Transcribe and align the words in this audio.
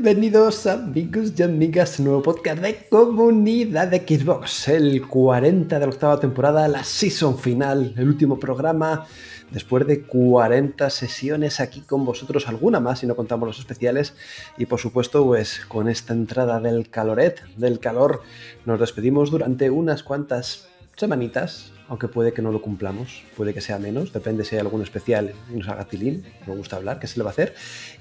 Bienvenidos 0.00 0.64
amigos 0.68 1.32
y 1.36 1.42
amigas, 1.42 1.98
nuevo 1.98 2.22
podcast 2.22 2.62
de 2.62 2.86
comunidad 2.88 3.88
de 3.88 3.98
Xbox, 3.98 4.68
el 4.68 5.04
40 5.04 5.76
de 5.76 5.84
la 5.84 5.90
octava 5.92 6.20
temporada, 6.20 6.68
la 6.68 6.84
season 6.84 7.36
final, 7.36 7.94
el 7.96 8.06
último 8.06 8.38
programa, 8.38 9.08
después 9.50 9.88
de 9.88 10.02
40 10.02 10.88
sesiones 10.90 11.58
aquí 11.58 11.80
con 11.80 12.04
vosotros, 12.04 12.46
alguna 12.46 12.78
más 12.78 13.00
si 13.00 13.08
no 13.08 13.16
contamos 13.16 13.48
los 13.48 13.58
especiales, 13.58 14.14
y 14.56 14.66
por 14.66 14.78
supuesto 14.78 15.26
pues 15.26 15.66
con 15.66 15.88
esta 15.88 16.12
entrada 16.12 16.60
del 16.60 16.90
caloret, 16.90 17.42
del 17.56 17.80
calor, 17.80 18.22
nos 18.66 18.78
despedimos 18.78 19.32
durante 19.32 19.68
unas 19.68 20.04
cuantas 20.04 20.68
semanitas, 20.94 21.72
aunque 21.88 22.06
puede 22.06 22.32
que 22.32 22.40
no 22.40 22.52
lo 22.52 22.62
cumplamos, 22.62 23.24
puede 23.36 23.52
que 23.52 23.60
sea 23.60 23.80
menos, 23.80 24.12
depende 24.12 24.44
si 24.44 24.54
hay 24.54 24.60
algún 24.60 24.82
especial 24.82 25.32
y 25.52 25.56
nos 25.56 25.68
haga 25.68 25.86
tilín, 25.86 26.24
me 26.46 26.54
gusta 26.54 26.76
hablar, 26.76 27.00
qué 27.00 27.08
se 27.08 27.18
le 27.18 27.24
va 27.24 27.30
a 27.30 27.32
hacer, 27.32 27.56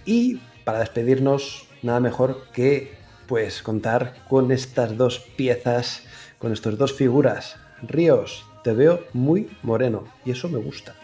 y 0.05 0.39
para 0.63 0.79
despedirnos, 0.79 1.66
nada 1.81 1.99
mejor 1.99 2.47
que 2.53 2.95
pues 3.27 3.61
contar 3.61 4.15
con 4.29 4.51
estas 4.51 4.97
dos 4.97 5.19
piezas, 5.19 6.03
con 6.39 6.53
estas 6.53 6.77
dos 6.77 6.93
figuras. 6.93 7.57
Ríos, 7.81 8.45
te 8.63 8.73
veo 8.73 9.03
muy 9.13 9.49
moreno 9.63 10.05
y 10.25 10.31
eso 10.31 10.49
me 10.49 10.57
gusta. 10.57 10.95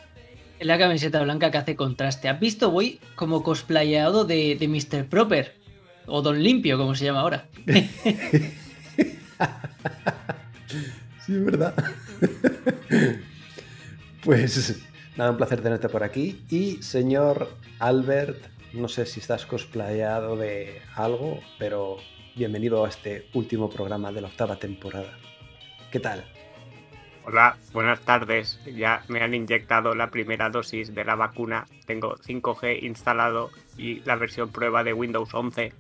La 0.59 0.77
camiseta 0.77 1.21
blanca 1.21 1.51
que 1.51 1.57
hace 1.57 1.75
contraste. 1.75 2.29
¿Has 2.29 2.39
visto? 2.39 2.71
Voy 2.71 2.99
como 3.15 3.43
cosplayado 3.43 4.23
de, 4.23 4.55
de 4.55 4.67
Mr. 4.67 5.07
Proper. 5.07 5.55
O 6.05 6.21
Don 6.21 6.41
Limpio, 6.41 6.77
como 6.77 6.95
se 6.95 7.05
llama 7.05 7.21
ahora. 7.21 7.47
sí, 11.25 11.33
es 11.33 11.45
verdad. 11.45 11.73
pues 14.23 14.81
nada, 15.15 15.31
un 15.31 15.37
placer 15.37 15.61
tenerte 15.61 15.89
por 15.89 16.03
aquí. 16.03 16.41
Y 16.49 16.81
señor 16.81 17.49
Albert 17.79 18.52
no 18.73 18.87
sé 18.87 19.05
si 19.05 19.19
estás 19.19 19.45
cosplayado 19.45 20.35
de 20.35 20.81
algo, 20.95 21.39
pero 21.59 21.97
bienvenido 22.35 22.83
a 22.83 22.89
este 22.89 23.29
último 23.33 23.69
programa 23.69 24.11
de 24.11 24.21
la 24.21 24.27
octava 24.27 24.55
temporada. 24.57 25.17
¿Qué 25.91 25.99
tal? 25.99 26.25
Hola, 27.25 27.57
buenas 27.71 28.01
tardes. 28.01 28.59
Ya 28.65 29.03
me 29.07 29.21
han 29.21 29.33
inyectado 29.33 29.95
la 29.95 30.09
primera 30.09 30.49
dosis 30.49 30.93
de 30.93 31.05
la 31.05 31.15
vacuna. 31.15 31.65
Tengo 31.85 32.15
5G 32.17 32.83
instalado 32.83 33.51
y 33.77 34.01
la 34.01 34.15
versión 34.15 34.49
prueba 34.49 34.83
de 34.83 34.93
Windows 34.93 35.33
11. 35.33 35.71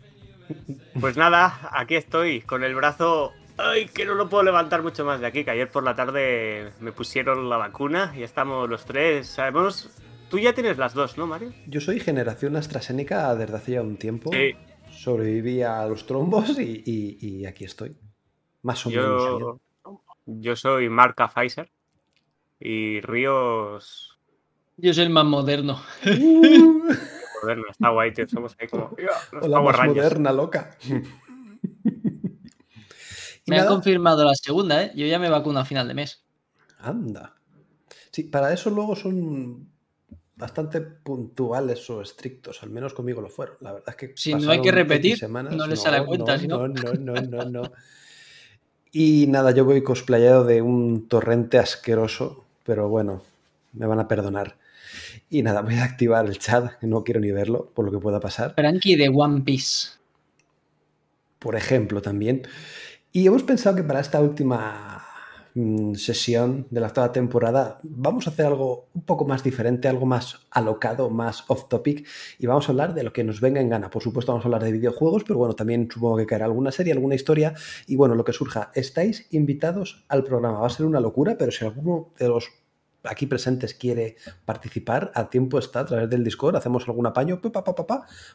Pues 0.99 1.17
nada, 1.17 1.69
aquí 1.71 1.95
estoy 1.95 2.41
con 2.41 2.63
el 2.63 2.75
brazo 2.75 3.33
Ay, 3.57 3.85
que 3.85 4.05
no 4.05 4.15
lo 4.15 4.29
puedo 4.29 4.43
levantar 4.43 4.81
mucho 4.81 5.05
más 5.05 5.19
de 5.19 5.27
aquí, 5.27 5.43
que 5.43 5.51
ayer 5.51 5.69
por 5.69 5.83
la 5.83 5.93
tarde 5.93 6.71
me 6.79 6.91
pusieron 6.91 7.49
la 7.49 7.57
vacuna 7.57 8.11
y 8.17 8.23
estamos 8.23 8.67
los 8.67 8.85
tres. 8.85 9.27
Sabemos 9.27 9.91
Tú 10.33 10.39
ya 10.39 10.51
tienes 10.51 10.79
las 10.79 10.95
dos, 10.95 11.15
¿no, 11.15 11.27
Mario? 11.27 11.53
Yo 11.67 11.79
soy 11.79 11.99
generación 11.99 12.55
AstraZeneca 12.55 13.35
desde 13.35 13.55
hace 13.55 13.73
ya 13.73 13.83
un 13.83 13.97
tiempo. 13.97 14.31
Sí. 14.33 14.55
Sobreviví 14.89 15.61
a 15.61 15.85
los 15.85 16.07
trombos 16.07 16.57
y, 16.57 17.45
aquí 17.45 17.65
estoy. 17.65 17.95
Más 18.63 18.83
o 18.87 18.89
menos. 18.89 19.59
Yo 20.25 20.55
soy 20.55 20.89
marca 20.89 21.27
Pfizer 21.27 21.69
y 22.59 22.99
Ríos. 23.01 24.17
Yo 24.77 24.91
soy 24.95 25.03
el 25.03 25.11
más 25.11 25.25
moderno. 25.25 25.79
moderno, 27.43 27.65
está 27.69 27.89
guay, 27.89 28.11
tío. 28.11 28.27
Somos 28.27 28.55
ahí 28.57 28.67
como. 28.67 28.89
Hola, 29.39 29.61
más 29.61 29.85
moderna, 29.85 30.33
loca. 30.33 30.75
me 33.45 33.59
ha 33.59 33.67
confirmado 33.67 34.25
la 34.25 34.33
segunda, 34.33 34.81
¿eh? 34.81 34.91
Yo 34.95 35.05
ya 35.05 35.19
me 35.19 35.29
vacuno 35.29 35.59
a 35.59 35.65
final 35.65 35.87
de 35.87 35.93
mes. 35.93 36.25
Anda. 36.79 37.35
Sí, 38.09 38.23
para 38.23 38.51
eso 38.51 38.71
luego 38.71 38.95
son 38.95 39.71
bastante 40.43 40.81
puntuales 40.81 41.89
o 41.89 42.01
estrictos, 42.01 42.63
al 42.63 42.69
menos 42.69 42.93
conmigo 42.93 43.21
lo 43.21 43.29
fueron. 43.29 43.55
La 43.61 43.71
verdad 43.71 43.87
es 43.91 43.95
que 43.95 44.11
si 44.17 44.33
no 44.35 44.51
hay 44.51 44.61
que 44.61 44.73
repetir, 44.73 45.17
no 45.29 45.67
les 45.67 45.79
sale 45.79 46.05
cuenta. 46.05 46.35
No, 46.35 46.67
no, 46.67 46.93
no, 46.99 47.13
no, 47.13 47.45
no, 47.45 47.61
Y 48.91 49.27
nada, 49.27 49.51
yo 49.51 49.63
voy 49.63 49.81
cosplayado 49.83 50.43
de 50.43 50.61
un 50.61 51.07
torrente 51.07 51.59
asqueroso, 51.59 52.43
pero 52.65 52.89
bueno, 52.89 53.23
me 53.71 53.85
van 53.85 54.01
a 54.01 54.09
perdonar. 54.09 54.57
Y 55.29 55.43
nada, 55.43 55.61
voy 55.61 55.75
a 55.75 55.85
activar 55.85 56.25
el 56.25 56.37
chat, 56.39 56.77
que 56.77 56.87
no 56.87 57.05
quiero 57.05 57.21
ni 57.21 57.31
verlo, 57.31 57.71
por 57.73 57.85
lo 57.85 57.91
que 57.91 57.99
pueda 57.99 58.19
pasar. 58.19 58.53
Frankie 58.53 58.97
de 58.97 59.07
One 59.07 59.43
Piece. 59.43 59.91
Por 61.39 61.55
ejemplo, 61.55 62.01
también. 62.01 62.45
Y 63.13 63.25
hemos 63.25 63.43
pensado 63.43 63.77
que 63.77 63.83
para 63.83 64.01
esta 64.01 64.19
última 64.19 65.02
sesión 65.95 66.67
de 66.71 66.79
la 66.79 66.87
octava 66.87 67.11
temporada 67.11 67.79
vamos 67.83 68.25
a 68.25 68.31
hacer 68.31 68.45
algo 68.47 68.87
un 68.93 69.03
poco 69.03 69.25
más 69.25 69.43
diferente, 69.43 69.87
algo 69.87 70.05
más 70.05 70.47
alocado, 70.49 71.09
más 71.09 71.43
off 71.47 71.67
topic 71.67 72.07
y 72.39 72.47
vamos 72.47 72.67
a 72.67 72.71
hablar 72.71 72.93
de 72.93 73.03
lo 73.03 73.13
que 73.13 73.23
nos 73.23 73.39
venga 73.39 73.61
en 73.61 73.69
gana. 73.69 73.89
Por 73.89 74.01
supuesto 74.01 74.31
vamos 74.31 74.45
a 74.45 74.47
hablar 74.47 74.63
de 74.63 74.71
videojuegos, 74.71 75.23
pero 75.23 75.37
bueno, 75.39 75.53
también 75.55 75.87
supongo 75.91 76.17
que 76.17 76.25
caerá 76.25 76.45
alguna 76.45 76.71
serie, 76.71 76.93
alguna 76.93 77.15
historia 77.15 77.53
y 77.87 77.95
bueno, 77.95 78.15
lo 78.15 78.23
que 78.23 78.33
surja. 78.33 78.71
Estáis 78.73 79.27
invitados 79.31 80.03
al 80.07 80.23
programa. 80.23 80.59
Va 80.59 80.67
a 80.67 80.71
ser 80.71 80.85
una 80.85 80.99
locura, 80.99 81.35
pero 81.37 81.51
si 81.51 81.65
alguno 81.65 82.09
de 82.17 82.27
los 82.27 82.62
aquí 83.03 83.27
presentes 83.27 83.73
quiere 83.73 84.15
participar, 84.45 85.11
a 85.15 85.29
tiempo 85.29 85.59
está 85.59 85.81
a 85.81 85.85
través 85.85 86.09
del 86.09 86.23
Discord, 86.23 86.55
hacemos 86.55 86.87
algún 86.87 87.05
apaño 87.07 87.41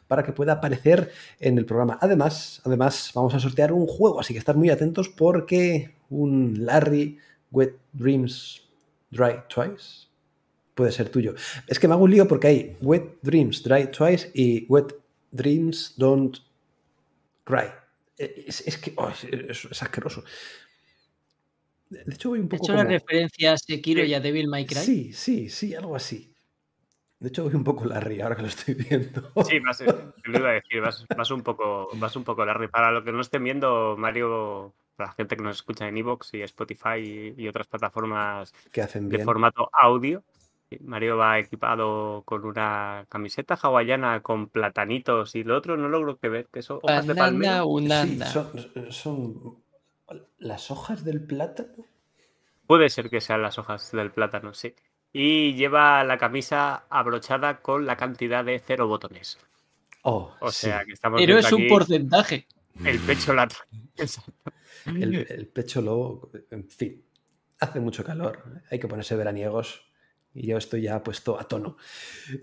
para 0.07 0.23
que 0.23 0.33
pueda 0.33 0.55
aparecer 0.55 1.11
en 1.41 1.59
el 1.59 1.65
programa. 1.65 1.99
Además, 2.01 2.61
además, 2.65 3.11
vamos 3.15 3.35
a 3.35 3.41
sortear 3.41 3.73
un 3.73 3.87
juego, 3.87 4.21
así 4.21 4.33
que 4.33 4.39
estar 4.39 4.57
muy 4.57 4.71
atentos 4.71 5.09
porque 5.09 5.95
un 6.11 6.65
Larry 6.65 7.19
Wet 7.51 7.77
Dreams 7.93 8.63
Dry 9.11 9.43
Twice 9.49 10.09
puede 10.75 10.93
ser 10.93 11.09
tuyo. 11.09 11.35
Es 11.67 11.79
que 11.79 11.89
me 11.89 11.95
hago 11.95 12.05
un 12.05 12.11
lío 12.11 12.29
porque 12.29 12.47
hay 12.47 12.77
Wet 12.81 13.19
Dreams 13.23 13.63
Dry 13.63 13.91
Twice 13.91 14.31
y 14.33 14.65
Wet 14.69 14.95
Dreams 15.33 15.95
Don't 15.97 16.39
Cry. 17.45 17.73
Es, 18.17 18.79
que 18.79 18.93
oh, 18.97 19.09
es, 19.11 19.83
asqueroso. 19.83 20.25
De 21.91 22.15
hecho, 22.15 22.31
voy 22.31 22.41
un 22.41 22.49
poco. 22.49 22.63
¿Has 22.63 22.69
hecho 22.69 22.77
la 22.77 22.85
referencia 22.85 23.53
a 23.53 23.59
Sekiro 23.59 24.05
y 24.05 24.15
a 24.15 24.21
Devil 24.21 24.49
May 24.49 24.67
Cry? 24.67 24.77
Sí, 24.77 25.13
sí, 25.13 25.49
sí, 25.49 25.75
algo 25.75 25.97
así. 25.97 26.35
De 27.19 27.29
hecho, 27.29 27.45
voy 27.45 27.55
un 27.55 27.65
poco 27.65 27.85
Larry 27.85 28.21
ahora 28.21 28.37
que 28.37 28.43
lo 28.43 28.49
estoy 28.49 28.75
viendo. 28.75 29.33
Sí, 29.49 29.59
vas, 29.59 29.81
lo 29.81 30.39
iba 30.39 30.51
a 30.51 30.53
decir, 30.53 30.81
vas, 30.81 31.31
un 31.31 31.43
poco, 31.43 31.89
vas 31.95 32.15
un 32.15 32.25
poco 32.25 32.45
Larry. 32.45 32.69
Para 32.69 32.93
lo 32.93 33.03
que 33.03 33.13
no 33.13 33.21
estén 33.21 33.43
viendo, 33.43 33.97
Mario 33.99 34.75
la 34.99 35.13
gente 35.13 35.37
que 35.37 35.43
nos 35.43 35.57
escucha 35.57 35.87
en 35.87 35.97
Evox 35.97 36.35
y 36.35 36.43
Spotify 36.43 37.35
y, 37.37 37.49
otras 37.49 37.69
plataformas 37.69 38.53
que 38.73 38.83
hacen 38.83 39.09
de 39.09 39.25
formato 39.25 39.71
audio. 39.73 40.23
Mario 40.81 41.17
va 41.17 41.39
equipado 41.39 42.23
con 42.27 42.45
una 42.45 43.07
camiseta 43.09 43.55
hawaiana 43.55 44.21
con 44.21 44.49
platanitos 44.49 45.35
y 45.35 45.43
lo 45.43 45.57
otro 45.57 45.79
no 45.79 45.89
logro 45.89 46.19
que 46.19 46.29
ver, 46.29 46.49
que 46.53 46.61
son 46.63 46.81
hojas 46.83 47.07
de 47.07 47.15
palmera. 47.15 47.63
Sí, 48.05 48.21
son, 48.91 49.63
las 50.39 50.71
hojas 50.71 51.05
del 51.05 51.21
plátano. 51.23 51.87
Puede 52.67 52.91
ser 52.91 53.11
que 53.11 53.21
sean 53.21 53.43
las 53.43 53.59
hojas 53.59 53.91
del 53.93 54.13
plátano, 54.13 54.55
sí. 54.55 54.75
Y 55.13 55.55
lleva 55.55 56.05
la 56.05 56.19
camisa 56.19 56.85
abrochada 56.91 57.61
con 57.63 57.87
la 57.87 57.97
cantidad 57.97 58.45
de 58.45 58.59
cero 58.59 58.87
botones. 58.87 59.39
Oh, 60.03 60.35
o 60.41 60.53
sea 60.53 60.85
que 60.85 60.93
estamos 60.93 61.21
Pero 61.21 61.39
es 61.39 61.51
un 61.53 61.67
porcentaje. 61.67 62.47
El 62.85 62.99
pecho 63.01 63.33
lata. 63.33 63.57
El, 64.87 65.49
pecho 65.49 65.83
lobo, 65.83 66.31
en 66.51 66.69
fin, 66.69 67.05
hace 67.59 67.81
mucho 67.81 68.05
calor, 68.05 68.63
hay 68.71 68.79
que 68.79 68.89
ponerse 68.89 69.17
veraniegos 69.17 69.88
y 70.39 70.47
yo 70.47 70.57
estoy 70.57 70.83
ya 70.83 71.03
puesto 71.03 71.39
a 71.39 71.49
tono. 71.49 71.77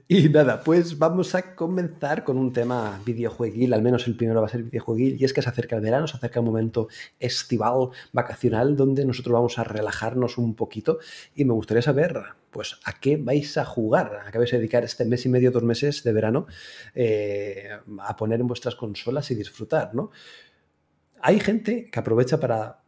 Y 0.08 0.30
nada, 0.30 0.62
pues 0.62 1.00
vamos 1.00 1.34
a 1.34 1.56
comenzar 1.56 2.24
con 2.24 2.38
un 2.38 2.52
tema 2.52 3.02
videojueguil, 3.06 3.74
al 3.74 3.82
menos 3.82 4.06
el 4.08 4.18
primero 4.18 4.42
va 4.42 4.48
a 4.48 4.50
ser 4.50 4.64
videojueguil, 4.64 5.16
y 5.20 5.24
es 5.24 5.34
que 5.34 5.42
se 5.42 5.50
acerca 5.50 5.78
el 5.78 5.82
verano, 5.82 6.08
se 6.08 6.18
acerca 6.18 6.42
un 6.42 6.48
momento 6.48 6.90
estival, 7.20 7.90
vacacional, 8.12 8.76
donde 8.76 9.06
nosotros 9.06 9.34
vamos 9.34 9.58
a 9.60 9.64
relajarnos 9.64 10.38
un 10.38 10.56
poquito 10.56 11.00
y 11.36 11.46
me 11.46 11.54
gustaría 11.54 11.82
saber, 11.82 12.22
pues, 12.52 12.80
a 12.84 13.00
qué 13.00 13.16
vais 13.16 13.58
a 13.58 13.66
jugar, 13.66 14.24
a 14.26 14.32
qué 14.32 14.38
vais 14.38 14.54
a 14.54 14.58
dedicar 14.58 14.84
este 14.84 15.06
mes 15.06 15.26
y 15.26 15.30
medio, 15.30 15.52
dos 15.52 15.64
meses 15.64 16.04
de 16.04 16.12
verano 16.12 16.48
eh, 16.94 17.70
a 18.00 18.16
poner 18.18 18.42
en 18.42 18.48
vuestras 18.48 18.76
consolas 18.76 19.32
y 19.32 19.36
disfrutar, 19.36 19.96
¿no? 19.96 20.12
Hay 21.22 21.40
gente 21.40 21.90
que 21.90 22.00
aprovecha 22.00 22.40
para 22.40 22.82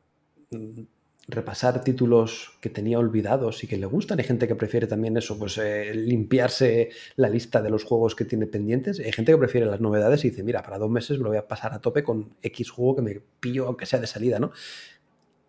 mm, 0.51 0.81
repasar 1.27 1.83
títulos 1.83 2.53
que 2.61 2.69
tenía 2.69 2.99
olvidados 2.99 3.63
y 3.63 3.67
que 3.67 3.77
le 3.77 3.85
gustan. 3.85 4.19
Hay 4.19 4.25
gente 4.25 4.47
que 4.47 4.55
prefiere 4.55 4.87
también 4.87 5.17
eso, 5.17 5.37
pues 5.37 5.57
eh, 5.57 5.93
limpiarse 5.93 6.89
la 7.15 7.29
lista 7.29 7.61
de 7.61 7.69
los 7.69 7.83
juegos 7.83 8.15
que 8.15 8.23
tiene 8.23 8.47
pendientes. 8.47 8.99
Hay 8.99 9.11
gente 9.11 9.33
que 9.33 9.37
prefiere 9.37 9.65
las 9.65 9.81
novedades 9.81 10.23
y 10.23 10.29
dice, 10.29 10.43
mira, 10.43 10.63
para 10.63 10.77
dos 10.77 10.89
meses 10.89 11.17
me 11.17 11.25
lo 11.25 11.29
voy 11.29 11.37
a 11.37 11.47
pasar 11.47 11.73
a 11.73 11.79
tope 11.79 12.03
con 12.03 12.35
X 12.41 12.69
juego 12.69 12.95
que 12.95 13.01
me 13.01 13.21
pillo, 13.39 13.67
aunque 13.67 13.85
sea 13.85 13.99
de 13.99 14.07
salida, 14.07 14.39
¿no? 14.39 14.51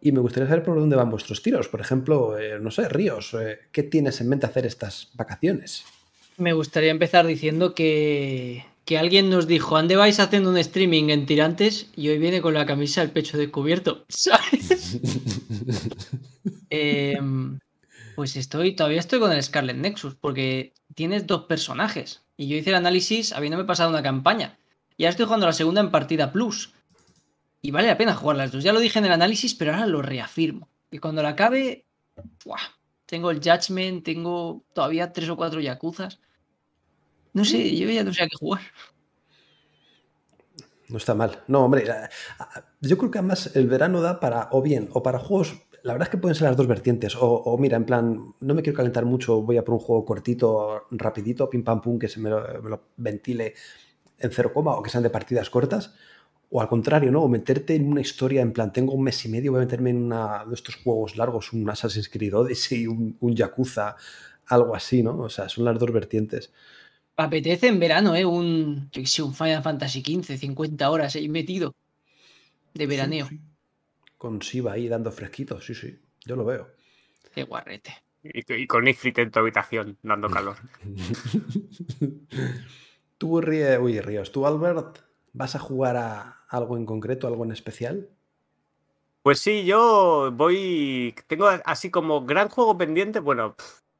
Y 0.00 0.12
me 0.12 0.20
gustaría 0.20 0.48
saber 0.48 0.64
por 0.64 0.78
dónde 0.78 0.96
van 0.96 1.10
vuestros 1.10 1.42
tiros. 1.42 1.68
Por 1.68 1.80
ejemplo, 1.80 2.38
eh, 2.38 2.58
no 2.60 2.70
sé, 2.70 2.88
Ríos, 2.88 3.34
eh, 3.34 3.58
¿qué 3.70 3.84
tienes 3.84 4.20
en 4.20 4.28
mente 4.28 4.46
hacer 4.46 4.66
estas 4.66 5.10
vacaciones? 5.14 5.84
Me 6.36 6.52
gustaría 6.52 6.90
empezar 6.90 7.26
diciendo 7.26 7.74
que 7.74 8.64
que 8.88 8.96
alguien 8.96 9.28
nos 9.28 9.46
dijo, 9.46 9.76
ande 9.76 9.96
vais 9.96 10.18
haciendo 10.18 10.48
un 10.48 10.56
streaming 10.56 11.10
en 11.10 11.26
tirantes 11.26 11.90
y 11.94 12.08
hoy 12.08 12.16
viene 12.16 12.40
con 12.40 12.54
la 12.54 12.64
camisa 12.64 13.02
al 13.02 13.10
pecho 13.10 13.36
descubierto, 13.36 14.06
¿sabes? 14.08 14.98
Em, 16.70 17.58
pues 18.16 18.36
estoy, 18.36 18.74
todavía 18.74 19.00
estoy 19.00 19.20
con 19.20 19.30
el 19.30 19.42
Scarlet 19.42 19.76
Nexus, 19.76 20.14
porque 20.14 20.72
tienes 20.94 21.26
dos 21.26 21.44
personajes. 21.44 22.22
Y 22.38 22.48
yo 22.48 22.56
hice 22.56 22.70
el 22.70 22.76
análisis 22.76 23.34
habiéndome 23.34 23.64
pasado 23.64 23.90
una 23.90 24.02
campaña. 24.02 24.58
y 24.96 25.04
ahora 25.04 25.10
estoy 25.10 25.26
jugando 25.26 25.44
la 25.44 25.52
segunda 25.52 25.82
en 25.82 25.90
partida 25.90 26.32
plus. 26.32 26.72
Y 27.60 27.72
vale 27.72 27.88
la 27.88 27.98
pena 27.98 28.14
jugar 28.14 28.38
las 28.38 28.52
dos. 28.52 28.64
Ya 28.64 28.72
lo 28.72 28.80
dije 28.80 28.98
en 28.98 29.04
el 29.04 29.12
análisis, 29.12 29.54
pero 29.54 29.74
ahora 29.74 29.86
lo 29.86 30.00
reafirmo. 30.00 30.70
Y 30.90 30.96
cuando 30.96 31.22
la 31.22 31.30
acabe, 31.30 31.84
¡buah! 32.42 32.56
tengo 33.04 33.30
el 33.30 33.42
Judgment, 33.42 34.02
tengo 34.02 34.64
todavía 34.72 35.12
tres 35.12 35.28
o 35.28 35.36
cuatro 35.36 35.60
Yakuzas. 35.60 36.20
No 37.38 37.44
sé, 37.44 37.76
yo 37.76 37.88
ya 37.88 38.02
no 38.02 38.12
sé 38.12 38.24
a 38.24 38.26
qué 38.26 38.34
jugar. 38.36 38.62
No 40.88 40.96
está 40.96 41.14
mal. 41.14 41.44
No, 41.46 41.64
hombre, 41.64 41.84
yo 42.80 42.98
creo 42.98 43.12
que 43.12 43.18
además 43.18 43.54
el 43.54 43.68
verano 43.68 44.00
da 44.00 44.18
para, 44.18 44.48
o 44.50 44.60
bien, 44.60 44.88
o 44.92 45.04
para 45.04 45.20
juegos, 45.20 45.54
la 45.84 45.92
verdad 45.92 46.08
es 46.08 46.10
que 46.10 46.18
pueden 46.18 46.34
ser 46.34 46.48
las 46.48 46.56
dos 46.56 46.66
vertientes, 46.66 47.16
o, 47.16 47.56
mira, 47.60 47.76
en 47.76 47.84
plan, 47.84 48.34
no 48.40 48.54
me 48.54 48.62
quiero 48.62 48.76
calentar 48.76 49.04
mucho, 49.04 49.40
voy 49.42 49.56
a 49.56 49.64
por 49.64 49.74
un 49.74 49.80
juego 49.80 50.04
cortito, 50.04 50.86
rapidito, 50.90 51.48
pim 51.48 51.62
pam 51.62 51.80
pum, 51.80 51.96
que 51.96 52.08
se 52.08 52.18
me 52.18 52.28
lo, 52.28 52.88
ventile 52.96 53.54
en 54.18 54.32
cero 54.32 54.50
coma, 54.52 54.72
o 54.74 54.82
que 54.82 54.90
sean 54.90 55.04
de 55.04 55.10
partidas 55.10 55.48
cortas, 55.48 55.94
o 56.50 56.60
al 56.60 56.68
contrario, 56.68 57.12
¿no? 57.12 57.22
O 57.22 57.28
meterte 57.28 57.76
en 57.76 57.86
una 57.86 58.00
historia, 58.00 58.42
en 58.42 58.52
plan, 58.52 58.72
tengo 58.72 58.94
un 58.94 59.04
mes 59.04 59.24
y 59.24 59.28
medio, 59.28 59.52
voy 59.52 59.60
a 59.60 59.64
meterme 59.64 59.90
en 59.90 60.02
una 60.02 60.44
de 60.44 60.54
estos 60.54 60.74
juegos 60.74 61.16
largos, 61.16 61.52
un 61.52 61.70
Assassin's 61.70 62.08
Creed 62.08 62.34
Odyssey, 62.34 62.88
un, 62.88 63.16
un 63.20 63.36
Yakuza, 63.36 63.94
algo 64.46 64.74
así, 64.74 65.04
¿no? 65.04 65.20
O 65.20 65.28
sea, 65.28 65.48
son 65.48 65.66
las 65.66 65.78
dos 65.78 65.92
vertientes 65.92 66.50
apetece 67.18 67.66
en 67.66 67.80
verano, 67.80 68.14
¿eh? 68.14 68.24
Un, 68.24 68.90
un 68.94 69.34
Final 69.34 69.62
Fantasy 69.62 70.02
XV, 70.02 70.38
50 70.38 70.90
horas 70.90 71.16
ahí 71.16 71.28
metido 71.28 71.74
de 72.74 72.86
veraneo. 72.86 73.28
Con 74.16 74.40
Siva 74.40 74.72
ahí 74.72 74.88
dando 74.88 75.12
fresquito, 75.12 75.60
sí, 75.60 75.74
sí, 75.74 75.98
yo 76.24 76.36
lo 76.36 76.44
veo. 76.44 76.68
Qué 77.34 77.42
guarrete. 77.42 77.92
Y, 78.22 78.66
con 78.66 78.88
Ifrit 78.88 79.18
en 79.18 79.30
tu 79.30 79.40
habitación, 79.40 79.98
dando 80.02 80.28
calor. 80.28 80.56
tú, 83.18 83.40
Ríe, 83.40 83.78
uy, 83.78 84.00
Ríos, 84.00 84.32
tú, 84.32 84.46
Albert, 84.46 84.98
¿vas 85.32 85.54
a 85.54 85.58
jugar 85.58 85.96
a 85.96 86.44
algo 86.48 86.76
en 86.76 86.86
concreto, 86.86 87.26
algo 87.26 87.44
en 87.44 87.52
especial? 87.52 88.08
Pues 89.22 89.40
sí, 89.40 89.64
yo 89.64 90.30
voy. 90.32 91.14
Tengo 91.26 91.48
así 91.64 91.90
como 91.90 92.24
gran 92.24 92.48
juego 92.48 92.78
pendiente. 92.78 93.20
Bueno, 93.20 93.56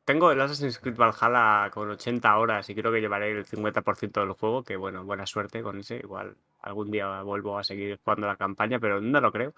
tengo 0.09 0.33
el 0.33 0.41
Assassin's 0.41 0.79
Creed 0.79 0.97
Valhalla 0.97 1.71
con 1.71 1.91
80 1.91 2.39
horas 2.39 2.71
y 2.71 2.75
creo 2.75 2.91
que 2.91 3.03
llevaré 3.03 3.31
el 3.31 3.45
50% 3.45 4.21
del 4.23 4.33
juego, 4.33 4.63
que 4.65 4.75
bueno, 4.75 5.05
buena 5.05 5.27
suerte 5.27 5.63
con 5.63 5.81
ese. 5.81 5.97
Igual 5.97 6.35
algún 6.63 6.91
día 6.91 7.21
vuelvo 7.21 7.59
a 7.59 7.63
seguir 7.63 8.01
jugando 8.03 8.27
la 8.27 8.37
campaña, 8.37 8.79
pero 8.79 9.03
no 9.03 9.21
lo 9.21 9.31
creo. 9.31 9.53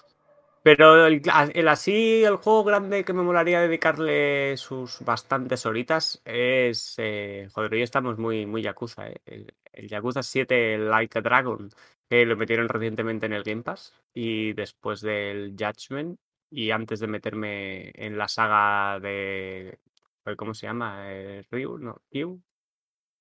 Pero 0.64 1.06
el, 1.06 1.22
así, 1.68 2.24
el 2.24 2.34
juego 2.34 2.64
grande 2.64 3.04
que 3.04 3.12
me 3.12 3.22
molaría 3.22 3.60
dedicarle 3.60 4.56
sus 4.56 4.98
bastantes 5.04 5.66
horitas 5.66 6.20
es. 6.24 6.96
Eh, 6.98 7.48
joder, 7.52 7.72
hoy 7.74 7.82
estamos 7.82 8.18
muy, 8.18 8.44
muy 8.44 8.62
Yakuza, 8.62 9.08
eh. 9.08 9.20
El, 9.26 9.54
el, 9.72 9.88
Yakuza 9.88 10.24
7 10.24 10.78
Like 10.78 11.18
a 11.20 11.22
Dragon, 11.22 11.70
que 12.08 12.26
lo 12.26 12.36
metieron 12.36 12.68
recientemente 12.68 13.26
en 13.26 13.34
el 13.34 13.44
Game 13.44 13.62
Pass. 13.62 13.94
Y 14.12 14.52
después 14.54 15.00
del 15.00 15.54
Judgment, 15.56 16.18
y 16.50 16.72
antes 16.72 16.98
de 16.98 17.06
meterme 17.06 17.92
en 17.94 18.18
la 18.18 18.26
saga 18.26 18.98
de 18.98 19.78
¿Cómo 20.36 20.54
se 20.54 20.66
llama? 20.66 21.10
¿El 21.10 21.44
Ryu? 21.50 21.78
No, 21.78 22.00
Ryu. 22.12 22.40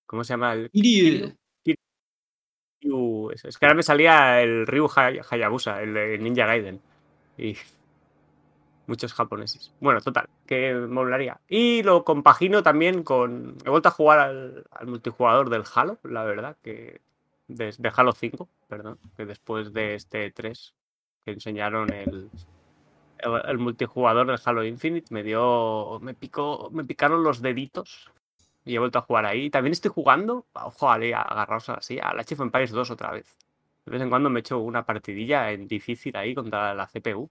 ¿Cómo 0.06 0.24
se 0.24 0.34
llama 0.34 0.54
el 0.54 0.69
Kiryu? 0.72 1.36
Es 3.31 3.57
que 3.57 3.66
ahora 3.66 3.75
me 3.75 3.84
salía 3.84 4.42
el 4.42 4.66
Ryu 4.66 4.90
Hayabusa, 5.30 5.81
el 5.81 5.94
de 5.94 6.18
Ninja 6.18 6.46
Gaiden. 6.46 6.81
Y 7.38 7.56
muchos 8.88 9.13
japoneses. 9.13 9.74
Bueno, 9.80 10.01
total, 10.01 10.30
que 10.46 10.74
molaría. 10.74 11.40
Y 11.48 11.84
lo 11.84 12.04
compagino 12.04 12.63
también 12.63 13.04
con. 13.04 13.57
He 13.66 13.69
vuelto 13.69 13.90
a 13.90 13.92
jugar 13.94 14.19
al, 14.19 14.66
multijugador 14.88 15.50
del 15.50 15.63
Halo, 15.74 16.00
la 16.04 16.24
verdad, 16.24 16.57
que. 16.63 17.02
De, 17.48 17.74
de, 17.78 17.92
Halo 17.95 18.12
5, 18.12 18.48
perdón, 18.68 19.00
que 19.18 19.25
después 19.25 19.74
de 19.74 19.95
este 19.95 20.30
3 20.31 20.75
que 21.25 21.31
enseñaron 21.31 21.92
el, 21.92 22.30
el, 23.19 23.57
multijugador 23.57 24.27
del 24.27 24.39
Halo 24.44 24.63
Infinite 24.63 25.13
me 25.13 25.24
dio. 25.24 26.00
Me 26.01 26.13
picó. 26.13 26.69
Me 26.71 26.83
picaron 26.83 27.24
los 27.24 27.42
deditos. 27.42 28.12
Y 28.66 28.75
he 28.75 28.80
vuelto 28.80 29.00
a 29.00 29.01
jugar 29.01 29.25
ahí. 29.25 29.50
También 29.50 29.71
estoy 29.71 29.92
jugando. 29.92 30.45
Ojo, 30.54 30.89
agarraos 30.89 31.69
así. 31.69 32.00
Al 32.01 32.19
Age 32.19 32.36
of 32.36 32.42
Empires 32.42 32.71
2 32.71 32.92
otra 32.92 33.12
vez. 33.12 33.38
De 33.86 33.92
vez 33.92 34.01
en 34.01 34.10
cuando 34.10 34.30
me 34.30 34.42
echo 34.42 34.60
una 34.60 34.86
partidilla 34.86 35.51
en 35.51 35.68
difícil 35.68 36.16
ahí 36.16 36.36
contra 36.36 36.74
la 36.74 36.88
CPU. 36.88 37.30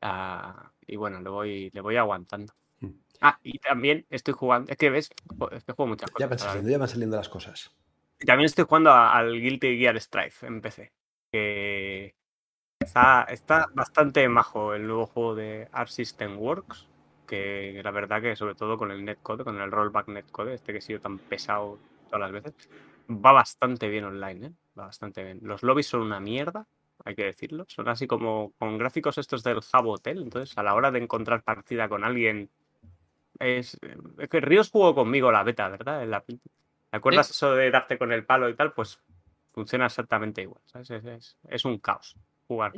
Ah, 0.00 0.70
y 0.86 0.96
bueno, 0.96 1.20
le 1.20 1.28
voy, 1.28 1.70
le 1.72 1.80
voy 1.80 1.96
aguantando. 1.96 2.54
Hmm. 2.80 2.92
Ah, 3.20 3.38
y 3.42 3.58
también 3.58 4.06
estoy 4.10 4.34
jugando. 4.34 4.70
Es 4.70 4.78
que 4.78 4.90
ves, 4.90 5.10
es 5.52 5.64
que 5.64 5.72
juego 5.72 5.88
muchas 5.88 6.10
cosas. 6.10 6.20
Ya 6.20 6.28
van 6.28 6.38
saliendo, 6.38 6.70
ya 6.70 6.78
van 6.78 6.88
saliendo 6.88 7.16
las 7.16 7.28
cosas. 7.28 7.74
Y 8.20 8.26
también 8.26 8.46
estoy 8.46 8.64
jugando 8.64 8.92
al 8.92 9.38
Guilty 9.40 9.78
Gear 9.78 10.00
Strife 10.00 10.46
en 10.46 10.60
PC. 10.60 10.92
Que, 11.30 12.14
Está, 12.84 13.68
bastante 13.72 14.28
majo 14.28 14.74
el 14.74 14.86
nuevo 14.86 15.06
juego 15.06 15.34
de 15.34 15.68
Art 15.72 15.88
System 15.88 16.38
Works, 16.38 16.86
que 17.26 17.80
la 17.82 17.90
verdad 17.90 18.20
que 18.20 18.36
sobre 18.36 18.54
todo 18.54 18.76
con 18.76 18.90
el 18.90 19.04
netcode, 19.04 19.42
con 19.42 19.58
el 19.60 19.70
rollback 19.70 20.08
netcode, 20.08 20.54
este 20.54 20.72
que 20.72 20.78
ha 20.78 20.82
sido 20.82 21.00
tan 21.00 21.18
pesado 21.18 21.78
todas 22.06 22.20
las 22.20 22.32
veces, 22.32 22.68
va 23.08 23.32
bastante 23.32 23.88
bien 23.88 24.04
online, 24.04 24.46
¿eh? 24.46 24.52
va 24.78 24.86
bastante 24.86 25.24
bien. 25.24 25.40
Los 25.42 25.62
lobbies 25.62 25.86
son 25.86 26.02
una 26.02 26.20
mierda, 26.20 26.66
hay 27.04 27.14
que 27.14 27.24
decirlo, 27.24 27.64
son 27.68 27.88
así 27.88 28.06
como 28.06 28.52
con 28.58 28.76
gráficos 28.76 29.16
estos 29.16 29.42
del 29.42 29.58
Hub 29.58 29.86
Hotel, 29.86 30.22
entonces 30.22 30.56
a 30.58 30.62
la 30.62 30.74
hora 30.74 30.90
de 30.90 30.98
encontrar 30.98 31.42
partida 31.42 31.88
con 31.88 32.04
alguien 32.04 32.50
es, 33.38 33.78
es 34.18 34.28
que 34.28 34.40
Ríos 34.40 34.70
jugó 34.70 34.94
conmigo 34.94 35.32
la 35.32 35.42
beta, 35.42 35.68
¿verdad? 35.68 36.06
La, 36.06 36.20
¿Te 36.20 36.38
acuerdas 36.92 37.30
eso 37.30 37.54
de 37.54 37.70
darte 37.70 37.98
con 37.98 38.12
el 38.12 38.24
palo 38.24 38.48
y 38.48 38.54
tal? 38.54 38.72
Pues 38.72 39.02
funciona 39.52 39.86
exactamente 39.86 40.42
igual, 40.42 40.62
es 41.48 41.64
un 41.64 41.78
caos 41.78 42.16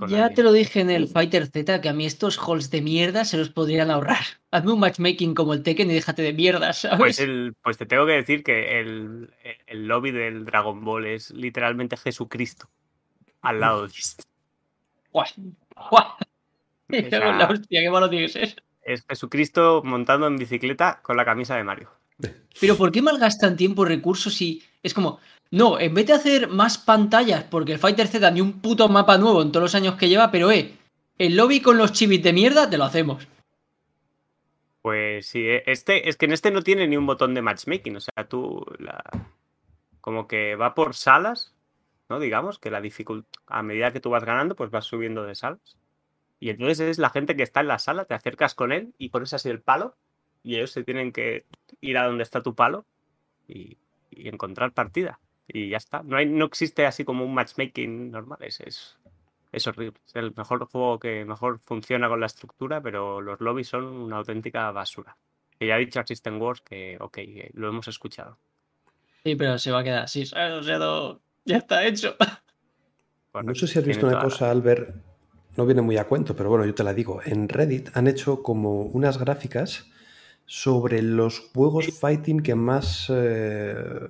ya 0.08 0.30
te 0.30 0.42
lo 0.42 0.52
dije 0.52 0.80
en 0.80 0.90
el 0.90 1.08
Fighter 1.08 1.46
Z 1.46 1.80
que 1.80 1.88
a 1.88 1.92
mí 1.92 2.06
estos 2.06 2.38
halls 2.38 2.70
de 2.70 2.80
mierda 2.80 3.24
se 3.24 3.36
los 3.36 3.50
podrían 3.50 3.90
ahorrar. 3.90 4.24
Hazme 4.52 4.72
un 4.72 4.80
matchmaking 4.80 5.34
como 5.34 5.54
el 5.54 5.62
Tekken 5.62 5.90
y 5.90 5.94
déjate 5.94 6.22
de 6.22 6.32
mierda, 6.32 6.72
¿sabes? 6.72 6.98
Pues, 6.98 7.20
el, 7.20 7.54
pues 7.62 7.76
te 7.76 7.86
tengo 7.86 8.06
que 8.06 8.12
decir 8.12 8.44
que 8.44 8.80
el, 8.80 9.30
el, 9.66 9.86
lobby 9.86 10.12
del 10.12 10.44
Dragon 10.44 10.84
Ball 10.84 11.06
es 11.06 11.30
literalmente 11.32 11.96
Jesucristo 11.96 12.68
al 13.42 13.60
lado 13.60 13.86
de 13.86 13.92
esto. 13.98 14.24
¡Guau! 15.12 15.26
¡Guau! 15.90 16.06
la 16.88 17.48
hostia, 17.50 17.80
qué 17.80 17.90
malo 17.90 18.08
tiene 18.08 18.26
que 18.26 18.32
ser. 18.32 18.62
Es 18.82 19.04
Jesucristo 19.08 19.82
montando 19.84 20.28
en 20.28 20.36
bicicleta 20.36 21.00
con 21.02 21.16
la 21.16 21.24
camisa 21.24 21.56
de 21.56 21.64
Mario. 21.64 21.90
Pero 22.60 22.76
¿por 22.76 22.92
qué 22.92 23.02
malgastan 23.02 23.56
tiempo 23.56 23.84
y 23.84 23.88
recursos 23.88 24.32
si 24.34 24.62
es 24.82 24.94
como, 24.94 25.18
no, 25.50 25.78
en 25.78 25.94
vez 25.94 26.06
de 26.06 26.12
hacer 26.12 26.48
más 26.48 26.76
pantallas, 26.76 27.44
porque 27.44 27.72
el 27.72 27.78
Fighter 27.78 28.08
Z 28.08 28.30
ni 28.30 28.40
un 28.40 28.60
puto 28.60 28.88
mapa 28.88 29.16
nuevo 29.16 29.42
en 29.42 29.52
todos 29.52 29.62
los 29.62 29.74
años 29.74 29.94
que 29.94 30.08
lleva, 30.08 30.30
pero 30.30 30.50
eh, 30.50 30.76
el 31.18 31.36
lobby 31.36 31.60
con 31.60 31.78
los 31.78 31.92
chivis 31.92 32.22
de 32.22 32.32
mierda 32.32 32.68
te 32.68 32.78
lo 32.78 32.84
hacemos. 32.84 33.28
Pues 34.82 35.26
sí, 35.26 35.40
eh, 35.46 35.62
este, 35.66 36.08
es 36.08 36.16
que 36.16 36.26
en 36.26 36.32
este 36.32 36.50
no 36.50 36.62
tiene 36.62 36.88
ni 36.88 36.96
un 36.96 37.06
botón 37.06 37.32
de 37.34 37.42
matchmaking, 37.42 37.96
o 37.96 38.00
sea, 38.00 38.28
tú 38.28 38.64
la, 38.78 39.04
como 40.00 40.26
que 40.26 40.56
va 40.56 40.74
por 40.74 40.94
salas, 40.94 41.54
¿no? 42.08 42.18
Digamos 42.18 42.58
que 42.58 42.70
la 42.70 42.80
dificultad, 42.80 43.40
a 43.46 43.62
medida 43.62 43.92
que 43.92 44.00
tú 44.00 44.10
vas 44.10 44.24
ganando, 44.24 44.56
pues 44.56 44.70
vas 44.70 44.84
subiendo 44.84 45.24
de 45.24 45.34
salas. 45.36 45.78
Y 46.40 46.50
entonces 46.50 46.80
es 46.80 46.98
la 46.98 47.10
gente 47.10 47.36
que 47.36 47.42
está 47.42 47.60
en 47.60 47.68
la 47.68 47.78
sala, 47.78 48.04
te 48.04 48.14
acercas 48.14 48.54
con 48.54 48.72
él 48.72 48.94
y 48.98 49.08
pones 49.10 49.32
así 49.32 49.48
el 49.48 49.60
palo 49.60 49.96
y 50.42 50.56
ellos 50.56 50.70
se 50.70 50.84
tienen 50.84 51.12
que 51.12 51.46
ir 51.80 51.98
a 51.98 52.06
donde 52.06 52.24
está 52.24 52.42
tu 52.42 52.54
palo 52.54 52.84
y 53.48 53.78
encontrar 54.10 54.72
partida 54.72 55.18
y 55.48 55.70
ya 55.70 55.76
está. 55.76 56.02
No, 56.02 56.16
hay, 56.16 56.26
no 56.26 56.44
existe 56.44 56.86
así 56.86 57.04
como 57.04 57.24
un 57.24 57.34
matchmaking 57.34 58.10
normal, 58.10 58.38
es, 58.42 58.60
es, 59.52 59.66
horrible. 59.66 59.98
Es 60.06 60.16
el 60.16 60.34
mejor 60.34 60.64
juego 60.66 60.98
que 60.98 61.24
mejor 61.24 61.60
funciona 61.60 62.08
con 62.08 62.20
la 62.20 62.26
estructura, 62.26 62.80
pero 62.80 63.20
los 63.20 63.40
lobbies 63.40 63.68
son 63.68 63.84
una 63.84 64.16
auténtica 64.16 64.70
basura. 64.70 65.16
Que 65.58 65.66
ya 65.66 65.76
ha 65.76 65.78
dicho 65.78 66.02
System 66.06 66.40
Wars 66.40 66.60
que, 66.60 66.98
ok, 67.00 67.18
lo 67.54 67.68
hemos 67.68 67.88
escuchado. 67.88 68.38
Sí, 69.24 69.34
pero 69.36 69.58
se 69.58 69.70
va 69.70 69.80
a 69.80 69.84
quedar 69.84 70.04
así, 70.04 70.24
ya 70.24 71.56
está 71.56 71.86
hecho. 71.86 72.16
no 73.42 73.54
sé 73.54 73.66
si 73.66 73.78
has 73.78 73.84
visto 73.84 74.06
una 74.06 74.20
cosa, 74.20 74.50
Albert, 74.50 74.94
no 75.56 75.64
viene 75.64 75.82
muy 75.82 75.96
a 75.96 76.04
cuento, 76.04 76.36
pero 76.36 76.50
bueno, 76.50 76.64
yo 76.64 76.74
te 76.74 76.84
la 76.84 76.92
digo. 76.92 77.20
En 77.24 77.48
Reddit 77.48 77.96
han 77.96 78.06
hecho 78.08 78.42
como 78.42 78.82
unas 78.82 79.18
gráficas 79.18 79.86
sobre 80.44 81.02
los 81.02 81.40
juegos 81.40 81.86
fighting 81.98 82.40
que 82.40 82.54
más 82.54 83.10
eh, 83.10 84.08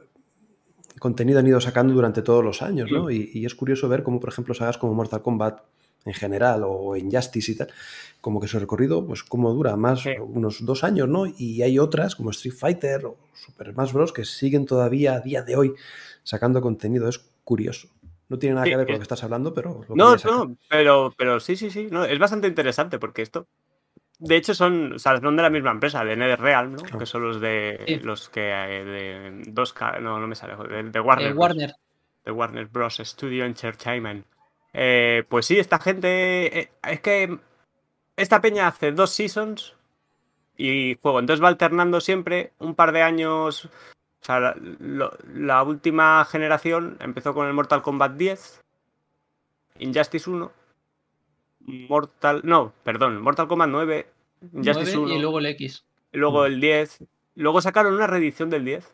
contenido 0.99 1.39
han 1.39 1.47
ido 1.47 1.61
sacando 1.61 1.95
durante 1.95 2.23
todos 2.23 2.45
los 2.45 2.63
años, 2.63 2.91
¿no? 2.91 3.11
Y, 3.11 3.45
es 3.45 3.55
curioso 3.55 3.89
ver 3.89 4.03
cómo, 4.03 4.21
por 4.21 4.31
ejemplo, 4.31 4.55
sagas 4.55 4.79
como 4.79 4.95
Mortal 4.95 5.23
Kombat 5.23 5.61
en 6.05 6.15
general 6.15 6.63
o 6.65 6.97
Injustice 6.97 7.53
y 7.53 7.55
tal, 7.57 7.69
como 8.21 8.41
que 8.41 8.49
su 8.49 8.59
recorrido, 8.59 9.05
pues 9.07 9.25
como 9.25 9.53
dura 9.53 9.77
más 9.77 10.05
unos 10.21 10.65
dos 10.65 10.85
años, 10.85 11.09
¿no? 11.09 11.27
Y 11.27 11.63
hay 11.63 11.79
otras 11.79 12.15
como 12.17 12.31
Street 12.31 12.55
Fighter 12.55 13.07
o 13.07 13.17
Super 13.35 13.73
Smash 13.73 13.93
Bros. 13.93 14.13
que 14.13 14.25
siguen 14.25 14.67
todavía 14.67 15.15
a 15.15 15.21
día 15.21 15.43
de 15.43 15.57
hoy 15.57 15.75
sacando 16.23 16.61
contenido. 16.61 17.09
Es 17.09 17.19
curioso. 17.45 17.89
No 18.29 18.39
tiene 18.39 18.55
nada 18.57 18.67
que 18.67 18.77
ver 18.77 18.87
con 18.87 18.95
lo 18.95 18.99
que 18.99 19.05
estás 19.05 19.23
hablando, 19.23 19.55
pero... 19.55 19.85
no, 19.89 20.17
no, 20.17 20.57
pero, 20.69 21.15
pero 21.17 21.39
sí, 21.39 21.57
sí, 21.57 21.71
sí. 21.71 21.89
No, 21.91 22.05
es 22.05 22.19
bastante 22.19 22.49
interesante 22.49 22.99
porque 22.99 23.23
esto 23.23 23.47
de 24.19 24.37
hecho, 24.37 24.55
son, 24.55 24.95
o 24.95 24.99
sea, 24.99 25.21
son 25.21 25.37
de 25.37 25.43
la 25.43 25.51
misma 25.51 25.71
empresa, 25.71 26.05
de 26.05 26.17
NetherRealm, 26.17 26.73
¿no? 26.77 26.99
Que 26.99 27.07
son 27.07 27.23
los 27.23 27.41
de 27.41 28.01
los 28.03 28.29
que 28.29 28.51
eh, 28.51 28.85
de 28.85 29.43
dos 29.49 29.75
no, 30.01 30.19
no 30.19 30.27
me 30.27 30.35
sale, 30.35 30.55
de, 30.91 31.01
Warner. 31.01 31.35
Warner. 31.35 31.73
de 32.25 32.31
Warner 32.33 32.67
Bros. 32.67 33.01
Studio 33.05 33.45
Entertainment. 33.45 34.27
Eh, 34.73 35.25
pues 35.29 35.47
sí, 35.47 35.59
esta 35.59 35.79
gente. 35.79 36.59
eh, 36.61 36.71
es 36.83 37.01
que 37.01 37.39
esta 38.17 38.41
peña 38.41 38.67
hace 38.69 38.93
dos 38.93 39.11
seasons 39.11 39.75
y 40.57 40.97
juego. 41.03 41.21
Entonces 41.21 41.43
va 41.45 41.49
alternando 41.49 42.01
siempre 42.01 42.53
un 42.59 42.75
par 42.75 42.93
de 42.93 43.03
años. 43.03 43.67
O 43.67 44.25
sea, 44.25 44.41
la, 44.41 44.57
lo- 44.81 45.17
la 45.35 45.63
última 45.63 46.25
generación 46.25 46.97
empezó 47.01 47.33
con 47.35 47.47
el 47.47 47.53
Mortal 47.53 47.83
Kombat 47.83 48.13
10, 48.13 48.63
Injustice 49.79 50.29
1, 50.31 50.51
Mortal. 51.67 52.43
No, 52.45 52.73
perdón, 52.85 53.21
Mortal 53.21 53.49
Kombat 53.49 53.69
9, 53.69 54.07
Injustice 54.55 54.97
9 54.97 54.99
1. 54.99 55.15
y 55.15 55.19
luego 55.19 55.39
el 55.39 55.47
X. 55.47 55.85
Luego 56.13 56.47
el 56.47 56.61
10. 56.61 57.05
Luego 57.35 57.61
sacaron 57.61 57.95
una 57.95 58.07
reedición 58.07 58.49
del 58.51 58.65
10. 58.65 58.93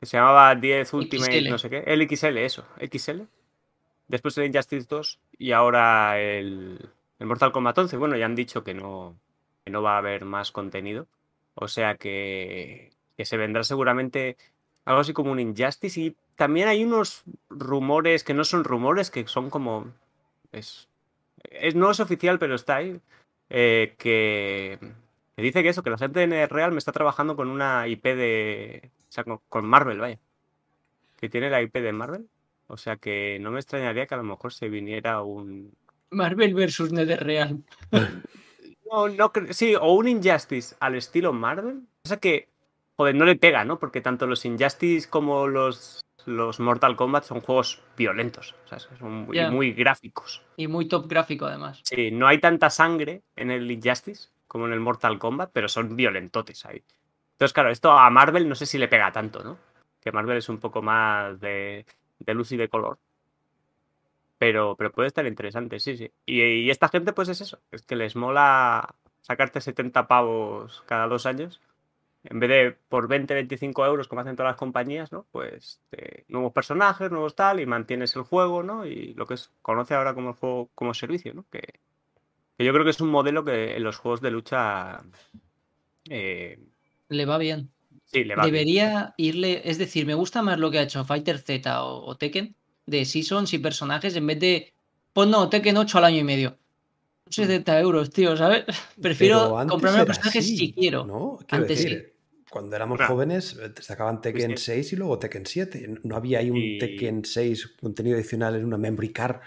Que 0.00 0.06
se 0.06 0.16
llamaba 0.16 0.54
10 0.54 0.92
Ultimate, 0.94 1.40
XL. 1.40 1.50
no 1.50 1.58
sé 1.58 1.70
qué. 1.70 1.84
El 1.86 2.08
XL, 2.08 2.38
eso. 2.38 2.64
XL. 2.78 3.22
Después 4.08 4.36
el 4.38 4.46
Injustice 4.46 4.86
2. 4.88 5.20
Y 5.38 5.52
ahora 5.52 6.18
el, 6.20 6.90
el 7.18 7.26
Mortal 7.26 7.52
Kombat 7.52 7.78
11. 7.78 7.96
Bueno, 7.96 8.16
ya 8.16 8.26
han 8.26 8.34
dicho 8.34 8.64
que 8.64 8.74
no, 8.74 9.16
que 9.64 9.70
no 9.70 9.82
va 9.82 9.94
a 9.94 9.98
haber 9.98 10.24
más 10.24 10.50
contenido. 10.50 11.06
O 11.54 11.68
sea 11.68 11.96
que, 11.96 12.90
que 13.16 13.24
se 13.24 13.36
vendrá 13.36 13.62
seguramente 13.62 14.36
algo 14.84 15.00
así 15.00 15.12
como 15.12 15.30
un 15.30 15.40
Injustice. 15.40 16.00
Y 16.00 16.16
también 16.34 16.68
hay 16.68 16.82
unos 16.82 17.22
rumores 17.48 18.24
que 18.24 18.34
no 18.34 18.44
son 18.44 18.64
rumores, 18.64 19.10
que 19.10 19.26
son 19.28 19.50
como. 19.50 19.92
Es, 20.52 20.88
es, 21.50 21.74
no 21.74 21.90
es 21.90 22.00
oficial, 22.00 22.38
pero 22.38 22.54
está 22.54 22.76
ahí. 22.76 23.00
eh, 23.50 23.94
que, 23.98 24.78
que 25.36 25.42
dice 25.42 25.62
que 25.62 25.68
eso, 25.70 25.82
que 25.82 25.90
la 25.90 25.98
gente 25.98 26.20
de 26.20 26.26
NetReal 26.26 26.72
me 26.72 26.78
está 26.78 26.92
trabajando 26.92 27.36
con 27.36 27.48
una 27.48 27.86
IP 27.88 28.04
de. 28.04 28.90
O 29.08 29.12
sea, 29.12 29.24
con, 29.24 29.40
con 29.48 29.66
Marvel, 29.66 29.98
vaya. 30.00 30.18
Que 31.16 31.28
tiene 31.28 31.50
la 31.50 31.62
IP 31.62 31.74
de 31.74 31.92
Marvel. 31.92 32.28
O 32.66 32.76
sea 32.76 32.96
que 32.96 33.38
no 33.40 33.50
me 33.50 33.60
extrañaría 33.60 34.06
que 34.06 34.14
a 34.14 34.18
lo 34.18 34.24
mejor 34.24 34.52
se 34.52 34.68
viniera 34.68 35.22
un. 35.22 35.72
Marvel 36.10 36.54
versus 36.54 36.92
NetherReal. 36.92 37.62
No, 38.90 39.08
no 39.08 39.32
Sí, 39.50 39.74
o 39.74 39.92
un 39.94 40.06
Injustice 40.06 40.76
al 40.78 40.94
estilo 40.94 41.32
Marvel. 41.32 41.82
O 42.04 42.08
sea 42.08 42.18
que. 42.18 42.48
Joder, 42.96 43.16
no 43.16 43.24
le 43.24 43.34
pega, 43.34 43.64
¿no? 43.64 43.78
Porque 43.80 44.00
tanto 44.00 44.26
los 44.26 44.44
Injustice 44.44 45.08
como 45.08 45.48
los, 45.48 46.00
los 46.26 46.60
Mortal 46.60 46.96
Kombat 46.96 47.24
son 47.24 47.40
juegos 47.40 47.82
violentos. 47.96 48.54
O 48.64 48.68
sea, 48.68 48.78
son 48.78 49.26
muy, 49.26 49.72
gráficos. 49.72 50.42
Y 50.56 50.68
muy 50.68 50.88
top 50.88 51.08
gráfico 51.08 51.46
además. 51.46 51.80
Sí, 51.82 52.10
no 52.10 52.26
hay 52.26 52.38
tanta 52.38 52.70
sangre 52.70 53.22
en 53.36 53.50
el 53.50 53.70
Injustice 53.70 54.28
como 54.46 54.66
en 54.66 54.72
el 54.72 54.80
Mortal 54.80 55.18
Kombat, 55.18 55.50
pero 55.52 55.68
son 55.68 55.96
violentotes 55.96 56.64
ahí. 56.66 56.82
Entonces, 57.32 57.52
claro, 57.52 57.70
esto 57.70 57.92
a 57.92 58.08
Marvel 58.10 58.48
no 58.48 58.54
sé 58.54 58.66
si 58.66 58.78
le 58.78 58.88
pega 58.88 59.10
tanto, 59.10 59.42
¿no? 59.42 59.58
Que 60.00 60.12
Marvel 60.12 60.38
es 60.38 60.48
un 60.48 60.58
poco 60.58 60.82
más 60.82 61.40
de, 61.40 61.84
de 62.18 62.34
luz 62.34 62.52
y 62.52 62.56
de 62.56 62.68
color. 62.68 62.98
Pero, 64.38 64.76
pero 64.76 64.92
puede 64.92 65.08
estar 65.08 65.26
interesante, 65.26 65.80
sí, 65.80 65.96
sí. 65.96 66.10
Y, 66.26 66.42
y 66.42 66.70
esta 66.70 66.88
gente, 66.88 67.12
pues 67.12 67.28
es 67.28 67.40
eso, 67.40 67.60
es 67.70 67.82
que 67.82 67.96
les 67.96 68.14
mola 68.14 68.94
sacarte 69.22 69.60
70 69.60 70.06
pavos 70.06 70.82
cada 70.86 71.06
dos 71.08 71.26
años. 71.26 71.60
En 72.24 72.40
vez 72.40 72.48
de 72.48 72.76
por 72.88 73.06
20, 73.06 73.34
25 73.34 73.84
euros, 73.84 74.08
como 74.08 74.22
hacen 74.22 74.34
todas 74.34 74.50
las 74.50 74.58
compañías, 74.58 75.12
¿no? 75.12 75.26
Pues 75.30 75.80
eh, 75.92 76.24
nuevos 76.28 76.52
personajes, 76.52 77.10
nuevos 77.10 77.36
tal, 77.36 77.60
y 77.60 77.66
mantienes 77.66 78.16
el 78.16 78.22
juego, 78.22 78.62
¿no? 78.62 78.86
Y 78.86 79.12
lo 79.14 79.26
que 79.26 79.34
es, 79.34 79.50
conoce 79.60 79.94
ahora 79.94 80.14
como 80.14 80.30
el 80.30 80.36
juego 80.36 80.70
como 80.74 80.94
servicio, 80.94 81.34
¿no? 81.34 81.44
Que, 81.50 81.60
que 82.56 82.64
yo 82.64 82.72
creo 82.72 82.84
que 82.84 82.90
es 82.92 83.00
un 83.00 83.10
modelo 83.10 83.44
que 83.44 83.76
en 83.76 83.84
los 83.84 83.98
juegos 83.98 84.22
de 84.22 84.30
lucha 84.30 85.02
eh, 86.08 86.58
Le 87.08 87.26
va 87.26 87.36
bien. 87.36 87.70
sí 88.04 88.24
le 88.24 88.36
va 88.36 88.44
bien. 88.44 88.54
Debería 88.54 89.14
irle, 89.18 89.60
es 89.64 89.76
decir, 89.76 90.06
me 90.06 90.14
gusta 90.14 90.42
más 90.42 90.58
lo 90.58 90.70
que 90.70 90.78
ha 90.78 90.82
hecho 90.82 91.04
Fighter 91.04 91.38
Z 91.38 91.82
o, 91.84 92.06
o 92.06 92.16
Tekken 92.16 92.56
de 92.86 93.04
seasons 93.04 93.52
y 93.52 93.58
personajes 93.58 94.16
en 94.16 94.26
vez 94.26 94.40
de, 94.40 94.72
pues 95.12 95.28
no, 95.28 95.48
Tekken 95.48 95.76
8 95.76 95.98
al 95.98 96.04
año 96.04 96.18
y 96.18 96.24
medio. 96.24 96.58
70 97.28 97.80
euros, 97.80 98.10
tío, 98.10 98.36
¿sabes? 98.36 98.64
Prefiero 99.00 99.50
comprarme 99.68 99.98
los 99.98 100.06
personajes 100.06 100.44
así, 100.44 100.56
si 100.56 100.72
quiero. 100.72 101.04
¿no? 101.04 101.38
Quiero 101.46 101.64
Antes 101.64 101.82
decir, 101.82 102.13
cuando 102.54 102.76
éramos 102.76 102.98
Claro. 102.98 103.12
jóvenes, 103.14 103.58
eh, 103.60 103.72
sacaban 103.82 104.20
Tekken 104.20 104.52
que- 104.52 104.56
6 104.58 104.92
y 104.92 104.96
luego 104.96 105.18
Tekken 105.18 105.44
7. 105.44 105.98
No 106.04 106.14
había 106.14 106.38
ahí 106.38 106.50
un 106.52 106.56
Y- 106.56 106.78
Tekken 106.78 107.24
6 107.24 107.74
contenido 107.80 108.14
adicional 108.16 108.54
en 108.54 108.64
una 108.64 108.78
memory 108.78 109.12
card. 109.12 109.40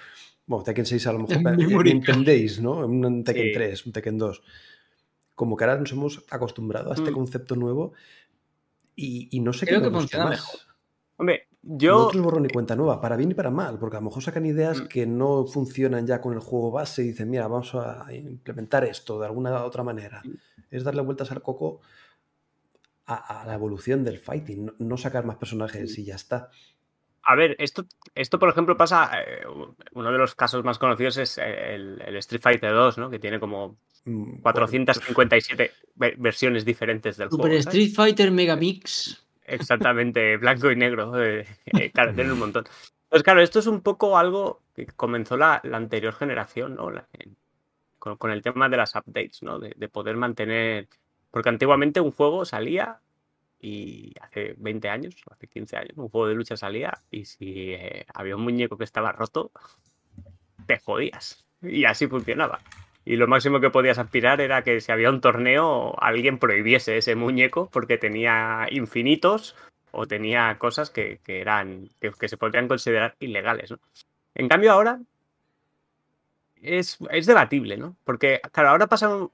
Bueno, 0.45 0.65
Tekken 0.65 0.85
6 0.85 1.07
a 1.07 1.13
lo 1.13 1.19
mejor 1.27 1.41
me, 1.41 1.55
card. 1.73 1.87
entendéis, 1.87 2.59
¿no? 2.61 2.85
Un 2.85 3.23
Tekken 3.23 3.45
Sí. 3.45 3.51
3, 3.53 3.85
un 3.85 3.91
Tekken 3.93 4.17
2. 4.17 4.43
Como 5.35 5.55
que 5.55 5.63
ahora 5.63 5.79
nos 5.79 5.91
hemos 5.93 6.25
acostumbrado 6.29 6.91
a 6.91 6.95
este 6.95 7.11
Mm. 7.11 7.13
concepto 7.13 7.55
nuevo 7.55 7.93
y, 8.95 9.29
y 9.31 9.39
no 9.39 9.53
sé 9.53 9.65
Creo 9.65 9.79
qué 9.79 9.85
que 9.85 9.91
me 9.91 9.99
funciona 9.99 10.25
más. 10.25 10.31
mejor. 10.39 10.59
Hombre, 11.19 11.47
yo 11.61 11.91
Nosotros 11.93 12.23
borrón 12.23 12.43
ni 12.43 12.49
cuenta 12.49 12.75
nueva, 12.75 12.99
para 13.01 13.15
bien 13.15 13.31
y 13.31 13.33
para 13.35 13.51
mal, 13.51 13.79
porque 13.79 13.95
a 13.97 13.99
lo 13.99 14.05
mejor 14.05 14.21
sacan 14.21 14.45
ideas 14.45 14.81
Mm. 14.81 14.87
que 14.87 15.05
no 15.07 15.45
funcionan 15.45 16.05
ya 16.05 16.19
con 16.21 16.33
el 16.33 16.39
juego 16.39 16.71
base 16.71 17.03
y 17.03 17.07
dicen, 17.07 17.29
mira, 17.29 17.47
vamos 17.47 17.73
a 17.75 18.05
implementar 18.13 18.83
esto 18.83 19.19
de 19.19 19.25
alguna 19.27 19.63
otra 19.63 19.83
manera. 19.83 20.21
Mm. 20.25 20.31
Es 20.71 20.83
darle 20.83 21.01
vueltas 21.03 21.31
al 21.31 21.41
coco 21.41 21.79
a, 23.07 23.41
a 23.41 23.45
la 23.47 23.53
evolución 23.55 24.03
del 24.03 24.19
fighting, 24.19 24.65
no, 24.65 24.73
no 24.77 24.97
sacar 24.97 25.25
más 25.25 25.37
personajes 25.37 25.97
y 25.97 26.05
ya 26.05 26.15
está. 26.15 26.49
A 27.23 27.35
ver, 27.35 27.55
esto, 27.59 27.85
esto 28.15 28.39
por 28.39 28.49
ejemplo 28.49 28.77
pasa, 28.77 29.11
eh, 29.21 29.43
uno 29.93 30.11
de 30.11 30.17
los 30.17 30.35
casos 30.35 30.63
más 30.63 30.77
conocidos 30.79 31.17
es 31.17 31.37
el, 31.39 32.01
el 32.05 32.15
Street 32.17 32.41
Fighter 32.41 32.71
2, 32.71 32.97
¿no? 32.99 33.09
Que 33.09 33.19
tiene 33.19 33.39
como 33.39 33.77
Mm, 34.05 34.41
bueno, 34.41 34.41
457 34.41 35.71
ve- 35.95 36.15
versiones 36.17 36.63
diferentes 36.63 37.17
del 37.17 37.29
Super 37.29 37.47
juego. 37.47 37.61
¿sabes? 37.63 37.75
Street 37.77 37.93
Fighter 37.95 38.31
Megamix. 38.31 39.25
Exactamente, 39.43 40.37
blanco 40.37 40.71
y 40.71 40.75
negro. 40.77 41.21
eh, 41.21 41.45
eh, 41.65 41.91
claro, 41.91 42.13
tiene 42.13 42.31
un 42.31 42.39
montón. 42.39 42.63
Pues 43.09 43.23
claro, 43.23 43.41
esto 43.41 43.59
es 43.59 43.67
un 43.67 43.81
poco 43.81 44.17
algo 44.17 44.61
que 44.73 44.85
comenzó 44.85 45.35
la, 45.35 45.59
la 45.65 45.75
anterior 45.77 46.13
generación, 46.13 46.75
¿no? 46.75 46.89
La- 46.91 47.07
en- 47.13 47.35
con, 47.99 48.15
con 48.15 48.31
el 48.31 48.41
tema 48.41 48.69
de 48.69 48.77
las 48.77 48.95
updates, 48.95 49.43
¿no? 49.43 49.59
De, 49.59 49.73
de 49.75 49.89
poder 49.89 50.15
mantener. 50.15 50.87
Porque 51.37 51.49
antiguamente 51.49 52.01
un 52.01 52.09
juego 52.09 52.45
salía 52.45 52.97
y 53.61 54.11
hace 54.21 54.55
20 54.57 54.89
años, 54.89 55.15
hace 55.29 55.45
15 55.45 55.77
años, 55.77 55.91
un 55.95 56.09
juego 56.09 56.27
de 56.27 56.33
lucha 56.33 56.57
salía 56.57 56.97
y 57.11 57.25
si 57.25 57.73
eh, 57.73 58.07
había 58.11 58.35
un 58.35 58.41
muñeco 58.41 58.75
que 58.75 58.83
estaba 58.83 59.11
roto, 59.11 59.51
te 60.65 60.79
jodías. 60.79 61.45
Y 61.61 61.85
así 61.85 62.07
funcionaba. 62.07 62.59
Y 63.05 63.17
lo 63.17 63.27
máximo 63.27 63.59
que 63.59 63.69
podías 63.69 63.99
aspirar 63.99 64.41
era 64.41 64.63
que 64.63 64.81
si 64.81 64.91
había 64.91 65.11
un 65.11 65.21
torneo, 65.21 65.93
alguien 66.01 66.39
prohibiese 66.39 66.97
ese 66.97 67.13
muñeco 67.13 67.69
porque 67.71 67.99
tenía 67.99 68.65
infinitos 68.71 69.55
o 69.91 70.07
tenía 70.07 70.57
cosas 70.57 70.89
que, 70.89 71.19
eran. 71.27 71.87
Que, 72.01 72.29
se 72.29 72.37
podrían 72.37 72.67
considerar 72.67 73.15
ilegales. 73.19 73.75
En 74.33 74.49
cambio, 74.49 74.71
ahora 74.71 75.01
es, 76.63 76.97
es 77.11 77.27
debatible, 77.27 77.77
¿no? 77.77 77.95
Porque, 78.05 78.41
claro, 78.51 78.69
ahora 78.69 78.87
pasa 78.87 79.29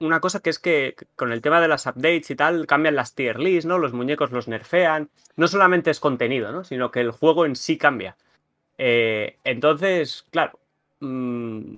una 0.00 0.20
cosa 0.20 0.40
que 0.40 0.50
es 0.50 0.58
que 0.58 0.94
con 1.16 1.32
el 1.32 1.40
tema 1.42 1.60
de 1.60 1.68
las 1.68 1.86
updates 1.86 2.30
y 2.30 2.36
tal, 2.36 2.66
cambian 2.66 2.96
las 2.96 3.14
tier 3.14 3.38
lists, 3.40 3.66
¿no? 3.66 3.78
Los 3.78 3.92
muñecos 3.92 4.30
los 4.32 4.48
nerfean. 4.48 5.10
No 5.36 5.48
solamente 5.48 5.90
es 5.90 6.00
contenido, 6.00 6.52
¿no? 6.52 6.64
Sino 6.64 6.90
que 6.90 7.00
el 7.00 7.10
juego 7.10 7.46
en 7.46 7.56
sí 7.56 7.78
cambia. 7.78 8.16
Eh, 8.78 9.38
entonces, 9.44 10.24
claro. 10.30 10.58
mm, 11.00 11.76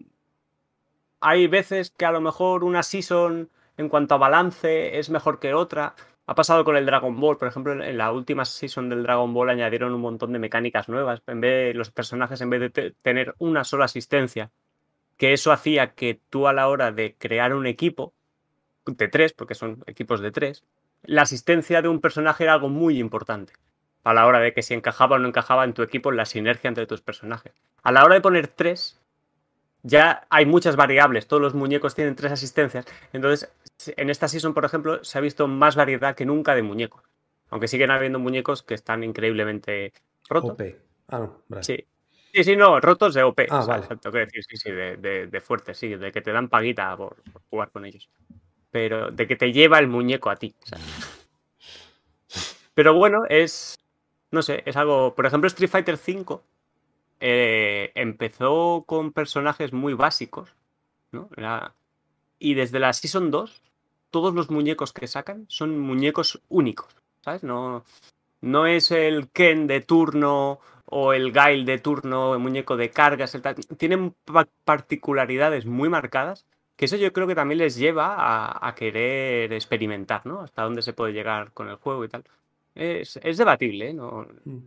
hay 1.21 1.47
veces 1.47 1.91
que 1.91 2.07
a 2.07 2.13
lo 2.13 2.21
mejor 2.21 2.65
una 2.65 2.83
season 2.83 3.51
en 3.77 3.89
cuanto 3.89 4.15
a 4.15 4.19
balance 4.19 4.99
es 4.99 5.11
mejor 5.11 5.39
que 5.39 5.55
otra. 5.55 5.95
Ha 6.27 6.35
pasado 6.35 6.65
con 6.65 6.77
el 6.77 6.87
Dragon 6.87 7.19
Ball, 7.21 7.39
por 7.39 7.49
ejemplo, 7.49 7.73
en- 7.73 7.99
la 7.99 8.13
última 8.13 8.45
season 8.45 8.89
del 8.89 9.03
Dragon 9.03 9.33
Ball 9.35 9.51
añadieron 9.51 9.93
un 9.95 10.01
montón 10.01 10.33
de 10.33 10.39
mecánicas 10.39 10.89
nuevas. 10.89 11.23
En 11.27 11.41
vez 11.41 11.69
de 11.69 11.75
los 11.75 11.91
personajes, 11.91 12.41
en 12.41 12.51
vez 12.51 12.61
de 12.61 12.71
te- 12.71 12.91
tener 13.03 13.35
una 13.39 13.65
sola 13.65 13.87
asistencia, 13.87 14.51
que 15.21 15.35
eso 15.35 15.53
hacía 15.53 15.93
que 15.93 16.19
tú 16.31 16.49
a 16.49 16.55
la 16.55 16.67
hora 16.67 16.93
de 16.93 17.15
crear 17.15 17.53
un 17.53 17.67
equipo 17.67 18.15
de 18.87 19.07
tres, 19.07 19.35
porque 19.35 19.55
son 19.55 19.85
equipos 19.87 20.23
de 20.23 20.33
tres, 20.33 20.65
la 21.03 21.21
asistencia 21.21 21.83
de 21.83 21.89
un 21.89 22.01
personaje 22.01 22.45
era 22.45 22.55
algo 22.55 22.71
muy 22.71 22.99
importante 22.99 23.53
a 24.03 24.15
la 24.15 24.25
hora 24.25 24.41
de 24.41 24.55
que 24.55 24.63
si 24.63 24.73
encajaba 24.73 25.17
o 25.17 25.19
no 25.19 25.29
encajaba 25.29 25.65
en 25.65 25.75
tu 25.75 25.83
equipo 25.83 26.11
la 26.11 26.25
sinergia 26.25 26.69
entre 26.69 26.87
tus 26.87 27.03
personajes. 27.03 27.53
A 27.83 27.93
la 27.93 28.03
hora 28.03 28.15
de 28.15 28.23
poner 28.23 28.49
tres, 28.49 28.99
ya 29.83 30.27
hay 30.31 30.47
muchas 30.47 30.77
variables, 30.77 31.27
todos 31.27 31.43
los 31.43 31.53
muñecos 31.53 31.95
tienen 31.95 32.17
tres 32.17 32.33
asistencias, 32.33 32.87
entonces 33.13 33.53
en 33.99 34.09
esta 34.09 34.27
season, 34.27 34.55
por 34.55 34.65
ejemplo, 34.65 35.05
se 35.05 35.19
ha 35.19 35.21
visto 35.21 35.47
más 35.49 35.77
variedad 35.77 36.15
que 36.15 36.25
nunca 36.25 36.55
de 36.55 36.63
muñecos, 36.63 37.03
aunque 37.51 37.69
siguen 37.69 37.91
habiendo 37.91 38.19
muñecos 38.19 38.63
que 38.63 38.73
están 38.73 39.05
increíblemente 39.05 39.93
rotos. 40.31 40.57
Ah, 41.09 41.19
no. 41.19 41.63
Sí. 41.63 41.85
Sí, 42.33 42.45
sí, 42.45 42.57
no, 42.57 42.81
rotos 42.81 43.15
de 43.15 43.23
OP. 43.23 43.47
Ah, 43.51 43.59
o 43.59 43.63
sea, 43.63 43.73
vale. 43.75 43.83
exacto, 43.85 44.11
quiero 44.11 44.27
decir, 44.27 44.45
sí, 44.49 44.57
sí, 44.57 44.71
de, 44.71 44.97
de, 44.97 45.27
de 45.27 45.41
fuerte, 45.41 45.75
sí, 45.75 45.89
de 45.97 46.13
que 46.13 46.21
te 46.23 46.33
dan 46.33 46.49
paguita 46.49 46.97
por, 46.97 47.17
por 47.33 47.43
jugar 47.51 47.71
con 47.71 47.85
ellos. 47.85 48.09
Pero 48.71 49.11
de 49.11 49.27
que 49.27 49.37
te 49.37 49.53
lleva 49.53 49.79
el 49.79 49.89
muñeco 49.89 50.31
a 50.31 50.37
ti. 50.37 50.55
o 50.63 50.67
sea. 50.67 50.79
Pero 52.75 52.95
bueno, 52.95 53.23
es. 53.29 53.77
No 54.31 54.43
sé, 54.43 54.63
es 54.65 54.77
algo. 54.77 55.15
Por 55.15 55.27
ejemplo, 55.27 55.49
Street 55.49 55.71
Fighter 55.71 55.97
V 55.97 56.41
eh, 57.21 57.91
empezó 57.95 58.85
con 58.87 59.13
personajes 59.13 59.73
muy 59.73 59.95
básicos, 59.95 60.55
¿no? 61.13 61.29
Era- 61.37 61.75
y 62.39 62.55
desde 62.55 62.79
la 62.79 62.93
Season 62.93 63.31
2, 63.31 63.61
todos 64.11 64.35
los 64.35 64.51
muñecos 64.51 64.93
que 64.93 65.07
sacan 65.07 65.45
son 65.49 65.79
muñecos 65.79 66.41
únicos, 66.49 66.97
¿sabes? 67.23 67.43
No, 67.43 67.85
no 68.41 68.67
es 68.67 68.91
el 68.93 69.29
Ken 69.31 69.67
de 69.67 69.81
turno 69.83 70.61
o 70.91 71.13
el 71.13 71.33
Guile 71.33 71.65
de 71.65 71.79
turno, 71.79 72.35
el 72.35 72.41
muñeco 72.41 72.77
de 72.77 72.91
cargas, 72.91 73.37
tienen 73.79 74.15
particularidades 74.65 75.65
muy 75.65 75.89
marcadas, 75.89 76.47
que 76.77 76.87
eso 76.87 76.97
yo 76.97 77.13
creo 77.13 77.27
que 77.27 77.35
también 77.35 77.59
les 77.59 77.77
lleva 77.77 78.17
a, 78.67 78.75
querer 78.75 79.53
experimentar, 79.53 80.27
¿no? 80.27 80.41
Hasta 80.41 80.63
dónde 80.63 80.83
se 80.83 80.93
puede 80.93 81.13
llegar 81.13 81.53
con 81.53 81.69
el 81.69 81.77
juego 81.77 82.05
y 82.05 82.09
tal. 82.09 82.25
Es, 82.75 83.21
debatible, 83.23 83.91
¿eh? 83.91 83.95
No, 83.95 84.27
mm. 84.45 84.59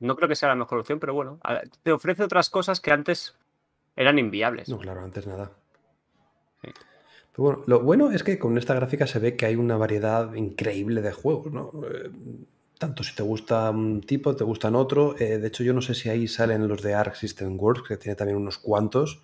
no 0.00 0.16
creo 0.16 0.28
que 0.28 0.34
sea 0.34 0.48
la 0.48 0.54
mejor 0.56 0.80
opción, 0.80 0.98
pero 0.98 1.14
bueno, 1.14 1.38
te 1.82 1.92
ofrece 1.92 2.24
otras 2.24 2.50
cosas 2.50 2.80
que 2.80 2.90
antes 2.90 3.36
eran 3.94 4.18
inviables. 4.18 4.68
No, 4.68 4.78
claro, 4.78 5.02
antes 5.02 5.26
nada. 5.26 5.52
bueno, 7.36 7.62
lo 7.66 7.80
bueno 7.80 8.10
es 8.10 8.24
que 8.24 8.38
con 8.38 8.58
esta 8.58 8.74
gráfica 8.74 9.06
se 9.06 9.20
ve 9.20 9.36
que 9.36 9.46
hay 9.46 9.54
una 9.54 9.76
variedad 9.76 10.34
increíble 10.34 11.02
de 11.02 11.12
juegos, 11.12 11.52
¿no? 11.52 11.70
Eh, 11.84 12.10
tanto 12.78 13.02
si 13.02 13.14
te 13.14 13.22
gusta 13.22 13.70
un 13.70 14.00
tipo, 14.00 14.34
te 14.36 14.44
gustan 14.44 14.74
otro. 14.74 15.16
Eh, 15.18 15.38
de 15.38 15.48
hecho, 15.48 15.62
yo 15.64 15.72
no 15.72 15.82
sé 15.82 15.94
si 15.94 16.08
ahí 16.08 16.28
salen 16.28 16.68
los 16.68 16.82
de 16.82 16.94
Arc 16.94 17.14
System 17.14 17.58
Works, 17.58 17.88
que 17.88 17.96
tiene 17.96 18.16
también 18.16 18.38
unos 18.38 18.58
cuantos. 18.58 19.20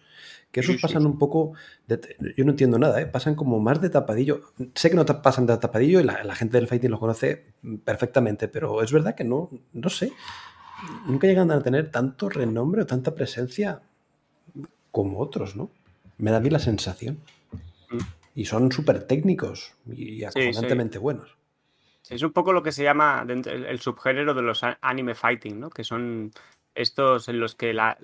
Que 0.50 0.61
esos 0.61 0.80
pasan 0.80 1.04
un 1.04 1.18
poco. 1.18 1.54
yo 1.88 2.44
no 2.44 2.52
entiendo 2.52 2.78
nada, 2.78 3.00
¿eh? 3.00 3.06
pasan 3.06 3.34
como 3.34 3.58
más 3.58 3.80
de 3.80 3.90
tapadillo. 3.90 4.52
Sé 4.75 4.88
que 4.88 4.94
no 4.94 5.04
pasan 5.04 5.46
de 5.46 5.56
tapadillo 5.56 5.99
y 5.99 6.04
la, 6.04 6.34
gente 6.37 6.58
del 6.58 6.68
fighting 6.68 6.92
los 6.92 7.00
conoce 7.00 7.46
perfectamente, 7.84 8.46
pero 8.46 8.80
es 8.80 8.92
verdad 8.92 9.16
que 9.16 9.25
no, 9.25 9.50
no 9.73 9.88
sé. 9.88 10.12
Nunca 11.06 11.26
llegan 11.26 11.50
a 11.50 11.61
tener 11.61 11.90
tanto 11.90 12.28
renombre 12.28 12.82
o 12.82 12.87
tanta 12.87 13.16
presencia 13.16 13.82
como 14.92 15.18
otros, 15.18 15.56
¿no? 15.56 15.70
Me 16.18 16.30
da 16.30 16.37
a 16.37 16.40
mí 16.40 16.50
la 16.50 16.61
sensación. 16.61 17.18
Mm. 17.90 17.99
Y 18.37 18.44
son 18.44 18.70
súper 18.70 19.02
técnicos 19.04 19.73
y 19.90 20.23
acojonantemente 20.23 20.99
buenos. 20.99 21.37
Es 22.11 22.23
un 22.23 22.32
poco 22.32 22.52
lo 22.52 22.62
que 22.62 22.73
se 22.73 22.82
llama 22.82 23.25
el, 23.26 23.80
subgénero 23.80 24.34
de 24.34 24.42
los 24.42 24.62
anime 24.80 25.14
fighting, 25.14 25.58
¿no? 25.58 25.70
Que 25.70 25.84
son 25.84 26.32
estos 26.75 27.28
en 27.28 27.40
los 27.40 27.54
que 27.54 27.73
la, 27.73 27.96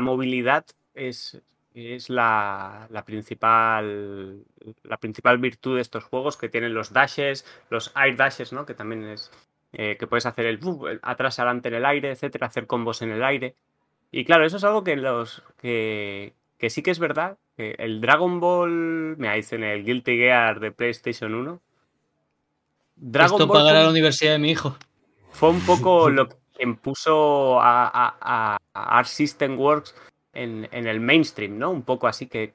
movilidad 0.00 0.64
es, 0.94 1.42
es 1.74 2.08
la, 2.08 2.88
principal, 3.04 4.44
la 4.84 4.96
principal 4.98 5.38
virtud 5.38 5.76
de 5.76 5.82
estos 5.82 6.04
juegos 6.04 6.36
que 6.36 6.48
tienen 6.48 6.74
los 6.74 6.92
dashes, 6.92 7.44
los 7.70 7.92
air 7.96 8.16
dashes, 8.16 8.52
¿no? 8.52 8.64
Que 8.64 8.74
también 8.74 9.04
es 9.04 9.30
eh, 9.72 9.96
que 9.98 10.06
puedes 10.06 10.26
hacer 10.26 10.46
el, 10.46 10.60
atrás 11.02 11.38
adelante 11.38 11.68
en 11.68 11.74
el 11.74 11.86
aire, 11.86 12.10
etcétera, 12.12 12.46
hacer 12.46 12.66
combos 12.66 13.02
en 13.02 13.10
el 13.10 13.24
aire. 13.24 13.56
Y 14.12 14.24
claro, 14.24 14.44
eso 14.44 14.58
es 14.58 14.64
algo 14.64 14.84
que 14.84 14.96
los 14.96 15.42
que, 15.58 16.34
sí 16.68 16.82
que 16.82 16.90
es 16.90 16.98
verdad. 16.98 17.38
Que 17.56 17.74
el 17.78 18.00
Dragon 18.00 18.38
Ball, 18.40 19.16
me 19.16 19.34
dicen 19.34 19.64
el 19.64 19.84
Guilty 19.84 20.16
Gear 20.16 20.60
de 20.60 20.70
PlayStation 20.70 21.34
1. 21.34 21.60
Dragon 22.96 23.40
Esto 23.40 23.46
Ball 23.46 23.58
pagará 23.58 23.82
la 23.82 23.90
universidad 23.90 24.32
de 24.32 24.38
mi 24.38 24.50
hijo. 24.50 24.76
Fue 25.30 25.50
un 25.50 25.60
poco 25.60 26.10
lo 26.10 26.28
que 26.28 26.36
impuso 26.60 27.60
a, 27.60 28.16
a, 28.20 28.56
Art 28.74 29.08
System 29.08 29.58
Works 29.58 29.94
en, 30.32 30.68
el 30.72 31.00
mainstream, 31.00 31.58
¿no? 31.58 31.70
Un 31.70 31.82
poco 31.82 32.06
así 32.06 32.26
que, 32.26 32.54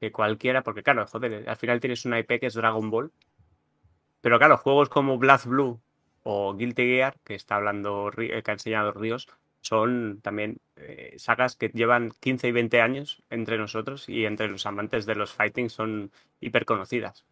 que 0.00 0.12
cualquiera, 0.12 0.62
porque 0.62 0.82
claro, 0.82 1.06
joder, 1.06 1.48
al 1.48 1.56
final 1.56 1.80
tienes 1.80 2.04
una 2.04 2.18
IP 2.18 2.40
que 2.40 2.46
es 2.46 2.54
Dragon 2.54 2.90
Ball. 2.90 3.12
Pero 4.20 4.38
claro, 4.38 4.58
juegos 4.58 4.88
como 4.88 5.18
Black 5.18 5.46
Blue 5.46 5.80
o 6.22 6.54
Guilty 6.54 6.82
Gear, 6.82 7.16
que 7.24 7.34
está 7.34 7.56
hablando, 7.56 8.10
que 8.14 8.42
ha 8.44 8.52
enseñado 8.52 8.92
Ríos, 8.92 9.28
son 9.62 10.20
también 10.22 10.58
eh, 10.76 11.14
sagas 11.18 11.56
que 11.56 11.68
llevan 11.68 12.12
15 12.20 12.48
y 12.48 12.52
20 12.52 12.80
años 12.80 13.22
entre 13.30 13.58
nosotros 13.58 14.08
y 14.08 14.24
entre 14.24 14.48
los 14.48 14.66
amantes 14.66 15.06
de 15.06 15.14
los 15.14 15.32
fighting 15.32 15.70
son 15.70 16.10
hiper 16.40 16.64
conocidas. 16.64 17.24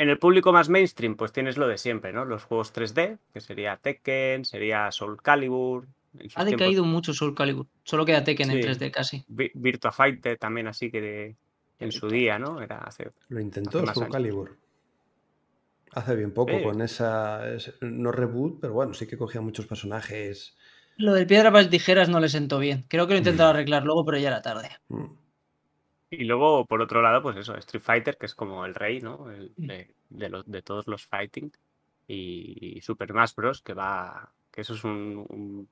En 0.00 0.08
el 0.08 0.18
público 0.18 0.50
más 0.50 0.70
mainstream, 0.70 1.14
pues 1.14 1.30
tienes 1.30 1.58
lo 1.58 1.68
de 1.68 1.76
siempre, 1.76 2.10
¿no? 2.10 2.24
Los 2.24 2.44
juegos 2.44 2.72
3D, 2.72 3.18
que 3.34 3.40
sería 3.42 3.76
Tekken, 3.76 4.46
sería 4.46 4.90
Soul 4.92 5.20
Calibur. 5.20 5.88
Ha 6.36 6.44
decaído 6.46 6.84
mucho 6.84 7.12
Soul 7.12 7.34
Calibur, 7.34 7.66
solo 7.84 8.06
queda 8.06 8.24
Tekken 8.24 8.50
en 8.50 8.62
3D 8.62 8.90
casi. 8.90 9.26
Virtua 9.28 9.92
Fighter 9.92 10.38
también 10.38 10.68
así 10.68 10.90
que 10.90 11.36
en 11.78 11.92
su 11.92 12.08
día, 12.08 12.38
¿no? 12.38 12.62
Era 12.62 12.78
hace, 12.78 13.10
lo 13.28 13.40
intentó 13.40 13.86
Soul 13.92 14.08
Calibur. 14.08 14.56
Hace 15.92 16.16
bien 16.16 16.32
poco 16.32 16.62
con 16.62 16.80
esa, 16.80 17.42
no 17.82 18.10
reboot, 18.10 18.58
pero 18.58 18.72
bueno, 18.72 18.94
sí 18.94 19.06
que 19.06 19.18
cogía 19.18 19.42
muchos 19.42 19.66
personajes 19.66 20.56
lo 21.00 21.14
del 21.14 21.26
piedra, 21.26 21.50
para 21.50 21.68
tijeras 21.68 22.10
no 22.10 22.20
le 22.20 22.28
sentó 22.28 22.58
bien. 22.58 22.84
Creo 22.88 23.06
que 23.06 23.14
lo 23.14 23.18
intentaron 23.18 23.54
mm. 23.54 23.56
arreglar 23.56 23.84
luego, 23.84 24.04
pero 24.04 24.18
ya 24.18 24.28
era 24.28 24.42
tarde. 24.42 24.68
Mm. 24.88 25.04
Y 26.10 26.24
luego, 26.24 26.66
por 26.66 26.82
otro 26.82 27.02
lado, 27.02 27.22
pues 27.22 27.36
eso, 27.36 27.54
Street 27.56 27.82
Fighter, 27.82 28.18
que 28.18 28.26
es 28.26 28.34
como 28.34 28.64
el 28.64 28.74
rey, 28.74 29.00
¿no? 29.00 29.26
Mm. 29.56 29.66
de, 30.08 30.28
los, 30.28 30.44
de 30.50 30.62
todos 30.62 30.86
los 30.88 31.06
fighting. 31.06 31.52
Y 32.08 32.80
Super 32.82 33.10
Smash 33.10 33.34
Bros., 33.36 33.62
que 33.62 33.72
va. 33.72 34.32
que 34.50 34.62
eso 34.62 34.74
es 34.74 34.82
un, 34.82 35.68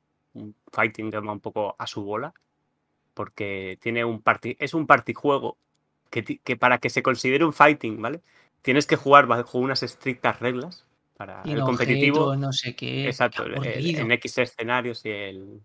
fighting 0.72 1.11
que 1.11 1.18
va 1.18 1.33
un 1.33 1.40
poco 1.40 1.74
a 1.77 1.87
su 1.87 2.05
bola. 2.05 2.33
Porque 3.14 3.79
tiene 3.83 4.05
un 4.05 4.22
party, 4.22 4.57
es 4.61 4.74
un 4.74 4.87
partijuego 4.87 5.59
que, 6.09 6.22
que 6.22 6.57
para 6.57 6.79
que 6.79 6.88
se 6.88 7.03
considere 7.03 7.44
un 7.44 7.53
fighting, 7.53 8.01
¿vale? 8.01 8.22
Tienes 8.62 8.87
que 8.87 8.94
jugar 8.94 9.27
bajo 9.27 9.59
unas 9.59 9.83
estrictas 9.83 10.38
reglas 10.38 10.87
para 11.18 11.42
el, 11.42 11.61
competitivo. 11.61 12.37
no 12.37 12.53
sé 12.53 12.77
qué. 12.77 13.07
Exacto, 13.07 13.44
en 13.44 14.12
X 14.12 14.38
escenarios 14.38 15.05
y 15.05 15.11
el. 15.11 15.61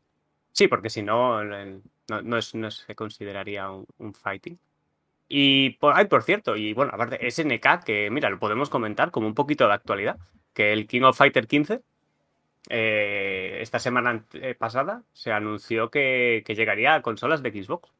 Sí, 0.53 0.67
porque 0.67 0.89
si 0.91 1.01
no, 1.01 1.43
no, 1.43 2.41
se 2.41 2.95
consideraría 2.95 3.69
un, 3.71 4.13
fighting. 4.13 4.59
Y 5.27 5.71
por, 5.71 5.95
ay, 5.97 6.05
por 6.05 6.21
cierto, 6.23 6.55
y 6.55 6.73
bueno, 6.73 6.91
aparte, 6.93 7.29
SNK, 7.29 7.83
que 7.83 8.09
mira, 8.11 8.29
lo 8.29 8.39
podemos 8.39 8.69
comentar 8.69 9.09
como 9.09 9.25
un 9.27 9.33
poquito 9.33 9.67
de 9.67 9.73
actualidad, 9.73 10.17
que 10.53 10.71
el 10.71 10.85
King 10.85 11.01
of 11.01 11.17
Fighter 11.17 11.47
15, 11.47 11.81
eh, 12.69 13.57
esta 13.61 13.79
semana 13.79 14.25
eh, 14.33 14.53
pasada, 14.53 15.03
se 15.11 15.31
anunció 15.31 15.89
que, 15.89 16.43
que, 16.45 16.53
llegaría 16.53 16.93
a 16.93 17.01
consolas 17.01 17.41
de 17.41 17.51
Xbox. 17.51 17.91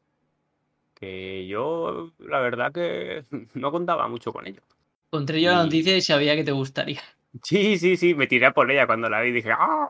Que 0.94 1.48
yo, 1.48 2.12
la 2.20 2.39
verdad, 2.39 2.72
que 2.72 3.24
no 3.56 3.72
contaba 3.72 4.08
mucho 4.08 4.32
con 4.32 4.46
ello. 4.46 4.62
Encontré 5.12 5.42
yo 5.42 5.52
la 5.52 5.63
noticia 5.63 5.98
y 5.98 6.02
sabía 6.02 6.36
que 6.36 6.44
te 6.44 6.52
gustaría. 6.52 7.02
Sí, 7.42 7.80
sí, 7.80 7.98
sí, 7.98 8.13
me 8.13 8.28
tiré 8.28 8.52
por 8.52 8.70
ella 8.70 8.86
cuando 8.86 9.10
la 9.10 9.20
vi 9.22 9.30
y 9.30 9.34
dije, 9.34 9.50
¡ah! 9.52 9.89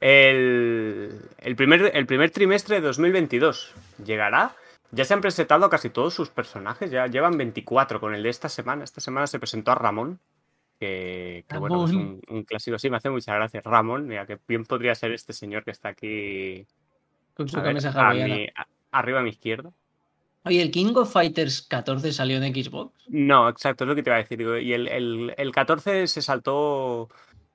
El, 0.00 1.20
primer, 1.56 1.90
el 1.94 2.06
primer 2.06 2.30
trimestre 2.30 2.76
de 2.76 2.86
2022 2.86 3.74
llegará. 4.04 4.54
Ya 4.90 5.04
se 5.04 5.12
han 5.12 5.20
presentado 5.20 5.68
casi 5.68 5.90
todos 5.90 6.14
sus 6.14 6.30
personajes, 6.30 6.90
ya 6.90 7.06
llevan 7.06 7.36
24 7.36 8.00
con 8.00 8.14
el 8.14 8.22
de 8.22 8.30
esta 8.30 8.48
semana. 8.48 8.84
Esta 8.84 9.02
semana 9.02 9.26
se 9.26 9.38
presentó 9.38 9.72
a 9.72 9.74
Ramón, 9.74 10.18
que, 10.80 11.44
bueno, 11.58 11.84
es 11.84 11.92
un, 11.92 12.44
clásico. 12.46 12.78
Sí, 12.78 12.88
me 12.88 12.96
hace 12.96 13.10
muchas 13.10 13.34
gracias. 13.34 13.64
Ramón, 13.64 14.06
mira, 14.06 14.26
que 14.26 14.38
bien 14.46 14.64
podría 14.64 14.94
ser 14.94 15.12
este 15.12 15.32
señor 15.32 15.64
que 15.64 15.72
está 15.72 15.90
aquí. 15.90 16.66
Con 17.34 17.48
su 17.48 17.60
camisa 17.60 17.92
arriba 18.90 19.20
a 19.20 19.22
mi 19.22 19.30
izquierda. 19.30 19.72
Oye, 20.44 20.62
¿el 20.62 20.70
King 20.70 20.94
of 20.94 21.12
Fighters 21.12 21.62
14 21.62 22.12
salió 22.12 22.42
en 22.42 22.54
Xbox? 22.54 22.92
No, 23.08 23.48
exacto, 23.48 23.84
es 23.84 23.88
lo 23.88 23.94
que 23.94 24.02
te 24.02 24.10
iba 24.10 24.16
a 24.16 24.20
decir. 24.20 24.40
Y 24.40 24.72
el, 24.72 25.34
el, 25.36 25.52
14 25.52 26.06
se 26.06 26.22
saltó 26.22 27.08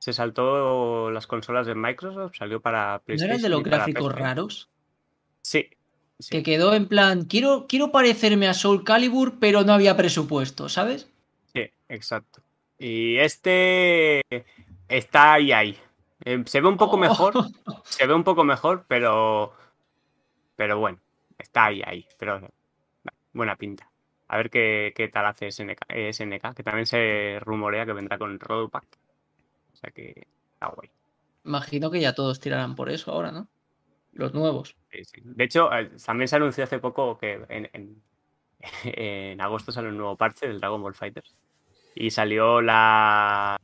se 0.03 0.11
saltó 0.11 1.09
las 1.11 1.27
consolas 1.27 1.65
de 1.65 1.75
Microsoft, 1.75 2.35
salió 2.35 2.59
para 2.59 2.99
PlayStation. 3.05 3.29
¿No 3.29 3.35
era 3.35 3.41
de 3.41 3.47
los 3.47 3.63
gráficos 3.63 4.13
raros? 4.13 4.69
Sí, 5.41 5.69
Que 6.29 6.43
quedó 6.43 6.73
en 6.73 6.89
plan, 6.89 7.23
quiero, 7.23 7.67
quiero 7.69 7.89
parecerme 7.89 8.49
a 8.49 8.53
Soul 8.53 8.83
Calibur, 8.83 9.39
pero 9.39 9.63
no 9.63 9.71
había 9.71 9.95
presupuesto, 9.95 10.67
¿sabes? 10.67 11.09
Sí, 11.53 11.71
exacto. 11.87 12.41
Y 12.77 13.15
este 13.15 14.21
está 14.89 15.35
ahí, 15.35 15.53
ahí. 15.53 15.77
Eh, 16.25 16.43
se 16.47 16.59
ve 16.59 16.67
un 16.67 16.75
poco 16.75 16.97
mejor, 16.97 17.35
se 17.85 18.05
ve 18.05 18.13
un 18.13 18.25
poco 18.25 18.43
mejor, 18.43 18.83
pero, 18.89 19.53
pero 20.57 20.79
bueno, 20.79 20.99
está 21.37 21.67
ahí, 21.67 21.81
ahí. 21.85 22.05
Pero 22.19 22.41
buena 23.31 23.55
pinta. 23.55 23.89
A 24.27 24.35
ver 24.35 24.49
qué, 24.49 25.09
tal 25.13 25.27
hace 25.27 25.49
SNK, 25.49 25.79
SNK, 26.11 26.55
que 26.55 26.63
también 26.63 26.87
se 26.87 27.39
rumorea 27.39 27.85
que 27.85 27.93
vendrá 27.93 28.17
con 28.17 28.37
Rollback. 28.37 28.83
O 28.83 29.12
sea 29.83 29.91
que 29.91 30.27
está 30.53 30.67
guay. 30.67 30.89
Imagino 31.45 31.91
que 31.91 31.99
ya 31.99 32.13
todos 32.13 32.39
tirarán 32.39 32.75
por 32.75 32.89
eso 32.89 33.11
ahora, 33.11 33.31
¿no? 33.31 33.47
Los 34.13 34.33
nuevos. 34.33 34.75
De 34.91 35.43
hecho, 35.43 35.73
eh, 35.73 35.91
también 36.05 36.27
se 36.27 36.35
anunció 36.35 36.63
hace 36.63 36.79
poco 36.79 37.17
que 37.17 37.45
en, 37.49 38.01
en, 38.83 39.41
agosto 39.41 39.71
sale 39.71 39.89
un 39.89 39.97
nuevo 39.97 40.15
parche 40.15 40.47
del 40.47 40.59
Dragon 40.59 40.81
Ball 40.81 40.95
Fighters. 40.95 41.35
Y 41.95 42.11
salió 42.11 42.61
la 42.61 43.59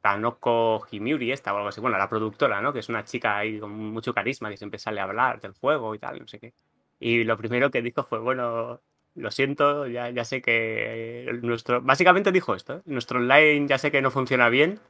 Tanoko 0.00 0.86
Himiuri, 0.90 1.32
esta 1.32 1.52
o 1.52 1.56
algo 1.56 1.68
así. 1.68 1.80
Bueno, 1.80 1.98
la 1.98 2.08
productora, 2.08 2.60
¿no? 2.60 2.72
Que 2.72 2.80
es 2.80 2.88
una 2.88 3.04
chica 3.04 3.36
ahí 3.36 3.58
con 3.58 3.72
mucho 3.72 4.14
carisma 4.14 4.50
que 4.50 4.56
siempre 4.56 4.78
sale 4.78 5.00
a 5.00 5.04
hablar 5.04 5.40
del 5.40 5.52
juego 5.52 5.94
y 5.94 5.98
tal, 5.98 6.18
no 6.20 6.26
sé 6.26 6.38
qué. 6.38 6.54
Y 7.00 7.24
lo 7.24 7.36
primero 7.36 7.70
que 7.70 7.82
dijo 7.82 8.02
fue, 8.04 8.18
bueno, 8.18 8.80
lo 9.14 9.30
siento, 9.30 9.86
ya, 9.86 10.10
ya 10.10 10.24
sé 10.24 10.40
que 10.40 11.38
nuestro. 11.42 11.82
Básicamente 11.82 12.32
dijo 12.32 12.54
esto: 12.54 12.78
¿eh? 12.78 12.82
nuestro 12.86 13.18
online 13.18 13.66
ya 13.68 13.78
sé 13.78 13.90
que 13.90 14.02
no 14.02 14.10
funciona 14.10 14.48
bien, 14.48 14.80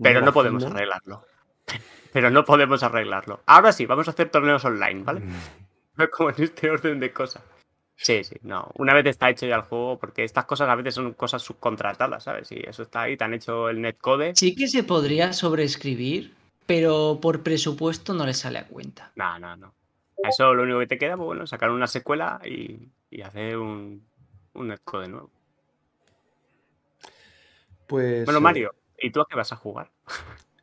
pero 0.00 0.20
no 0.20 0.32
podemos 0.32 0.64
arreglarlo. 0.64 1.24
Pero 2.12 2.30
no 2.30 2.44
podemos 2.44 2.82
arreglarlo. 2.82 3.40
Ahora 3.46 3.72
sí, 3.72 3.86
vamos 3.86 4.06
a 4.08 4.10
hacer 4.10 4.28
torneos 4.28 4.64
online, 4.64 5.02
¿vale? 5.02 5.20
Mm. 5.20 6.02
Como 6.12 6.30
en 6.30 6.42
este 6.42 6.70
orden 6.70 7.00
de 7.00 7.12
cosas. 7.12 7.42
Sí, 7.96 8.24
sí, 8.24 8.36
no. 8.42 8.70
Una 8.76 8.94
vez 8.94 9.06
está 9.06 9.30
hecho 9.30 9.46
ya 9.46 9.56
el 9.56 9.62
juego, 9.62 9.98
porque 9.98 10.24
estas 10.24 10.44
cosas 10.44 10.68
a 10.68 10.74
veces 10.74 10.94
son 10.94 11.14
cosas 11.14 11.42
subcontratadas, 11.42 12.24
¿sabes? 12.24 12.50
Y 12.52 12.60
eso 12.66 12.82
está 12.82 13.02
ahí, 13.02 13.16
te 13.16 13.24
han 13.24 13.34
hecho 13.34 13.68
el 13.68 13.80
netcode. 13.80 14.34
Sí 14.34 14.54
que 14.54 14.66
se 14.66 14.82
podría 14.82 15.32
sobreescribir 15.32 16.34
pero 16.66 17.18
por 17.20 17.42
presupuesto 17.42 18.14
no 18.14 18.26
le 18.26 18.34
sale 18.34 18.58
a 18.58 18.66
cuenta. 18.66 19.12
No, 19.16 19.38
no, 19.38 19.56
no. 19.56 19.74
A 20.24 20.28
eso 20.28 20.54
lo 20.54 20.62
único 20.62 20.78
que 20.78 20.86
te 20.86 20.98
queda, 20.98 21.16
pues 21.16 21.26
bueno, 21.26 21.46
sacar 21.46 21.70
una 21.70 21.86
secuela 21.86 22.40
y, 22.44 22.88
y 23.10 23.22
hacer 23.22 23.58
un, 23.58 24.06
un 24.54 24.68
netcode 24.68 25.02
de 25.02 25.08
nuevo. 25.08 25.30
Pues. 27.86 28.24
Bueno, 28.24 28.38
eh, 28.38 28.42
Mario, 28.42 28.74
¿y 29.02 29.10
tú 29.10 29.20
a 29.20 29.26
qué 29.28 29.36
vas 29.36 29.52
a 29.52 29.56
jugar? 29.56 29.90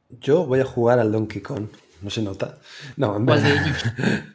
Yo 0.09 0.45
voy 0.45 0.59
a 0.59 0.65
jugar 0.65 0.99
al 0.99 1.11
Donkey 1.11 1.41
Kong. 1.41 1.67
No 2.01 2.09
se 2.09 2.21
nota. 2.21 2.57
No, 2.97 3.17
en 3.17 3.25
¿Cuál 3.25 3.43
de 3.43 3.49
verdad. 3.49 4.25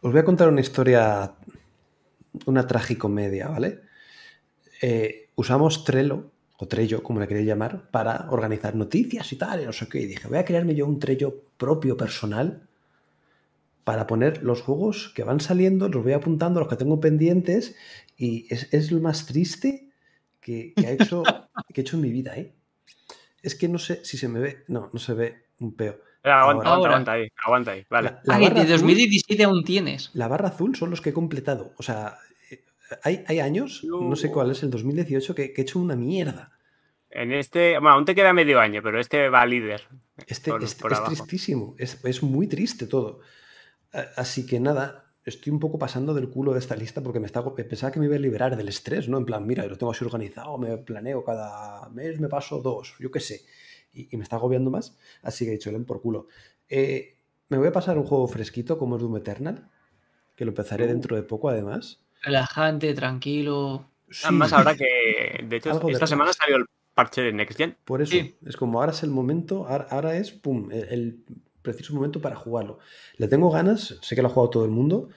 Os 0.00 0.12
voy 0.12 0.20
a 0.20 0.24
contar 0.24 0.48
una 0.48 0.60
historia, 0.60 1.34
una 2.46 2.66
tragicomedia, 2.66 3.48
¿vale? 3.48 3.80
Eh, 4.80 5.28
usamos 5.34 5.84
Trello, 5.84 6.30
o 6.56 6.68
Trello, 6.68 7.02
como 7.02 7.20
le 7.20 7.28
queréis 7.28 7.46
llamar, 7.46 7.90
para 7.90 8.30
organizar 8.30 8.74
noticias 8.74 9.30
y 9.32 9.36
tal, 9.36 9.62
y 9.62 9.66
no 9.66 9.72
sé 9.72 9.88
qué. 9.88 10.00
Y 10.00 10.06
dije, 10.06 10.28
voy 10.28 10.38
a 10.38 10.44
crearme 10.44 10.74
yo 10.74 10.86
un 10.86 10.98
Trello 10.98 11.42
propio, 11.58 11.96
personal, 11.96 12.66
para 13.84 14.06
poner 14.06 14.42
los 14.42 14.62
juegos 14.62 15.12
que 15.14 15.24
van 15.24 15.40
saliendo, 15.40 15.88
los 15.88 16.02
voy 16.02 16.12
apuntando, 16.12 16.60
los 16.60 16.68
que 16.68 16.76
tengo 16.76 17.00
pendientes, 17.00 17.74
y 18.16 18.46
es, 18.52 18.72
es 18.72 18.92
lo 18.92 19.00
más 19.00 19.26
triste 19.26 19.90
que, 20.40 20.72
que 20.74 20.86
ha 20.86 20.92
hecho, 20.92 21.24
que 21.74 21.80
he 21.80 21.82
hecho 21.82 21.96
en 21.96 22.02
mi 22.02 22.10
vida, 22.10 22.36
¿eh? 22.36 22.54
Es 23.42 23.54
que 23.54 23.68
no 23.68 23.78
sé 23.78 24.04
si 24.04 24.16
se 24.18 24.28
me 24.28 24.40
ve, 24.40 24.64
no, 24.68 24.90
no 24.92 24.98
se 24.98 25.14
ve 25.14 25.44
un 25.60 25.74
peo. 25.74 25.98
Aguanta, 26.22 26.32
Ahora. 26.32 26.50
aguanta, 26.52 26.70
Ahora. 26.70 26.90
aguanta 26.92 27.12
ahí, 27.12 27.28
aguanta 27.44 27.70
ahí, 27.72 27.86
vale. 27.88 28.08
La- 28.10 28.20
la 28.24 28.34
Ah, 28.34 28.38
que 28.38 28.44
barra 28.48 28.64
de 28.64 28.74
azul- 28.74 28.80
2017 28.80 29.44
aún 29.44 29.64
tienes. 29.64 30.10
La 30.14 30.28
barra 30.28 30.48
azul 30.48 30.76
son 30.76 30.90
los 30.90 31.00
que 31.00 31.10
he 31.10 31.12
completado. 31.14 31.72
O 31.78 31.82
sea, 31.82 32.18
eh, 32.50 32.62
hay, 33.02 33.24
hay 33.26 33.40
años, 33.40 33.82
no 33.84 34.14
sé 34.16 34.30
cuál 34.30 34.50
es, 34.50 34.62
el 34.62 34.70
2018, 34.70 35.34
que, 35.34 35.52
que 35.54 35.62
he 35.62 35.64
hecho 35.64 35.78
una 35.78 35.96
mierda. 35.96 36.52
En 37.10 37.32
este, 37.32 37.72
bueno, 37.78 37.90
aún 37.96 38.04
te 38.04 38.14
queda 38.14 38.32
medio 38.32 38.60
año, 38.60 38.82
pero 38.82 39.00
este 39.00 39.28
va 39.30 39.44
líder. 39.46 39.82
Este, 40.26 40.50
Por- 40.50 40.62
este- 40.62 40.82
por 40.82 40.92
es 40.92 40.98
abajo. 40.98 41.12
tristísimo, 41.14 41.74
es, 41.78 42.04
es 42.04 42.22
muy 42.22 42.46
triste 42.46 42.86
todo. 42.86 43.20
Así 44.16 44.46
que 44.46 44.60
nada, 44.60 45.09
estoy 45.24 45.52
un 45.52 45.60
poco 45.60 45.78
pasando 45.78 46.14
del 46.14 46.28
culo 46.28 46.52
de 46.52 46.58
esta 46.58 46.76
lista 46.76 47.02
porque 47.02 47.20
me 47.20 47.26
está, 47.26 47.44
pensaba 47.54 47.92
que 47.92 48.00
me 48.00 48.06
iba 48.06 48.16
a 48.16 48.18
liberar 48.18 48.56
del 48.56 48.68
estrés, 48.68 49.08
¿no? 49.08 49.18
En 49.18 49.24
plan, 49.26 49.46
mira, 49.46 49.66
lo 49.66 49.76
tengo 49.76 49.92
así 49.92 50.04
organizado, 50.04 50.56
me 50.58 50.76
planeo 50.78 51.22
cada 51.24 51.88
mes, 51.90 52.18
me 52.20 52.28
paso 52.28 52.60
dos, 52.60 52.94
yo 52.98 53.10
qué 53.10 53.20
sé. 53.20 53.42
Y, 53.92 54.08
y 54.14 54.16
me 54.16 54.22
está 54.22 54.36
agobiando 54.36 54.70
más, 54.70 54.96
así 55.22 55.44
que 55.44 55.50
he 55.50 55.54
dicho, 55.54 55.70
len 55.72 55.84
por 55.84 56.00
culo. 56.00 56.28
Eh, 56.68 57.16
me 57.48 57.58
voy 57.58 57.68
a 57.68 57.72
pasar 57.72 57.98
un 57.98 58.04
juego 58.04 58.28
fresquito 58.28 58.78
como 58.78 58.96
es 58.96 59.02
Doom 59.02 59.16
Eternal, 59.16 59.68
que 60.36 60.44
lo 60.44 60.52
empezaré 60.52 60.84
Uh. 60.84 60.88
dentro 60.88 61.16
de 61.16 61.22
poco 61.22 61.48
además. 61.48 62.00
Relajante, 62.22 62.94
tranquilo. 62.94 63.86
Además, 64.24 64.50
Sí. 64.50 64.54
ahora 64.56 64.76
que, 64.76 65.44
de 65.46 65.56
hecho, 65.56 65.70
Algo 65.70 65.90
esta 65.90 66.06
semana 66.06 66.32
salió 66.32 66.56
el 66.56 66.66
parche 66.94 67.20
de 67.22 67.32
Next 67.32 67.56
Gen. 67.58 67.76
Por 67.84 68.00
eso, 68.02 68.12
Sí. 68.12 68.34
es 68.46 68.56
como 68.56 68.80
ahora 68.80 68.92
es 68.92 69.02
el 69.02 69.10
momento, 69.10 69.66
ahora, 69.66 69.86
ahora 69.90 70.16
es, 70.16 70.30
pum, 70.32 70.70
el, 70.72 70.84
el 70.90 71.24
preciso 71.62 71.94
momento 71.94 72.20
para 72.20 72.36
jugarlo. 72.36 72.78
Le 73.16 73.28
tengo 73.28 73.50
ganas, 73.50 73.98
sé 74.02 74.14
que 74.14 74.22
lo 74.22 74.28
ha 74.28 74.30
jugado 74.30 74.50
todo 74.50 74.64
el 74.64 74.70
mundo, 74.70 75.08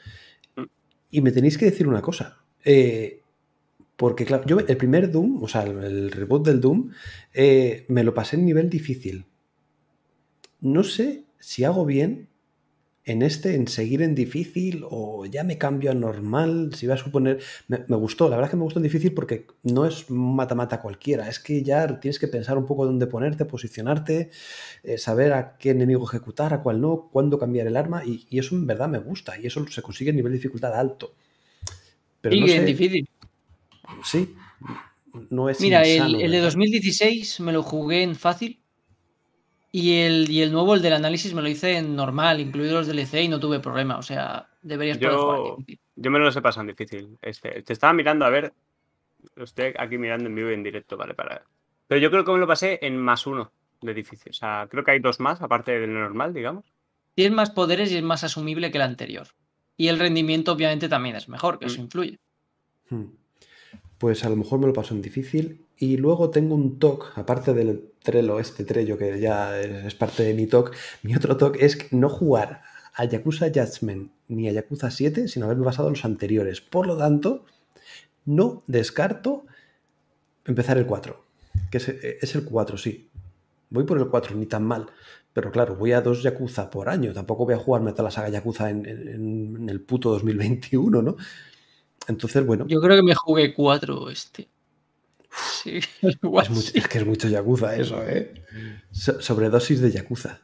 Mm. 0.55 0.63
y 1.11 1.21
me 1.21 1.31
tenéis 1.31 1.57
que 1.57 1.65
decir 1.65 1.87
una 1.87 2.01
cosa. 2.01 2.39
eh, 2.65 3.19
porque, 3.95 4.25
claro, 4.25 4.43
yo 4.47 4.59
el 4.59 4.77
primer 4.77 5.11
Doom, 5.11 5.43
o 5.43 5.47
sea, 5.47 5.63
el, 5.63 5.77
el 5.83 6.11
reboot 6.11 6.45
del 6.45 6.59
Doom, 6.59 6.91
eh, 7.33 7.85
me 7.89 8.03
lo 8.03 8.13
pasé 8.13 8.35
en 8.37 8.45
nivel 8.45 8.69
difícil. 8.69 9.25
No 10.61 10.83
sé 10.83 11.25
si 11.39 11.63
hago 11.63 11.85
bien 11.85 12.27
en 13.05 13.21
este, 13.21 13.55
en 13.55 13.67
seguir 13.67 14.01
en 14.01 14.15
difícil, 14.15 14.85
o 14.89 15.25
ya 15.25 15.43
me 15.43 15.57
cambio 15.57 15.91
a 15.91 15.93
normal, 15.93 16.71
si 16.73 16.87
va 16.87 16.93
a 16.93 16.97
suponer... 16.97 17.39
Me, 17.67 17.83
me 17.87 17.97
gustó, 17.97 18.29
la 18.29 18.37
verdad 18.37 18.47
es 18.47 18.51
que 18.51 18.57
me 18.57 18.63
gustó 18.63 18.79
en 18.79 18.83
difícil 18.83 19.13
porque 19.13 19.47
no 19.63 19.85
es 19.85 20.09
mata-mata 20.09 20.79
cualquiera, 20.79 21.27
es 21.27 21.39
que 21.39 21.63
ya 21.63 21.99
tienes 21.99 22.17
que 22.17 22.29
pensar 22.29 22.57
un 22.57 22.65
poco 22.65 22.85
dónde 22.85 23.07
ponerte, 23.07 23.43
posicionarte, 23.45 24.31
eh, 24.83 24.97
saber 24.97 25.33
a 25.33 25.57
qué 25.57 25.71
enemigo 25.71 26.07
ejecutar, 26.07 26.53
a 26.53 26.61
cuál 26.61 26.79
no, 26.79 27.09
cuándo 27.11 27.37
cambiar 27.37 27.67
el 27.67 27.75
arma, 27.75 28.05
y, 28.05 28.25
y 28.29 28.39
eso 28.39 28.55
en 28.55 28.65
verdad 28.67 28.87
me 28.87 28.99
gusta, 28.99 29.37
y 29.37 29.47
eso 29.47 29.67
se 29.67 29.81
consigue 29.81 30.11
en 30.11 30.15
nivel 30.15 30.31
de 30.31 30.37
dificultad 30.37 30.73
alto. 30.73 31.13
Pero 32.21 32.37
no 32.37 32.47
sé, 32.47 32.63
difícil. 32.63 33.09
sí, 34.05 34.33
no 35.29 35.49
es 35.49 35.59
Mira, 35.59 35.83
el, 35.83 36.13
de 36.13 36.27
¿verdad? 36.27 36.43
2016 36.43 37.41
me 37.41 37.51
lo 37.51 37.63
jugué 37.63 38.03
en 38.03 38.15
fácil. 38.15 38.62
Y 39.75 40.01
el, 40.01 40.29
y 40.29 40.43
el 40.43 40.51
nuevo, 40.51 40.75
el 40.75 40.83
del 40.83 40.93
análisis, 40.93 41.33
me 41.33 41.41
lo 41.41 41.47
hice 41.49 41.77
en 41.77 41.95
normal, 41.95 42.39
incluidos 42.39 42.85
los 42.85 42.87
DLC, 42.95 43.23
y 43.23 43.27
no 43.27 43.39
tuve 43.39 43.59
problema. 43.59 43.97
O 43.97 44.03
sea, 44.03 44.47
deberías 44.61 44.99
poder 44.99 45.13
jugar 45.15 45.37
Yo, 45.39 45.55
difícil. 45.57 45.79
yo 45.95 46.11
me 46.11 46.19
lo 46.19 46.31
sé 46.31 46.41
pasar 46.43 46.61
en 46.61 46.67
difícil. 46.67 47.17
Este, 47.23 47.63
te 47.63 47.73
estaba 47.73 47.91
mirando 47.91 48.23
a 48.23 48.29
ver. 48.29 48.53
Lo 49.35 49.45
estoy 49.45 49.73
aquí 49.77 49.97
mirando 49.97 50.29
en 50.29 50.35
vivo 50.35 50.51
y 50.51 50.53
en 50.53 50.61
directo, 50.63 50.95
¿vale? 50.95 51.15
Para... 51.15 51.43
Pero 51.87 51.99
yo 51.99 52.11
creo 52.11 52.23
que 52.23 52.31
me 52.31 52.37
lo 52.37 52.45
pasé 52.45 52.77
en 52.83 52.97
más 52.99 53.25
uno 53.25 53.51
de 53.81 53.93
difícil. 53.95 54.29
O 54.29 54.33
sea, 54.33 54.67
creo 54.69 54.83
que 54.83 54.91
hay 54.91 54.99
dos 54.99 55.19
más, 55.19 55.41
aparte 55.41 55.71
del 55.79 55.91
normal, 55.91 56.35
digamos. 56.35 56.65
Tienes 57.15 57.33
más 57.35 57.49
poderes 57.49 57.91
y 57.91 57.97
es 57.97 58.03
más 58.03 58.23
asumible 58.23 58.69
que 58.69 58.77
el 58.77 58.83
anterior. 58.83 59.27
Y 59.75 59.87
el 59.87 59.97
rendimiento, 59.97 60.51
obviamente, 60.51 60.87
también 60.87 61.15
es 61.15 61.27
mejor, 61.29 61.57
que 61.57 61.65
eso 61.65 61.79
Mm. 61.79 61.83
influye. 61.85 62.19
Hmm. 62.91 63.05
Pues 64.03 64.25
a 64.25 64.29
lo 64.29 64.35
mejor 64.35 64.59
me 64.59 64.67
lo 64.67 64.73
paso 64.73 64.93
en 64.93 65.01
difícil. 65.01 65.65
Y 65.77 65.95
luego 65.95 66.29
tengo 66.29 66.55
un 66.55 66.77
TOC, 66.77 67.13
aparte 67.17 67.53
del 67.53 67.93
Trello, 68.03 68.37
este 68.37 68.65
Trello 68.65 68.97
que 68.97 69.17
ya 69.17 69.57
es 69.61 69.95
parte 69.95 70.23
de 70.23 70.33
mi 70.33 70.45
TOC. 70.45 70.75
Mi 71.03 71.15
otro 71.15 71.37
TOC 71.37 71.55
es 71.61 71.93
no 71.93 72.09
jugar 72.09 72.63
a 72.95 73.05
Yakuza 73.05 73.45
Judgment 73.47 74.11
ni 74.27 74.49
a 74.49 74.51
Yakuza 74.51 74.91
7 74.91 75.29
sin 75.29 75.43
haberme 75.43 75.63
pasado 75.63 75.89
los 75.89 76.03
anteriores. 76.03 76.59
Por 76.59 76.85
lo 76.85 76.97
tanto, 76.97 77.45
no 78.25 78.63
descarto 78.67 79.45
empezar 80.43 80.77
el 80.77 80.85
4. 80.85 81.23
Que 81.71 81.77
es, 81.77 82.35
el 82.35 82.43
4, 82.43 82.77
sí. 82.77 83.09
Voy 83.69 83.85
por 83.85 83.97
el 83.99 84.09
4, 84.09 84.35
ni 84.35 84.47
tan 84.47 84.65
mal. 84.65 84.87
Pero 85.31 85.49
claro, 85.49 85.77
voy 85.77 85.93
a 85.93 86.01
dos 86.01 86.23
Yakuza 86.23 86.69
por 86.69 86.89
año. 86.89 87.13
Tampoco 87.13 87.45
voy 87.45 87.53
a 87.53 87.57
jugarme 87.57 87.91
toda 87.93 88.03
la 88.03 88.11
saga 88.11 88.27
Yakuza 88.27 88.69
en- 88.69 88.85
en 88.85 89.69
el 89.69 89.79
puto 89.79 90.09
2021, 90.09 91.01
¿no? 91.01 91.15
Entonces, 92.07 92.45
bueno. 92.45 92.65
Yo 92.67 92.81
creo 92.81 92.95
que 92.97 93.03
me 93.03 93.15
jugué 93.15 93.53
cuatro 93.53 94.09
este. 94.09 94.49
Sí, 95.63 95.79
Es, 96.01 96.21
mucho- 96.21 96.61
sí. 96.61 96.71
es 96.77 96.87
que 96.87 96.99
es 96.99 97.05
mucho 97.05 97.27
Yakuza 97.27 97.75
eso, 97.75 98.03
¿eh? 98.03 98.33
So- 98.91 99.19
sobredosis 99.21 99.81
de 99.81 99.91
Yakuza. 99.91 100.41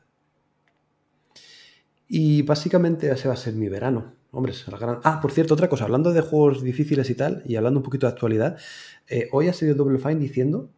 Y 2.07 2.41
básicamente 2.41 3.11
ese 3.11 3.27
va 3.27 3.35
a 3.35 3.37
ser 3.37 3.53
mi 3.53 3.69
verano. 3.69 4.15
Hombre, 4.31 4.51
es 4.51 4.67
la 4.67 4.77
gran- 4.77 4.99
Ah, 5.03 5.19
por 5.21 5.31
cierto, 5.31 5.53
otra 5.53 5.69
cosa. 5.69 5.83
Hablando 5.85 6.11
de 6.13 6.21
juegos 6.21 6.63
difíciles 6.63 7.09
y 7.09 7.15
tal, 7.15 7.43
y 7.45 7.55
hablando 7.55 7.79
un 7.79 7.83
poquito 7.83 8.07
de 8.07 8.13
actualidad, 8.13 8.57
eh, 9.07 9.27
hoy 9.31 9.47
ha 9.47 9.53
salido 9.53 9.75
Double 9.77 9.99
Fine 9.99 10.15
diciendo 10.19 10.71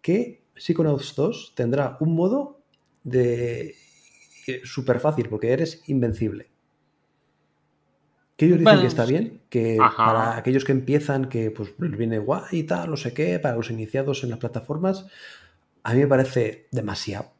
que 0.00 0.44
Psychonauts 0.56 1.14
2 1.14 1.52
tendrá 1.54 1.96
un 2.00 2.14
modo 2.14 2.60
de 3.04 3.74
súper 4.64 4.98
fácil, 5.00 5.28
porque 5.28 5.52
eres 5.52 5.82
invencible. 5.86 6.50
Que 8.42 8.46
ellos 8.46 8.58
dicen 8.58 8.64
Bueno, 8.74 8.80
que 8.80 8.86
está 8.88 9.06
bien, 9.06 9.40
que 9.50 9.78
Ajá. 9.80 10.04
para 10.04 10.36
aquellos 10.36 10.64
que 10.64 10.72
empiezan, 10.72 11.28
que 11.28 11.52
pues 11.52 11.74
les 11.78 11.96
viene 11.96 12.18
guay 12.18 12.42
y 12.50 12.64
tal, 12.64 12.90
no 12.90 12.96
sé 12.96 13.14
qué, 13.14 13.38
para 13.38 13.54
los 13.54 13.70
iniciados 13.70 14.24
en 14.24 14.30
las 14.30 14.40
plataformas, 14.40 15.06
a 15.84 15.94
mí 15.94 16.00
me 16.00 16.08
parece 16.08 16.66
demasiado. 16.72 17.30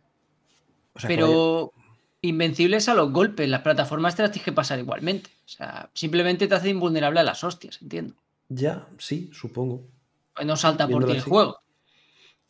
O 0.92 1.00
sea, 1.00 1.08
que 1.08 1.16
vaya- 1.16 1.26
Pero 1.26 1.72
invencibles 2.20 2.88
a 2.88 2.94
los 2.94 3.10
golpes. 3.10 3.48
Las 3.48 3.62
plataformas 3.62 4.14
te 4.14 4.22
las 4.22 4.30
tienes 4.30 4.44
que 4.44 4.52
pasar 4.52 4.78
igualmente. 4.78 5.28
O 5.44 5.48
sea, 5.48 5.90
simplemente 5.92 6.46
te 6.46 6.54
hace 6.54 6.68
invulnerable 6.68 7.18
a 7.18 7.24
las 7.24 7.42
hostias, 7.42 7.82
entiendo. 7.82 8.14
ya, 8.48 8.86
sí, 8.98 9.28
supongo. 9.32 9.82
Pues 10.36 10.46
no 10.46 10.54
salta 10.54 10.84
por 10.84 10.88
ti 10.88 10.92
Viéndolo 10.92 11.12
el 11.14 11.18
así. 11.18 11.30
juego. 11.30 11.56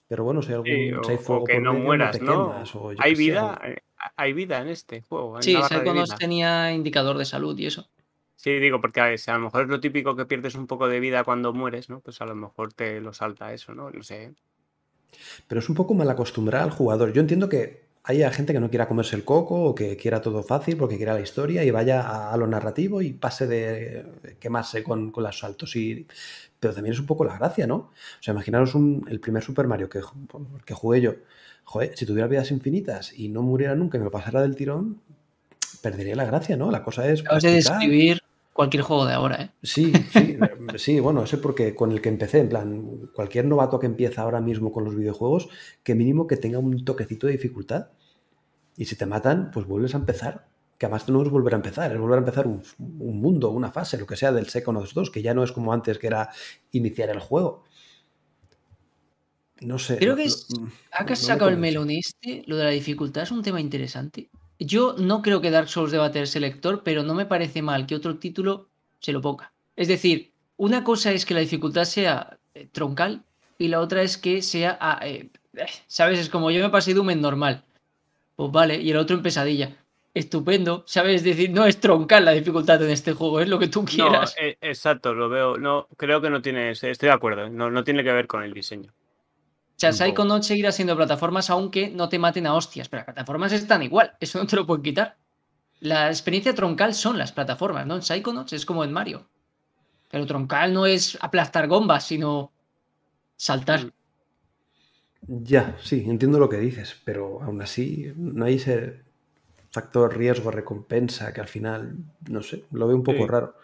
Pero 0.08 0.24
bueno, 0.24 0.42
si 0.42 0.48
hay 0.48 0.54
algún 0.56 0.66
Sí, 0.66 0.88
si 1.06 1.14
o, 1.14 1.18
fuego 1.18 1.44
que 1.44 1.54
por 1.54 1.62
no 1.62 1.72
medio, 1.72 1.84
mueras, 1.86 2.18
te 2.18 2.22
¿no? 2.22 2.32
quemas, 2.50 2.74
o 2.74 2.92
yo 2.92 2.98
Hay 3.02 3.14
vida, 3.14 3.58
eh, 3.64 3.76
hay 4.14 4.34
vida 4.34 4.60
en 4.60 4.68
este 4.68 5.00
juego. 5.00 5.38
hay 5.38 5.42
Sí, 5.42 5.54
vida. 5.54 6.04
tenía 6.18 6.70
indicador 6.74 7.16
de 7.16 7.24
salud 7.24 7.58
y 7.58 7.64
eso. 7.64 7.88
Sí, 8.42 8.50
digo, 8.64 8.78
porque 8.82 9.00
a, 9.00 9.16
si 9.16 9.30
a 9.30 9.34
lo 9.38 9.44
mejor 9.44 9.62
es 9.62 9.68
lo 9.68 9.80
típico 9.80 10.14
que 10.16 10.26
pierdes 10.26 10.54
un 10.54 10.66
poco 10.66 10.86
de 10.88 11.00
vida 11.00 11.24
cuando 11.24 11.54
mueres, 11.54 11.88
¿no? 11.88 12.00
Pues 12.00 12.20
a 12.20 12.26
lo 12.26 12.34
mejor 12.34 12.72
te 12.74 13.00
lo 13.00 13.12
salta 13.14 13.52
eso, 13.54 13.74
¿no? 13.74 13.90
No 13.90 14.02
sé. 14.02 14.34
Pero 15.48 15.60
es 15.60 15.68
un 15.68 15.74
poco 15.74 15.94
mal 15.94 16.10
acostumbrar 16.10 16.62
al 16.62 16.70
jugador. 16.70 17.12
Yo 17.12 17.20
entiendo 17.20 17.48
que 17.48 17.82
haya 18.04 18.30
gente 18.32 18.52
que 18.52 18.60
no 18.60 18.68
quiera 18.70 18.88
comerse 18.88 19.14
el 19.14 19.24
coco 19.24 19.62
o 19.64 19.74
que 19.74 19.96
quiera 19.96 20.20
todo 20.20 20.42
fácil 20.42 20.76
porque 20.76 20.96
quiera 20.96 21.14
la 21.14 21.20
historia 21.20 21.62
y 21.64 21.70
vaya 21.70 22.00
a, 22.02 22.32
a 22.32 22.36
lo 22.36 22.46
narrativo 22.46 23.00
y 23.02 23.12
pase 23.12 23.46
de 23.46 24.04
quemarse 24.40 24.82
con, 24.82 25.10
con 25.12 25.22
los 25.24 25.38
saltos. 25.38 25.76
Y, 25.76 26.06
pero 26.58 26.74
también 26.74 26.94
es 26.94 27.00
un 27.00 27.06
poco 27.06 27.24
la 27.24 27.38
gracia, 27.38 27.66
¿no? 27.66 27.76
O 27.76 27.90
sea, 28.20 28.32
imaginaros 28.34 28.74
un- 28.74 29.06
el 29.08 29.20
primer 29.20 29.42
Super 29.42 29.66
Mario 29.66 29.88
que, 29.88 30.00
que 30.64 30.74
jugué 30.74 31.00
yo. 31.00 31.14
Joder, 31.64 31.96
si 31.96 32.06
tuviera 32.06 32.26
vidas 32.28 32.50
infinitas 32.50 33.12
y 33.16 33.28
no 33.28 33.42
muriera 33.42 33.74
nunca 33.76 33.96
y 33.96 34.00
me 34.00 34.04
lo 34.06 34.10
pasara 34.10 34.42
del 34.42 34.56
tirón, 34.56 35.00
perdería 35.82 36.16
la 36.16 36.24
gracia, 36.24 36.56
¿no? 36.56 36.70
La 36.70 36.82
cosa 36.82 37.08
es. 37.08 37.20
Acabas 37.22 37.42
de 37.42 37.50
describir 37.52 38.20
cualquier 38.52 38.82
juego 38.82 39.06
de 39.06 39.14
ahora, 39.14 39.42
¿eh? 39.42 39.50
Sí, 39.62 39.92
sí, 40.12 40.36
sí, 40.76 41.00
bueno, 41.00 41.22
eso 41.24 41.36
es 41.36 41.42
porque 41.42 41.74
con 41.74 41.92
el 41.92 42.00
que 42.00 42.08
empecé, 42.08 42.38
en 42.40 42.48
plan, 42.48 43.10
cualquier 43.14 43.44
novato 43.46 43.78
que 43.78 43.86
empieza 43.86 44.22
ahora 44.22 44.40
mismo 44.40 44.72
con 44.72 44.84
los 44.84 44.96
videojuegos, 44.96 45.48
que 45.82 45.94
mínimo 45.94 46.26
que 46.26 46.36
tenga 46.36 46.58
un 46.58 46.84
toquecito 46.84 47.26
de 47.26 47.34
dificultad. 47.34 47.88
Y 48.76 48.86
si 48.86 48.96
te 48.96 49.06
matan, 49.06 49.50
pues 49.52 49.66
vuelves 49.66 49.94
a 49.94 49.98
empezar. 49.98 50.48
Que 50.78 50.86
además 50.86 51.08
no 51.08 51.22
es 51.22 51.28
volver 51.28 51.54
a 51.54 51.56
empezar, 51.56 51.92
es 51.92 51.98
volver 51.98 52.16
a 52.16 52.20
empezar 52.20 52.46
un, 52.48 52.62
un 52.78 53.20
mundo, 53.20 53.50
una 53.50 53.70
fase, 53.70 53.98
lo 53.98 54.06
que 54.06 54.16
sea 54.16 54.32
del 54.32 54.48
Psychonauts 54.48 54.94
2, 54.94 55.10
que 55.10 55.22
ya 55.22 55.32
no 55.32 55.44
es 55.44 55.52
como 55.52 55.72
antes, 55.72 55.98
que 55.98 56.08
era 56.08 56.30
iniciar 56.72 57.10
el 57.10 57.20
juego. 57.20 57.62
No 59.62 59.78
sé. 59.78 59.96
Creo 59.98 60.16
que 60.16 60.24
es. 60.24 60.46
mm, 60.50 60.64
no 60.64 61.06
me 61.08 61.16
sacado 61.16 61.50
el 61.50 61.56
melón 61.56 61.90
este, 61.90 62.42
lo 62.46 62.56
de 62.56 62.64
la 62.64 62.70
dificultad 62.70 63.22
es 63.22 63.30
un 63.30 63.42
tema 63.42 63.60
interesante. 63.60 64.30
Yo 64.66 64.94
no 64.98 65.22
creo 65.22 65.40
que 65.40 65.50
Dark 65.50 65.68
Souls 65.68 65.92
deba 65.92 66.10
tener 66.12 66.28
selector, 66.28 66.82
pero 66.82 67.02
no 67.02 67.14
me 67.14 67.26
parece 67.26 67.62
mal 67.62 67.86
que 67.86 67.94
otro 67.94 68.18
título 68.18 68.68
se 69.00 69.12
lo 69.12 69.20
ponga. 69.20 69.52
Es 69.76 69.88
decir, 69.88 70.32
una 70.56 70.84
cosa 70.84 71.12
es 71.12 71.24
que 71.26 71.34
la 71.34 71.40
dificultad 71.40 71.84
sea 71.84 72.38
eh, 72.54 72.68
troncal 72.70 73.24
y 73.58 73.68
la 73.68 73.80
otra 73.80 74.02
es 74.02 74.18
que 74.18 74.42
sea. 74.42 74.78
ah, 74.80 75.00
eh, 75.02 75.30
¿Sabes? 75.86 76.18
Es 76.18 76.28
como 76.28 76.50
yo 76.50 76.62
me 76.62 76.70
pasé 76.70 76.94
Doom 76.94 77.10
en 77.10 77.20
normal. 77.20 77.64
Pues 78.36 78.50
vale, 78.50 78.80
y 78.80 78.90
el 78.90 78.96
otro 78.96 79.16
en 79.16 79.22
pesadilla. 79.22 79.76
Estupendo, 80.14 80.84
¿sabes? 80.86 81.16
Es 81.16 81.24
decir, 81.24 81.50
no 81.50 81.64
es 81.64 81.80
troncal 81.80 82.24
la 82.26 82.32
dificultad 82.32 82.82
en 82.82 82.90
este 82.90 83.14
juego, 83.14 83.40
es 83.40 83.48
lo 83.48 83.58
que 83.58 83.68
tú 83.68 83.80
No, 83.80 83.86
quieras. 83.86 84.34
eh, 84.38 84.58
exacto, 84.60 85.14
lo 85.14 85.30
veo. 85.30 85.56
No, 85.56 85.88
creo 85.96 86.20
que 86.20 86.28
no 86.28 86.42
tiene. 86.42 86.70
Estoy 86.70 86.92
de 86.98 87.10
acuerdo, 87.10 87.48
no, 87.48 87.70
no 87.70 87.82
tiene 87.82 88.04
que 88.04 88.12
ver 88.12 88.26
con 88.26 88.42
el 88.42 88.52
diseño. 88.52 88.92
O 89.88 89.92
sea, 89.92 89.98
tampoco. 89.98 90.22
Psychonauts 90.22 90.46
seguirá 90.46 90.72
siendo 90.72 90.96
plataformas 90.96 91.50
aunque 91.50 91.90
no 91.90 92.08
te 92.08 92.18
maten 92.18 92.46
a 92.46 92.54
hostias, 92.54 92.88
pero 92.88 93.00
las 93.00 93.06
plataformas 93.06 93.52
están 93.52 93.82
igual, 93.82 94.12
eso 94.20 94.38
no 94.38 94.46
te 94.46 94.56
lo 94.56 94.66
pueden 94.66 94.82
quitar. 94.82 95.16
La 95.80 96.08
experiencia 96.08 96.54
troncal 96.54 96.94
son 96.94 97.18
las 97.18 97.32
plataformas, 97.32 97.86
¿no? 97.86 97.96
En 97.96 98.02
Psychonauts 98.02 98.52
es 98.52 98.66
como 98.66 98.84
en 98.84 98.92
Mario. 98.92 99.28
Pero 100.10 100.26
troncal 100.26 100.72
no 100.74 100.86
es 100.86 101.18
aplastar 101.20 101.68
gombas, 101.68 102.04
sino 102.06 102.52
saltar. 103.36 103.86
Mm. 103.86 103.92
Ya, 105.26 105.76
sí, 105.82 106.04
entiendo 106.06 106.38
lo 106.38 106.48
que 106.48 106.58
dices, 106.58 106.96
pero 107.04 107.42
aún 107.42 107.62
así 107.62 108.12
no 108.16 108.44
hay 108.44 108.54
ese 108.56 109.02
factor 109.70 110.16
riesgo-recompensa 110.16 111.32
que 111.32 111.40
al 111.40 111.48
final, 111.48 111.96
no 112.28 112.42
sé, 112.42 112.64
lo 112.72 112.86
veo 112.88 112.96
un 112.96 113.04
poco 113.04 113.24
Sí. 113.24 113.28
raro. 113.28 113.54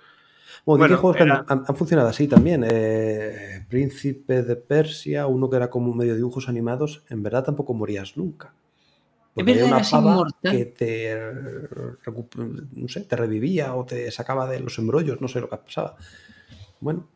Bueno, 0.65 0.85
¿de 0.85 0.89
qué 0.89 0.95
Bueno, 0.95 1.01
juegos 1.01 1.17
que 1.17 1.23
han- 1.69 1.77
funcionado 1.77 2.09
así 2.09 2.29
también? 2.29 2.65
Eh, 2.67 3.65
Príncipe 3.69 4.43
de 4.43 4.57
Persia, 4.57 5.27
uno 5.27 5.49
que 5.51 5.57
era 5.57 5.71
como 5.71 5.95
medio 5.95 6.15
dibujos 6.17 6.49
animados, 6.49 7.03
en 7.09 7.23
verdad 7.23 7.45
tampoco 7.45 7.75
morías 7.75 8.17
nunca. 8.17 8.55
Porque 9.35 9.53
había 9.53 9.65
verdad, 9.65 9.69
una 9.69 9.77
eras 9.79 9.91
pava 9.93 10.11
inmortal. 10.13 10.53
que 10.53 10.65
te, 10.67 11.33
recup- 12.05 12.69
no 12.73 12.89
sé, 12.89 13.03
te 13.03 13.17
revivía 13.17 13.75
o 13.75 13.85
te 13.85 14.11
sacaba 14.11 14.49
de 14.49 14.61
los 14.61 14.79
embrollos, 14.79 15.21
no 15.21 15.29
sé 15.29 15.41
lo 15.41 15.49
que 15.49 15.57
pasaba. 15.59 15.97
Bueno, 16.81 17.09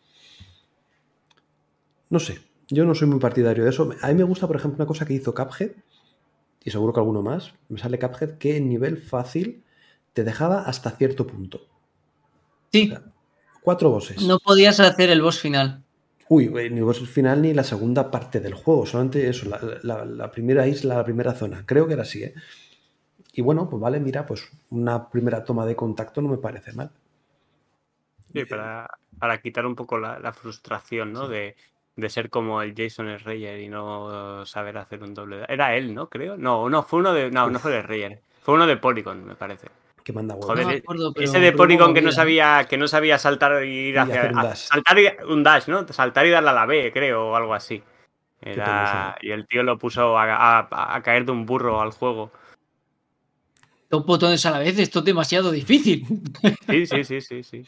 no 2.10 2.18
sé, 2.18 2.38
yo 2.68 2.84
no 2.84 2.94
soy 2.94 3.08
muy 3.08 3.18
partidario 3.18 3.64
de 3.64 3.70
eso. 3.70 3.90
A 4.02 4.08
mí 4.08 4.14
me 4.14 4.24
gusta, 4.24 4.46
por 4.46 4.56
ejemplo, 4.56 4.76
una 4.76 4.86
cosa 4.86 5.04
que 5.06 5.14
hizo 5.14 5.34
Cuphead, 5.34 5.72
y 6.64 6.70
seguro 6.70 6.92
que 6.92 7.00
alguno 7.00 7.22
más, 7.22 7.54
me 7.68 7.78
sale 7.78 7.98
Cuphead, 7.98 8.38
que 8.38 8.56
en 8.56 8.68
nivel 8.68 8.98
fácil 8.98 9.64
te 10.12 10.24
dejaba 10.24 10.62
hasta 10.62 10.90
cierto 10.92 11.26
punto. 11.26 11.60
Sí, 12.72 12.92
Cuatro 13.62 13.90
bosses. 13.90 14.22
no 14.22 14.38
podías 14.38 14.80
hacer 14.80 15.10
el 15.10 15.22
boss 15.22 15.40
final. 15.40 15.82
Uy, 16.28 16.50
eh, 16.56 16.70
ni 16.70 16.80
boss 16.80 17.06
final 17.08 17.42
ni 17.42 17.52
la 17.54 17.62
segunda 17.64 18.10
parte 18.10 18.40
del 18.40 18.54
juego, 18.54 18.86
solamente 18.86 19.28
eso, 19.28 19.48
la, 19.48 19.60
la- 19.82 20.04
la 20.04 20.30
primera 20.30 20.66
isla, 20.66 20.96
la 20.96 21.04
primera 21.04 21.32
zona. 21.34 21.64
Creo 21.66 21.86
que 21.86 21.92
era 21.94 22.02
así, 22.02 22.24
¿eh? 22.24 22.34
Y 23.34 23.42
bueno, 23.42 23.68
pues 23.68 23.80
vale, 23.80 24.00
mira, 24.00 24.26
pues 24.26 24.50
una 24.70 25.08
primera 25.10 25.44
toma 25.44 25.64
de 25.66 25.76
contacto 25.76 26.20
no 26.22 26.28
me 26.28 26.38
parece 26.38 26.72
mal. 26.72 26.90
Sí, 28.32 28.44
para, 28.46 28.88
para 29.18 29.40
quitar 29.42 29.66
un 29.66 29.74
poco 29.74 29.98
la, 29.98 30.18
la 30.18 30.32
frustración, 30.32 31.12
¿no? 31.12 31.28
De, 31.28 31.56
de 31.96 32.08
ser 32.10 32.30
como 32.30 32.62
el 32.62 32.74
Jason 32.76 33.14
Schreier 33.18 33.60
y 33.60 33.68
no 33.68 34.44
saber 34.46 34.78
hacer 34.78 35.02
un 35.02 35.12
doble. 35.14 35.44
Era 35.48 35.76
él, 35.76 35.94
¿no? 35.94 36.08
Creo. 36.08 36.36
No, 36.36 36.68
no, 36.70 36.82
fue 36.82 37.00
uno 37.00 37.12
de. 37.12 37.30
No, 37.30 37.50
no 37.50 37.58
fue 37.58 37.72
de 37.72 37.82
Schreier. 37.82 38.22
Fue 38.40 38.54
uno 38.54 38.66
de 38.66 38.76
Polygon, 38.78 39.24
me 39.24 39.34
parece. 39.34 39.68
Que 40.04 40.12
manda 40.12 40.34
huevos. 40.34 40.50
Joder, 40.50 40.66
No 40.66 40.72
e- 40.72 40.76
acuerdo, 40.78 41.12
pero- 41.12 41.24
ese 41.24 41.38
de 41.40 41.52
Polygon 41.52 41.94
que 41.94 42.02
no 42.02 42.10
sabía, 42.12 42.66
que 42.68 42.76
no 42.76 42.88
sabía 42.88 43.18
saltar 43.18 43.64
y 43.64 43.68
ir 43.88 43.94
Y 43.94 43.98
hacia. 43.98 44.14
hacer 44.20 44.32
un 44.32 44.38
a- 44.38 44.44
dash. 44.44 44.58
saltar 44.58 44.98
y, 44.98 45.06
un 45.28 45.42
dash, 45.42 45.68
¿no? 45.68 45.86
Saltar 45.88 46.26
y 46.26 46.30
darle 46.30 46.50
a 46.50 46.52
la 46.52 46.66
B, 46.66 46.90
creo, 46.92 47.28
o 47.30 47.36
algo 47.36 47.54
así. 47.54 47.82
Era, 48.40 49.16
y 49.22 49.30
el 49.30 49.46
tío 49.46 49.62
lo 49.62 49.78
puso 49.78 50.18
a, 50.18 50.58
a- 50.60 50.96
a 50.96 51.02
caer 51.02 51.24
de 51.24 51.30
un 51.32 51.46
burro 51.46 51.80
al 51.80 51.92
juego. 51.92 52.32
Dos 53.88 54.04
botones 54.06 54.44
a 54.46 54.50
la 54.50 54.58
vez, 54.58 54.78
esto 54.78 55.00
es 55.00 55.04
demasiado 55.04 55.50
difícil. 55.52 56.04
Sí, 56.68 56.86
sí, 56.86 57.04
sí, 57.04 57.20
sí, 57.20 57.42
sí. 57.44 57.64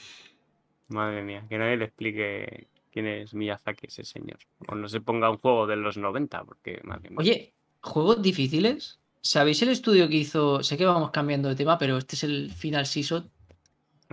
Madre 0.88 1.22
mía, 1.22 1.44
que 1.48 1.58
nadie 1.58 1.76
le 1.76 1.84
explique 1.84 2.66
quién 2.92 3.06
es 3.06 3.34
Miyazaki, 3.34 3.86
ese 3.86 4.04
señor. 4.04 4.38
O 4.68 4.74
no 4.74 4.88
se 4.88 5.00
ponga 5.00 5.30
un 5.30 5.38
juego 5.38 5.66
de 5.66 5.76
los 5.76 5.96
90, 5.96 6.44
porque, 6.44 6.80
madre 6.84 7.10
mía. 7.10 7.18
Oye, 7.20 7.52
juegos 7.80 8.22
difíciles. 8.22 8.98
¿Sabéis 9.26 9.62
el 9.62 9.70
estudio 9.70 10.06
que 10.08 10.16
hizo? 10.16 10.62
Sé 10.62 10.76
que 10.76 10.84
vamos 10.84 11.10
cambiando 11.10 11.48
de 11.48 11.54
tema, 11.56 11.78
pero 11.78 11.96
este 11.96 12.14
es 12.14 12.24
el 12.24 12.52
final 12.52 12.84
season. 12.86 13.30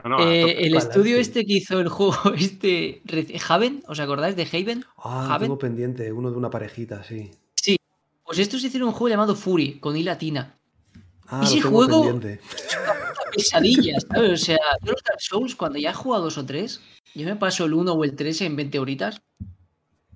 No, 0.05 0.09
no, 0.11 0.19
Eh, 0.31 0.65
el 0.67 0.75
estudio 0.77 1.15
Sí. 1.17 1.21
este 1.21 1.45
que 1.45 1.53
hizo 1.53 1.79
el 1.81 1.89
juego, 1.89 2.15
este 2.37 3.01
Haven, 3.49 3.83
¿os 3.87 3.99
acordáis 3.99 4.37
de 4.37 4.43
Haven? 4.51 4.85
Ah, 4.97 5.35
Haven. 5.35 5.47
tengo 5.47 5.57
pendiente, 5.59 6.11
uno 6.13 6.31
de 6.31 6.37
una 6.37 6.49
parejita, 6.49 7.03
sí. 7.03 7.29
Sí. 7.55 7.75
Pues 8.23 8.39
estos 8.39 8.63
hicieron 8.63 8.87
un 8.87 8.93
juego 8.93 9.09
llamado 9.09 9.35
Fury, 9.35 9.79
con 9.79 9.97
I 9.97 10.03
latina. 10.03 10.57
Ah, 11.27 11.41
Ese 11.43 11.57
lo 11.57 11.61
tengo 11.63 11.75
juego- 11.77 12.03
pendiente. 12.03 12.39
Pesadillas, 13.35 14.05
¿sabes? 14.09 14.31
O 14.41 14.45
sea, 14.45 14.57
yo 14.81 14.93
los 14.93 15.03
Dark 15.03 15.19
Souls, 15.21 15.55
cuando 15.57 15.77
ya 15.77 15.89
he 15.91 15.93
jugado 15.93 16.23
dos 16.23 16.37
o 16.37 16.45
tres, 16.45 16.79
yo 17.13 17.25
me 17.25 17.35
paso 17.35 17.65
el 17.65 17.73
1 17.73 17.91
o 17.91 18.03
el 18.05 18.15
3 18.15 18.41
en 18.43 18.55
20 18.55 18.79
horitas, 18.79 19.21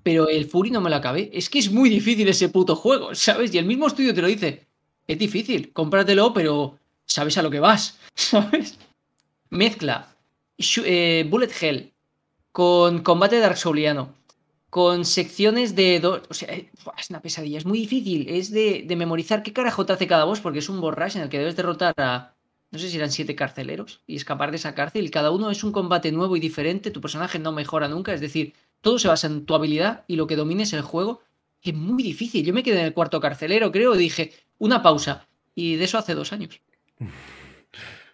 pero 0.02 0.28
el 0.28 0.46
Fury 0.46 0.70
no 0.70 0.80
me 0.80 0.88
lo 0.88 0.96
acabé. 0.96 1.28
Es 1.34 1.50
que 1.50 1.58
es 1.58 1.70
muy 1.70 1.90
difícil 1.90 2.26
ese 2.28 2.48
puto 2.48 2.76
juego, 2.76 3.14
¿sabes? 3.14 3.54
Y 3.54 3.58
el 3.58 3.66
mismo 3.66 3.86
estudio 3.86 4.14
te 4.14 4.22
lo 4.22 4.28
dice. 4.28 4.65
Es 5.06 5.18
difícil, 5.18 5.72
cómpratelo, 5.72 6.32
pero 6.32 6.78
sabes 7.04 7.38
a 7.38 7.42
lo 7.42 7.50
que 7.50 7.60
vas, 7.60 7.98
¿sabes? 8.14 8.78
Mezcla 9.50 10.16
eh, 10.58 11.26
Bullet 11.28 11.50
Hell 11.60 11.92
con 12.52 13.02
combate 13.02 13.38
Dark 13.38 13.58
Souliano, 13.58 14.14
con 14.70 15.04
secciones 15.04 15.74
de 15.76 16.00
dos. 16.00 16.22
O 16.30 16.34
sea, 16.34 16.52
eh, 16.54 16.70
es 16.98 17.10
una 17.10 17.20
pesadilla, 17.20 17.58
es 17.58 17.66
muy 17.66 17.78
difícil. 17.78 18.28
Es 18.28 18.50
de, 18.50 18.86
memorizar 18.96 19.42
qué 19.42 19.52
carajo 19.52 19.84
te 19.86 19.92
hace 19.92 20.06
cada 20.06 20.24
boss, 20.24 20.40
porque 20.40 20.60
es 20.60 20.68
un 20.68 20.80
boss 20.80 20.94
rush 20.94 21.16
en 21.16 21.22
el 21.22 21.28
que 21.28 21.38
debes 21.38 21.56
derrotar 21.56 21.94
a. 21.98 22.34
No 22.70 22.78
sé 22.78 22.88
si 22.88 22.96
eran 22.96 23.12
siete 23.12 23.36
carceleros 23.36 24.02
y 24.06 24.16
escapar 24.16 24.50
de 24.50 24.56
esa 24.56 24.74
cárcel. 24.74 25.10
Cada 25.10 25.30
uno 25.30 25.50
es 25.50 25.62
un 25.62 25.72
combate 25.72 26.10
nuevo 26.12 26.36
y 26.36 26.40
diferente. 26.40 26.90
Tu 26.90 27.00
personaje 27.00 27.38
no 27.38 27.52
mejora 27.52 27.88
nunca. 27.88 28.12
Es 28.12 28.20
decir, 28.20 28.54
todo 28.80 28.98
se 28.98 29.08
basa 29.08 29.28
en 29.28 29.46
tu 29.46 29.54
habilidad 29.54 30.04
y 30.08 30.16
lo 30.16 30.26
que 30.26 30.36
domines 30.36 30.72
el 30.72 30.82
juego. 30.82 31.20
Es 31.62 31.74
muy 31.74 32.02
difícil. 32.02 32.44
Yo 32.44 32.52
me 32.52 32.62
quedé 32.62 32.80
en 32.80 32.86
el 32.86 32.94
cuarto 32.94 33.20
carcelero, 33.20 33.70
creo, 33.70 33.94
y 33.94 33.98
dije, 33.98 34.32
una 34.58 34.82
pausa. 34.82 35.26
Y 35.54 35.76
de 35.76 35.84
eso 35.84 35.98
hace 35.98 36.14
dos 36.14 36.32
años. 36.32 36.60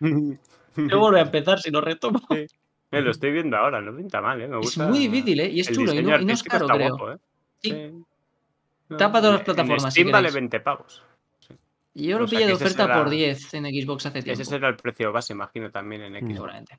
Yo 0.01 0.99
volví 0.99 1.19
a 1.19 1.23
empezar 1.23 1.61
si 1.61 1.71
lo 1.71 1.81
retomo. 1.81 2.21
Eh, 2.31 3.01
lo 3.01 3.11
estoy 3.11 3.33
viendo 3.33 3.57
ahora, 3.57 3.81
no 3.81 3.97
pinta 3.97 4.21
mal, 4.21 4.41
¿eh? 4.43 4.49
Me 4.49 4.61
Es 4.61 4.77
muy 4.79 4.99
difícil, 5.09 5.41
¿eh? 5.41 5.49
Y 5.51 5.61
es 5.61 5.69
el 5.69 5.77
chulo. 5.77 5.95
Y 5.95 6.03
no, 6.03 6.21
y 6.21 6.25
no 6.25 6.33
es 6.33 6.43
caro, 6.43 6.67
creo. 6.69 6.89
guapo, 6.97 7.13
¿eh? 7.13 7.17
Sí. 7.63 7.73
No, 8.91 8.97
todas 8.99 9.23
las 9.33 9.43
plataformas, 9.43 9.85
En 9.85 9.91
si 9.93 10.01
Steam 10.01 10.13
vale 10.13 10.29
queréis. 10.29 10.35
20 10.35 10.61
pavos. 10.61 11.03
Yo 11.95 12.19
lo 12.19 12.25
O 12.25 12.29
sea, 12.29 12.39
pillé 12.39 12.49
de 12.49 12.55
oferta 12.55 12.83
será- 12.85 12.99
por 12.99 13.11
10 13.11 13.55
en 13.55 13.65
Xbox 13.65 14.07
hace 14.07 14.23
tiempo. 14.23 14.41
Ese 14.43 14.51
será 14.51 14.69
el 14.69 14.77
precio 14.77 15.11
base, 15.13 15.33
imagino, 15.33 15.71
también 15.71 16.03
en 16.03 16.17
X. 16.17 16.29
Mm. 16.29 16.33
seguramente. 16.35 16.79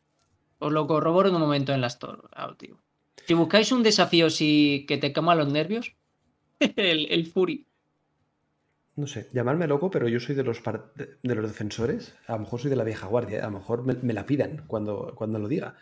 Os 0.59 0.71
lo 0.71 0.85
corroboro 0.87 1.29
en 1.29 1.35
un 1.35 1.41
momento 1.41 1.73
en 1.73 1.81
la 1.81 1.87
Store. 1.87 2.21
ah. 2.35 2.53
Si 3.25 3.33
buscáis 3.33 3.71
un 3.71 3.83
desafío 3.83 4.29
si 4.29 4.85
que 4.87 4.97
te 4.97 5.11
cama 5.13 5.33
los 5.35 5.51
nervios, 5.51 5.95
el, 6.59 7.07
el 7.11 7.25
Fury. 7.25 7.65
No 8.95 9.07
sé, 9.07 9.27
llamarme 9.33 9.67
loco, 9.67 9.89
pero 9.89 10.07
yo 10.07 10.19
soy 10.19 10.35
de 10.35 10.43
los, 10.43 10.61
de 10.95 11.17
de 11.23 11.35
los 11.35 11.47
defensores. 11.47 12.13
A 12.27 12.33
lo 12.33 12.39
mejor 12.39 12.59
soy 12.59 12.69
de 12.69 12.75
la 12.75 12.83
vieja 12.83 13.07
guardia, 13.07 13.39
¿eh? 13.39 13.41
a 13.41 13.45
lo 13.45 13.57
mejor 13.57 13.83
me, 13.83 13.95
me 13.95 14.13
la 14.13 14.25
pidan 14.25 14.63
cuando, 14.67 15.13
cuando 15.15 15.39
lo 15.39 15.47
diga. 15.47 15.75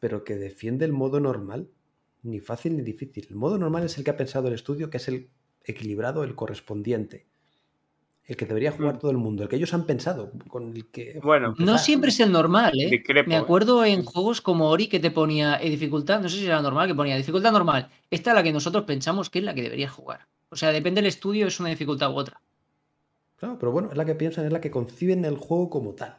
Pero 0.00 0.24
que 0.24 0.34
defiende 0.36 0.84
el 0.84 0.92
modo 0.92 1.20
normal, 1.20 1.68
ni 2.22 2.40
fácil 2.40 2.76
ni 2.76 2.82
difícil. 2.82 3.26
El 3.30 3.36
modo 3.36 3.58
normal 3.58 3.84
es 3.84 3.96
el 3.98 4.04
que 4.04 4.10
ha 4.10 4.16
pensado 4.16 4.48
el 4.48 4.54
estudio, 4.54 4.90
que 4.90 4.96
es 4.96 5.06
el 5.08 5.30
equilibrado, 5.64 6.24
el 6.24 6.34
correspondiente. 6.34 7.26
El 8.24 8.36
que 8.36 8.44
debería 8.44 8.72
jugar 8.72 8.96
Mm. 8.96 8.98
todo 8.98 9.10
el 9.10 9.16
mundo, 9.16 9.42
el 9.44 9.48
que 9.48 9.56
ellos 9.56 9.72
han 9.72 9.86
pensado, 9.86 10.32
con 10.48 10.74
el 10.76 10.90
que. 10.90 11.18
Bueno. 11.22 11.54
No 11.58 11.78
siempre 11.78 12.10
es 12.10 12.20
el 12.20 12.30
normal, 12.30 12.72
¿eh? 12.78 12.90
Discrepo, 12.90 13.28
Me 13.30 13.36
¿eh? 13.36 13.38
acuerdo 13.38 13.84
en 13.84 14.02
juegos 14.04 14.42
como 14.42 14.68
Ori 14.68 14.88
que 14.88 15.00
te 15.00 15.10
ponía 15.10 15.56
eh, 15.62 15.70
dificultad, 15.70 16.20
no 16.20 16.28
sé 16.28 16.36
si 16.38 16.44
era 16.46 16.60
normal, 16.60 16.88
que 16.88 16.94
ponía 16.94 17.16
dificultad 17.16 17.52
normal. 17.52 17.88
Esta 18.10 18.32
es 18.32 18.34
la 18.34 18.42
que 18.42 18.52
nosotros 18.52 18.84
pensamos 18.84 19.30
que 19.30 19.38
es 19.38 19.44
la 19.44 19.54
que 19.54 19.62
deberías 19.62 19.92
jugar. 19.92 20.26
O 20.50 20.56
sea, 20.56 20.72
depende 20.72 21.00
del 21.00 21.08
estudio, 21.08 21.46
es 21.46 21.58
una 21.60 21.70
dificultad 21.70 22.10
u 22.12 22.16
otra. 22.16 22.40
Claro, 23.38 23.56
pero 23.58 23.72
bueno, 23.72 23.88
es 23.90 23.96
la 23.96 24.04
que 24.04 24.14
piensan, 24.14 24.44
es 24.46 24.52
la 24.52 24.60
que 24.60 24.70
conciben 24.70 25.24
el 25.24 25.36
juego 25.36 25.70
como 25.70 25.94
tal. 25.94 26.16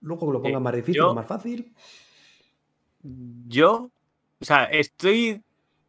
Luego 0.00 0.26
que 0.26 0.32
lo 0.34 0.42
pongan 0.42 0.60
Sí, 0.60 0.64
más 0.64 0.74
difícil 0.74 0.94
yo- 0.96 1.10
o 1.10 1.14
más 1.14 1.26
fácil. 1.26 1.72
Yo, 3.48 3.90
o 4.40 4.44
sea, 4.44 4.64
estoy, 4.64 5.42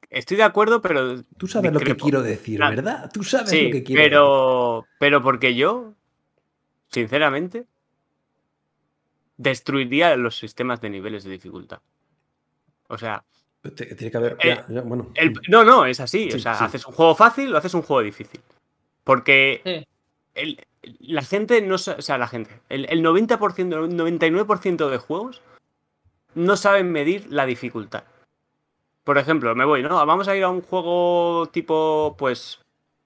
estoy 0.10 0.38
de 0.38 0.44
acuerdo, 0.44 0.82
pero 0.82 1.22
Tú 1.38 1.48
sabes 1.48 1.72
lo 1.74 1.80
que 1.80 1.96
quiero 1.96 2.22
decir, 2.22 2.58
Claro. 2.58 2.76
¿verdad? 2.76 3.12
Tú 3.14 3.24
sabes 3.24 3.50
Sí, 3.50 3.64
lo 3.68 3.72
que 3.72 3.84
quiero 3.84 4.02
pero, 4.02 4.86
pero 5.00 5.22
porque 5.22 5.56
yo, 5.56 5.94
sinceramente, 6.90 7.66
destruiría 9.38 10.16
los 10.16 10.38
sistemas 10.38 10.82
de 10.82 10.90
niveles 10.90 11.24
de 11.24 11.32
dificultad. 11.32 11.80
O 12.88 12.98
sea, 12.98 13.24
decir. 13.64 13.76
Te- 13.90 13.96
Tiene 13.96 14.12
que 14.12 14.18
haber. 14.18 14.34
Eh, 14.42 14.56
ya, 14.56 14.66
ya, 14.70 14.82
bueno. 14.82 15.12
el- 15.16 15.34
no, 15.50 15.64
no, 15.64 15.86
es 15.86 16.00
así. 16.00 16.30
Sí, 16.32 16.38
o 16.38 16.40
sea, 16.40 16.56
sí. 16.56 16.64
haces 16.66 16.86
un 16.86 16.94
juego 16.94 17.16
fácil 17.16 17.54
o 17.54 17.58
haces 17.58 17.74
un 17.74 17.82
juego 17.82 18.02
difícil. 18.04 18.40
Porque 19.04 19.62
Sí. 19.64 19.88
El- 20.36 20.66
la 21.00 21.24
gente 21.24 21.62
no 21.62 21.76
o 21.76 21.78
sea, 21.78 22.18
la 22.18 22.28
gente, 22.28 22.60
el, 22.70 22.86
el 22.90 23.02
90%, 23.02 23.86
el 23.86 23.96
99% 23.98 24.90
de 24.90 24.98
juegos 24.98 25.42
no 26.36 26.56
saben 26.58 26.92
medir 26.92 27.28
la 27.32 27.46
dificultad. 27.46 28.04
Por 29.04 29.18
ejemplo, 29.18 29.54
me 29.56 29.66
voy, 29.66 29.82
¿no? 29.84 30.04
Vamos 30.06 30.28
a 30.28 30.36
ir 30.36 30.44
a 30.44 30.50
un 30.50 30.62
juego 30.62 31.48
tipo, 31.52 32.16
pues, 32.18 32.60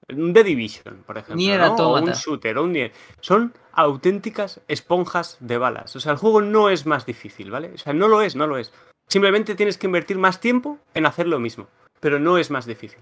The 0.08 0.44
Division, 0.44 1.04
por 1.06 1.18
ejemplo, 1.18 1.36
Nier 1.36 1.60
¿no? 1.60 1.76
o 1.76 2.00
un 2.02 2.12
shooter, 2.12 2.58
o 2.58 2.63
un 2.63 2.72
Nier. 2.74 2.92
Son 3.22 3.54
auténticas 3.74 4.62
esponjas 4.68 5.38
de 5.42 5.58
balas. 5.58 5.96
O 5.96 6.00
sea, 6.00 6.13
el 6.13 6.18
juego 6.18 6.42
no 6.42 6.70
es 6.70 6.86
más 6.86 7.06
difícil, 7.06 7.52
¿vale? 7.52 7.72
O 7.76 7.78
sea, 7.78 7.94
no 7.94 8.08
lo 8.08 8.22
es, 8.22 8.36
no 8.36 8.48
lo 8.48 8.58
es. 8.58 8.74
Simplemente 9.08 9.56
tienes 9.56 9.78
que 9.78 9.88
invertir 9.88 10.18
más 10.18 10.39
tiempo 10.39 10.80
en 10.94 11.06
hacer 11.06 11.28
lo 11.28 11.39
mismo, 11.39 11.68
pero 12.00 12.18
no 12.20 12.38
es 12.38 12.50
más 12.50 12.65
difícil. 12.65 13.00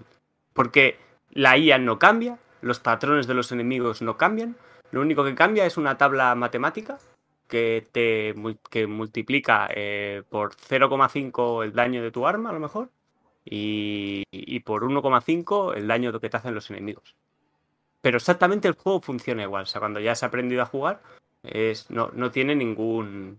Porque 0.52 0.98
la 1.30 1.56
IA 1.56 1.78
no 1.78 1.98
cambia, 1.98 2.38
los 2.60 2.80
patrones 2.80 3.26
de 3.26 3.34
los 3.34 3.52
enemigos 3.52 4.02
no 4.02 4.16
cambian, 4.16 4.56
lo 4.90 5.00
único 5.00 5.24
que 5.24 5.34
cambia 5.34 5.66
es 5.66 5.76
una 5.76 5.98
tabla 5.98 6.34
matemática 6.34 6.98
que 7.46 7.86
te 7.92 8.34
que 8.70 8.86
multiplica 8.86 9.68
eh, 9.74 10.22
por 10.28 10.54
0,5 10.54 11.64
el 11.64 11.72
daño 11.72 12.02
de 12.02 12.10
tu 12.10 12.26
arma, 12.26 12.50
a 12.50 12.52
lo 12.52 12.60
mejor, 12.60 12.90
y, 13.44 14.24
y 14.30 14.60
por 14.60 14.82
1,5 14.82 15.74
el 15.76 15.86
daño 15.86 16.18
que 16.20 16.28
te 16.28 16.36
hacen 16.36 16.54
los 16.54 16.70
enemigos. 16.70 17.14
Pero 18.00 18.18
exactamente 18.18 18.68
el 18.68 18.74
juego 18.74 19.00
funciona 19.00 19.42
igual. 19.42 19.64
O 19.64 19.66
sea, 19.66 19.80
cuando 19.80 20.00
ya 20.00 20.12
has 20.12 20.22
aprendido 20.22 20.62
a 20.62 20.66
jugar, 20.66 21.02
es, 21.42 21.90
no, 21.90 22.10
no 22.12 22.30
tiene 22.30 22.54
ningún. 22.54 23.38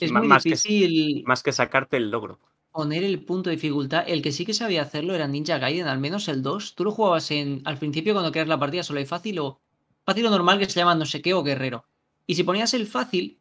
Es 0.00 0.12
muy 0.12 0.28
que, 0.28 0.34
difícil 0.34 1.24
más 1.26 1.42
que 1.42 1.52
sacarte 1.52 1.96
el 1.96 2.10
logro. 2.10 2.38
Poner 2.72 3.04
el 3.04 3.22
punto 3.24 3.50
de 3.50 3.56
dificultad. 3.56 4.04
El 4.06 4.22
que 4.22 4.32
sí 4.32 4.44
que 4.46 4.54
sabía 4.54 4.82
hacerlo 4.82 5.14
era 5.14 5.28
Ninja 5.28 5.58
Gaiden, 5.58 5.86
al 5.86 5.98
menos 6.00 6.28
el 6.28 6.42
2. 6.42 6.74
Tú 6.74 6.84
lo 6.84 6.90
jugabas 6.92 7.30
en 7.30 7.62
al 7.64 7.78
principio 7.78 8.14
cuando 8.14 8.32
creas 8.32 8.48
la 8.48 8.58
partida 8.58 8.82
solo 8.82 8.98
hay 8.98 9.06
fácil 9.06 9.38
o 9.40 9.60
fácil 10.04 10.26
o 10.26 10.30
normal 10.30 10.58
que 10.58 10.68
se 10.68 10.80
llama 10.80 10.94
no 10.94 11.06
sé 11.06 11.22
qué 11.22 11.34
o 11.34 11.42
guerrero. 11.42 11.84
Y 12.26 12.34
si 12.34 12.42
ponías 12.44 12.74
el 12.74 12.86
fácil 12.86 13.38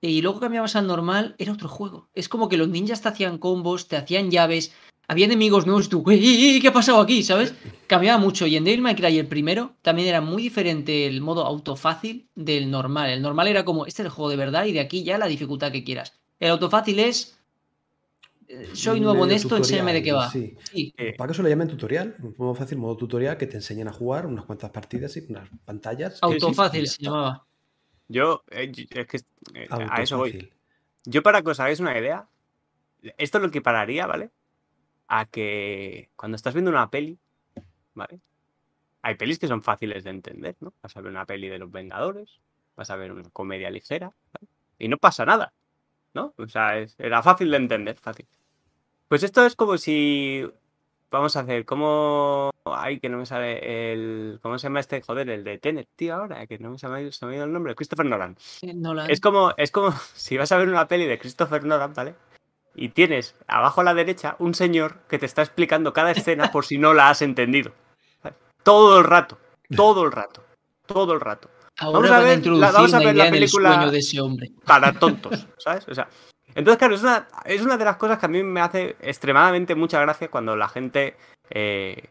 y 0.00 0.22
luego 0.22 0.40
cambiabas 0.40 0.76
al 0.76 0.86
normal, 0.86 1.34
era 1.38 1.52
otro 1.52 1.68
juego. 1.68 2.08
Es 2.14 2.28
como 2.28 2.48
que 2.48 2.56
los 2.56 2.68
ninjas 2.68 3.02
te 3.02 3.08
hacían 3.08 3.38
combos, 3.38 3.88
te 3.88 3.96
hacían 3.96 4.30
llaves, 4.30 4.72
había 5.08 5.26
enemigos 5.26 5.66
nuevos 5.66 5.88
tú, 5.88 6.04
"Ey, 6.08 6.60
¿qué 6.60 6.68
ha 6.68 6.72
pasado 6.72 7.00
aquí? 7.00 7.22
¿Sabes? 7.22 7.54
Cambiaba 7.88 8.18
mucho. 8.18 8.46
Y 8.46 8.56
en 8.56 8.64
Devil 8.64 8.82
May 8.82 8.94
Cry, 8.94 9.18
el 9.18 9.26
primero, 9.26 9.74
también 9.82 10.08
era 10.08 10.20
muy 10.20 10.42
diferente 10.42 11.06
el 11.06 11.20
modo 11.20 11.44
autofácil 11.46 12.28
del 12.36 12.70
normal. 12.70 13.10
El 13.10 13.22
normal 13.22 13.48
era 13.48 13.64
como, 13.64 13.86
este 13.86 14.02
es 14.02 14.06
el 14.06 14.12
juego 14.12 14.30
de 14.30 14.36
verdad 14.36 14.66
y 14.66 14.72
de 14.72 14.80
aquí 14.80 15.02
ya 15.02 15.18
la 15.18 15.26
dificultad 15.26 15.72
que 15.72 15.82
quieras. 15.84 16.12
El 16.38 16.50
autofácil 16.50 16.98
es, 17.00 17.37
soy 18.74 19.00
nuevo 19.00 19.24
en 19.24 19.32
esto, 19.32 19.56
enséñame 19.56 19.92
de 19.92 20.02
qué 20.02 20.12
va. 20.12 20.26
tutorial, 20.30 20.56
sí. 20.62 20.70
Sí. 20.72 20.94
Eh, 20.96 21.14
Para 21.16 21.28
que 21.28 21.32
eso 21.32 21.42
lo 21.42 21.48
llamen 21.48 21.68
tutorial, 21.68 22.16
un 22.20 22.34
modo 22.38 22.54
fácil, 22.54 22.78
modo 22.78 22.96
tutorial, 22.96 23.36
que 23.36 23.46
te 23.46 23.56
enseñan 23.56 23.88
a 23.88 23.92
jugar 23.92 24.26
unas 24.26 24.44
cuantas 24.44 24.70
partidas 24.70 25.16
y 25.16 25.26
unas 25.28 25.48
pantallas. 25.64 26.14
que- 26.20 26.26
Autofácil 26.26 26.86
se 26.88 27.02
llamaba. 27.04 27.44
Yo, 28.08 28.42
eh, 28.50 28.70
yo- 28.72 28.84
es 28.90 29.06
que 29.06 29.16
eh, 29.54 29.68
a 29.70 30.02
eso 30.02 30.16
voy. 30.16 30.50
Yo, 31.04 31.22
para 31.22 31.42
que 31.42 31.50
os 31.50 31.60
hagáis 31.60 31.80
una 31.80 31.98
idea, 31.98 32.26
esto 33.18 33.38
lo 33.38 33.46
equipararía, 33.48 34.06
¿vale? 34.06 34.30
A 35.08 35.26
que 35.26 36.10
cuando 36.16 36.36
estás 36.36 36.54
viendo 36.54 36.70
una 36.70 36.90
peli, 36.90 37.18
¿vale? 37.94 38.20
Hay 39.02 39.14
pelis 39.14 39.38
que 39.38 39.46
son 39.46 39.62
fáciles 39.62 40.04
de 40.04 40.10
entender, 40.10 40.56
¿no? 40.60 40.74
Vas 40.82 40.96
a 40.96 41.00
ver 41.00 41.10
una 41.10 41.24
peli 41.24 41.48
de 41.48 41.58
los 41.58 41.70
Vengadores, 41.70 42.40
vas 42.76 42.90
a 42.90 42.96
ver 42.96 43.12
una 43.12 43.28
comedia 43.30 43.70
ligera, 43.70 44.12
¿vale? 44.32 44.48
y 44.78 44.88
no 44.88 44.96
pasa 44.96 45.24
nada, 45.24 45.52
¿no? 46.14 46.34
O 46.36 46.46
sea, 46.48 46.78
es- 46.78 46.94
era 46.98 47.22
fácil 47.22 47.50
de 47.50 47.56
entender, 47.58 47.96
fácil. 47.96 48.26
Pues 49.08 49.22
esto 49.22 49.44
es 49.46 49.56
como 49.56 49.78
si. 49.78 50.46
Vamos 51.10 51.36
a 51.36 51.40
hacer, 51.40 51.64
como. 51.64 52.50
Ay, 52.66 53.00
que 53.00 53.08
no 53.08 53.18
me 53.18 53.26
sale 53.26 53.92
el. 53.92 54.38
¿Cómo 54.42 54.58
se 54.58 54.64
llama 54.64 54.80
este? 54.80 55.00
Joder, 55.00 55.30
el 55.30 55.42
de 55.44 55.58
Tenet, 55.58 55.88
tío, 55.96 56.14
ahora, 56.14 56.46
que 56.46 56.58
no 56.58 56.70
me 56.70 56.78
se 56.78 56.86
ha 56.86 57.00
ido 57.00 57.10
se 57.12 57.24
me 57.24 57.32
ha 57.32 57.36
ido 57.36 57.44
el 57.46 57.52
nombre. 57.52 57.74
Christopher 57.74 58.04
Nolan. 58.04 58.36
Eh, 58.62 58.74
Nolan. 58.74 59.10
Es 59.10 59.20
como, 59.20 59.52
es 59.56 59.70
como 59.70 59.92
si 60.14 60.36
vas 60.36 60.52
a 60.52 60.58
ver 60.58 60.68
una 60.68 60.86
peli 60.86 61.06
de 61.06 61.18
Christopher 61.18 61.64
Nolan, 61.64 61.94
¿vale? 61.94 62.14
Y 62.74 62.90
tienes 62.90 63.34
abajo 63.46 63.80
a 63.80 63.84
la 63.84 63.94
derecha 63.94 64.36
un 64.38 64.54
señor 64.54 64.98
que 65.08 65.18
te 65.18 65.26
está 65.26 65.42
explicando 65.42 65.92
cada 65.92 66.12
escena 66.12 66.52
por 66.52 66.64
si 66.66 66.78
no 66.78 66.92
la 66.94 67.08
has 67.08 67.22
entendido. 67.22 67.72
Todo 68.62 68.98
el 68.98 69.04
rato, 69.04 69.38
todo 69.74 70.04
el 70.04 70.12
rato, 70.12 70.44
todo 70.86 71.14
el 71.14 71.20
rato. 71.20 71.48
Ahora 71.78 72.10
vamos 72.10 72.10
a 72.10 72.20
ver 72.20 72.46
la- 72.46 72.70
vamos 72.72 72.94
a 72.94 72.98
ver 72.98 73.16
la 73.16 73.30
película- 73.30 73.90
de 73.90 73.98
ese 73.98 74.20
hombre. 74.20 74.52
Para 74.66 74.92
tontos, 74.92 75.46
¿sabes? 75.58 75.88
O 75.88 75.94
sea, 75.94 76.08
entonces, 76.54 76.78
claro, 76.78 76.94
es 76.94 77.02
una, 77.02 77.28
es 77.44 77.62
una 77.62 77.76
de 77.76 77.84
las 77.84 77.96
cosas 77.96 78.18
que 78.18 78.26
a 78.26 78.28
mí 78.28 78.42
me 78.42 78.60
hace 78.60 78.96
extremadamente 79.00 79.74
mucha 79.74 80.00
gracia 80.00 80.28
cuando 80.28 80.56
la 80.56 80.68
gente 80.68 81.16
eh, 81.50 82.10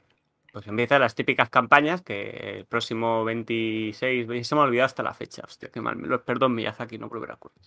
pues 0.53 0.65
empieza 0.67 0.97
las 0.97 1.13
típicas 1.13 1.49
campañas 1.49 2.01
que 2.01 2.57
el 2.59 2.65
próximo 2.65 3.23
26, 3.25 4.47
se 4.47 4.55
me 4.55 4.61
ha 4.61 4.63
olvidado 4.63 4.85
hasta 4.87 5.03
la 5.03 5.13
fecha, 5.13 5.43
hostia, 5.45 5.69
qué 5.69 5.81
mal, 5.81 5.97
perdón 6.21 6.55
Miyazaki, 6.55 6.97
no 6.97 7.09
volverá 7.09 7.33
a 7.33 7.35
ocurrir. 7.35 7.61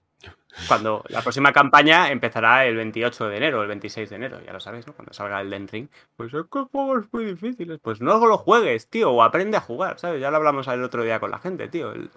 Cuando 0.66 1.04
la 1.08 1.22
próxima 1.22 1.52
campaña 1.52 2.10
empezará 2.10 2.66
el 2.66 2.74
28 2.76 3.28
de 3.28 3.36
enero, 3.36 3.62
el 3.62 3.68
26 3.68 4.10
de 4.10 4.16
enero, 4.16 4.40
ya 4.44 4.52
lo 4.52 4.58
sabéis, 4.58 4.86
¿no? 4.86 4.92
Cuando 4.94 5.12
salga 5.12 5.40
el 5.40 5.50
Den 5.50 5.68
Ring. 5.68 5.88
Pues 6.16 6.34
es 6.34 6.42
que 6.50 6.58
juegos 6.72 7.06
muy 7.12 7.24
difíciles. 7.26 7.78
Pues 7.80 8.00
no 8.00 8.16
lo 8.26 8.36
juegues, 8.38 8.88
tío, 8.90 9.12
o 9.12 9.22
aprende 9.22 9.56
a 9.56 9.60
jugar, 9.60 9.98
¿sabes? 10.00 10.20
Ya 10.20 10.30
lo 10.30 10.38
hablamos 10.38 10.66
el 10.66 10.82
otro 10.82 11.04
día 11.04 11.20
con 11.20 11.30
la 11.30 11.38
gente, 11.38 11.68
tío. 11.68 11.92
el- 11.92 12.10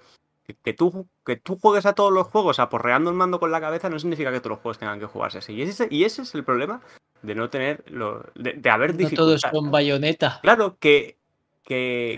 que, 0.45 0.55
que 0.55 0.73
tú, 0.73 1.07
que 1.25 1.35
tú 1.37 1.57
juegues 1.57 1.85
a 1.85 1.93
todos 1.93 2.11
los 2.11 2.27
juegos 2.27 2.59
aporreando 2.59 3.09
el 3.09 3.15
mando 3.15 3.39
con 3.39 3.51
la 3.51 3.61
cabeza 3.61 3.89
no 3.89 3.99
significa 3.99 4.31
que 4.31 4.39
todos 4.39 4.51
los 4.51 4.59
juegos 4.59 4.77
tengan 4.79 4.99
que 4.99 5.05
jugarse 5.05 5.37
así. 5.37 5.53
Y 5.53 5.61
ese, 5.61 5.87
y 5.89 6.03
ese 6.03 6.23
es 6.23 6.35
el 6.35 6.43
problema 6.43 6.81
de 7.21 7.35
no 7.35 7.49
tener, 7.49 7.83
lo, 7.87 8.25
de, 8.35 8.53
de 8.53 8.69
haber 8.69 8.99
No 8.99 9.09
todos 9.11 9.41
con 9.51 9.71
bayoneta. 9.71 10.39
Claro, 10.41 10.77
que, 10.79 11.17
que, 11.63 12.17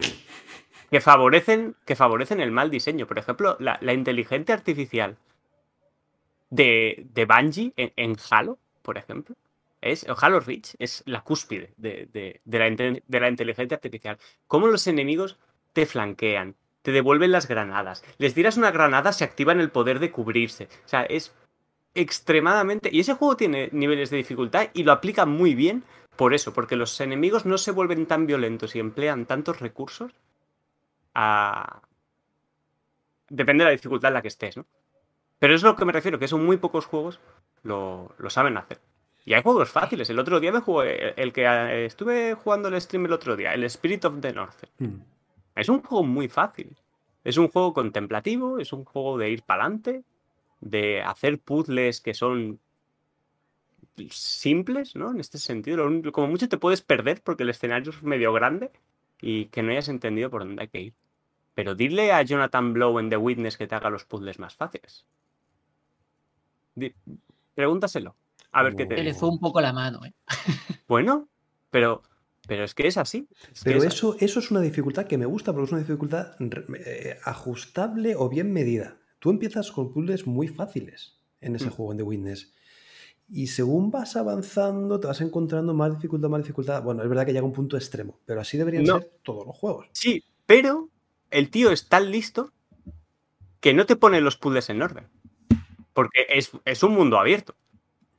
que, 0.89 1.01
favorecen, 1.01 1.75
que 1.85 1.95
favorecen 1.95 2.39
el 2.41 2.51
mal 2.51 2.71
diseño. 2.71 3.05
Por 3.05 3.19
ejemplo, 3.19 3.55
la, 3.59 3.77
la 3.81 3.93
inteligencia 3.93 4.55
artificial 4.55 5.17
de, 6.49 7.05
de 7.13 7.25
Bungie 7.25 7.73
en, 7.77 7.93
en 7.95 8.15
Halo, 8.31 8.57
por 8.81 8.97
ejemplo, 8.97 9.35
es, 9.81 10.05
Halo 10.19 10.39
Reach 10.39 10.73
es 10.79 11.03
la 11.05 11.21
cúspide 11.21 11.73
de, 11.77 12.07
de- 12.11 12.41
de 12.43 12.59
la, 12.59 13.01
de 13.05 13.19
la 13.19 13.29
inteligencia 13.29 13.75
artificial. 13.75 14.17
Cómo 14.47 14.65
los 14.67 14.88
enemigos 14.88 15.38
te 15.73 15.85
flanquean, 15.85 16.55
te 16.85 16.91
devuelven 16.91 17.31
las 17.31 17.47
granadas. 17.47 18.03
Les 18.19 18.35
tiras 18.35 18.57
una 18.57 18.69
granada, 18.69 19.11
se 19.11 19.23
activan 19.23 19.59
el 19.59 19.71
poder 19.71 19.97
de 19.97 20.11
cubrirse. 20.11 20.69
O 20.85 20.87
sea, 20.87 21.01
es 21.01 21.33
extremadamente... 21.95 22.89
Y 22.93 22.99
ese 22.99 23.15
juego 23.15 23.35
tiene 23.35 23.69
niveles 23.71 24.11
de 24.11 24.17
dificultad 24.17 24.67
y 24.71 24.83
lo 24.83 24.91
aplica 24.91 25.25
muy 25.25 25.55
bien 25.55 25.83
por 26.15 26.35
eso, 26.35 26.53
porque 26.53 26.75
los 26.75 27.01
enemigos 27.01 27.43
no 27.43 27.57
se 27.57 27.71
vuelven 27.71 28.05
tan 28.05 28.27
violentos 28.27 28.75
y 28.75 28.79
emplean 28.79 29.25
tantos 29.25 29.61
recursos. 29.61 30.11
Depende 33.29 33.63
de 33.63 33.69
la 33.69 33.75
dificultad 33.75 34.09
en 34.09 34.13
la 34.13 34.21
que 34.21 34.27
estés, 34.27 34.55
¿no? 34.55 34.67
Pero 35.39 35.55
es 35.55 35.63
lo 35.63 35.75
que 35.75 35.85
me 35.85 35.91
refiero, 35.91 36.19
que 36.19 36.27
son 36.27 36.45
muy 36.45 36.57
pocos 36.57 36.85
juegos 36.85 37.19
lo, 37.63 38.13
lo 38.19 38.29
saben 38.29 38.57
hacer. 38.57 38.79
Y 39.25 39.33
hay 39.33 39.41
juegos 39.41 39.71
fáciles. 39.71 40.07
El 40.11 40.19
otro 40.19 40.39
día 40.39 40.51
me 40.51 40.59
jugué, 40.59 41.19
el 41.19 41.33
que 41.33 41.45
eh, 41.45 41.86
estuve 41.86 42.36
jugando 42.36 42.67
el 42.67 42.79
stream 42.79 43.07
el 43.07 43.13
otro 43.13 43.36
día, 43.36 43.55
el 43.55 43.63
Spirit 43.63 44.05
of 44.05 44.21
the 44.21 44.31
North. 44.31 44.65
Mm. 44.77 45.14
Es 45.56 45.70
un 45.70 45.82
juego 45.82 46.03
muy 46.03 46.28
fácil. 46.28 46.78
Es 47.24 47.38
un 47.38 47.47
juego 47.47 47.74
contemplativo, 47.74 48.60
es 48.60 48.72
un 48.74 48.86
juego 48.86 49.18
de 49.18 49.32
ir 49.32 49.41
para 49.43 49.64
adelante, 49.64 50.03
de 50.62 51.01
hacer 51.01 51.39
puzzles 51.39 52.01
que 52.01 52.14
son 52.14 52.60
simples, 54.10 54.95
¿no? 54.95 55.12
En 55.12 55.20
este 55.20 55.38
sentido, 55.38 55.88
como 56.12 56.28
mucho 56.28 56.49
te 56.49 56.58
puedes 56.58 56.82
perder 56.82 57.22
porque 57.24 57.43
el 57.43 57.49
escenario 57.49 57.91
es 57.91 58.03
medio 58.03 58.34
grande 58.34 58.72
y 59.22 59.45
que 59.45 59.64
no 59.64 59.72
hayas 59.72 59.88
entendido 59.88 60.30
por 60.30 60.41
dónde 60.43 60.64
hay 60.64 60.68
que 60.68 60.82
ir. 60.82 60.93
Pero 61.53 61.74
dile 61.74 62.12
a 62.12 62.22
Jonathan 62.22 62.74
Blow 62.74 62.99
en 62.99 63.10
The 63.10 63.18
Witness 63.18 63.58
que 63.58 63.68
te 63.68 63.76
haga 63.76 63.89
los 63.89 64.03
puzzles 64.03 64.39
más 64.39 64.56
fáciles. 64.56 65.06
Di- 66.76 66.93
Pregúntaselo. 67.53 68.16
A 68.51 68.64
ver 68.64 68.76
qué 68.76 68.86
te 68.86 69.01
le 69.03 69.14
fue 69.14 69.30
un 69.30 69.39
poco 69.39 69.62
la 69.62 69.72
mano, 69.72 70.03
¿eh? 70.06 70.14
Bueno, 70.88 71.30
pero, 71.72 72.03
pero 72.47 72.63
es 72.63 72.73
que 72.73 72.87
es 72.87 72.97
así. 72.97 73.27
es 73.53 73.63
Pero 73.63 73.79
es 73.79 73.85
así. 73.87 73.95
eso, 73.97 74.15
eso 74.19 74.39
es 74.39 74.51
una 74.51 74.61
dificultad 74.61 75.05
que 75.07 75.17
me 75.17 75.25
gusta 75.25 75.51
porque 75.53 75.65
es 75.65 75.71
una 75.71 75.81
dificultad 75.81 76.33
eh, 76.85 77.17
ajustable 77.23 78.15
o 78.15 78.29
bien 78.29 78.51
medida. 78.53 78.97
Tú 79.19 79.29
empiezas 79.29 79.71
con 79.71 79.91
puzzles 79.91 80.27
muy 80.27 80.47
fáciles 80.47 81.19
en 81.41 81.55
ese 81.55 81.67
Mm. 81.67 81.71
juego, 81.71 81.91
en 81.91 81.97
The 81.97 82.03
Witness. 82.03 82.53
Y 83.27 83.47
según 83.47 83.89
vas 83.89 84.15
avanzando, 84.15 84.99
te 84.99 85.07
vas 85.07 85.19
encontrando 85.21 85.73
más 85.73 85.95
dificultad, 85.95 86.29
más 86.29 86.41
dificultad. 86.41 86.83
Bueno, 86.83 87.01
es 87.01 87.09
verdad 87.09 87.25
que 87.25 87.33
llega 87.33 87.45
un 87.45 87.53
punto 87.53 87.75
extremo, 87.75 88.19
pero 88.25 88.39
así 88.41 88.57
deberían 88.57 88.83
No. 88.83 88.99
ser 88.99 89.11
todos 89.23 89.47
los 89.47 89.55
juegos. 89.57 89.87
Sí, 89.93 90.23
pero 90.45 90.89
el 91.31 91.49
tío 91.49 91.71
es 91.71 91.87
tan 91.89 92.11
listo 92.11 92.51
que 93.59 93.73
no 93.73 93.85
te 93.87 93.95
pone 93.95 94.21
los 94.21 94.37
puzzles 94.37 94.69
en 94.69 94.81
orden. 94.83 95.07
Porque 95.93 96.25
es, 96.29 96.51
es 96.65 96.83
un 96.83 96.93
mundo 96.93 97.17
abierto. 97.17 97.55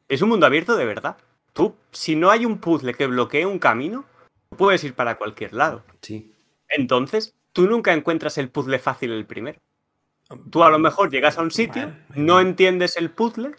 Es 0.09 0.23
un 0.23 0.29
mundo 0.31 0.47
abierto 0.47 0.77
de 0.77 0.85
verdad. 0.87 1.17
Tú, 1.53 1.75
si 1.93 2.17
no 2.17 2.31
hay 2.31 2.45
un 2.45 2.59
puzzle 2.59 2.95
que 2.95 3.07
bloquee 3.07 3.47
un 3.47 3.59
camino, 3.59 4.05
puedes 4.51 4.85
ir 4.85 4.95
para 4.95 5.17
cualquier 5.17 5.53
lado. 5.55 5.83
Sí. 6.03 6.33
Entonces, 6.69 7.35
tú 7.53 7.67
nunca 7.69 7.93
encuentras 7.93 8.39
el 8.39 8.51
puzzle 8.51 8.79
fácil 8.79 9.13
el 9.13 9.27
primero. 9.27 9.59
Tú 10.51 10.65
a 10.65 10.71
lo 10.71 10.79
mejor 10.79 11.11
llegas 11.11 11.39
a 11.39 11.43
un 11.43 11.51
sitio, 11.51 11.93
no 12.15 12.41
entiendes 12.41 12.97
el 12.97 13.11
puzzle 13.11 13.55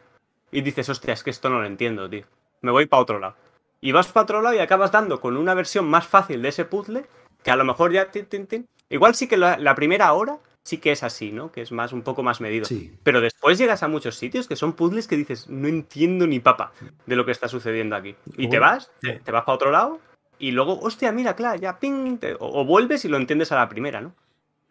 y 0.52 0.62
dices, 0.62 0.90
hostia, 0.90 1.14
es 1.14 1.24
que 1.24 1.30
esto 1.30 1.50
no 1.50 1.62
lo 1.62 1.66
entiendo, 1.66 2.10
tío. 2.10 2.26
Me 2.62 2.72
voy 2.72 2.86
para 2.86 3.02
otro 3.02 3.20
lado. 3.20 3.36
Y 3.80 3.92
vas 3.92 4.08
para 4.12 4.24
otro 4.24 4.42
lado 4.42 4.56
y 4.56 4.60
acabas 4.60 4.92
dando 4.92 5.22
con 5.22 5.38
una 5.38 5.54
versión 5.54 5.86
más 5.86 6.06
fácil 6.06 6.42
de 6.42 6.50
ese 6.50 6.66
puzzle 6.66 7.06
que 7.44 7.52
a 7.52 7.56
lo 7.56 7.64
mejor 7.64 7.94
ya... 7.94 8.12
tin, 8.12 8.26
tin, 8.26 8.48
tin. 8.48 8.68
Igual 8.90 9.16
sí 9.16 9.28
que 9.28 9.38
la, 9.38 9.58
la 9.58 9.76
primera 9.76 10.12
hora 10.14 10.40
sí 10.64 10.80
que 10.80 10.92
es 10.92 11.04
así, 11.04 11.32
¿no? 11.32 11.52
Que 11.52 11.62
es 11.62 11.72
más 11.72 11.94
un 11.94 12.02
poco 12.02 12.24
más 12.24 12.42
medido. 12.42 12.66
Sí. 12.66 12.94
Pero 13.04 13.22
después 13.22 13.58
llegas 13.58 13.84
a 13.84 13.88
muchos 13.88 14.18
sitios 14.18 14.48
que 14.48 14.58
son 14.58 14.74
puzzles 14.74 15.08
que 15.08 15.16
dices, 15.16 15.48
no 15.48 15.70
entiendo 15.70 16.28
ni 16.28 16.42
papa 16.42 16.74
de 17.06 17.16
lo 17.16 17.26
que 17.26 17.32
está 17.32 17.48
sucediendo 17.48 17.96
aquí. 17.96 18.16
Y 18.36 18.50
te 18.50 18.60
vas, 18.60 18.92
te, 19.00 19.20
te 19.20 19.32
vas 19.32 19.46
para 19.46 19.56
otro 19.56 19.72
lado 19.72 20.02
y 20.40 20.52
luego, 20.52 20.80
hostia, 20.82 21.12
mira, 21.12 21.36
claro, 21.36 21.60
ya 21.60 21.80
ping, 21.80 22.18
te- 22.18 22.34
o, 22.36 22.38
o 22.40 22.66
vuelves 22.66 23.06
y 23.06 23.08
lo 23.08 23.18
entiendes 23.18 23.52
a 23.52 23.56
la 23.56 23.70
primera, 23.70 24.02
¿no? 24.02 24.14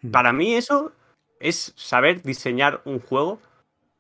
Hmm. 0.03 0.11
Para 0.11 0.33
mí 0.33 0.55
eso 0.55 0.93
es 1.41 1.73
saber 1.77 2.23
diseñar 2.23 2.81
un 2.85 3.01
juego 3.01 3.41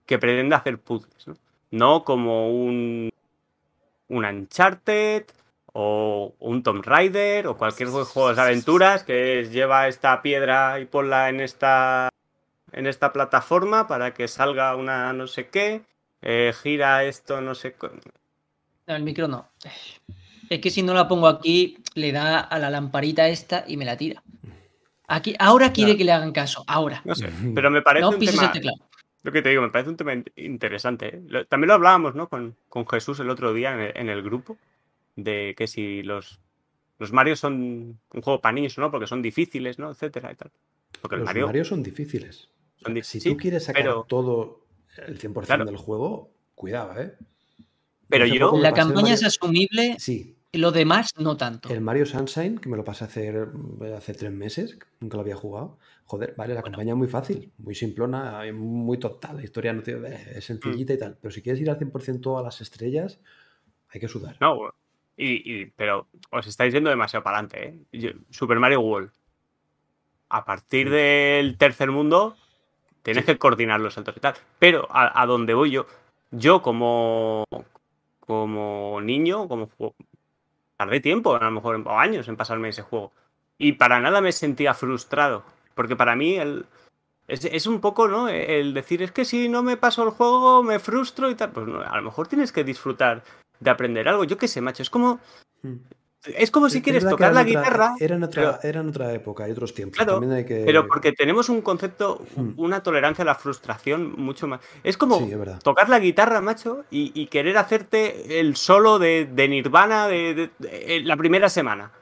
que 0.06 0.18
pretende 0.18 0.54
hacer 0.54 0.78
puzzles, 0.78 1.26
¿no? 1.26 1.36
No 1.70 2.04
como 2.04 2.50
un, 2.50 3.10
un 4.08 4.24
Uncharted 4.24 5.24
o 5.72 6.34
un 6.38 6.62
Tomb 6.62 6.84
Raider 6.84 7.48
o 7.48 7.56
cualquier 7.56 7.88
juego 7.90 8.32
de 8.32 8.40
aventuras 8.40 9.02
que 9.04 9.40
es 9.40 9.52
lleva 9.52 9.88
esta 9.88 10.22
piedra 10.22 10.80
y 10.80 10.86
ponla 10.86 11.28
en 11.28 11.40
esta 11.40 12.08
en 12.72 12.86
esta 12.86 13.12
plataforma 13.12 13.86
para 13.86 14.14
que 14.14 14.28
salga 14.28 14.74
una 14.76 15.12
no 15.12 15.26
sé 15.26 15.48
qué, 15.48 15.82
eh, 16.22 16.52
gira 16.62 17.04
esto 17.04 17.40
no 17.40 17.54
sé 17.54 17.74
qué. 17.74 17.88
No, 18.86 18.94
el 18.94 19.02
micro 19.02 19.28
no. 19.28 19.48
Es 20.48 20.60
que 20.60 20.70
si 20.70 20.82
no 20.82 20.94
la 20.94 21.08
pongo 21.08 21.26
aquí, 21.28 21.78
le 21.94 22.12
da 22.12 22.40
a 22.40 22.58
la 22.58 22.70
lamparita 22.70 23.28
esta 23.28 23.64
y 23.66 23.76
me 23.76 23.84
la 23.84 23.96
tira. 23.96 24.22
Aquí, 25.08 25.34
ahora 25.38 25.72
quiere 25.72 25.90
Claro. 25.92 25.98
que 25.98 26.04
le 26.04 26.12
hagan 26.12 26.32
caso. 26.32 26.64
Ahora. 26.66 27.02
No 27.04 27.14
sé, 27.14 27.28
pero 27.54 27.70
me 27.70 27.82
parece 27.82 28.02
No 28.02 28.10
un 28.10 28.18
pises 28.18 28.36
tema, 28.38 28.52
teclado. 28.52 28.78
lo 29.22 29.32
que 29.32 29.42
te 29.42 29.50
digo, 29.50 29.62
me 29.62 29.70
parece 29.70 29.90
un 29.90 29.96
tema 29.96 30.12
in- 30.14 30.24
interesante. 30.36 31.16
¿eh? 31.30 31.44
También 31.48 31.68
lo 31.68 31.74
hablábamos, 31.74 32.14
¿no? 32.14 32.28
Con, 32.28 32.56
con 32.68 32.86
Jesús 32.88 33.20
el 33.20 33.30
otro 33.30 33.52
día 33.54 33.72
en 33.72 33.80
el, 33.80 33.92
en 33.96 34.08
el 34.08 34.22
grupo, 34.22 34.56
de 35.14 35.54
que 35.56 35.66
si 35.68 36.02
los, 36.02 36.40
los 36.98 37.12
Mario 37.12 37.36
son 37.36 38.00
un 38.12 38.22
juego 38.22 38.40
para 38.40 38.52
niños, 38.54 38.76
¿no? 38.78 38.90
Porque 38.90 39.06
son 39.06 39.22
difíciles, 39.22 39.78
¿no? 39.78 39.90
Etcétera 39.92 40.32
y 40.32 40.34
tal. 40.36 40.50
Porque 41.00 41.14
el 41.16 41.20
Los 41.20 41.26
Mario, 41.26 41.46
Mario 41.46 41.64
son 41.64 41.82
difíciles. 41.82 42.48
Son 42.82 42.94
dif- 42.94 43.02
si 43.04 43.20
sí, 43.20 43.30
tú 43.30 43.36
quieres 43.36 43.64
sacar 43.64 43.82
pero- 43.82 44.04
todo 44.08 44.66
el 45.06 45.18
100% 45.18 45.46
Claro. 45.46 45.64
del 45.66 45.76
juego, 45.76 46.32
cuidado, 46.56 47.00
¿eh? 47.00 47.14
Pero 48.08 48.26
yo- 48.26 48.56
La 48.58 48.72
campaña 48.72 49.14
es 49.14 49.24
asumible, 49.24 49.96
Sí, 49.98 50.36
lo 50.52 50.70
demás 50.72 51.10
no 51.18 51.36
tanto. 51.36 51.68
el 51.68 51.80
Mario 51.80 52.06
Sunshine, 52.06 52.58
que 52.58 52.68
me 52.68 52.76
lo 52.76 52.84
pasé 52.84 53.04
hace, 53.04 53.34
hace 53.96 54.14
tres 54.14 54.32
meses, 54.32 54.78
nunca 55.00 55.16
lo 55.16 55.22
había 55.22 55.36
jugado. 55.36 55.78
Joder, 56.04 56.34
vale, 56.36 56.54
la 56.54 56.60
Bueno. 56.60 56.76
campaña 56.76 56.92
es 56.92 56.96
muy 56.98 57.08
fácil, 57.08 57.50
muy 57.58 57.74
simplona, 57.74 58.46
eh, 58.46 58.52
muy 58.52 58.98
total. 58.98 59.36
La 59.38 59.42
historia 59.42 59.72
no 59.72 59.82
tiene- 59.82 60.14
es 60.36 60.44
sencillita 60.44 60.92
y 60.92 60.98
tal. 60.98 61.18
Pero 61.20 61.32
si 61.32 61.42
quieres 61.42 61.60
ir 61.60 61.68
al 61.68 61.78
100% 61.78 62.38
a 62.38 62.42
las 62.42 62.60
estrellas, 62.60 63.18
hay 63.88 64.00
que 64.00 64.06
sudar. 64.08 64.36
No, 64.40 64.72
y, 65.16 65.52
y- 65.62 65.66
pero 65.66 66.06
os 66.30 66.46
estáis 66.46 66.72
yendo 66.72 66.90
demasiado 66.90 67.24
para 67.24 67.38
adelante, 67.38 67.68
¿eh? 67.92 67.98
Yo- 67.98 68.10
Super 68.30 68.60
Mario 68.60 68.80
World. 68.82 69.10
A 70.28 70.44
partir 70.44 70.88
Mm. 70.88 70.92
del 70.92 71.58
tercer 71.58 71.90
mundo, 71.90 72.36
tienes 73.02 73.24
Sí. 73.24 73.32
que 73.32 73.38
coordinar 73.38 73.80
los 73.80 73.94
saltos 73.94 74.16
y 74.16 74.20
tal. 74.20 74.34
Pero 74.60 74.86
a, 74.90 75.20
a 75.20 75.26
donde 75.26 75.54
voy 75.54 75.70
yo, 75.72 75.86
yo 76.30 76.62
como, 76.62 77.44
como 78.26 79.00
niño, 79.00 79.48
como 79.48 79.68
juego, 79.68 79.94
tardé 80.76 81.00
tiempo, 81.00 81.34
a 81.34 81.44
lo 81.44 81.50
mejor, 81.50 81.82
o 81.86 81.98
años 81.98 82.28
en 82.28 82.36
pasarme 82.36 82.68
ese 82.68 82.82
juego. 82.82 83.12
Y 83.58 83.72
para 83.72 84.00
nada 84.00 84.20
me 84.20 84.32
sentía 84.32 84.74
frustrado. 84.74 85.44
Porque 85.74 85.96
para 85.96 86.16
mí 86.16 86.36
es, 87.28 87.44
es 87.44 87.66
un 87.66 87.80
poco, 87.80 88.08
¿no? 88.08 88.28
El 88.28 88.74
decir, 88.74 89.02
es 89.02 89.12
que 89.12 89.24
si 89.24 89.48
no 89.48 89.62
me 89.62 89.76
paso 89.76 90.04
el 90.04 90.10
juego, 90.10 90.62
me 90.62 90.78
frustro 90.78 91.30
y 91.30 91.34
tal. 91.34 91.52
Pues 91.52 91.66
no, 91.66 91.80
a 91.80 91.96
lo 91.96 92.02
mejor 92.02 92.28
tienes 92.28 92.52
que 92.52 92.64
disfrutar 92.64 93.22
de 93.60 93.70
aprender 93.70 94.08
algo. 94.08 94.24
Yo 94.24 94.36
qué 94.36 94.48
sé, 94.48 94.60
macho. 94.60 94.82
Es 94.82 94.90
como, 94.90 95.20
Mm. 95.62 95.76
Es 96.24 96.50
como 96.50 96.68
si 96.68 96.78
Es 96.78 96.84
quieres 96.84 97.04
tocar 97.08 97.32
la 97.32 97.42
otra- 97.42 97.44
guitarra, 97.44 97.94
Era 98.00 98.16
en 98.16 98.22
otra, 98.24 98.42
pero- 98.58 98.68
era 98.68 98.80
en 98.80 98.88
otra 98.88 99.12
época 99.12 99.48
y 99.48 99.52
otros 99.52 99.74
tiempos. 99.74 99.96
Claro, 99.96 100.14
También 100.14 100.32
hay 100.32 100.44
que... 100.44 100.62
pero 100.66 100.86
porque 100.88 101.12
tenemos 101.12 101.48
un 101.48 101.62
concepto, 101.62 102.22
Hmm. 102.34 102.50
una 102.56 102.82
tolerancia 102.82 103.22
a 103.22 103.26
la 103.26 103.34
frustración 103.36 104.14
mucho 104.16 104.46
más. 104.48 104.60
Es 104.82 104.96
como 104.96 105.18
Sí, 105.18 105.30
es 105.32 105.38
verdad. 105.38 105.60
tocar 105.62 105.88
la 105.88 105.98
guitarra, 106.00 106.40
macho, 106.40 106.84
y, 106.90 107.12
y 107.14 107.26
querer 107.28 107.56
hacerte 107.58 108.40
el 108.40 108.56
solo 108.56 108.98
de, 108.98 109.26
de 109.32 109.48
Nirvana 109.48 110.08
de, 110.08 110.34
de- 110.34 110.50
de- 110.58 111.00
la 111.04 111.16
primera 111.16 111.48
semana. 111.48 111.92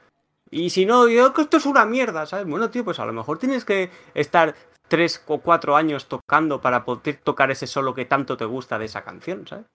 Y 0.51 0.69
si 0.69 0.85
no, 0.85 1.07
yo 1.07 1.33
que 1.33 1.41
esto 1.43 1.57
es 1.57 1.65
una 1.65 1.85
mierda, 1.85 2.25
¿sabes? 2.25 2.45
Bueno, 2.47 2.69
tío, 2.69 2.83
pues 2.85 2.99
a 2.99 3.05
lo 3.05 3.13
mejor 3.13 3.37
tienes 3.39 3.65
que 3.65 3.89
estar 4.13 4.55
tres 4.87 5.21
o 5.27 5.39
cuatro 5.39 5.75
años 5.75 6.07
tocando 6.07 6.61
para 6.61 6.85
poder 6.85 7.19
tocar 7.23 7.49
ese 7.51 7.65
solo 7.67 7.93
que 7.95 8.05
tanto 8.05 8.37
te 8.37 8.45
gusta 8.45 8.77
de 8.79 8.85
esa 8.85 9.03
canción, 9.03 9.47
¿sabes? 9.47 9.65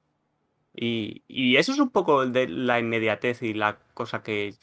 Y, 0.82 1.22
y 1.28 1.56
eso 1.56 1.72
es 1.72 1.78
un 1.78 1.90
poco 1.90 2.24
de 2.26 2.48
la 2.48 2.78
inmediatez 2.80 3.42
y 3.42 3.52
la 3.52 3.76
cosa 3.92 4.22
que, 4.22 4.54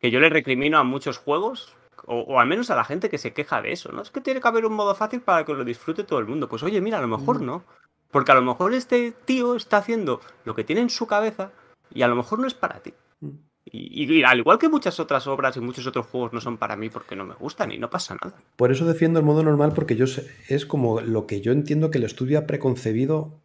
que 0.00 0.10
yo 0.10 0.20
le 0.20 0.28
recrimino 0.28 0.76
a 0.76 0.84
muchos 0.84 1.16
juegos, 1.16 1.74
o, 2.04 2.18
o 2.20 2.40
al 2.40 2.46
menos 2.46 2.70
a 2.70 2.76
la 2.76 2.84
gente 2.84 3.08
que 3.08 3.16
se 3.16 3.32
queja 3.32 3.62
de 3.62 3.72
eso, 3.72 3.90
¿no? 3.90 4.02
Es 4.02 4.10
que 4.10 4.20
tiene 4.20 4.40
que 4.42 4.48
haber 4.48 4.66
un 4.66 4.74
modo 4.74 4.94
fácil 4.94 5.22
para 5.22 5.46
que 5.46 5.54
lo 5.54 5.64
disfrute 5.64 6.04
todo 6.04 6.18
el 6.18 6.26
mundo. 6.26 6.46
Pues 6.48 6.62
oye, 6.62 6.80
mira, 6.82 6.98
a 6.98 7.00
lo 7.00 7.08
mejor 7.08 7.40
no. 7.40 7.64
Porque 8.10 8.32
a 8.32 8.34
lo 8.34 8.42
mejor 8.42 8.74
este 8.74 9.12
tío 9.24 9.56
está 9.56 9.78
haciendo 9.78 10.20
lo 10.44 10.54
que 10.54 10.64
tiene 10.64 10.82
en 10.82 10.90
su 10.90 11.06
cabeza 11.06 11.52
y 11.94 12.02
a 12.02 12.08
lo 12.08 12.16
mejor 12.16 12.38
no 12.40 12.46
es 12.46 12.52
para 12.52 12.80
ti. 12.80 12.92
Mm. 13.20 13.28
Y, 13.64 14.12
y 14.18 14.22
al 14.24 14.40
igual 14.40 14.58
que 14.58 14.68
muchas 14.68 15.00
otras 15.00 15.26
obras 15.26 15.56
y 15.56 15.60
muchos 15.60 15.86
otros 15.86 16.04
juegos 16.06 16.34
no 16.34 16.40
son 16.42 16.58
para 16.58 16.76
mí 16.76 16.90
porque 16.90 17.16
no 17.16 17.24
me 17.24 17.34
gustan 17.36 17.72
y 17.72 17.78
no 17.78 17.88
pasa 17.88 18.14
nada. 18.22 18.36
Por 18.56 18.70
eso 18.72 18.84
defiendo 18.84 19.20
el 19.20 19.24
modo 19.24 19.42
normal, 19.42 19.72
porque 19.74 19.96
yo 19.96 20.06
sé- 20.06 20.28
es 20.48 20.66
como 20.66 21.00
lo 21.00 21.26
que 21.26 21.40
yo 21.40 21.52
entiendo 21.52 21.90
que 21.90 21.96
el 21.96 22.04
estudio 22.04 22.38
ha 22.40 22.46
preconcebido 22.46 23.40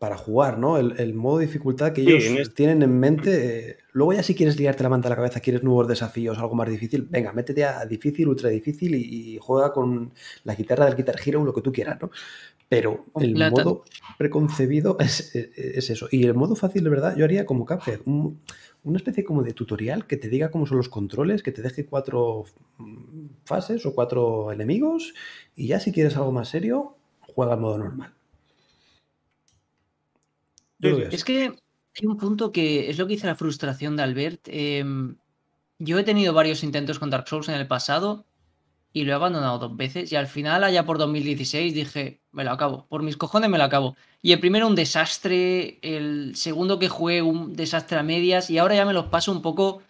para 0.00 0.16
jugar, 0.16 0.58
¿no? 0.58 0.78
El, 0.78 0.98
el 0.98 1.12
modo 1.12 1.38
de 1.38 1.46
dificultad 1.46 1.92
que 1.92 2.00
Sí, 2.00 2.08
ellos 2.08 2.24
en 2.24 2.38
este- 2.38 2.54
tienen 2.54 2.82
en 2.82 2.98
mente. 2.98 3.70
eh, 3.72 3.76
luego 3.92 4.14
ya 4.14 4.22
si 4.22 4.34
quieres 4.34 4.58
liarte 4.58 4.82
la 4.82 4.88
manta 4.88 5.08
a 5.08 5.10
la 5.10 5.16
cabeza, 5.16 5.40
quieres 5.40 5.62
nuevos 5.62 5.86
desafíos, 5.88 6.38
algo 6.38 6.54
más 6.54 6.70
difícil, 6.70 7.02
venga, 7.02 7.34
métete 7.34 7.64
a 7.66 7.84
difícil, 7.84 8.26
ultra 8.28 8.48
difícil 8.48 8.94
y, 8.94 9.34
y 9.34 9.38
juega 9.42 9.74
con 9.74 10.12
la 10.44 10.54
guitarra 10.54 10.86
del 10.86 10.96
Guitar 10.96 11.16
Hero, 11.22 11.44
lo 11.44 11.52
que 11.52 11.60
tú 11.60 11.70
quieras, 11.70 11.98
¿no? 12.00 12.10
Pero 12.66 13.04
el 13.20 13.34
modo 13.50 13.84
preconcebido 14.16 14.96
es, 15.00 15.34
es- 15.36 15.50
es 15.58 15.90
eso. 15.90 16.08
Y 16.10 16.24
el 16.24 16.32
modo 16.34 16.56
fácil, 16.56 16.82
de 16.82 16.88
verdad, 16.90 17.14
yo 17.14 17.24
haría 17.26 17.44
como 17.44 17.66
Cuphead, 17.66 18.00
un- 18.06 18.40
una 18.84 18.96
especie 18.96 19.22
como 19.22 19.42
de 19.42 19.52
tutorial 19.52 20.06
que 20.06 20.16
te 20.16 20.30
diga 20.30 20.50
cómo 20.50 20.66
son 20.66 20.78
los 20.78 20.88
controles, 20.88 21.42
que 21.42 21.52
te 21.52 21.60
deje 21.60 21.84
cuatro 21.84 22.44
mm, 22.78 23.26
fases 23.44 23.84
o 23.84 23.94
cuatro 23.94 24.50
enemigos 24.50 25.12
y 25.54 25.66
ya 25.66 25.78
si 25.78 25.92
quieres 25.92 26.16
algo 26.16 26.32
más 26.32 26.48
serio, 26.48 26.96
juega 27.34 27.52
al 27.52 27.60
modo 27.60 27.76
normal. 27.76 28.14
Yo 28.14 28.18
Sí, 29.98 30.16
lo 30.16 30.30
sí. 30.30 30.48
veo 30.48 30.60
así. 30.60 30.69
Es 30.80 31.24
que 31.24 31.52
hay 31.96 32.06
un 32.06 32.16
punto 32.16 32.52
que 32.52 32.90
es 32.90 32.98
lo 32.98 33.06
que 33.06 33.14
dice 33.14 33.26
la 33.26 33.34
frustración 33.34 33.96
de 33.96 34.02
Albert. 34.02 34.40
em, 34.46 35.16
yo 35.78 35.98
he 35.98 36.04
tenido 36.04 36.34
varios 36.34 36.62
intentos 36.62 36.98
con 36.98 37.10
Dark 37.10 37.26
Souls 37.28 37.48
en 37.48 37.54
el 37.54 37.66
pasado 37.66 38.26
y 38.92 39.04
lo 39.04 39.12
he 39.12 39.14
abandonado 39.14 39.58
dos 39.58 39.76
veces. 39.76 40.12
Y 40.12 40.16
al 40.16 40.26
final, 40.26 40.64
allá 40.64 40.84
por 40.84 40.98
2016, 40.98 41.74
dije, 41.74 42.20
me 42.32 42.44
lo 42.44 42.50
acabo. 42.50 42.86
Por 42.88 43.02
mis 43.02 43.16
cojones 43.16 43.50
me 43.50 43.58
lo 43.58 43.64
acabo. 43.64 43.96
Y 44.22 44.32
el 44.32 44.40
primero 44.40 44.66
un 44.66 44.74
desastre, 44.74 45.78
el 45.82 46.36
segundo 46.36 46.78
que 46.78 46.88
jugué 46.88 47.22
un 47.22 47.54
desastre 47.54 47.98
a 47.98 48.02
medias 48.02 48.50
y 48.50 48.58
ahora 48.58 48.74
ya 48.74 48.84
me 48.84 48.92
los 48.92 49.06
paso 49.06 49.32
un 49.32 49.42
poco, 49.42 49.82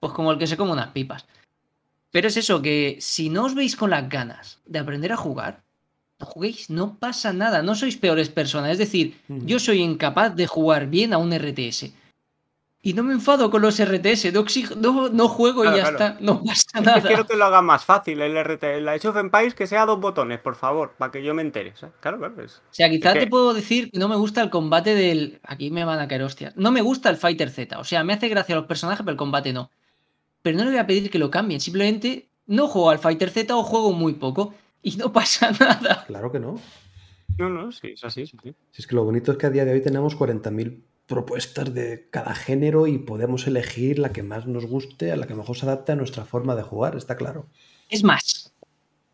pues 0.00 0.12
como 0.12 0.32
el 0.32 0.38
que 0.38 0.46
se 0.46 0.56
come 0.56 0.72
unas 0.72 0.88
pipas. 0.88 1.26
Pero 2.10 2.28
es 2.28 2.36
eso, 2.36 2.62
que 2.62 2.98
si 3.00 3.28
no 3.28 3.46
os 3.46 3.54
veis 3.54 3.76
con 3.76 3.90
las 3.90 4.08
ganas 4.08 4.60
de 4.66 4.78
aprender 4.78 5.12
a 5.12 5.16
jugar, 5.16 5.63
juguéis, 6.24 6.70
no 6.70 6.96
pasa 6.98 7.32
nada, 7.32 7.62
no 7.62 7.74
sois 7.74 7.96
peores 7.96 8.28
personas. 8.28 8.72
Es 8.72 8.78
decir, 8.78 9.18
yo 9.28 9.58
soy 9.58 9.80
incapaz 9.80 10.34
de 10.34 10.46
jugar 10.46 10.86
bien 10.88 11.12
a 11.12 11.18
un 11.18 11.32
RTS. 11.32 11.92
Y 12.86 12.92
no 12.92 13.02
me 13.02 13.14
enfado 13.14 13.50
con 13.50 13.62
los 13.62 13.80
RTS, 13.80 14.30
no, 14.30 14.40
exijo- 14.40 14.74
no, 14.76 15.08
no 15.08 15.26
juego 15.26 15.62
Claro, 15.62 15.74
y 15.76 15.80
ya 15.80 15.88
claro. 15.88 16.04
está, 16.14 16.20
no 16.20 16.42
pasa 16.44 16.64
Es 16.66 16.72
que 16.74 16.80
nada. 16.82 17.00
quiero 17.00 17.26
que 17.26 17.34
lo 17.36 17.46
haga 17.46 17.62
más 17.62 17.82
fácil 17.82 18.20
el 18.20 18.36
RT. 18.36 18.62
El 18.76 18.86
Age 18.90 19.08
of 19.08 19.16
Empires 19.16 19.54
que 19.54 19.66
sea 19.66 19.86
dos 19.86 19.98
botones, 20.00 20.38
por 20.40 20.54
favor, 20.54 20.92
para 20.98 21.10
que 21.10 21.22
yo 21.24 21.32
me 21.32 21.40
entere. 21.40 21.72
¿sabes? 21.76 21.94
Claro, 22.00 22.18
claro. 22.18 22.42
es- 22.44 22.56
O 22.58 22.60
sea, 22.74 22.90
quizás 22.90 23.14
Es 23.14 23.20
que- 23.20 23.24
te 23.24 23.30
puedo 23.30 23.54
decir 23.54 23.90
que 23.90 23.98
no 23.98 24.06
me 24.08 24.16
gusta 24.16 24.42
el 24.42 24.50
combate 24.50 24.94
del. 24.94 25.40
Aquí 25.44 25.70
me 25.70 25.86
van 25.86 25.98
a 25.98 26.06
caer 26.08 26.24
hostias. 26.24 26.54
No 26.58 26.70
me 26.72 26.82
gusta 26.82 27.08
el 27.08 27.16
Fighter 27.16 27.48
Z. 27.48 27.78
O 27.78 27.84
sea, 27.84 28.04
me 28.04 28.12
hace 28.12 28.28
gracia 28.28 28.54
los 28.54 28.66
personajes, 28.66 29.00
pero 29.02 29.12
el 29.12 29.16
combate 29.18 29.54
no. 29.54 29.70
Pero 30.42 30.58
no 30.58 30.64
le 30.64 30.70
voy 30.72 30.78
a 30.78 30.86
pedir 30.86 31.08
que 31.10 31.18
lo 31.18 31.30
cambien. 31.30 31.60
Simplemente 31.62 32.28
no 32.46 32.68
juego 32.68 32.90
al 32.90 32.98
Fighter 32.98 33.30
Z 33.30 33.56
o 33.56 33.62
juego 33.62 33.92
muy 33.92 34.12
poco. 34.12 34.52
Y 34.84 34.96
no 34.96 35.12
pasa 35.12 35.50
nada. 35.58 36.04
Claro 36.06 36.30
que 36.30 36.38
no. 36.38 36.60
No, 37.38 37.48
no, 37.48 37.72
sí, 37.72 37.88
es 37.94 38.04
así, 38.04 38.26
sí, 38.26 38.36
sí. 38.40 38.54
Si 38.70 38.82
es 38.82 38.86
que 38.86 38.94
lo 38.94 39.02
bonito 39.02 39.32
es 39.32 39.38
que 39.38 39.46
a 39.46 39.50
día 39.50 39.64
de 39.64 39.72
hoy 39.72 39.80
tenemos 39.80 40.16
40.000 40.16 40.82
propuestas 41.06 41.74
de 41.74 42.06
cada 42.10 42.34
género 42.34 42.86
y 42.86 42.98
podemos 42.98 43.46
elegir 43.46 43.98
la 43.98 44.12
que 44.12 44.22
más 44.22 44.46
nos 44.46 44.66
guste, 44.66 45.10
a 45.10 45.16
la 45.16 45.26
que 45.26 45.34
mejor 45.34 45.56
se 45.56 45.66
adapte 45.66 45.92
a 45.92 45.96
nuestra 45.96 46.24
forma 46.24 46.54
de 46.54 46.62
jugar, 46.62 46.96
está 46.96 47.16
claro. 47.16 47.48
Es 47.88 48.04
más, 48.04 48.52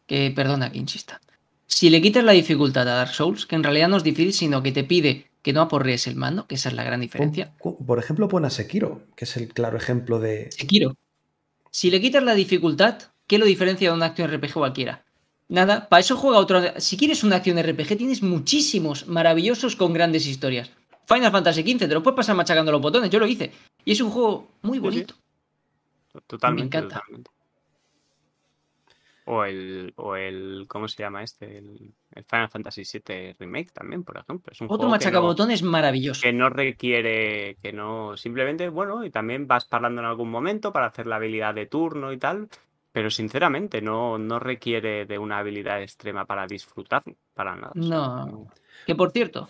que 0.06 0.32
perdona 0.34 0.70
que 0.70 0.78
insista. 0.78 1.20
Si 1.66 1.88
le 1.88 2.02
quitas 2.02 2.24
la 2.24 2.32
dificultad 2.32 2.88
a 2.88 2.94
Dark 2.94 3.14
Souls, 3.14 3.46
que 3.46 3.56
en 3.56 3.62
realidad 3.62 3.88
no 3.88 3.96
es 3.96 4.02
difícil, 4.02 4.32
sino 4.32 4.62
que 4.62 4.72
te 4.72 4.84
pide 4.84 5.30
que 5.42 5.52
no 5.52 5.62
aporrees 5.62 6.06
el 6.06 6.16
mando, 6.16 6.46
que 6.46 6.56
esa 6.56 6.68
es 6.68 6.74
la 6.74 6.84
gran 6.84 7.00
diferencia. 7.00 7.54
Por 7.58 7.98
ejemplo, 7.98 8.28
pon 8.28 8.44
a 8.44 8.50
Sekiro, 8.50 9.06
que 9.16 9.24
es 9.24 9.36
el 9.36 9.48
claro 9.54 9.78
ejemplo 9.78 10.18
de... 10.18 10.50
Sekiro. 10.50 10.96
Si 11.70 11.90
le 11.90 12.00
quitas 12.00 12.22
la 12.22 12.34
dificultad, 12.34 12.98
¿qué 13.26 13.38
lo 13.38 13.46
diferencia 13.46 13.88
de 13.88 13.96
una 13.96 14.06
acción 14.06 14.30
RPG 14.30 14.52
cualquiera? 14.52 15.04
Nada, 15.50 15.88
para 15.88 16.00
eso 16.00 16.16
juega 16.16 16.38
otro. 16.38 16.62
Si 16.78 16.96
quieres 16.96 17.24
una 17.24 17.36
acción 17.36 17.58
RPG, 17.60 17.96
tienes 17.98 18.22
muchísimos 18.22 19.06
maravillosos 19.08 19.74
con 19.76 19.92
grandes 19.92 20.26
historias. 20.26 20.70
Final 21.06 21.32
Fantasy 21.32 21.62
XV, 21.62 21.88
te 21.88 21.94
lo 21.94 22.02
puedes 22.02 22.16
pasar 22.16 22.36
machacando 22.36 22.70
los 22.70 22.80
botones, 22.80 23.10
yo 23.10 23.18
lo 23.18 23.26
hice. 23.26 23.50
Y 23.84 23.92
es 23.92 24.00
un 24.00 24.10
juego 24.10 24.48
muy 24.62 24.78
sí. 24.78 24.80
bonito. 24.80 25.14
Totalmente. 26.26 26.78
encanta. 26.78 26.96
totalmente. 27.00 27.30
O 29.26 29.44
el, 29.44 29.92
o 29.96 30.16
el. 30.16 30.64
¿Cómo 30.68 30.88
se 30.88 31.02
llama 31.02 31.22
este? 31.22 31.58
El, 31.58 31.92
el 32.14 32.24
Final 32.24 32.48
Fantasy 32.48 32.82
VII 32.84 33.36
Remake 33.38 33.70
también, 33.72 34.02
por 34.02 34.16
ejemplo. 34.18 34.50
Es 34.52 34.60
un 34.60 34.66
Otro 34.66 34.78
que 34.78 34.84
no- 34.84 34.90
machacabotones 34.90 35.62
maravilloso. 35.62 36.22
que 36.22 36.32
no 36.32 36.48
requiere, 36.48 37.56
que 37.62 37.72
no, 37.72 38.16
simplemente, 38.16 38.68
bueno, 38.70 39.04
y 39.04 39.10
también 39.10 39.46
vas 39.46 39.66
parando 39.66 40.00
en 40.00 40.06
algún 40.06 40.30
momento 40.30 40.72
para 40.72 40.86
hacer 40.86 41.06
la 41.06 41.16
habilidad 41.16 41.54
de 41.54 41.66
turno 41.66 42.12
y 42.12 42.18
tal, 42.18 42.48
pero 42.92 43.10
sinceramente 43.10 43.80
no, 43.80 44.18
no 44.18 44.38
requiere 44.38 45.06
de 45.06 45.18
una 45.18 45.38
habilidad 45.38 45.82
extrema 45.82 46.24
para 46.24 46.46
disfrutar, 46.46 47.02
para 47.34 47.56
nada. 47.56 47.72
No. 47.74 48.48
Que 48.86 48.94
por 48.94 49.12
cierto, 49.12 49.48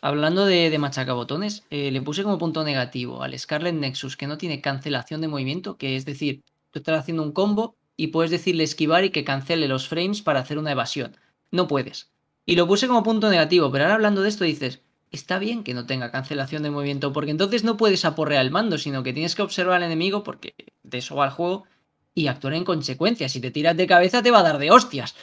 hablando 0.00 0.46
de, 0.46 0.70
de 0.70 0.78
machacabotones, 0.78 1.64
eh, 1.70 1.90
le 1.90 2.02
puse 2.02 2.22
como 2.22 2.38
punto 2.38 2.64
negativo 2.64 3.22
al 3.22 3.38
Scarlet 3.38 3.74
Nexus 3.74 4.16
que 4.16 4.26
no 4.26 4.38
tiene 4.38 4.60
cancelación 4.60 5.20
de 5.20 5.28
movimiento, 5.28 5.76
que 5.76 5.96
es 5.96 6.04
decir, 6.04 6.42
tú 6.70 6.78
estás 6.78 7.00
haciendo 7.00 7.22
un 7.22 7.32
combo 7.32 7.76
y 7.96 8.08
puedes 8.08 8.30
decirle 8.30 8.64
esquivar 8.64 9.04
y 9.04 9.10
que 9.10 9.24
cancele 9.24 9.66
los 9.66 9.88
frames 9.88 10.22
para 10.22 10.40
hacer 10.40 10.58
una 10.58 10.72
evasión. 10.72 11.16
No 11.50 11.66
puedes. 11.66 12.10
Y 12.46 12.56
lo 12.56 12.66
puse 12.66 12.86
como 12.86 13.02
punto 13.02 13.28
negativo, 13.28 13.70
pero 13.70 13.84
ahora 13.84 13.96
hablando 13.96 14.22
de 14.22 14.28
esto 14.28 14.44
dices, 14.44 14.82
está 15.10 15.38
bien 15.38 15.64
que 15.64 15.74
no 15.74 15.86
tenga 15.86 16.10
cancelación 16.10 16.62
de 16.62 16.70
movimiento, 16.70 17.12
porque 17.12 17.30
entonces 17.30 17.64
no 17.64 17.76
puedes 17.76 18.04
aporrear 18.04 18.44
el 18.44 18.50
mando, 18.50 18.78
sino 18.78 19.02
que 19.02 19.12
tienes 19.12 19.34
que 19.34 19.42
observar 19.42 19.76
al 19.76 19.82
enemigo, 19.82 20.22
porque 20.22 20.54
de 20.82 20.98
eso 20.98 21.16
va 21.16 21.26
el 21.26 21.32
juego, 21.32 21.64
y 22.18 22.26
actuar 22.26 22.54
en 22.54 22.64
consecuencia. 22.64 23.28
Si 23.28 23.40
te 23.40 23.52
tiras 23.52 23.76
de 23.76 23.86
cabeza 23.86 24.22
te 24.22 24.32
va 24.32 24.40
a 24.40 24.42
dar 24.42 24.58
de 24.58 24.72
hostias. 24.72 25.14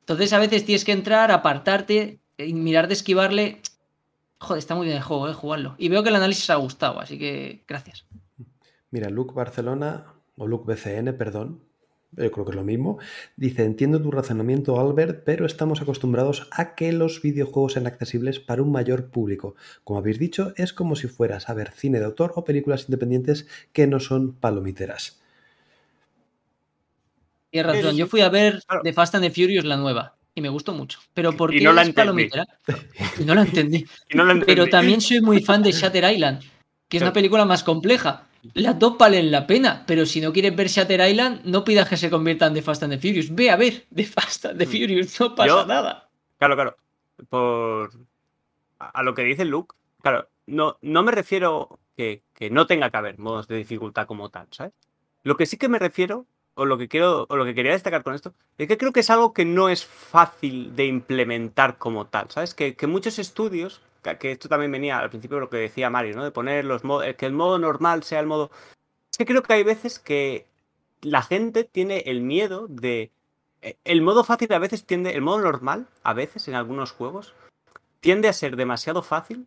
Entonces 0.00 0.32
a 0.32 0.38
veces 0.38 0.64
tienes 0.64 0.84
que 0.84 0.92
entrar, 0.92 1.32
apartarte, 1.32 2.20
y 2.38 2.54
mirar 2.54 2.86
de 2.86 2.94
esquivarle. 2.94 3.60
Joder, 4.38 4.58
está 4.58 4.76
muy 4.76 4.86
bien 4.86 4.98
el 4.98 5.02
juego, 5.02 5.28
eh, 5.28 5.32
jugarlo. 5.32 5.74
Y 5.78 5.88
veo 5.88 6.04
que 6.04 6.10
el 6.10 6.16
análisis 6.16 6.48
ha 6.50 6.56
gustado, 6.56 7.00
así 7.00 7.18
que 7.18 7.64
gracias. 7.66 8.06
Mira, 8.90 9.10
Luke 9.10 9.34
Barcelona, 9.34 10.14
o 10.36 10.46
Luke 10.46 10.72
BCN, 10.72 11.16
perdón, 11.16 11.62
yo 12.12 12.30
creo 12.30 12.44
que 12.44 12.52
es 12.52 12.56
lo 12.56 12.62
mismo, 12.62 12.98
dice, 13.36 13.64
entiendo 13.64 14.00
tu 14.00 14.12
razonamiento, 14.12 14.78
Albert, 14.78 15.24
pero 15.24 15.44
estamos 15.44 15.82
acostumbrados 15.82 16.48
a 16.52 16.76
que 16.76 16.92
los 16.92 17.20
videojuegos 17.20 17.72
sean 17.72 17.88
accesibles 17.88 18.38
para 18.38 18.62
un 18.62 18.70
mayor 18.70 19.10
público. 19.10 19.56
Como 19.82 19.98
habéis 19.98 20.20
dicho, 20.20 20.52
es 20.56 20.72
como 20.72 20.94
si 20.94 21.08
fueras 21.08 21.48
a 21.48 21.54
ver 21.54 21.72
cine 21.72 21.98
de 21.98 22.04
autor 22.04 22.32
o 22.36 22.44
películas 22.44 22.84
independientes 22.88 23.48
que 23.72 23.88
no 23.88 23.98
son 23.98 24.34
palomiteras. 24.34 25.20
Tienes 27.50 27.76
razón, 27.76 27.96
yo 27.96 28.06
fui 28.06 28.20
a 28.20 28.28
ver 28.28 28.62
Claro. 28.66 28.82
The 28.82 28.92
Fast 28.92 29.14
and 29.14 29.24
the 29.24 29.30
Furious, 29.30 29.64
la 29.64 29.76
nueva, 29.76 30.16
y 30.34 30.40
me 30.40 30.48
gustó 30.48 30.72
mucho. 30.72 30.98
Pero 31.14 31.32
¿por 31.36 31.54
Y 31.54 31.58
qué 31.58 31.64
no 31.64 31.72
la 31.72 31.82
es 31.82 31.88
entendí. 31.88 32.28
palomitera? 32.28 32.46
Y 33.18 33.24
no 33.24 33.34
la 33.34 33.42
entendí. 33.42 33.86
Y 34.10 34.16
no 34.16 34.24
Pero 34.26 34.32
entendí. 34.64 34.70
también 34.70 35.00
soy 35.00 35.20
muy 35.20 35.40
fan 35.42 35.62
de 35.62 35.72
Shatter 35.72 36.12
Island, 36.12 36.42
que 36.88 36.96
es 36.98 37.02
una 37.02 37.12
película 37.12 37.44
más 37.44 37.62
compleja. 37.62 38.24
Las 38.54 38.78
dos 38.78 38.96
valen 38.96 39.30
la 39.32 39.46
pena, 39.46 39.82
pero 39.86 40.06
si 40.06 40.20
no 40.20 40.32
quieres 40.32 40.54
ver 40.54 40.68
Shatter 40.68 41.08
Island, 41.10 41.40
no 41.44 41.64
pidas 41.64 41.88
que 41.88 41.96
se 41.96 42.08
conviertan 42.10 42.54
de 42.54 42.62
Fast 42.62 42.82
and 42.84 42.92
the 42.92 42.98
Furious. 42.98 43.34
Ve 43.34 43.50
a 43.50 43.56
ver 43.56 43.86
The 43.94 44.04
Fast 44.04 44.46
and 44.46 44.58
the 44.58 44.66
Mm. 44.66 44.70
Furious, 44.70 45.20
no 45.20 45.34
pasa 45.34 45.48
Yo- 45.48 45.66
nada. 45.66 46.08
Claro, 46.38 46.54
claro. 46.54 46.76
Por 47.28 47.90
a 48.78 48.88
a 48.90 49.02
lo 49.02 49.14
que 49.14 49.22
dice 49.24 49.44
Luke, 49.44 49.74
claro, 50.02 50.28
no, 50.46 50.76
no 50.82 51.02
me 51.02 51.10
refiero 51.12 51.78
que, 51.96 52.22
que 52.34 52.50
no 52.50 52.66
tenga 52.66 52.90
que 52.90 52.96
haber 52.98 53.18
modos 53.18 53.48
de 53.48 53.56
dificultad 53.56 54.06
como 54.06 54.28
tal, 54.28 54.46
¿sabes? 54.50 54.74
Lo 55.22 55.36
que 55.36 55.46
sí 55.46 55.56
que 55.56 55.68
me 55.68 55.78
refiero, 55.78 56.26
o 56.56 56.64
lo 56.64 56.78
que 56.78 56.88
quiero, 56.88 57.26
o 57.28 57.36
lo 57.36 57.44
que 57.44 57.54
quería 57.54 57.72
destacar 57.72 58.02
con 58.02 58.14
esto, 58.14 58.34
es 58.58 58.66
que 58.66 58.78
creo 58.78 58.92
que 58.92 59.00
es 59.00 59.10
algo 59.10 59.32
que 59.32 59.44
no 59.44 59.68
es 59.68 59.84
fácil 59.84 60.74
de 60.74 60.86
implementar 60.86 61.78
como 61.78 62.06
tal, 62.06 62.30
¿sabes? 62.30 62.54
Que, 62.54 62.74
que 62.74 62.86
muchos 62.86 63.18
estudios, 63.18 63.82
que, 64.02 64.18
que 64.18 64.32
esto 64.32 64.48
también 64.48 64.72
venía 64.72 64.98
al 64.98 65.10
principio 65.10 65.36
de 65.36 65.42
lo 65.42 65.50
que 65.50 65.58
decía 65.58 65.90
Mario, 65.90 66.16
¿no? 66.16 66.24
De 66.24 66.30
poner 66.32 66.64
los 66.64 66.82
modos, 66.82 67.06
que 67.16 67.26
el 67.26 67.32
modo 67.32 67.58
normal 67.58 68.02
sea 68.02 68.20
el 68.20 68.26
modo. 68.26 68.50
Es 69.10 69.18
que 69.18 69.26
creo 69.26 69.42
que 69.42 69.52
hay 69.52 69.62
veces 69.64 69.98
que 69.98 70.46
la 71.02 71.22
gente 71.22 71.64
tiene 71.64 71.98
el 72.06 72.22
miedo 72.22 72.66
de. 72.68 73.10
eh, 73.62 73.76
El 73.84 74.02
modo 74.02 74.24
fácil 74.24 74.52
a 74.52 74.58
veces 74.58 74.84
tiende. 74.86 75.12
El 75.12 75.22
modo 75.22 75.40
normal, 75.40 75.86
a 76.02 76.14
veces 76.14 76.48
en 76.48 76.54
algunos 76.54 76.92
juegos, 76.92 77.34
tiende 78.00 78.28
a 78.28 78.32
ser 78.32 78.56
demasiado 78.56 79.02
fácil. 79.02 79.46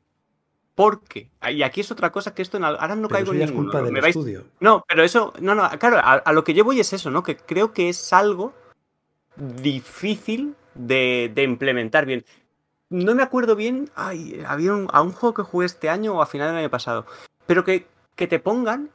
Porque. 0.80 1.30
Y 1.52 1.62
aquí 1.64 1.82
es 1.82 1.92
otra 1.92 2.10
cosa 2.10 2.34
que 2.34 2.42
esto 2.42 2.56
en 2.56 2.64
ahora 2.64 2.96
no 2.96 3.10
Pero 3.10 3.16
caigo 3.26 3.34
eso 3.34 3.42
en 3.44 3.50
ninguno. 3.50 3.66
culpa 3.70 3.82
del 3.82 3.92
me 3.92 4.00
vais- 4.00 4.08
estudio. 4.16 4.46
No, 4.62 4.86
pero 4.88 5.04
eso. 5.04 5.34
No, 5.42 5.54
no, 5.54 5.70
claro, 5.78 5.98
a, 5.98 6.14
a 6.14 6.32
lo 6.32 6.46
que 6.46 6.54
yo 6.54 6.64
voy 6.64 6.80
es 6.80 6.94
eso, 6.94 7.12
¿no? 7.12 7.22
Que 7.22 7.36
creo 7.36 7.74
que 7.74 7.90
es 7.90 8.14
algo 8.14 8.54
difícil 9.36 10.56
de, 10.76 11.32
de 11.34 11.44
implementar 11.44 12.06
bien. 12.06 12.24
No 12.90 13.14
me 13.14 13.24
acuerdo 13.24 13.58
bien. 13.58 13.90
Ay, 13.96 14.42
había 14.48 14.74
un, 14.74 14.88
a 14.92 15.02
un 15.02 15.12
juego 15.12 15.34
que 15.34 15.44
jugué 15.44 15.66
este 15.66 15.90
año 15.90 16.14
o 16.16 16.22
a 16.22 16.26
final 16.26 16.48
del 16.48 16.58
año 16.58 16.70
pasado. 16.70 17.06
Pero 17.46 17.64
que, 17.66 17.86
que 18.16 18.28
te 18.28 18.40
pongan. 18.40 18.90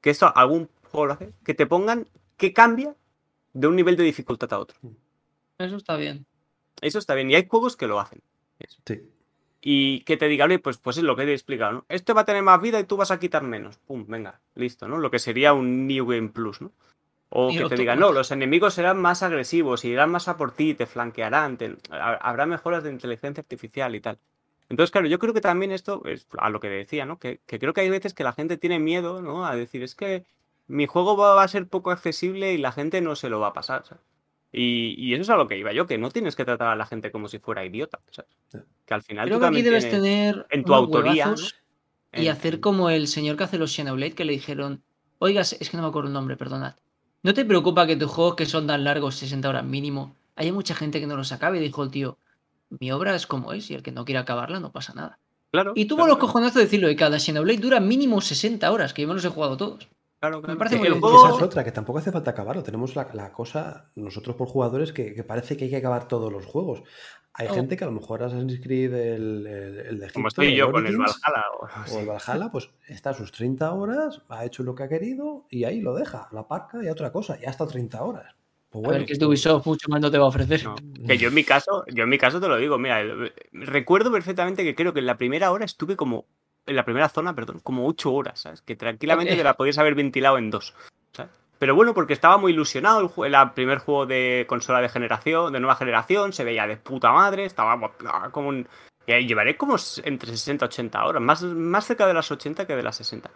Que 0.00 0.10
esto 0.10 0.30
algún 0.36 0.68
juego 0.90 1.06
lo 1.06 1.12
hace. 1.14 1.32
Que 1.42 1.54
te 1.54 1.66
pongan 1.66 2.06
que 2.36 2.52
cambia 2.52 2.94
de 3.54 3.66
un 3.66 3.76
nivel 3.76 3.96
de 3.96 4.04
dificultad 4.04 4.52
a 4.52 4.58
otro. 4.58 4.76
Eso 5.56 5.76
está 5.76 5.96
bien. 5.96 6.26
Eso 6.82 6.98
está 6.98 7.14
bien. 7.14 7.30
Y 7.30 7.34
hay 7.34 7.46
juegos 7.48 7.76
que 7.76 7.86
lo 7.86 7.98
hacen. 7.98 8.20
Sí. 8.86 9.00
Y 9.66 10.00
que 10.00 10.18
te 10.18 10.28
diga, 10.28 10.46
pues, 10.62 10.76
pues 10.76 10.98
es 10.98 11.04
lo 11.04 11.16
que 11.16 11.24
te 11.24 11.30
he 11.30 11.34
explicado, 11.34 11.72
¿no? 11.72 11.84
Este 11.88 12.12
va 12.12 12.20
a 12.20 12.24
tener 12.26 12.42
más 12.42 12.60
vida 12.60 12.78
y 12.78 12.84
tú 12.84 12.98
vas 12.98 13.10
a 13.10 13.18
quitar 13.18 13.42
menos. 13.42 13.78
Pum, 13.78 14.04
venga, 14.06 14.38
listo, 14.54 14.86
¿no? 14.88 14.98
Lo 14.98 15.10
que 15.10 15.18
sería 15.18 15.54
un 15.54 15.86
New 15.86 16.06
Game 16.06 16.28
Plus, 16.28 16.60
¿no? 16.60 16.70
O 17.30 17.50
Y 17.50 17.56
que 17.56 17.64
te 17.70 17.76
diga, 17.76 17.96
no, 17.96 18.12
los 18.12 18.30
enemigos 18.30 18.74
serán 18.74 19.00
más 19.00 19.22
agresivos, 19.22 19.86
irán 19.86 20.10
más 20.10 20.28
a 20.28 20.36
por 20.36 20.52
ti, 20.52 20.74
te 20.74 20.84
flanquearán, 20.84 21.56
te- 21.56 21.76
ha- 21.90 22.12
habrá 22.16 22.44
mejoras 22.44 22.84
de 22.84 22.90
inteligencia 22.90 23.40
artificial 23.40 23.94
y 23.94 24.00
tal. 24.00 24.18
Entonces, 24.68 24.90
claro, 24.90 25.06
yo 25.06 25.18
creo 25.18 25.32
que 25.32 25.40
también 25.40 25.72
esto 25.72 26.02
es 26.04 26.26
a 26.36 26.50
lo 26.50 26.60
que 26.60 26.68
decía, 26.68 27.06
¿no? 27.06 27.18
Que, 27.18 27.40
que 27.46 27.58
creo 27.58 27.72
que 27.72 27.80
hay 27.80 27.88
veces 27.90 28.12
que 28.12 28.22
la 28.22 28.34
gente 28.34 28.58
tiene 28.58 28.78
miedo, 28.78 29.22
¿no? 29.22 29.46
A 29.46 29.56
decir, 29.56 29.82
es 29.82 29.94
que 29.94 30.26
mi 30.66 30.86
juego 30.86 31.16
va, 31.16 31.34
va 31.34 31.42
a 31.42 31.48
ser 31.48 31.66
poco 31.68 31.90
accesible 31.90 32.52
y 32.52 32.58
la 32.58 32.70
gente 32.72 33.00
no 33.00 33.16
se 33.16 33.30
lo 33.30 33.40
va 33.40 33.48
a 33.48 33.52
pasar, 33.54 33.84
¿sabes? 33.86 34.04
Y, 34.56 34.94
y 34.98 35.14
eso 35.14 35.22
es 35.22 35.30
a 35.30 35.36
lo 35.36 35.48
que 35.48 35.58
iba 35.58 35.72
yo, 35.72 35.86
que 35.86 35.98
no 35.98 36.10
tienes 36.10 36.36
que 36.36 36.44
tratar 36.44 36.68
a 36.68 36.76
la 36.76 36.86
gente 36.86 37.10
como 37.10 37.28
si 37.28 37.38
fuera 37.38 37.64
idiota, 37.64 38.00
¿sabes? 38.10 38.30
Que 38.86 38.94
al 38.94 39.02
final 39.02 39.26
Creo 39.26 39.38
tú 39.38 39.40
que 39.42 39.46
aquí 39.48 39.62
debes 39.62 39.90
tener 39.90 40.46
en 40.50 40.64
tu 40.64 40.74
autoría, 40.74 41.34
y 42.12 42.26
En- 42.26 42.32
hacer 42.32 42.54
en- 42.54 42.60
como 42.60 42.90
el 42.90 43.08
señor 43.08 43.36
que 43.36 43.44
hace 43.44 43.58
los 43.58 43.72
Xenoblade 43.74 44.14
que 44.14 44.24
le 44.24 44.32
dijeron, 44.32 44.82
oiga, 45.18 45.40
es 45.40 45.68
que 45.70 45.76
no 45.76 45.82
me 45.82 45.88
acuerdo 45.88 46.08
el 46.08 46.14
nombre, 46.14 46.36
perdonad. 46.36 46.74
¿No 47.24 47.34
te 47.34 47.44
preocupa 47.44 47.86
que 47.86 47.96
tus 47.96 48.10
juegos 48.10 48.36
que 48.36 48.46
son 48.46 48.66
tan 48.66 48.84
largos, 48.84 49.16
60 49.16 49.48
horas 49.48 49.64
mínimo, 49.64 50.14
haya 50.36 50.52
mucha 50.52 50.74
gente 50.74 51.00
que 51.00 51.06
no 51.06 51.16
los 51.16 51.32
acabe? 51.32 51.58
Y 51.58 51.60
dijo 51.62 51.82
el 51.82 51.90
tío, 51.90 52.18
mi 52.80 52.92
obra 52.92 53.14
es 53.16 53.26
como 53.26 53.52
es 53.52 53.70
y 53.70 53.74
el 53.74 53.82
que 53.82 53.90
no 53.92 54.04
quiera 54.04 54.20
acabarla 54.20 54.60
no 54.60 54.70
pasa 54.72 54.92
nada. 54.94 55.18
Claro, 55.50 55.72
Y 55.74 55.86
tuvo 55.86 55.98
claro, 55.98 56.12
los 56.12 56.18
cojonazos 56.18 56.56
de 56.56 56.62
decirlo, 56.64 56.90
y 56.90 56.96
cada 56.96 57.18
Xenoblade 57.18 57.58
dura 57.58 57.80
mínimo 57.80 58.20
60 58.20 58.70
horas, 58.70 58.92
que 58.94 59.02
yo 59.02 59.08
me 59.08 59.14
los 59.14 59.24
he 59.24 59.28
jugado 59.30 59.56
todos. 59.56 59.88
Claro, 60.28 60.42
claro. 60.42 60.58
parece 60.58 60.76
Que 60.76 60.90
muy 60.90 60.98
bien. 61.00 61.14
Esa 61.16 61.36
es 61.36 61.42
otra, 61.42 61.64
que 61.64 61.72
tampoco 61.72 61.98
hace 61.98 62.12
falta 62.12 62.30
acabarlo. 62.32 62.62
Tenemos 62.62 62.94
la, 62.96 63.08
la 63.12 63.32
cosa, 63.32 63.90
nosotros 63.94 64.36
por 64.36 64.48
jugadores, 64.48 64.92
que, 64.92 65.14
que 65.14 65.24
parece 65.24 65.56
que 65.56 65.64
hay 65.64 65.70
que 65.70 65.76
acabar 65.76 66.08
todos 66.08 66.32
los 66.32 66.44
juegos. 66.46 66.82
Hay 67.36 67.48
Oh. 67.50 67.54
gente 67.54 67.76
que 67.76 67.82
a 67.82 67.88
lo 67.88 67.92
mejor 67.92 68.22
Assassin's 68.22 68.60
Creed, 68.62 68.94
el, 68.94 69.46
el, 69.46 69.78
el 69.78 69.98
de 69.98 70.10
Como 70.12 70.28
Egipto, 70.28 70.28
estoy 70.28 70.54
yo 70.54 70.70
con 70.70 70.86
el 70.86 70.96
Valhalla. 70.96 71.44
o- 71.60 71.94
O 71.96 72.00
el 72.00 72.06
Valhalla, 72.06 72.50
pues 72.52 72.70
está 72.86 73.10
a 73.10 73.14
sus 73.14 73.32
30 73.32 73.72
horas, 73.72 74.22
ha 74.28 74.44
hecho 74.44 74.62
lo 74.62 74.74
que 74.74 74.84
ha 74.84 74.88
querido 74.88 75.46
y 75.50 75.64
ahí 75.64 75.80
lo 75.80 75.94
deja, 75.94 76.28
la 76.32 76.46
parca 76.46 76.82
y 76.82 76.86
a 76.88 76.92
otra 76.92 77.10
cosa, 77.10 77.36
ya 77.40 77.50
hasta 77.50 77.66
30 77.66 78.02
horas. 78.04 78.34
Pues 78.70 78.84
a 78.84 78.88
ver, 78.88 78.96
bueno, 78.98 79.06
que 79.06 79.12
es 79.14 79.18
de 79.18 79.26
Ubisoft, 79.26 79.66
mucho 79.66 79.88
más 79.88 80.00
no 80.00 80.10
te 80.12 80.18
va 80.18 80.24
a 80.24 80.28
ofrecer. 80.28 80.62
No, 80.64 80.74
que 81.06 81.18
yo 81.18 81.28
en 81.28 81.34
mi 81.34 81.42
caso, 81.44 81.84
yo 81.92 82.04
en 82.04 82.08
mi 82.08 82.18
caso 82.18 82.40
te 82.40 82.46
lo 82.48 82.56
digo, 82.56 82.78
mira, 82.78 83.02
recuerdo 83.52 84.10
perfectamente 84.12 84.62
que 84.64 84.74
creo 84.74 84.92
que 84.92 85.00
en 85.00 85.06
la 85.06 85.16
primera 85.16 85.50
hora 85.52 85.64
estuve 85.64 85.96
como, 85.96 86.26
en 86.66 86.76
la 86.76 86.84
primera 86.84 87.08
zona, 87.08 87.34
perdón, 87.34 87.60
como 87.62 87.86
ocho 87.86 88.12
horas, 88.12 88.40
¿sabes? 88.40 88.62
Que 88.62 88.76
tranquilamente 88.76 89.32
te 89.38 89.44
la 89.44 89.54
podías 89.54 89.78
haber 89.78 89.94
ventilado 89.94 90.38
en 90.38 90.50
dos, 90.50 90.74
¿sabes? 91.12 91.32
Pero 91.58 91.74
bueno, 91.74 91.94
porque 91.94 92.12
estaba 92.12 92.36
muy 92.36 92.52
ilusionado, 92.52 93.00
el, 93.00 93.06
ju- 93.08 93.26
era 93.26 93.42
el 93.42 93.50
primer 93.52 93.78
juego 93.78 94.06
de 94.06 94.44
consola 94.48 94.80
de 94.80 94.88
generación, 94.88 95.52
de 95.52 95.60
nueva 95.60 95.76
generación, 95.76 96.32
se 96.32 96.44
veía 96.44 96.66
de 96.66 96.76
puta 96.76 97.12
madre, 97.12 97.44
estaba 97.44 97.90
como 98.32 98.48
un... 98.48 98.66
llevaré 99.06 99.56
como 99.56 99.76
entre 100.04 100.30
60 100.30 100.64
y 100.64 100.68
80 100.68 101.04
horas, 101.04 101.22
más, 101.22 101.42
más 101.42 101.86
cerca 101.86 102.06
de 102.06 102.14
las 102.14 102.30
80 102.30 102.66
que 102.66 102.76
de 102.76 102.82
las 102.82 102.96
60. 102.96 103.30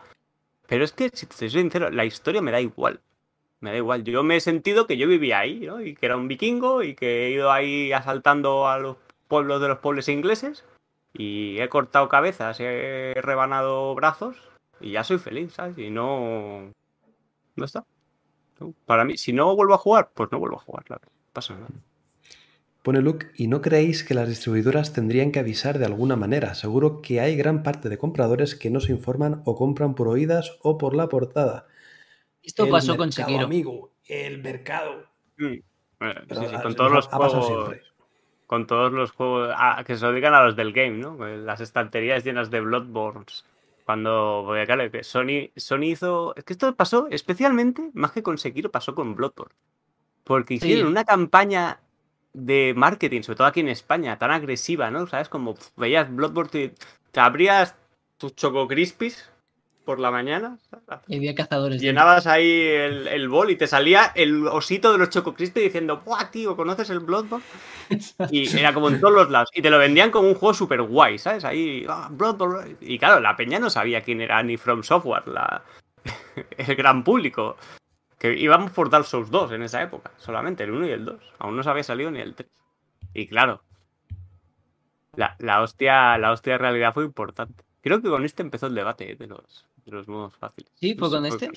Pero 0.66 0.84
es 0.84 0.92
que, 0.92 1.08
si 1.12 1.26
te 1.26 1.34
soy 1.36 1.48
sincero, 1.50 1.90
la 1.90 2.04
historia 2.04 2.42
me 2.42 2.50
da 2.50 2.60
igual. 2.60 3.00
Me 3.60 3.70
da 3.70 3.76
igual. 3.78 4.04
Yo 4.04 4.22
me 4.22 4.36
he 4.36 4.40
sentido 4.40 4.86
que 4.86 4.96
yo 4.98 5.08
vivía 5.08 5.38
ahí, 5.38 5.60
¿no? 5.60 5.80
Y 5.80 5.94
que 5.94 6.06
era 6.06 6.16
un 6.16 6.28
vikingo 6.28 6.82
y 6.82 6.94
que 6.94 7.26
he 7.26 7.30
ido 7.30 7.50
ahí 7.50 7.92
asaltando 7.92 8.68
a 8.68 8.78
los 8.78 8.96
pueblos 9.28 9.60
de 9.62 9.68
los 9.68 9.78
pueblos 9.78 10.08
ingleses. 10.08 10.64
Y 11.14 11.58
he 11.60 11.68
cortado 11.68 12.08
cabezas, 12.08 12.58
he 12.60 13.14
rebanado 13.22 13.94
brazos. 13.94 14.36
Y 14.80 14.92
ya 14.92 15.04
soy 15.04 15.18
feliz, 15.18 15.54
¿sabes? 15.54 15.76
Y 15.78 15.90
no. 15.90 16.72
No 17.56 17.64
está. 17.64 17.84
No. 18.60 18.74
Para 18.86 19.04
mí, 19.04 19.16
si 19.16 19.32
no 19.32 19.54
vuelvo 19.56 19.74
a 19.74 19.78
jugar, 19.78 20.10
pues 20.14 20.30
no 20.30 20.38
vuelvo 20.38 20.56
a 20.56 20.62
jugar, 20.62 20.84
claro. 20.84 21.02
Pasa 21.32 21.54
nada. 21.54 21.68
Pone 22.82 23.00
Luke, 23.02 23.26
¿y 23.36 23.48
no 23.48 23.60
creéis 23.60 24.04
que 24.04 24.14
las 24.14 24.28
distribuidoras 24.28 24.92
tendrían 24.92 25.32
que 25.32 25.40
avisar 25.40 25.78
de 25.78 25.84
alguna 25.86 26.16
manera? 26.16 26.54
Seguro 26.54 27.02
que 27.02 27.20
hay 27.20 27.36
gran 27.36 27.62
parte 27.62 27.88
de 27.88 27.98
compradores 27.98 28.54
que 28.54 28.70
no 28.70 28.80
se 28.80 28.92
informan 28.92 29.42
o 29.44 29.56
compran 29.56 29.94
por 29.94 30.08
oídas 30.08 30.56
o 30.62 30.78
por 30.78 30.94
la 30.94 31.08
portada. 31.08 31.66
Esto 32.42 32.64
El 32.64 32.70
pasó 32.70 32.96
con 32.96 33.08
mercado, 33.08 33.26
Sekiro. 33.28 33.44
amigo, 33.44 33.92
el 34.06 34.42
mercado. 34.42 35.04
Mm. 35.36 35.44
Eh, 36.00 36.14
sí, 36.30 36.46
sí, 36.48 36.56
con 36.62 36.74
todos 36.76 36.92
ha- 36.92 36.94
los 36.94 37.06
ha 37.12 37.18
pasado 37.18 37.42
juegos. 37.42 37.87
Con 38.48 38.66
todos 38.66 38.92
los 38.92 39.12
juegos. 39.12 39.54
ah, 39.56 39.84
que 39.86 39.96
se 39.96 40.04
lo 40.04 40.12
digan 40.12 40.34
a 40.34 40.42
los 40.42 40.56
del 40.56 40.72
game, 40.72 40.96
¿no? 40.98 41.16
Las 41.24 41.60
estanterías 41.60 42.24
llenas 42.24 42.50
de 42.50 42.60
Bloodborns. 42.60 43.44
Cuando. 43.84 44.42
Porque 44.46 44.66
claro, 44.66 44.90
que 44.90 45.04
Sony, 45.04 45.50
Sony 45.56 45.84
hizo. 45.92 46.34
Es 46.34 46.42
que 46.44 46.54
esto 46.54 46.74
pasó 46.74 47.06
especialmente, 47.10 47.90
más 47.94 48.10
que 48.10 48.24
con 48.24 48.36
Sekiro, 48.38 48.70
pasó 48.72 48.94
con 48.96 49.14
Bloodborne. 49.14 49.54
Porque 50.24 50.58
Sí. 50.58 50.66
hicieron 50.66 50.88
una 50.88 51.04
campaña 51.04 51.78
de 52.32 52.72
marketing, 52.76 53.22
sobre 53.22 53.36
todo 53.36 53.46
aquí 53.46 53.60
en 53.60 53.68
España, 53.68 54.18
tan 54.18 54.30
agresiva, 54.30 54.90
¿no? 54.90 55.06
¿Sabes? 55.06 55.28
Como 55.28 55.54
veías 55.76 56.10
Bloodborne, 56.14 56.64
y 56.64 56.72
te 57.12 57.20
abrías 57.20 57.74
tus 58.18 58.34
Choco 58.34 58.66
Crispies 58.66 59.30
por 59.88 60.00
la 60.00 60.10
mañana, 60.10 60.58
Y 61.06 61.16
había 61.16 61.34
cazadores. 61.34 61.80
llenabas 61.80 62.26
ahí 62.26 62.46
el, 62.46 63.08
el 63.08 63.26
bol 63.30 63.50
y 63.50 63.56
te 63.56 63.66
salía 63.66 64.12
el 64.14 64.46
osito 64.46 64.92
de 64.92 64.98
los 64.98 65.08
Choco 65.08 65.32
Crispies 65.32 65.64
diciendo, 65.64 66.02
¡buah, 66.04 66.30
tío! 66.30 66.54
¿Conoces 66.56 66.90
el 66.90 67.00
Bloodborne? 67.00 67.42
Y 68.30 68.54
era 68.54 68.74
como 68.74 68.90
en 68.90 69.00
todos 69.00 69.14
los 69.14 69.30
lados. 69.30 69.48
Y 69.54 69.62
te 69.62 69.70
lo 69.70 69.78
vendían 69.78 70.10
como 70.10 70.28
un 70.28 70.34
juego 70.34 70.52
súper 70.52 70.82
guay, 70.82 71.16
¿sabes? 71.16 71.46
Ahí, 71.46 71.86
¡ah, 71.88 72.08
Bloodborne! 72.10 72.76
Y 72.82 72.98
claro, 72.98 73.18
la 73.20 73.34
peña 73.34 73.58
no 73.58 73.70
sabía 73.70 74.02
quién 74.02 74.20
era 74.20 74.42
ni 74.42 74.58
From 74.58 74.82
Software, 74.82 75.26
la... 75.26 75.62
el 76.58 76.76
gran 76.76 77.02
público. 77.02 77.56
Que 78.18 78.34
íbamos 78.38 78.72
por 78.72 78.90
Dark 78.90 79.06
Souls 79.06 79.30
2 79.30 79.52
en 79.52 79.62
esa 79.62 79.82
época, 79.82 80.10
solamente 80.18 80.64
el 80.64 80.72
1 80.72 80.86
y 80.86 80.90
el 80.90 81.06
2. 81.06 81.32
Aún 81.38 81.56
no 81.56 81.62
se 81.62 81.70
había 81.70 81.82
salido 81.82 82.10
ni 82.10 82.20
el 82.20 82.34
3. 82.34 82.46
Y 83.14 83.26
claro, 83.26 83.62
la, 85.16 85.34
la 85.38 85.62
hostia, 85.62 86.18
la 86.18 86.30
hostia 86.32 86.52
de 86.52 86.58
realidad 86.58 86.92
fue 86.92 87.06
importante. 87.06 87.64
Creo 87.80 88.02
que 88.02 88.08
con 88.08 88.24
este 88.24 88.42
empezó 88.42 88.66
el 88.66 88.74
debate 88.74 89.14
de 89.14 89.26
los, 89.26 89.66
de 89.90 89.96
los 89.96 90.08
modos 90.08 90.34
fáciles. 90.36 90.70
Sí, 90.74 90.94
fue 90.94 91.08
No 91.08 91.14
con 91.16 91.26
este. 91.26 91.50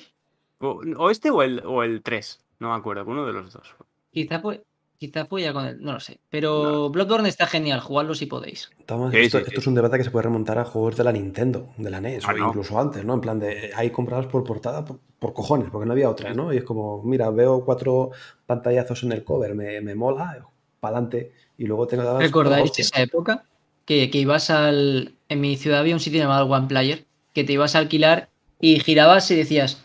O, 0.58 0.80
o 0.96 1.10
este 1.10 1.30
o 1.30 1.42
el, 1.42 1.62
o 1.66 1.82
el 1.82 2.02
3, 2.02 2.40
no 2.60 2.70
me 2.70 2.76
acuerdo, 2.76 3.04
uno 3.06 3.26
de 3.26 3.32
los 3.32 3.52
dos. 3.52 3.74
Quizá 4.12 4.40
fue, 4.40 4.62
quizá 4.96 5.26
fue 5.26 5.42
ya 5.42 5.52
con 5.52 5.64
él, 5.66 5.78
no 5.80 5.92
lo 5.94 6.00
sé. 6.00 6.20
Pero 6.30 6.88
Bloodborne 6.90 7.28
está 7.28 7.46
genial, 7.46 7.80
jugadlo 7.80 8.14
si 8.14 8.26
podéis. 8.26 8.70
Sí, 8.70 8.84
esto, 8.86 9.10
sí, 9.10 9.18
esto 9.38 9.50
sí. 9.50 9.56
es 9.56 9.66
un 9.66 9.74
debate 9.74 9.98
que 9.98 10.04
se 10.04 10.10
puede 10.12 10.24
remontar 10.24 10.58
a 10.58 10.64
juegos 10.64 10.96
de 10.96 11.04
la 11.04 11.12
Nintendo, 11.12 11.70
de 11.76 11.90
la 11.90 12.00
NES, 12.00 12.24
Ah, 12.26 12.32
o 12.32 12.36
no. 12.38 12.48
incluso 12.48 12.78
antes, 12.78 13.04
¿no? 13.04 13.14
En 13.14 13.20
plan 13.20 13.38
de, 13.40 13.72
hay 13.74 13.90
compradas 13.90 14.26
por 14.26 14.44
portada 14.44 14.84
por, 14.84 15.00
por 15.18 15.32
cojones, 15.32 15.68
porque 15.70 15.86
no 15.86 15.92
había 15.92 16.08
otra, 16.08 16.32
¿no? 16.32 16.52
Y 16.52 16.58
es 16.58 16.64
como, 16.64 17.02
mira, 17.02 17.28
veo 17.30 17.64
cuatro 17.64 18.10
pantallazos 18.46 19.02
en 19.02 19.12
el 19.12 19.24
cover, 19.24 19.54
me, 19.56 19.80
me 19.80 19.94
mola, 19.96 20.46
para 20.78 20.96
adelante, 20.96 21.32
y 21.58 21.66
luego 21.66 21.86
tengo 21.88 22.04
dadas 22.04 22.22
¿Recordáis 22.22 22.78
esa 22.78 23.02
época? 23.02 23.44
Que, 23.84 24.10
que 24.10 24.18
ibas 24.18 24.48
al. 24.50 25.14
En 25.28 25.40
mi 25.40 25.56
ciudad 25.56 25.80
había 25.80 25.94
un 25.94 26.00
sitio 26.00 26.20
llamado 26.20 26.46
One 26.46 26.68
Player, 26.68 27.04
que 27.32 27.44
te 27.44 27.52
ibas 27.54 27.74
a 27.74 27.78
alquilar 27.78 28.28
y 28.60 28.78
girabas 28.80 29.30
y 29.30 29.36
decías, 29.36 29.82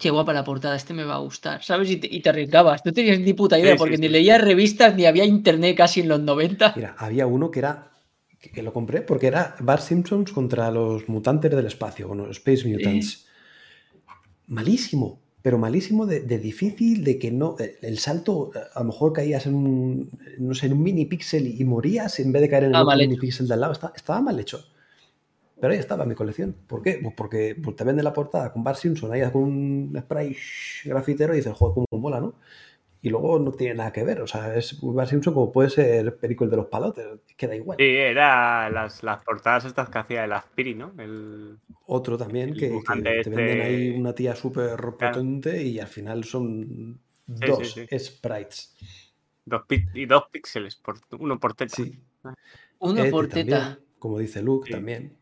qué 0.00 0.10
guapa 0.10 0.32
la 0.32 0.44
portada, 0.44 0.76
este 0.76 0.94
me 0.94 1.04
va 1.04 1.14
a 1.14 1.18
gustar, 1.18 1.62
¿sabes? 1.62 1.90
Y 1.90 1.96
te, 1.96 2.08
y 2.10 2.20
te 2.20 2.28
arriesgabas. 2.30 2.82
No 2.84 2.92
tenías 2.92 3.18
ni 3.20 3.32
puta 3.32 3.58
idea, 3.58 3.72
Sí, 3.72 3.78
sí, 3.78 3.78
porque 3.78 3.98
ni 3.98 4.08
sí. 4.08 4.12
leías 4.12 4.40
revistas 4.40 4.94
ni 4.96 5.06
había 5.06 5.24
internet 5.24 5.76
casi 5.76 6.00
en 6.00 6.08
los 6.08 6.20
90. 6.20 6.72
Mira, 6.76 6.94
había 6.98 7.26
uno 7.26 7.50
que 7.50 7.58
era, 7.60 7.90
que, 8.40 8.50
que 8.50 8.62
lo 8.62 8.72
compré 8.72 9.02
porque 9.02 9.26
era 9.28 9.56
Bart 9.60 9.82
Simpsons 9.82 10.32
contra 10.32 10.70
los 10.70 11.08
mutantes 11.08 11.50
del 11.50 11.66
espacio, 11.66 12.08
bueno, 12.08 12.30
Space 12.30 12.66
Mutants. 12.68 13.26
Malísimo, 14.46 15.20
pero 15.42 15.58
malísimo 15.58 16.06
de, 16.06 16.20
de 16.20 16.38
difícil, 16.38 17.02
de 17.02 17.18
que 17.18 17.30
no, 17.30 17.56
el, 17.58 17.76
el 17.82 17.98
salto, 17.98 18.50
a 18.74 18.80
lo 18.80 18.86
mejor 18.86 19.12
caías 19.12 19.46
en 19.46 19.54
un, 19.54 20.10
no 20.38 20.54
sé, 20.54 20.66
en 20.66 20.74
un 20.74 20.82
mini 20.82 21.06
píxel 21.06 21.46
y, 21.60 21.64
morías 21.64 22.20
en 22.20 22.30
vez 22.32 22.42
de 22.42 22.48
caer 22.50 22.64
en 22.64 22.70
el 22.70 22.76
Ah, 22.76 22.82
otro 22.82 22.98
mini 23.00 23.16
píxel 23.16 23.48
de 23.48 23.54
al 23.54 23.60
lado, 23.60 23.72
Está- 23.72 23.92
estaba 23.96 24.20
mal 24.20 24.38
hecho. 24.38 24.64
Pero 25.60 25.72
ahí 25.72 25.78
estaba 25.78 26.04
mi 26.04 26.14
colección. 26.14 26.54
¿Por 26.66 26.82
qué? 26.82 26.98
Pues 27.02 27.14
porque 27.16 27.56
pues, 27.62 27.76
te 27.76 27.84
vende 27.84 28.02
la 28.02 28.12
portada 28.12 28.52
con 28.52 28.64
Bart 28.64 28.78
Simpson 28.78 29.12
ahí 29.12 29.22
con 29.30 29.42
un 29.42 29.96
spray 30.00 30.36
grafitero 30.84 31.32
y 31.32 31.38
dices, 31.38 31.52
joder, 31.54 31.74
cómo 31.74 31.86
mola, 32.02 32.20
¿no? 32.20 32.34
Y 33.00 33.10
luego 33.10 33.38
no 33.38 33.52
tiene 33.52 33.74
nada 33.74 33.92
que 33.92 34.02
ver. 34.02 34.22
O 34.22 34.26
sea, 34.26 34.54
es 34.56 34.78
Bart 34.80 35.10
Simpson 35.10 35.34
como 35.34 35.52
puede 35.52 35.68
ser 35.70 36.16
Perico 36.16 36.44
el 36.44 36.50
de 36.50 36.56
los 36.56 36.66
palotes. 36.66 37.06
Queda 37.36 37.54
igual. 37.54 37.76
Sí, 37.78 37.84
era 37.84 38.68
las, 38.70 39.02
las 39.02 39.22
portadas 39.22 39.66
estas 39.66 39.90
que 39.90 39.98
hacía 39.98 40.24
el 40.24 40.32
Aspiri, 40.32 40.74
¿no? 40.74 40.92
El, 40.98 41.58
Otro 41.86 42.16
también 42.16 42.50
El 42.50 42.58
que, 42.58 42.70
que 42.70 43.22
te 43.22 43.30
venden 43.30 43.48
este- 43.58 43.62
ahí 43.62 43.90
una 43.90 44.14
tía 44.14 44.34
súper 44.34 44.78
potente 44.98 45.62
y 45.62 45.78
al 45.80 45.88
final 45.88 46.24
son 46.24 46.98
dos 47.26 47.72
sí, 47.72 47.86
sí. 47.88 47.98
sprites. 47.98 48.74
dos 49.44 49.62
y 49.94 50.06
dos 50.06 50.24
píxeles, 50.32 50.76
por, 50.76 50.96
uno 51.18 51.38
por 51.38 51.54
teta. 51.54 51.76
Sí. 51.76 52.00
Uno 52.78 53.04
por 53.10 53.28
teta. 53.28 53.58
también, 53.58 53.84
como 53.98 54.18
dice 54.18 54.42
Luke 54.42 54.66
Sí. 54.68 54.72
también. 54.72 55.14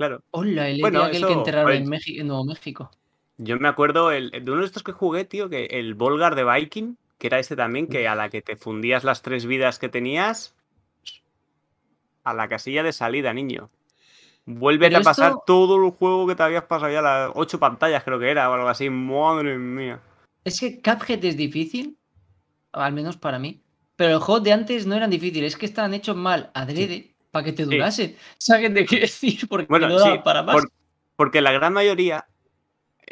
Claro. 0.00 0.22
Hola, 0.30 0.70
el 0.70 0.80
Bueno, 0.80 1.02
aquel 1.02 1.26
que 1.26 1.32
enterraron 1.34 1.72
en, 1.72 1.86
México, 1.86 2.22
en 2.22 2.28
Nuevo 2.28 2.46
México. 2.46 2.90
Yo 3.36 3.58
me 3.58 3.68
acuerdo 3.68 4.10
el, 4.10 4.30
de 4.30 4.50
uno 4.50 4.62
de 4.62 4.66
estos 4.66 4.82
que 4.82 4.92
jugué, 4.92 5.26
tío, 5.26 5.50
que 5.50 5.66
el 5.66 5.92
Volgar 5.92 6.36
de 6.36 6.42
Viking, 6.42 6.96
que 7.18 7.26
era 7.26 7.38
este 7.38 7.54
también, 7.54 7.86
que 7.86 8.08
a 8.08 8.14
la 8.14 8.30
que 8.30 8.40
te 8.40 8.56
fundías 8.56 9.04
las 9.04 9.20
tres 9.20 9.44
vidas 9.44 9.78
que 9.78 9.90
tenías, 9.90 10.56
a 12.24 12.32
la 12.32 12.48
casilla 12.48 12.82
de 12.82 12.94
salida, 12.94 13.34
niño. 13.34 13.68
Pero 14.46 14.96
a 14.96 15.02
pasar 15.02 15.34
todo 15.46 15.76
el 15.84 15.90
juego 15.90 16.26
que 16.26 16.34
te 16.34 16.44
habías 16.44 16.64
pasado 16.64 16.90
ya, 16.90 17.02
las 17.02 17.32
ocho 17.34 17.58
pantallas 17.58 18.02
creo 18.02 18.18
que 18.18 18.30
era, 18.30 18.48
o 18.48 18.54
algo 18.54 18.68
así. 18.68 18.88
Madre 18.88 19.58
mía. 19.58 20.00
Es 20.44 20.60
que 20.60 20.80
Cuphead 20.80 21.22
es 21.26 21.36
difícil, 21.36 21.98
al 22.72 22.94
menos 22.94 23.18
para 23.18 23.38
mí. 23.38 23.60
Pero 23.96 24.12
los 24.12 24.22
juegos 24.22 24.44
de 24.44 24.54
antes 24.54 24.86
no 24.86 24.94
eran 24.94 25.10
difíciles, 25.10 25.52
es 25.52 25.58
que 25.58 25.66
estaban 25.66 25.92
hechos 25.92 26.16
mal, 26.16 26.50
adrede, 26.54 27.10
para 27.30 27.44
que 27.44 27.52
te 27.52 27.64
durasen. 27.64 28.16
¿Sabes 28.38 28.70
qué 28.72 28.86
quiero 28.86 29.02
decir? 29.06 29.48
Porque 29.48 29.66
Bueno, 29.68 29.88
no 29.88 29.98
sí, 29.98 30.10
para 30.24 30.42
más. 30.42 30.54
por- 30.54 30.70
porque 31.16 31.40
la 31.42 31.52
gran 31.52 31.72
mayoría 31.72 32.26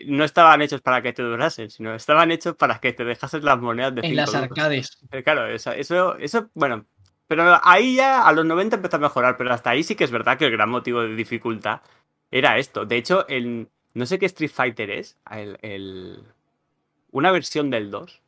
no 0.07 0.25
estaban 0.25 0.63
hechos 0.63 0.81
para 0.81 1.03
que 1.03 1.13
te 1.13 1.23
durasen, 1.23 1.71
sino 1.71 1.95
estaban 1.95 2.31
hechos 2.31 2.55
para 2.57 2.79
que 2.81 2.93
te 2.93 3.05
dejases 3.05 3.43
las 3.43 3.59
monedas 3.59 3.95
de 3.95 4.01
en 4.03 4.07
cinco 4.09 4.17
las 4.17 4.33
duros. 4.33 4.43
arcades. 4.45 4.99
Eh, 5.11 5.23
Claro, 5.23 5.47
eso, 5.49 5.73
eso, 5.73 6.17
eso, 6.17 6.49
bueno, 6.55 6.87
pero 7.27 7.59
ahí 7.63 7.97
ya 7.97 8.27
a 8.27 8.33
los 8.33 8.47
90 8.47 8.77
empezó 8.77 8.97
a 8.97 9.01
mejorar, 9.01 9.37
pero 9.37 9.53
hasta 9.53 9.71
ahí 9.71 9.83
sí 9.83 9.95
que 9.95 10.05
es 10.05 10.11
verdad 10.11 10.39
que 10.39 10.47
el 10.47 10.53
gran 10.53 10.71
motivo 10.71 11.01
de 11.03 11.15
dificultad 11.15 11.83
era 12.31 12.59
esto. 12.59 12.87
De 12.87 12.97
hecho, 12.97 13.27
el, 13.29 13.69
no 13.95 14.07
sé 14.07 14.19
qué 14.19 14.27
Street 14.27 14.51
Fighter 14.53 14.91
es, 14.91 15.19
el, 15.31 15.59
el- 15.63 16.23
una 17.11 17.31
versión 17.33 17.69
del 17.71 17.91
2, 17.91 18.23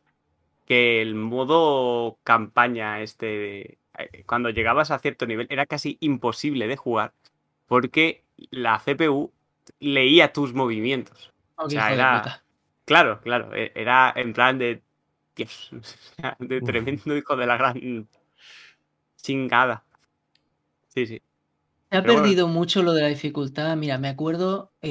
que 0.67 1.01
el 1.03 1.15
modo 1.15 2.19
campaña, 2.25 3.01
este, 3.01 3.79
cuando 4.27 4.51
llegabas 4.51 4.91
a 4.91 4.99
cierto 4.99 5.27
nivel, 5.27 5.47
era 5.51 5.67
casi 5.67 5.97
imposible 6.01 6.67
de 6.67 6.77
jugar, 6.77 7.13
porque 7.67 8.25
la 8.51 8.79
CPU 8.79 9.33
leía 9.81 10.33
tus 10.33 10.55
movimientos. 10.55 11.33
Oh, 11.57 11.65
qué 11.67 11.73
sea, 11.73 11.93
era-. 11.93 12.43
Claro, 12.85 13.21
claro, 13.21 13.55
e- 13.55 13.73
era 13.75 14.13
en 14.17 14.33
plan 14.33 14.59
de. 14.59 14.83
Dios, 15.37 15.71
de 16.39 16.61
tremendo 16.61 17.17
hijo 17.17 17.37
de 17.37 17.47
la 17.47 17.57
gran 17.57 18.09
chingada. 19.17 19.85
Sí, 20.89 21.07
sí. 21.07 21.23
Se 21.91 21.97
ha 21.97 22.03
Pero 22.03 22.15
bueno. 22.15 22.23
perdido 22.23 22.49
mucho 22.49 22.83
lo 22.83 22.93
de 22.93 23.03
la 23.03 23.09
dificultad. 23.09 23.77
Mira, 23.77 23.99
me 23.99 24.09
acuerdo, 24.09 24.73
eh, 24.81 24.91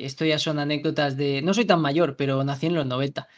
eh, 0.00 0.04
esto 0.04 0.24
ya 0.24 0.38
son 0.38 0.58
anécdotas 0.58 1.16
de... 1.16 1.42
No 1.42 1.54
soy 1.54 1.64
tan 1.64 1.80
mayor, 1.80 2.16
pero 2.16 2.42
nací 2.44 2.66
en 2.66 2.74
los 2.74 2.86
90. 2.86 3.28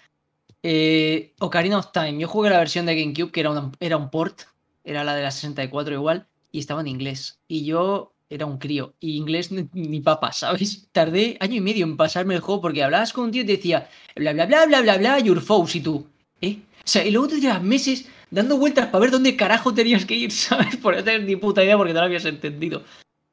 Eh, 0.63 1.35
Ocarina 1.41 1.79
of 1.79 1.93
Time. 1.93 2.19
Yo 2.19 2.29
jugué 2.29 2.51
la 2.51 2.59
versión 2.59 2.87
de 2.87 2.95
GameCube, 3.01 3.31
que 3.33 3.41
era, 3.41 3.51
una- 3.51 3.73
era 3.81 3.97
un 3.97 4.11
port, 4.11 4.43
era 4.85 5.05
la 5.05 5.15
de 5.15 5.23
la 5.23 5.31
64 5.31 5.95
igual, 5.95 6.27
y 6.51 6.59
estaba 6.59 6.81
en 6.81 6.89
inglés. 6.89 7.39
Y 7.49 7.65
yo 7.65 8.13
era 8.29 8.47
un 8.47 8.59
crío, 8.59 8.95
y 8.99 9.17
inglés 9.17 9.53
ni, 9.53 9.69
ni 9.73 10.01
papa, 10.01 10.33
¿sabes? 10.33 10.89
Tardé 10.93 11.37
año 11.41 11.57
y 11.57 11.61
medio 11.61 11.85
en 11.85 11.97
pasarme 11.97 12.35
el 12.35 12.41
juego 12.41 12.63
porque 12.63 12.83
hablabas 12.83 13.13
con 13.13 13.25
un 13.25 13.31
tío 13.31 13.43
y 13.43 13.47
te 13.47 13.57
decía 13.57 13.89
bla 14.17 14.33
bla 14.33 14.47
bla 14.47 14.67
bla 14.67 14.81
bla 14.81 14.99
bla, 14.99 15.19
your 15.19 15.41
foes, 15.41 15.77
y 15.77 15.81
tú, 15.81 16.07
¿eh? 16.41 16.59
O 16.79 16.89
sea, 16.89 17.05
y 17.05 17.11
luego 17.11 17.29
te 17.29 17.39
tiras 17.39 17.63
meses 17.63 18.07
dando 18.31 18.57
vueltas 18.57 18.87
para 18.87 19.01
ver 19.01 19.11
dónde 19.11 19.37
carajo 19.37 19.73
tenías 19.73 20.05
que 20.05 20.15
ir, 20.15 20.31
¿sabes? 20.33 20.77
Por 20.77 20.97
no 20.97 21.05
tener 21.05 21.25
ni 21.25 21.37
puta 21.37 21.63
idea 21.63 21.77
porque 21.77 21.93
no 21.93 22.01
lo 22.01 22.07
habías 22.07 22.25
entendido. 22.25 22.83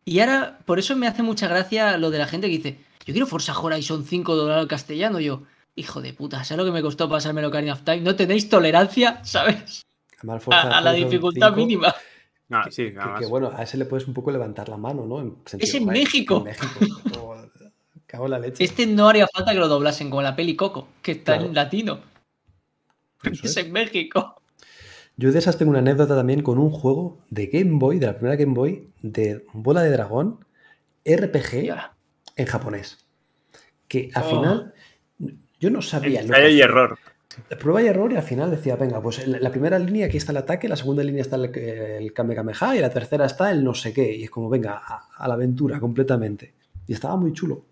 Y 0.05 0.19
ahora, 0.19 0.59
por 0.65 0.79
eso 0.79 0.95
me 0.95 1.07
hace 1.07 1.23
mucha 1.23 1.47
gracia 1.47 1.97
lo 1.97 2.11
de 2.11 2.17
la 2.17 2.27
gente 2.27 2.47
que 2.47 2.57
dice, 2.57 2.79
yo 3.05 3.13
quiero 3.13 3.27
Forza 3.27 3.57
Horizon 3.57 4.05
5 4.05 4.35
doblado 4.35 4.61
al 4.61 4.67
castellano. 4.67 5.19
Yo, 5.19 5.43
hijo 5.75 6.01
de 6.01 6.13
puta, 6.13 6.43
¿sabes 6.43 6.59
lo 6.59 6.65
que 6.65 6.71
me 6.71 6.81
costó 6.81 7.09
pasarme 7.09 7.41
el 7.41 7.47
Ocarina 7.47 7.73
of 7.73 7.83
Time? 7.83 8.01
No 8.01 8.15
tenéis 8.15 8.49
tolerancia, 8.49 9.19
¿sabes? 9.23 9.85
Además, 10.19 10.43
A, 10.51 10.81
la 10.81 10.93
dificultad 10.93 11.47
5, 11.47 11.55
mínima. 11.57 11.93
No, 12.49 12.63
que- 12.63 12.71
sí, 12.71 12.83
que, 12.85 12.91
nada 12.93 13.15
que 13.15 13.21
más. 13.21 13.29
bueno, 13.29 13.51
a 13.55 13.63
ese 13.63 13.77
le 13.77 13.85
puedes 13.85 14.07
un 14.07 14.13
poco 14.13 14.31
levantar 14.31 14.69
la 14.69 14.77
mano, 14.77 15.05
¿no? 15.05 15.19
En 15.21 15.35
sentido, 15.45 15.77
en 15.77 15.83
"Joder, 15.85 15.97
México". 15.99 16.37
En 16.37 16.43
México. 16.45 17.45
Cago 18.07 18.25
en 18.25 18.31
la 18.31 18.39
leche. 18.39 18.63
Este 18.63 18.87
no 18.87 19.07
haría 19.07 19.27
falta 19.27 19.51
que 19.53 19.59
lo 19.59 19.67
doblasen 19.67 20.09
como 20.09 20.23
la 20.23 20.35
peli 20.35 20.55
Coco, 20.55 20.87
que 21.03 21.11
está 21.11 21.33
Claro. 21.33 21.45
en 21.49 21.53
latino. 21.55 21.99
Es 23.23 23.43
es. 23.43 23.57
en 23.57 23.71
México. 23.71 24.41
Yo 25.15 25.31
de 25.31 25.39
esas 25.39 25.57
tengo 25.57 25.69
una 25.71 25.79
anécdota 25.79 26.15
también 26.15 26.41
con 26.41 26.57
un 26.57 26.71
juego 26.71 27.19
de 27.29 27.47
Game 27.47 27.71
Boy, 27.77 27.99
de 27.99 28.05
la 28.07 28.13
primera 28.13 28.35
Game 28.37 28.53
Boy, 28.53 28.87
de 29.01 29.45
bola 29.53 29.81
de 29.83 29.91
dragón, 29.91 30.43
RPG 31.05 31.69
en 32.37 32.45
japonés. 32.47 33.05
Que 33.87 34.09
al 34.15 34.23
Oh. 34.23 34.29
final 34.29 34.73
yo 35.59 35.69
no 35.69 35.81
sabía 35.81 36.21
lo 36.23 36.33
que 36.33 36.41
y 36.41 36.45
hacía. 36.53 36.65
error. 36.65 36.97
Prueba 37.59 37.81
y 37.81 37.87
error 37.87 38.11
y 38.11 38.15
al 38.15 38.23
final 38.23 38.51
decía, 38.51 38.75
venga, 38.75 39.01
pues 39.01 39.27
la 39.27 39.49
primera 39.51 39.77
línea 39.79 40.07
aquí 40.07 40.17
está 40.17 40.31
el 40.31 40.37
ataque, 40.37 40.67
la 40.69 40.75
segunda 40.75 41.03
línea 41.03 41.21
está 41.21 41.35
el, 41.35 41.55
el 41.55 42.13
Kamehameha 42.13 42.75
y 42.75 42.79
la 42.79 42.89
tercera 42.89 43.25
está 43.25 43.51
el 43.51 43.63
no 43.63 43.73
sé 43.73 43.93
qué. 43.93 44.15
Y 44.15 44.23
es 44.23 44.29
como, 44.29 44.49
venga, 44.49 44.81
a, 44.83 45.07
a 45.17 45.27
la 45.27 45.33
aventura 45.35 45.79
completamente. 45.79 46.53
Y 46.87 46.93
estaba 46.93 47.15
muy 47.17 47.33
chulo. 47.33 47.65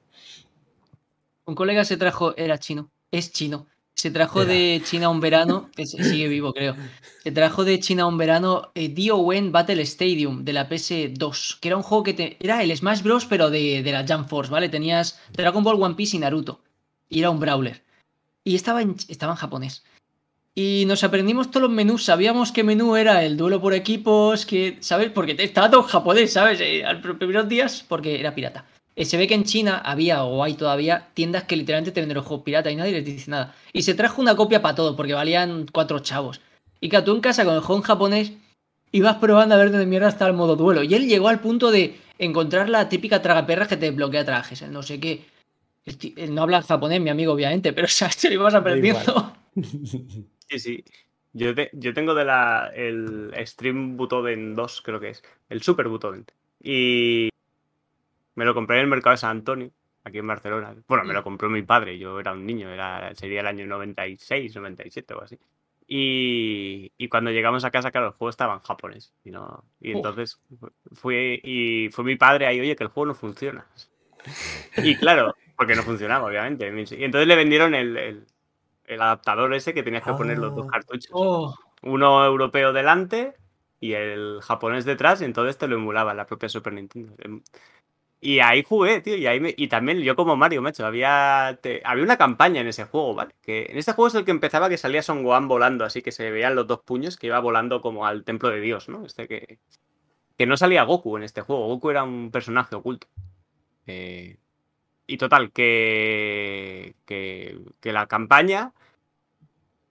Un 1.45 1.55
colega 1.55 1.85
se 1.85 1.97
trajo, 1.97 2.35
era 2.37 2.57
chino, 2.57 2.91
es 3.11 3.31
chino. 3.31 3.67
Se 3.93 4.11
trajo 4.11 4.43
Era. 4.43 4.51
de 4.51 4.79
China 4.85 5.09
un 5.09 5.19
verano, 5.19 5.71
que 5.75 5.87
se- 5.87 6.03
sigue 6.03 6.27
vivo 6.27 6.53
creo. 6.53 6.75
Se 7.23 7.31
trajo 7.31 7.63
de 7.65 7.79
China 7.79 8.05
un 8.05 8.15
verano 8.19 8.69
eh, 8.75 8.89
DON 8.89 9.51
Battle 9.51 9.81
Stadium 9.81 10.45
de 10.45 10.53
la 10.53 10.69
PS2, 10.69 11.59
que 11.59 11.69
era 11.69 11.77
un 11.77 11.81
juego 11.81 12.03
que 12.03 12.13
te, 12.13 12.37
era 12.39 12.61
el 12.61 12.77
Smash 12.77 13.01
Bros, 13.01 13.25
pero 13.25 13.49
de, 13.49 13.81
de 13.81 13.91
la 13.91 14.05
Jump 14.07 14.29
Force, 14.29 14.51
¿vale? 14.51 14.69
Tenías 14.69 15.19
Dragon 15.33 15.63
Ball, 15.63 15.81
One 15.81 15.95
Piece 15.95 16.15
y 16.15 16.19
Naruto. 16.19 16.61
Y 17.09 17.19
era 17.21 17.31
un 17.31 17.39
brawler. 17.39 17.81
Y 18.47 18.55
estaba 18.55 18.81
en, 18.81 18.95
estaba 19.09 19.33
en 19.33 19.37
japonés. 19.37 19.83
Y 20.55 20.85
nos 20.87 21.03
aprendimos 21.03 21.51
todos 21.51 21.63
los 21.63 21.69
menús, 21.69 22.05
sabíamos 22.05 22.53
qué 22.53 22.63
menú 22.63 22.95
era 22.95 23.25
el 23.25 23.35
duelo 23.35 23.59
por 23.59 23.73
equipos, 23.73 24.45
que, 24.45 24.77
¿sabes? 24.79 25.11
Porque 25.11 25.35
estaba 25.37 25.69
todo 25.69 25.81
en 25.81 25.87
japonés, 25.87 26.31
¿sabes? 26.31 26.61
Eh, 26.61 26.85
Al 26.85 27.01
primeros 27.01 27.49
días, 27.49 27.83
porque 27.85 28.21
era 28.21 28.33
pirata. 28.33 28.63
Eh, 28.95 29.03
se 29.03 29.17
ve 29.17 29.27
que 29.27 29.33
en 29.33 29.43
China 29.43 29.81
había 29.83 30.23
o 30.23 30.41
hay 30.45 30.53
todavía 30.53 31.09
tiendas 31.13 31.43
que 31.43 31.57
literalmente 31.57 31.91
te 31.91 31.99
venden 31.99 32.15
los 32.15 32.25
juegos 32.25 32.45
pirata 32.45 32.71
y 32.71 32.77
nadie 32.77 32.93
les 32.93 33.03
dice 33.03 33.29
nada. 33.29 33.53
Y 33.73 33.81
se 33.81 33.95
trajo 33.95 34.21
una 34.21 34.37
copia 34.37 34.61
para 34.61 34.75
todo, 34.75 34.95
porque 34.95 35.13
valían 35.13 35.65
cuatro 35.69 35.99
chavos. 35.99 36.39
Y 36.79 36.87
que 36.87 37.01
tú 37.01 37.13
en 37.13 37.19
casa 37.19 37.43
con 37.43 37.53
el 37.53 37.59
juego 37.59 37.81
en 37.81 37.85
japonés 37.85 38.31
ibas 38.93 39.17
probando 39.17 39.55
a 39.55 39.57
ver 39.57 39.71
dónde 39.71 39.87
mierda 39.87 40.07
está 40.07 40.25
el 40.25 40.33
modo 40.33 40.55
duelo. 40.55 40.83
Y 40.83 40.93
él 40.93 41.05
llegó 41.05 41.27
al 41.27 41.41
punto 41.41 41.69
de 41.69 41.99
encontrar 42.17 42.69
la 42.69 42.87
típica 42.87 43.21
tragaperra 43.21 43.67
que 43.67 43.75
te 43.75 43.91
bloquea 43.91 44.23
trajes, 44.23 44.61
el 44.61 44.71
no 44.71 44.83
sé 44.83 45.01
qué. 45.01 45.25
El 45.87 45.97
ti- 45.97 46.13
él 46.17 46.35
no 46.35 46.43
habla 46.43 46.61
japonés, 46.61 46.99
mi 47.01 47.09
amigo, 47.09 47.33
obviamente, 47.33 47.73
pero 47.73 47.85
o 47.85 47.89
sea, 47.89 48.09
te 48.09 48.27
lo 48.29 48.35
ibas 48.35 48.53
aprendiendo. 48.53 49.33
Sí, 50.49 50.59
sí. 50.59 50.85
Yo, 51.33 51.53
te- 51.53 51.69
yo 51.73 51.93
tengo 51.93 52.13
de 52.13 52.23
la, 52.23 52.71
el 52.73 53.33
Stream 53.45 53.97
Butoden 53.97 54.55
2, 54.55 54.81
creo 54.81 54.99
que 54.99 55.09
es. 55.09 55.21
El 55.49 55.61
Super 55.61 55.87
Butoden. 55.89 56.25
Y 56.63 57.27
me 58.35 58.45
lo 58.45 58.53
compré 58.53 58.77
en 58.77 58.83
el 58.83 58.87
mercado 58.87 59.11
de 59.13 59.17
San 59.17 59.31
Antonio, 59.31 59.71
aquí 60.05 60.19
en 60.19 60.27
Barcelona. 60.27 60.73
Bueno, 60.87 61.03
me 61.03 61.13
lo 61.13 61.23
compró 61.23 61.49
mi 61.49 61.63
padre, 61.63 61.97
yo 61.97 62.19
era 62.19 62.31
un 62.31 62.45
niño, 62.45 62.69
era, 62.71 63.13
sería 63.15 63.41
el 63.41 63.47
año 63.47 63.65
96, 63.67 64.55
97 64.55 65.13
o 65.15 65.21
así. 65.21 65.37
Y, 65.87 66.91
y 66.97 67.07
cuando 67.09 67.31
llegamos 67.31 67.63
a 67.65 67.71
casa, 67.71 67.91
claro, 67.91 68.07
el 68.07 68.13
juego 68.13 68.29
estaba 68.29 68.53
en 68.53 68.59
japonés. 68.61 69.11
Y, 69.25 69.31
no, 69.31 69.63
y 69.81 69.91
entonces 69.91 70.39
fui, 70.93 71.41
y 71.43 71.89
fue 71.91 72.03
mi 72.05 72.15
padre 72.15 72.45
ahí, 72.45 72.59
oye, 72.59 72.75
que 72.75 72.83
el 72.83 72.89
juego 72.89 73.07
no 73.07 73.15
funciona. 73.15 73.65
Y 74.77 74.95
claro, 74.97 75.35
porque 75.57 75.75
no 75.75 75.83
funcionaba, 75.83 76.25
obviamente. 76.27 76.67
Y 76.97 77.03
entonces 77.03 77.27
le 77.27 77.35
vendieron 77.35 77.75
el, 77.75 77.97
el- 77.97 78.25
el 78.85 79.01
adaptador 79.01 79.53
ese 79.53 79.73
que 79.73 79.83
tenías 79.83 80.03
que 80.03 80.13
poner 80.13 80.37
los 80.37 80.55
dos 80.55 80.67
Ah. 80.69 80.71
cartuchos. 80.73 81.09
Oh, 81.13 81.53
Uno 81.81 82.23
europeo 82.25 82.71
delante 82.71 83.33
y 83.81 83.93
el 83.93 84.39
japonés 84.41 84.85
detrás, 84.85 85.21
y 85.21 85.25
entonces 85.25 85.57
te 85.57 85.67
lo 85.67 85.75
emulaba 85.75 86.13
la 86.13 86.25
propia 86.25 86.47
Super 86.49 86.73
Nintendo. 86.73 87.13
Em, 87.19 87.41
Y 88.19 88.39
ahí 88.39 88.63
jugué, 88.63 88.99
tío, 89.01 89.15
y 89.15 89.27
ahí 89.27 89.39
me- 89.39 89.53
y 89.55 89.67
también 89.67 89.99
yo 89.99 90.15
como 90.15 90.35
Mario, 90.35 90.61
macho, 90.63 90.83
había, 90.87 91.59
te- 91.61 91.81
había 91.85 92.03
una 92.03 92.17
campaña 92.17 92.61
en 92.61 92.67
ese 92.67 92.85
juego, 92.85 93.13
¿vale? 93.13 93.35
Que 93.43 93.67
en 93.69 93.77
este 93.77 93.93
juego 93.93 94.07
es 94.07 94.15
el 94.15 94.25
que 94.25 94.31
empezaba 94.31 94.69
que 94.69 94.77
salía 94.79 95.03
Son 95.03 95.21
Gohan 95.23 95.47
volando, 95.47 95.85
así 95.85 96.01
que 96.01 96.11
se 96.11 96.31
veían 96.31 96.55
los 96.55 96.65
dos 96.65 96.79
puños 96.81 97.15
que 97.17 97.27
iba 97.27 97.39
volando 97.39 97.79
como 97.79 98.07
al 98.07 98.23
templo 98.23 98.49
de 98.49 98.59
Dios, 98.59 98.89
¿no? 98.89 99.05
Este 99.05 99.27
que, 99.27 99.59
que 100.35 100.45
no 100.47 100.57
salía 100.57 100.81
Goku 100.83 101.15
en 101.17 101.23
este 101.23 101.41
juego, 101.41 101.67
Goku 101.67 101.91
era 101.91 102.03
un 102.03 102.31
personaje 102.31 102.75
oculto. 102.75 103.07
Eh, 103.85 104.37
y 105.07 105.17
total, 105.17 105.51
que, 105.51 106.95
que, 107.05 107.57
que 107.79 107.93
la 107.93 108.07
campaña, 108.07 108.73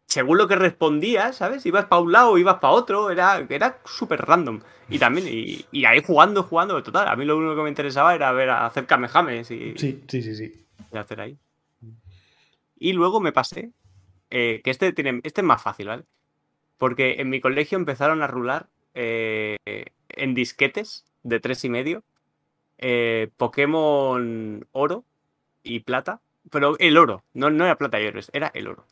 según 0.07 0.37
lo 0.39 0.47
que 0.47 0.57
respondías, 0.57 1.37
¿sabes? 1.37 1.65
Ibas 1.65 1.87
para 1.87 2.03
un 2.03 2.13
lado 2.13 2.37
ibas 2.39 2.57
para 2.57 2.75
otro, 2.75 3.11
era, 3.11 3.45
era 3.49 3.81
súper 3.87 4.21
random. 4.21 4.61
Y 4.89 4.99
también, 4.99 5.27
y, 5.29 5.65
y 5.73 5.85
ahí 5.87 6.03
jugando, 6.05 6.43
jugando, 6.43 6.81
total, 6.83 7.09
a 7.09 7.17
mí 7.17 7.25
lo 7.25 7.39
único 7.39 7.57
que 7.57 7.63
me 7.63 7.71
interesaba 7.71 8.15
era 8.15 8.31
ver 8.33 8.51
hacer 8.51 8.87
kamehames 8.87 9.51
y, 9.51 9.75
Sí, 9.77 10.05
sí, 10.07 10.23
sí, 10.23 10.37
sí. 10.37 10.67
y 10.93 10.97
hacer 10.97 11.21
ahí. 11.21 11.39
Y 12.79 12.93
luego 12.93 13.21
me 13.21 13.33
pasé, 13.33 13.73
eh, 14.31 14.61
que 14.63 14.71
este, 14.71 14.93
tiene, 14.93 15.21
este 15.25 15.41
es 15.41 15.47
más 15.47 15.63
fácil, 15.63 15.89
¿vale? 15.89 16.05
Porque 16.77 17.17
en 17.21 17.31
mi 17.31 17.41
colegio 17.41 17.79
empezaron 17.79 18.23
a 18.23 18.27
rular 18.27 18.69
eh, 18.93 19.57
en 20.11 20.35
disquetes 20.35 21.07
de 21.23 21.41
tres 21.41 21.65
y 21.65 21.71
medio 21.71 22.05
eh, 22.79 23.29
Pokémon 23.37 24.67
oro 24.73 25.05
y 25.63 25.81
plata, 25.81 26.21
pero 26.51 26.77
el 26.79 26.97
oro, 26.99 27.23
no, 27.35 27.51
no 27.51 27.65
era 27.65 27.77
plata 27.79 28.01
y 28.01 28.07
oro, 28.07 28.21
era 28.33 28.51
el 28.55 28.69
oro, 28.69 28.87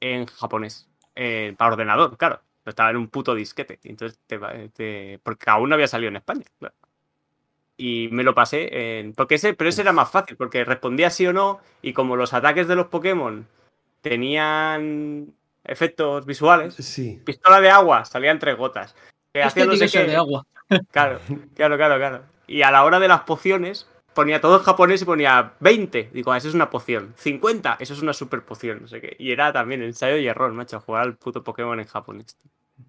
en 0.00 0.26
japonés, 0.26 0.88
eh, 1.14 1.54
para 1.56 1.72
ordenador, 1.72 2.16
claro. 2.16 2.40
Estaba 2.66 2.90
en 2.90 2.96
un 2.98 3.08
puto 3.08 3.34
disquete, 3.34 3.80
entonces 3.84 4.18
te, 4.26 4.36
va- 4.36 4.52
te- 4.74 5.18
porque 5.22 5.48
aún 5.50 5.70
no 5.70 5.74
había 5.74 5.88
salido 5.88 6.10
en 6.10 6.16
España, 6.16 6.44
claro. 6.58 6.74
Y 7.78 8.08
me 8.12 8.22
lo 8.22 8.34
pasé 8.34 8.98
en. 9.00 9.14
Porque 9.14 9.36
ese, 9.36 9.54
pero 9.54 9.70
ese 9.70 9.80
era 9.80 9.92
más 9.92 10.10
fácil, 10.10 10.36
porque 10.36 10.62
respondía 10.64 11.08
sí 11.08 11.26
o 11.26 11.32
no, 11.32 11.60
y 11.80 11.94
como 11.94 12.14
los 12.16 12.34
ataques 12.34 12.68
de 12.68 12.76
los 12.76 12.88
Pokémon 12.88 13.48
tenían 14.02 15.32
efectos 15.64 16.26
visuales, 16.26 16.74
Sí. 16.74 17.20
pistola 17.24 17.60
de 17.60 17.70
agua, 17.70 18.04
salían 18.04 18.38
tres 18.38 18.56
gotas. 18.56 18.94
Que 19.32 19.40
este 19.40 19.62
hacía 19.62 19.66
no 19.66 19.76
sé 19.76 19.88
qué. 19.88 20.04
de 20.04 20.16
agua. 20.16 20.46
Claro, 20.90 21.20
claro, 21.54 21.76
claro, 21.76 21.96
claro. 21.96 22.22
Y 22.50 22.62
a 22.62 22.72
la 22.72 22.84
hora 22.84 22.98
de 22.98 23.06
las 23.06 23.20
pociones, 23.20 23.86
ponía 24.12 24.40
todo 24.40 24.58
en 24.58 24.64
japonés 24.64 25.00
y 25.02 25.04
ponía 25.04 25.54
20. 25.60 26.10
Digo, 26.12 26.32
ah, 26.32 26.36
eso 26.36 26.48
es 26.48 26.54
una 26.54 26.68
poción. 26.68 27.14
50, 27.16 27.76
eso 27.78 27.94
es 27.94 28.02
una 28.02 28.12
super 28.12 28.44
poción, 28.44 28.80
no 28.82 28.88
sé 28.88 29.00
qué. 29.00 29.14
Y 29.20 29.30
era 29.30 29.52
también 29.52 29.84
ensayo 29.84 30.16
y 30.16 30.26
error, 30.26 30.52
macho, 30.52 30.80
jugar 30.80 31.02
al 31.02 31.16
puto 31.16 31.44
Pokémon 31.44 31.78
en 31.78 31.86
japonés. 31.86 32.36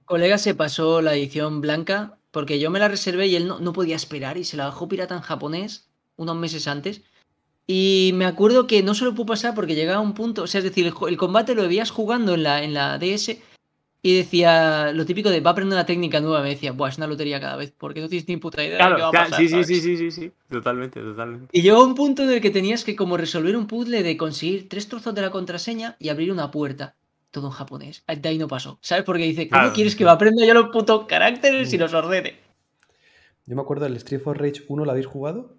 Colega 0.05 0.39
se 0.39 0.55
pasó 0.55 1.03
la 1.03 1.13
edición 1.13 1.61
blanca 1.61 2.17
porque 2.31 2.59
yo 2.59 2.71
me 2.71 2.79
la 2.79 2.87
reservé 2.87 3.27
y 3.27 3.35
él 3.35 3.47
no, 3.47 3.59
no 3.59 3.71
podía 3.71 3.95
esperar 3.95 4.37
y 4.37 4.45
se 4.45 4.57
la 4.57 4.65
bajó 4.65 4.87
pirata 4.87 5.13
en 5.13 5.21
japonés 5.21 5.91
unos 6.15 6.35
meses 6.37 6.67
antes. 6.67 7.03
Y 7.67 8.11
me 8.15 8.25
acuerdo 8.25 8.65
que 8.65 8.81
no 8.81 8.95
se 8.95 9.05
lo 9.05 9.13
pudo 9.13 9.27
pasar 9.27 9.53
porque 9.53 9.75
llegaba 9.75 9.99
a 9.99 10.01
un 10.01 10.15
punto, 10.15 10.41
o 10.41 10.47
sea, 10.47 10.57
es 10.57 10.65
decir, 10.65 10.87
el, 10.87 10.93
el 11.07 11.17
combate 11.17 11.53
lo 11.53 11.67
veías 11.67 11.91
jugando 11.91 12.33
en 12.33 12.41
la, 12.41 12.63
en 12.63 12.73
la 12.73 12.97
DS 12.97 13.37
y 14.03 14.17
decía 14.17 14.91
lo 14.93 15.05
típico 15.05 15.29
de 15.29 15.41
va 15.41 15.51
a 15.51 15.53
aprender 15.53 15.77
una 15.77 15.85
técnica 15.85 16.19
nueva. 16.21 16.41
Me 16.41 16.49
decía, 16.49 16.71
buah, 16.71 16.89
es 16.89 16.97
una 16.97 17.07
lotería 17.07 17.39
cada 17.39 17.55
vez 17.55 17.71
porque 17.77 18.01
no 18.01 18.09
tienes 18.09 18.27
ni 18.27 18.37
puta 18.37 18.63
idea 18.63 18.71
de 18.73 18.77
Claro, 18.77 18.95
qué 18.95 19.01
va 19.03 19.07
a 19.09 19.11
pasar. 19.11 19.39
sí, 19.39 19.47
sí, 19.47 19.51
¿sabes?". 19.51 19.67
sí, 19.67 19.81
sí, 19.81 19.97
sí, 19.97 20.11
sí. 20.11 20.31
Totalmente, 20.49 20.99
totalmente. 21.01 21.47
Y 21.51 21.61
llegó 21.61 21.83
un 21.83 21.95
punto 21.95 22.23
en 22.23 22.31
el 22.31 22.41
que 22.41 22.49
tenías 22.49 22.83
que 22.83 22.95
como 22.95 23.17
resolver 23.17 23.55
un 23.55 23.67
puzzle 23.67 24.01
de 24.03 24.17
conseguir 24.17 24.69
tres 24.69 24.87
trozos 24.87 25.13
de 25.13 25.21
la 25.21 25.29
contraseña 25.31 25.95
y 25.99 26.09
abrir 26.09 26.31
una 26.31 26.49
puerta. 26.51 26.95
Todo 27.29 27.47
en 27.47 27.53
japonés. 27.53 28.03
De 28.07 28.27
ahí 28.29 28.37
no 28.37 28.47
pasó. 28.47 28.77
¿Sabes? 28.81 29.05
Porque 29.05 29.23
dice, 29.23 29.47
¿cómo 29.47 29.61
Claro. 29.61 29.73
quieres 29.75 29.95
que 29.95 30.03
me 30.03 30.09
aprenda 30.11 30.45
yo 30.45 30.53
los 30.53 30.69
putos 30.69 31.05
caracteres 31.07 31.71
y 31.73 31.77
los 31.77 31.93
ordene? 31.93 32.35
Yo 33.45 33.55
me 33.55 33.61
acuerdo 33.61 33.85
del 33.85 33.95
Street 33.97 34.21
for 34.21 34.37
Rage 34.39 34.63
1, 34.67 34.83
¿lo 34.85 34.91
habéis 34.91 35.05
jugado? 35.07 35.55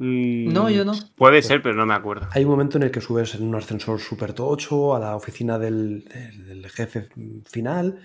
No, 0.00 0.68
Mm, 0.68 0.72
yo 0.72 0.84
no. 0.84 0.92
Puede 1.16 1.42
ser, 1.42 1.60
pero 1.60 1.74
no 1.74 1.84
me 1.84 1.94
acuerdo. 1.94 2.28
Hay 2.30 2.44
un 2.44 2.50
momento 2.50 2.76
en 2.78 2.84
el 2.84 2.90
que 2.92 3.00
subes 3.00 3.34
en 3.34 3.42
un 3.42 3.54
ascensor 3.56 3.98
súper 4.00 4.32
tocho 4.32 4.94
a 4.94 5.00
la 5.00 5.16
oficina 5.16 5.58
del, 5.58 6.04
del- 6.04 6.46
del 6.46 6.70
jefe 6.70 7.08
final 7.44 7.98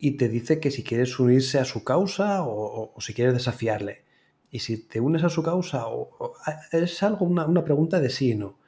y 0.00 0.12
te 0.16 0.28
dice 0.28 0.58
que 0.58 0.72
si 0.72 0.82
quieres 0.82 1.18
unirse 1.20 1.60
a 1.60 1.64
su 1.64 1.84
causa 1.84 2.42
o, 2.42 2.50
o- 2.50 2.92
o 2.96 3.00
si 3.00 3.14
quieres 3.14 3.34
desafiarle. 3.34 4.02
Y 4.50 4.58
si 4.60 4.78
te 4.78 4.98
unes 4.98 5.22
a 5.22 5.28
su 5.28 5.42
causa, 5.44 5.86
o, 5.86 6.10
o- 6.18 6.34
es 6.72 7.02
algo, 7.04 7.24
una, 7.26 7.46
una 7.46 7.62
pregunta 7.64 8.00
de 8.00 8.10
sí 8.10 8.32
y 8.32 8.34
no. 8.34 8.58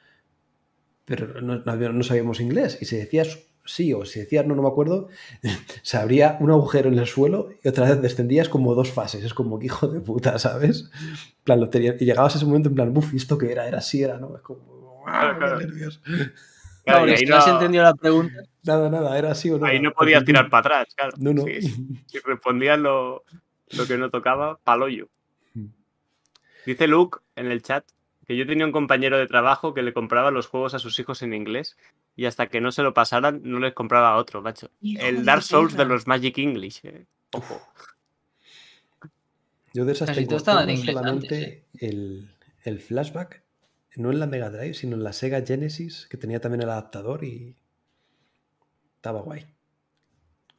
Pero 1.07 1.41
no, 1.41 1.59
no 1.59 1.73
había- 1.73 1.89
no 1.91 2.05
sabíamos 2.05 2.39
inglés. 2.41 2.79
Y 2.81 2.85
si 2.85 2.97
decías 2.97 3.39
sí 3.71 3.93
o 3.93 4.05
si 4.05 4.21
decías 4.21 4.47
no, 4.47 4.55
no 4.55 4.62
me 4.62 4.68
acuerdo, 4.68 5.09
se 5.83 5.97
abría 5.97 6.37
un 6.41 6.51
agujero 6.51 6.89
en 6.89 6.99
el 6.99 7.07
suelo 7.07 7.51
y 7.62 7.68
otra 7.68 7.89
vez 7.89 8.03
descendías 8.03 8.49
como 8.49 8.75
dos 8.75 8.91
fases. 8.93 9.25
Es 9.25 9.35
como 9.35 9.59
que 9.59 9.66
hijo 9.66 9.89
de 9.89 10.01
puta, 10.01 10.39
¿sabes? 10.39 10.91
En 11.03 11.45
plan, 11.45 11.61
lo 11.61 11.71
tenía- 11.71 11.97
y 11.99 12.05
llegabas 12.05 12.35
a 12.35 12.39
ese 12.39 12.47
momento 12.47 12.68
en 12.68 12.75
plan, 12.75 12.95
¿y 13.12 13.16
esto 13.16 13.39
qué 13.39 13.53
era? 13.53 13.66
Era 13.66 13.81
sí, 13.81 14.03
era 14.03 14.18
no. 14.18 14.37
Es 14.37 14.43
como, 14.43 15.05
¡ah, 15.07 15.21
Claro, 15.21 15.39
claro. 15.39 15.61
nervios! 15.61 16.01
Claro, 16.83 17.07
no 17.07 17.37
has 17.37 17.47
entendido 17.47 17.85
la 17.85 17.95
pregunta. 17.95 18.35
Nada, 18.64 18.89
nada, 18.89 19.16
era 19.16 19.31
así 19.33 19.51
o 19.51 19.59
no. 19.59 19.66
Ahí 19.66 19.79
no 19.81 19.93
podías 19.93 20.25
tirar 20.25 20.49
para 20.49 20.81
atrás, 20.81 20.95
claro. 20.97 21.12
No, 21.18 21.33
no. 21.33 21.45
Si 21.45 22.18
respondías 22.25 22.79
lo, 22.79 23.23
lo 23.73 23.87
que 23.87 23.97
no 23.99 24.11
tocaba, 24.11 24.59
paloyo. 24.64 25.09
Dice 26.66 26.89
Luke 26.89 27.18
en 27.37 27.47
el 27.51 27.62
chat 27.62 27.85
que 28.31 28.37
yo 28.37 28.47
tenía 28.47 28.64
un 28.64 28.70
compañero 28.70 29.18
de 29.18 29.26
trabajo 29.26 29.74
que 29.74 29.83
le 29.83 29.93
compraba 29.93 30.31
los 30.31 30.47
juegos 30.47 30.72
a 30.74 30.78
sus 30.78 30.97
hijos 31.01 31.20
en 31.22 31.35
inglés 31.35 31.76
y 32.14 32.26
hasta 32.26 32.47
que 32.47 32.61
no 32.61 32.70
se 32.70 32.85
lo 32.85 32.95
pasaran 32.95 33.41
no 33.43 33.59
les 33.59 33.74
compraba 33.74 34.14
otro, 34.14 34.41
macho. 34.41 34.70
Hijo 34.81 35.03
El 35.05 35.24
Dark 35.24 35.43
Souls 35.43 35.76
de 35.76 35.85
los 35.85 36.07
Magic 36.07 36.39
English. 36.39 36.78
eh. 36.85 37.07
Ojo. 37.33 37.61
Yo 39.74 39.85
de 39.85 39.91
esas 39.91 40.07
Casi 40.07 40.20
tengo, 40.20 40.28
todo 40.28 40.37
estaba 40.37 40.62
en 40.62 40.70
inglés 40.70 40.95
solamente 40.95 41.35
antes, 41.35 41.49
¿eh? 41.49 41.64
el, 41.89 42.31
el 42.62 42.78
flashback, 42.78 43.43
no 43.97 44.12
en 44.12 44.20
la 44.20 44.28
Mega 44.28 44.49
Drive, 44.49 44.74
sino 44.74 44.95
en 44.95 45.03
la 45.03 45.12
Sega 45.12 45.45
Genesis, 45.45 46.07
que 46.09 46.16
tenía 46.16 46.41
también 46.41 46.62
el 46.62 46.70
adaptador 46.70 47.24
y 47.24 47.57
estaba 48.95 49.22
guay. 49.22 49.45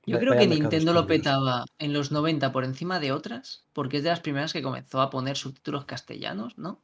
Yo 0.05 0.19
creo 0.19 0.31
vaya 0.31 0.41
que 0.41 0.55
Nintendo 0.55 0.91
lo 0.91 1.07
petaba 1.07 1.63
en 1.79 1.93
los 1.93 2.11
90 2.11 2.51
por 2.51 2.65
encima 2.65 2.99
de 2.99 3.13
otras, 3.13 3.63
porque 3.71 3.95
es 3.95 4.03
de 4.03 4.09
las 4.09 4.19
primeras 4.19 4.51
que 4.51 4.61
comenzó 4.61 4.99
a 4.99 5.09
poner 5.09 5.37
subtítulos 5.37 5.85
castellanos, 5.85 6.57
¿no? 6.57 6.81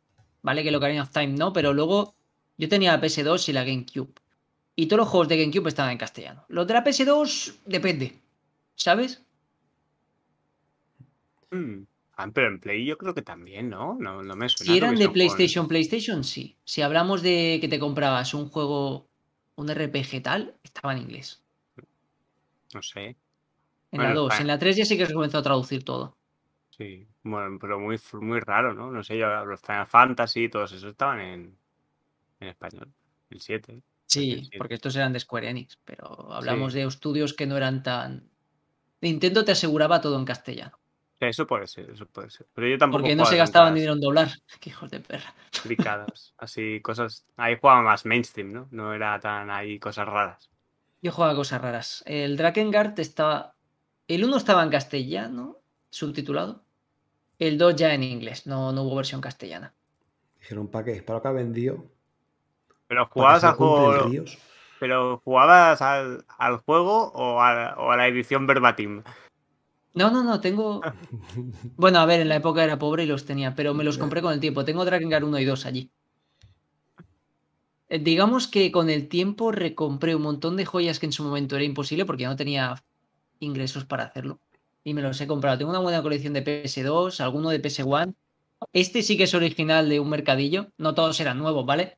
Vale 0.48 0.64
que 0.64 0.72
lo 0.72 0.78
Ocarina 0.78 1.02
of 1.04 1.10
Time 1.12 1.34
no, 1.36 1.52
pero 1.52 1.74
luego 1.74 2.16
yo 2.58 2.70
tenía 2.70 2.94
la 2.94 3.02
PS2 3.02 3.50
y 3.50 3.52
la 3.52 3.66
GameCube. 3.66 4.14
Y 4.78 4.86
todos 4.86 5.00
los 5.00 5.10
juegos 5.10 5.28
de 5.28 5.38
GameCube 5.40 5.68
estaban 5.68 5.92
en 5.92 5.98
castellano. 5.98 6.46
Los 6.48 6.66
de 6.66 6.74
la 6.74 6.86
PS2 6.86 7.56
depende, 7.66 8.18
¿sabes? 8.76 9.22
Mm. 11.52 11.82
Ah, 12.16 12.30
pero 12.34 12.48
en 12.48 12.62
Play 12.62 12.86
yo 12.86 12.98
creo 12.98 13.14
que 13.14 13.22
también, 13.22 13.70
¿no? 13.70 13.96
No, 14.00 14.24
no 14.24 14.36
me 14.38 14.48
suena. 14.48 14.72
Si 14.72 14.78
eran 14.78 14.96
de 14.96 15.10
PlayStation, 15.10 15.68
PlayStation 15.68 16.24
sí. 16.24 16.56
Si 16.64 16.82
hablamos 16.82 17.22
de 17.22 17.58
que 17.60 17.68
te 17.68 17.78
comprabas 17.78 18.34
un 18.34 18.48
juego, 18.48 19.06
un 19.58 19.68
RPG 19.70 20.24
tal, 20.24 20.56
estaba 20.64 20.94
en 20.94 21.00
inglés. 21.00 21.42
No 22.74 22.82
sé. 22.82 23.04
En 23.06 23.18
Bueno, 23.92 24.10
la 24.10 24.16
2. 24.16 24.32
está- 24.32 24.42
En 24.44 24.48
la 24.48 24.58
3 24.60 24.78
ya 24.78 24.86
sí 24.86 24.98
que 24.98 25.06
se 25.08 25.14
comenzó 25.14 25.40
a 25.40 25.44
traducir 25.44 25.84
todo. 25.84 26.16
Sí. 26.78 27.08
Bueno, 27.24 27.58
pero 27.60 27.80
muy, 27.80 28.00
muy 28.14 28.40
raro, 28.40 28.74
¿no? 28.74 28.92
No 28.92 29.04
sé, 29.04 29.18
yo, 29.18 29.46
los 29.46 29.62
Final 29.62 29.88
Fantasy 29.88 30.44
y 30.44 30.50
todos 30.50 30.72
esos 30.72 30.92
estaban 30.92 31.20
en, 31.20 31.58
en 32.40 32.48
español. 32.48 32.92
El 33.30 33.42
7. 33.42 33.82
Sí, 34.06 34.50
porque 34.58 34.76
estos 34.76 34.96
eran 34.96 35.12
de 35.12 35.20
Square 35.20 35.50
Enix, 35.50 35.78
pero 35.84 36.32
hablamos 36.32 36.74
de 36.74 36.84
estudios 36.84 37.34
que 37.34 37.46
no 37.46 37.58
eran 37.58 37.84
tan. 37.84 38.30
Nintendo 39.02 39.44
te 39.44 39.52
aseguraba 39.52 40.00
todo 40.00 40.18
en 40.18 40.26
castellano. 40.26 40.80
Eso 41.20 41.48
puede 41.48 41.68
ser, 41.68 41.90
eso 41.90 42.06
puede 42.06 42.30
ser. 42.30 42.48
Pero 42.54 42.68
yo 42.68 42.78
tampoco. 42.78 43.02
Porque 43.02 43.16
no 43.16 43.26
se 43.26 43.38
gastaban 43.38 43.74
dinero 43.74 43.94
en 43.94 44.00
doblar. 44.00 44.30
Qué 44.62 44.70
hijos 44.70 44.90
de 44.92 45.00
perra. 45.00 45.34
Clicadas. 45.64 46.34
Así, 46.38 46.80
cosas. 46.82 47.26
Ahí 47.36 47.58
jugaba 47.60 47.82
más 47.82 48.06
mainstream, 48.06 48.54
¿no? 48.54 48.68
No 48.72 48.94
era 48.94 49.20
tan 49.20 49.50
ahí 49.50 49.80
cosas 49.80 50.08
raras. 50.08 50.50
Yo 51.02 51.12
jugaba 51.12 51.36
cosas 51.36 51.62
raras. 51.62 52.04
El 52.06 52.38
Drakengard 52.38 52.98
estaba. 53.00 53.56
El 54.08 54.24
1 54.24 54.38
estaba 54.38 54.64
en 54.64 54.70
castellano, 54.70 55.58
subtitulado. 55.90 56.64
El 57.40 57.58
2 57.58 57.76
ya 57.76 57.94
en 57.94 58.04
inglés, 58.04 58.48
no, 58.48 58.72
no 58.72 58.84
hubo 58.84 58.96
versión 58.96 59.22
castellana. 59.22 59.74
Dijeron, 60.40 60.68
¿para 60.68 60.86
qué? 60.86 61.02
¿Para 61.02 61.18
lo 61.18 61.22
que 61.22 61.28
ha 61.28 61.32
vendido? 61.32 61.86
Pero 62.88 63.06
jugabas 63.08 63.44
al 63.44 63.54
juego. 63.54 64.26
Pero 64.80 65.22
jugabas 65.24 65.82
al, 65.82 66.58
juego 66.66 67.12
o 67.14 67.42
a, 67.42 67.76
o 67.78 67.92
a 67.92 67.98
la 67.98 68.08
edición 68.08 68.48
verbatim. 68.48 69.04
No, 69.94 70.12
no, 70.12 70.24
no, 70.24 70.40
tengo. 70.40 70.82
Bueno, 71.76 72.00
a 72.00 72.06
ver, 72.06 72.22
en 72.22 72.30
la 72.30 72.36
época 72.36 72.64
era 72.64 72.78
pobre 72.78 73.04
y 73.04 73.08
los 73.08 73.26
tenía, 73.26 73.56
pero 73.56 73.74
me 73.74 73.84
los 73.84 73.98
compré 73.98 74.22
con 74.22 74.34
el 74.34 74.40
tiempo. 74.40 74.64
Tengo 74.66 74.86
Drakengard 74.86 75.24
1 75.24 75.40
y 75.40 75.46
2 75.46 75.66
allí. 75.66 75.92
Eh, 77.90 78.00
digamos 78.00 78.48
que 78.48 78.72
con 78.72 78.90
el 78.90 79.08
tiempo 79.08 79.52
recompré 79.52 80.16
un 80.16 80.22
montón 80.22 80.58
de 80.58 80.66
joyas 80.66 81.00
que 81.00 81.06
en 81.06 81.12
su 81.12 81.24
momento 81.24 81.56
era 81.56 81.66
imposible 81.66 82.06
porque 82.06 82.26
no 82.26 82.36
tenía 82.36 82.84
ingresos 83.40 83.86
para 83.86 84.04
hacerlo. 84.04 84.40
Y 84.84 84.94
me 84.94 85.02
los 85.02 85.20
he 85.20 85.28
comprado. 85.28 85.58
Tengo 85.58 85.72
una 85.72 85.80
buena 85.80 86.02
colección 86.02 86.34
de 86.34 86.44
PS2, 86.44 87.20
alguno 87.20 87.50
de 87.50 87.62
PS1. 87.62 88.14
Este 88.74 89.04
sí 89.04 89.18
que 89.18 89.24
es 89.24 89.34
original 89.34 89.90
de 89.90 90.00
un 90.00 90.10
mercadillo. 90.10 90.72
No 90.78 90.96
todos 90.96 91.20
eran 91.20 91.38
nuevos, 91.38 91.66
¿vale? 91.66 91.98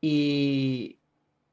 Y, 0.00 0.98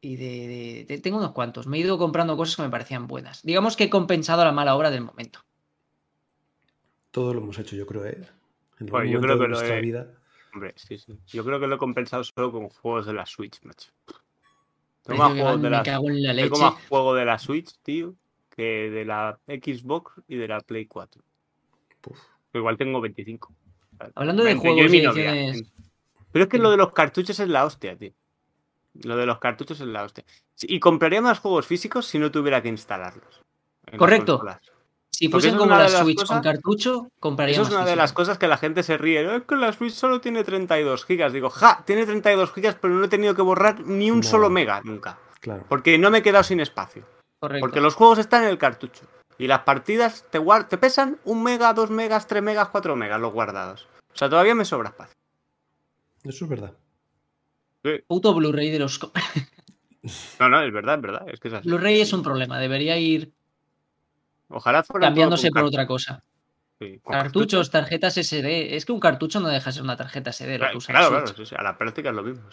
y 0.02 0.16
de, 0.16 1.00
tengo 1.02 1.18
unos 1.18 1.32
cuantos. 1.32 1.68
Me 1.68 1.78
he 1.78 1.82
ido 1.82 1.98
comprando 1.98 2.38
cosas 2.38 2.56
que 2.56 2.64
me 2.64 2.70
parecían 2.70 3.08
buenas. 3.08 3.44
Digamos 3.44 3.76
que 3.76 3.86
he 3.86 3.90
compensado 3.90 4.44
la 4.44 4.52
mala 4.52 4.76
obra 4.76 4.92
del 4.92 5.02
momento. 5.02 5.40
Todo 7.12 7.34
lo 7.34 7.42
hemos 7.42 7.58
hecho, 7.60 7.76
yo 7.76 7.86
creo, 7.86 8.06
¿eh? 8.06 8.28
En 8.80 8.88
yo 8.88 9.22
creo 9.22 9.40
que 9.40 9.48
nuestra 9.48 9.80
vida. 9.80 10.08
Hombre, 10.54 10.74
sí, 10.76 10.98
sí. 10.98 11.18
Yo 11.28 11.46
creo 11.46 11.60
que 11.60 11.68
lo 11.68 11.76
he 11.76 11.78
compensado 11.78 12.24
solo 12.24 12.52
con 12.52 12.70
juegos 12.70 13.06
de 13.06 13.14
la 13.14 13.26
Switch, 13.26 13.62
macho. 13.64 13.92
Tengo 15.04 15.20
más, 15.20 15.34
juegos 15.34 15.62
de 15.62 15.70
la... 15.70 15.84
tengo 15.84 16.60
más 16.60 16.74
juego 16.88 17.14
de 17.16 17.26
la 17.26 17.40
Switch, 17.40 17.78
tío, 17.82 18.16
que 18.56 18.90
de 18.90 19.06
la 19.06 19.40
Xbox 19.48 20.14
y 20.28 20.36
de 20.36 20.48
la 20.48 20.60
Play 20.60 20.86
4. 20.86 21.22
Igual 22.54 22.78
tengo 22.78 23.02
25. 23.02 23.54
Hablando 24.16 24.44
de 24.44 24.56
juegos 24.56 24.92
y 24.92 24.98
ediciones... 24.98 25.64
Pero 26.32 26.44
es 26.44 26.50
que 26.50 26.58
lo 26.58 26.72
de 26.72 26.78
los 26.78 26.94
cartuchos 26.94 27.40
es 27.40 27.50
la 27.50 27.66
hostia, 27.66 27.98
tío. 27.98 28.12
Lo 29.04 29.18
de 29.18 29.26
los 29.26 29.40
cartuchos 29.40 29.80
es 29.82 29.88
la 29.88 30.04
hostia. 30.04 30.24
Y 30.62 30.80
compraría 30.80 31.22
más 31.22 31.40
juegos 31.40 31.66
físicos 31.66 32.06
si 32.06 32.20
no 32.20 32.32
tuviera 32.32 32.62
que 32.62 32.70
instalarlos. 32.70 33.42
Correcto. 33.98 34.42
Si 35.10 35.28
fuesen 35.28 35.58
como 35.58 35.76
la 35.76 35.90
Switch 35.90 36.26
con 36.26 36.42
cartucho, 36.42 37.12
compraría 37.20 37.54
Eso 37.54 37.64
es 37.64 37.70
una 37.70 37.86
de 37.86 37.96
las 37.96 38.14
cosas 38.14 38.38
que 38.38 38.48
la 38.48 38.58
gente 38.58 38.82
se 38.82 38.98
ríe. 38.98 39.36
Es 39.36 39.44
que 39.44 39.56
la 39.56 39.74
Switch 39.74 39.94
solo 39.94 40.22
tiene 40.22 40.44
32 40.44 41.06
gigas. 41.06 41.34
Digo, 41.34 41.50
ja, 41.50 41.84
tiene 41.86 42.06
32 42.06 42.54
gigas, 42.54 42.76
pero 42.82 42.94
no 42.96 43.06
he 43.06 43.10
tenido 43.10 43.36
que 43.36 43.42
borrar 43.42 43.82
ni 43.86 44.10
un 44.10 44.24
solo 44.24 44.50
mega 44.50 44.82
nunca. 44.84 45.20
Claro. 45.42 45.66
Porque 45.68 45.98
no 45.98 46.10
me 46.10 46.20
he 46.20 46.24
quedado 46.24 46.44
sin 46.44 46.60
espacio. 46.60 47.06
Correcto. 47.42 47.66
Porque 47.66 47.82
los 47.82 47.96
juegos 47.96 48.20
están 48.20 48.44
en 48.44 48.50
el 48.50 48.60
cartucho. 48.60 49.08
Y 49.40 49.48
las 49.48 49.62
partidas 49.62 50.26
te, 50.30 50.40
te 50.70 50.78
pesan 50.78 51.18
un 51.26 51.42
mega, 51.42 51.74
dos 51.74 51.90
megas, 51.90 52.28
tres 52.28 52.44
megas, 52.44 52.70
cuatro 52.70 52.96
megas 52.96 53.20
los 53.20 53.34
guardados. 53.34 53.88
O 54.14 54.16
sea, 54.16 54.30
todavía 54.30 54.54
me 54.54 54.64
sobra 54.64 54.90
espacio. 54.90 55.16
Eso 56.24 56.46
es 56.46 56.50
verdad. 56.50 56.74
Puto 58.08 58.36
Blu-ray 58.36 58.70
de 58.70 58.78
los. 58.78 59.00
no, 60.40 60.50
no, 60.50 60.62
es 60.62 60.72
verdad, 60.72 60.96
es 60.96 61.02
verdad. 61.02 61.26
Es 61.30 61.40
que 61.40 61.48
es 61.48 61.64
Blu-ray 61.64 62.02
es 62.02 62.14
un 62.14 62.22
problema. 62.22 62.60
Debería 62.60 62.96
ir. 62.98 63.34
Ojalá 64.50 64.84
fuera 64.84 65.08
cambiándose 65.08 65.50
por 65.50 65.64
otra 65.64 65.88
cosa. 65.88 66.24
Cartuchos, 67.04 67.72
tarjetas 67.72 68.18
SD. 68.18 68.76
Es 68.76 68.86
que 68.86 68.92
un 68.92 69.00
cartucho 69.00 69.40
no 69.40 69.48
deja 69.48 69.72
de 69.72 69.74
ser 69.74 69.82
una 69.82 69.98
tarjeta 69.98 70.32
SD. 70.32 70.60
Claro, 70.60 70.78
claro, 70.80 71.26
a 71.58 71.64
la 71.64 71.78
práctica 71.80 72.10
es 72.10 72.16
lo 72.16 72.22
mismo. 72.22 72.44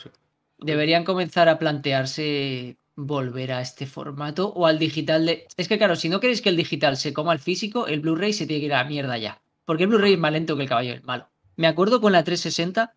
Deberían 0.56 1.04
comenzar 1.04 1.50
a 1.50 1.58
plantearse 1.58 2.78
volver 2.98 3.52
a 3.52 3.60
este 3.60 3.86
formato 3.86 4.48
o 4.48 4.66
al 4.66 4.78
digital 4.78 5.24
de. 5.24 5.46
Es 5.56 5.68
que, 5.68 5.78
claro, 5.78 5.94
si 5.94 6.08
no 6.08 6.18
queréis 6.18 6.42
que 6.42 6.48
el 6.48 6.56
digital 6.56 6.96
se 6.96 7.12
coma 7.12 7.30
al 7.30 7.38
físico, 7.38 7.86
el 7.86 8.00
Blu-ray 8.00 8.32
se 8.32 8.46
tiene 8.46 8.60
que 8.60 8.66
ir 8.66 8.74
a 8.74 8.82
la 8.82 8.88
mierda 8.88 9.16
ya. 9.16 9.40
Porque 9.64 9.84
el 9.84 9.88
Blu-ray 9.88 10.14
es 10.14 10.18
más 10.18 10.32
lento 10.32 10.56
que 10.56 10.64
el 10.64 10.68
caballo 10.68 10.90
del 10.90 11.04
malo. 11.04 11.28
Me 11.54 11.68
acuerdo 11.68 12.00
con 12.00 12.12
la 12.12 12.24
360 12.24 12.94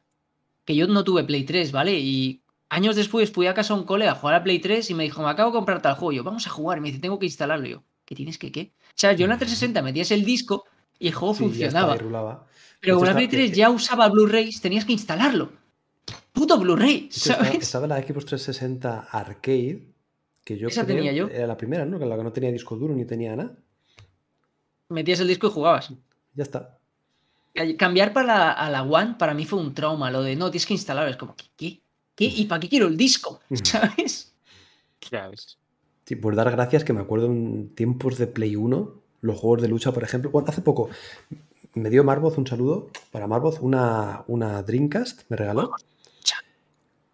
que 0.65 0.75
yo 0.75 0.87
no 0.87 1.03
tuve 1.03 1.23
Play 1.23 1.43
3, 1.43 1.71
¿vale? 1.71 1.99
Y 1.99 2.41
años 2.69 2.95
después 2.95 3.31
fui 3.31 3.45
a 3.45 3.53
casa 3.53 3.73
a 3.73 3.77
un 3.77 3.83
cole 3.83 4.07
a 4.07 4.15
jugar 4.15 4.35
a 4.35 4.43
Play 4.43 4.57
3 4.57 4.89
y 4.89 4.93
me 4.95 5.03
dijo, 5.03 5.21
me 5.21 5.29
acabo 5.29 5.51
de 5.51 5.57
comprar 5.57 5.83
tal 5.83 5.93
juego. 5.93 6.13
Yo, 6.13 6.23
vamos 6.23 6.47
a 6.47 6.49
jugar. 6.49 6.79
Y 6.79 6.81
me 6.81 6.87
dice, 6.87 6.99
tengo 6.99 7.19
que 7.19 7.27
instalarlo. 7.27 7.67
yo, 7.67 7.83
¿qué 8.03 8.15
tienes 8.15 8.39
que 8.39 8.51
qué? 8.51 8.73
O 8.79 8.93
sea, 8.95 9.13
yo 9.13 9.25
en 9.25 9.29
la 9.29 9.37
360 9.37 9.83
metías 9.83 10.09
el 10.09 10.25
disco 10.25 10.65
y 10.97 11.09
el 11.09 11.13
juego 11.13 11.35
funcionaba. 11.35 11.95
Pero 12.79 12.97
con 12.97 13.05
la 13.05 13.13
Play 13.13 13.27
3 13.27 13.51
ya 13.51 13.69
usaba 13.69 14.09
Blu-rays, 14.09 14.61
tenías 14.61 14.85
que 14.85 14.93
instalarlo. 14.93 15.51
Puto 16.31 16.57
Blu-ray, 16.57 17.09
¿sabes? 17.11 17.55
Estaba 17.55 17.87
la 17.87 18.01
Xbox 18.01 18.25
360 18.25 19.09
Arcade, 19.11 19.90
que 20.43 20.57
yo 20.57 20.67
Esa 20.67 20.85
tenía 20.85 21.11
yo. 21.11 21.27
Era 21.27 21.47
la 21.47 21.57
primera, 21.57 21.85
¿no? 21.85 21.97
La 21.97 22.17
que 22.17 22.23
no 22.23 22.31
tenía 22.31 22.51
disco 22.51 22.75
duro 22.75 22.93
ni 22.93 23.05
tenía 23.05 23.35
nada. 23.35 23.55
Metías 24.89 25.19
el 25.19 25.27
disco 25.27 25.47
y 25.47 25.51
jugabas. 25.51 25.93
Ya 26.33 26.43
está. 26.43 26.77
Cambiar 27.77 28.13
para 28.13 28.27
la, 28.27 28.51
a 28.51 28.69
la 28.69 28.83
One 28.83 29.15
para 29.19 29.33
mí 29.33 29.45
fue 29.45 29.59
un 29.59 29.73
trauma. 29.73 30.09
Lo 30.09 30.23
de 30.23 30.35
no, 30.35 30.49
tienes 30.49 30.65
que 30.65 30.73
instalar. 30.73 31.07
Es 31.07 31.17
como, 31.17 31.35
¿qué? 31.55 31.81
¿Qué? 32.15 32.25
¿Y 32.25 32.45
para 32.45 32.59
qué 32.59 32.69
quiero 32.69 32.87
el 32.87 32.97
disco? 32.97 33.39
¿Sabes? 33.63 34.33
¿Sabes? 35.01 35.57
Sí, 36.05 36.15
por 36.15 36.35
dar 36.35 36.51
gracias 36.51 36.83
que 36.83 36.93
me 36.93 37.01
acuerdo 37.01 37.27
en 37.27 37.73
tiempos 37.75 38.17
de 38.17 38.27
Play 38.27 38.55
1, 38.55 38.93
los 39.21 39.39
juegos 39.39 39.61
de 39.61 39.67
lucha, 39.67 39.91
por 39.91 40.03
ejemplo. 40.03 40.31
Bueno, 40.31 40.47
hace 40.49 40.61
poco 40.61 40.89
me 41.73 41.89
dio 41.89 42.03
Marvoz 42.03 42.37
un 42.37 42.47
saludo 42.47 42.89
para 43.11 43.27
Marvoz, 43.27 43.59
una, 43.61 44.23
una 44.27 44.61
Dreamcast, 44.63 45.21
me 45.29 45.37
regaló, 45.37 45.71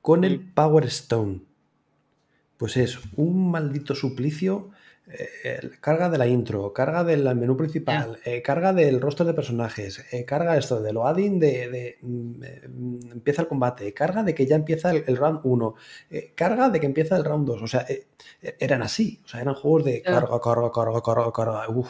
con 0.01 0.23
el 0.23 0.39
Power 0.39 0.85
Stone. 0.85 1.41
Pues 2.57 2.77
es 2.77 2.99
un 3.15 3.51
maldito 3.51 3.95
suplicio 3.95 4.71
eh, 5.09 5.71
carga 5.79 6.09
de 6.09 6.17
la 6.17 6.27
intro, 6.27 6.73
carga 6.73 7.05
del 7.05 7.23
menú 7.33 7.55
principal, 7.55 8.19
eh, 8.25 8.41
carga 8.41 8.73
del 8.73 8.99
rostro 8.99 9.25
de 9.25 9.33
personajes, 9.33 10.05
eh, 10.11 10.25
carga 10.25 10.57
esto 10.57 10.81
de 10.81 10.91
lo 10.91 11.07
adding 11.07 11.39
de, 11.39 11.97
mm, 12.01 13.11
empieza 13.13 13.43
el 13.43 13.47
combate, 13.47 13.93
carga 13.93 14.23
de 14.23 14.35
que 14.35 14.45
ya 14.45 14.57
empieza 14.57 14.91
el, 14.91 15.15
round 15.15 15.39
1, 15.43 15.75
carga 16.35 16.69
de 16.69 16.81
que 16.81 16.87
empieza 16.87 17.15
el 17.15 17.23
round 17.23 17.47
2. 17.47 17.61
O 17.61 17.67
sea, 17.67 17.85
eran 18.59 18.81
así, 18.81 19.21
o 19.23 19.27
sea, 19.29 19.39
eran 19.39 19.53
juegos 19.53 19.85
de 19.85 20.01
carga, 20.01 20.41
carga, 20.41 20.71
carga, 20.73 21.01
carga, 21.01 21.31
carga. 21.31 21.69
Uf. 21.69 21.89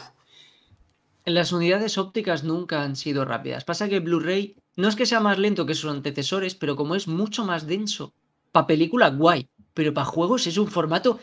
Las 1.24 1.52
unidades 1.52 1.98
ópticas 1.98 2.44
nunca 2.44 2.84
han 2.84 2.94
sido 2.94 3.24
rápidas. 3.24 3.64
Pasa 3.64 3.88
que 3.88 3.98
Blu-ray 3.98 4.54
no 4.76 4.86
es 4.86 4.94
que 4.94 5.06
sea 5.06 5.18
más 5.18 5.38
lento 5.38 5.66
que 5.66 5.74
sus 5.74 5.90
antecesores, 5.90 6.54
pero 6.54 6.76
como 6.76 6.94
es 6.94 7.08
mucho 7.08 7.44
más 7.44 7.66
denso, 7.66 8.14
para 8.52 8.68
película 8.68 9.10
guay, 9.10 9.48
pero 9.78 9.94
para 9.94 10.06
juegos 10.06 10.44
es 10.48 10.58
un 10.58 10.66
formato 10.66 11.20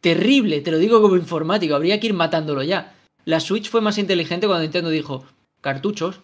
terrible, 0.00 0.62
te 0.62 0.70
lo 0.70 0.78
digo 0.78 1.02
como 1.02 1.14
informático, 1.14 1.74
habría 1.74 2.00
que 2.00 2.06
ir 2.06 2.14
matándolo 2.14 2.62
ya. 2.62 2.94
La 3.26 3.38
Switch 3.38 3.68
fue 3.68 3.82
más 3.82 3.98
inteligente 3.98 4.46
cuando 4.46 4.62
Nintendo 4.62 4.88
dijo, 4.88 5.26
cartuchos. 5.60 6.22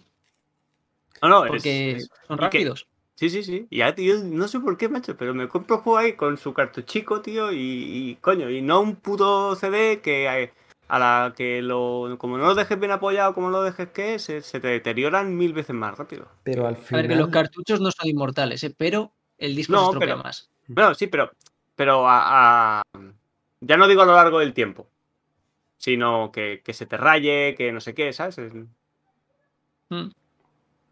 No, 1.20 1.28
no, 1.28 1.44
porque 1.46 2.00
son 2.26 2.38
rápidos. 2.38 2.86
Sí, 3.16 3.28
sí, 3.28 3.44
sí. 3.44 3.66
Y 3.68 3.80
ya, 3.80 3.94
tío, 3.94 4.14
no 4.24 4.48
sé 4.48 4.60
por 4.60 4.78
qué, 4.78 4.88
macho, 4.88 5.14
pero 5.18 5.34
me 5.34 5.46
compro 5.46 5.82
juego 5.82 5.98
ahí 5.98 6.14
con 6.14 6.38
su 6.38 6.54
cartuchico, 6.54 7.20
tío, 7.20 7.52
y, 7.52 8.16
coño, 8.22 8.48
y 8.48 8.62
no 8.62 8.80
un 8.80 8.96
puto 8.96 9.54
CD 9.54 10.00
que 10.00 10.50
a 10.88 10.98
la 10.98 11.34
que 11.36 11.60
lo 11.60 12.16
como 12.16 12.38
no 12.38 12.46
lo 12.46 12.54
dejes 12.54 12.80
bien 12.80 12.92
apoyado, 12.92 13.34
como 13.34 13.50
lo 13.50 13.62
dejes 13.62 13.90
que 13.90 14.18
se, 14.18 14.40
se 14.40 14.58
te 14.58 14.68
deterioran 14.68 15.36
mil 15.36 15.52
veces 15.52 15.76
más 15.76 15.98
rápido. 15.98 16.28
Pero 16.44 16.66
al 16.66 16.78
final. 16.78 17.00
A 17.00 17.02
ver, 17.02 17.10
que 17.10 17.22
los 17.22 17.28
cartuchos 17.28 17.78
no 17.82 17.90
son 17.90 18.08
inmortales, 18.08 18.64
¿eh? 18.64 18.74
pero 18.74 19.12
el 19.36 19.54
disco 19.54 19.74
no, 19.74 19.80
se 19.80 19.92
estropea 19.92 20.16
más. 20.16 20.48
Bueno, 20.66 20.94
sí, 20.94 21.08
pero, 21.08 21.30
pero 21.76 22.04
a, 22.06 22.82
ya 23.60 23.76
no 23.76 23.88
digo 23.88 24.02
a 24.02 24.06
lo 24.06 24.14
largo 24.14 24.38
del 24.38 24.54
tiempo, 24.54 24.86
sino 25.76 26.30
que, 26.32 26.62
se 26.72 26.86
te 26.86 26.96
raye, 26.96 27.54
que 27.56 27.72
no 27.72 27.80
sé 27.80 27.94
qué, 27.94 28.12
¿sabes? 28.12 28.38
Mm. 29.88 30.10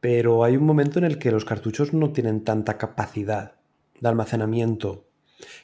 Pero 0.00 0.44
hay 0.44 0.56
un 0.56 0.66
momento 0.66 0.98
en 0.98 1.04
el 1.04 1.18
que 1.18 1.30
los 1.30 1.44
cartuchos 1.44 1.92
no 1.92 2.12
tienen 2.12 2.42
tanta 2.44 2.76
capacidad 2.78 3.54
de 4.00 4.08
almacenamiento. 4.08 5.06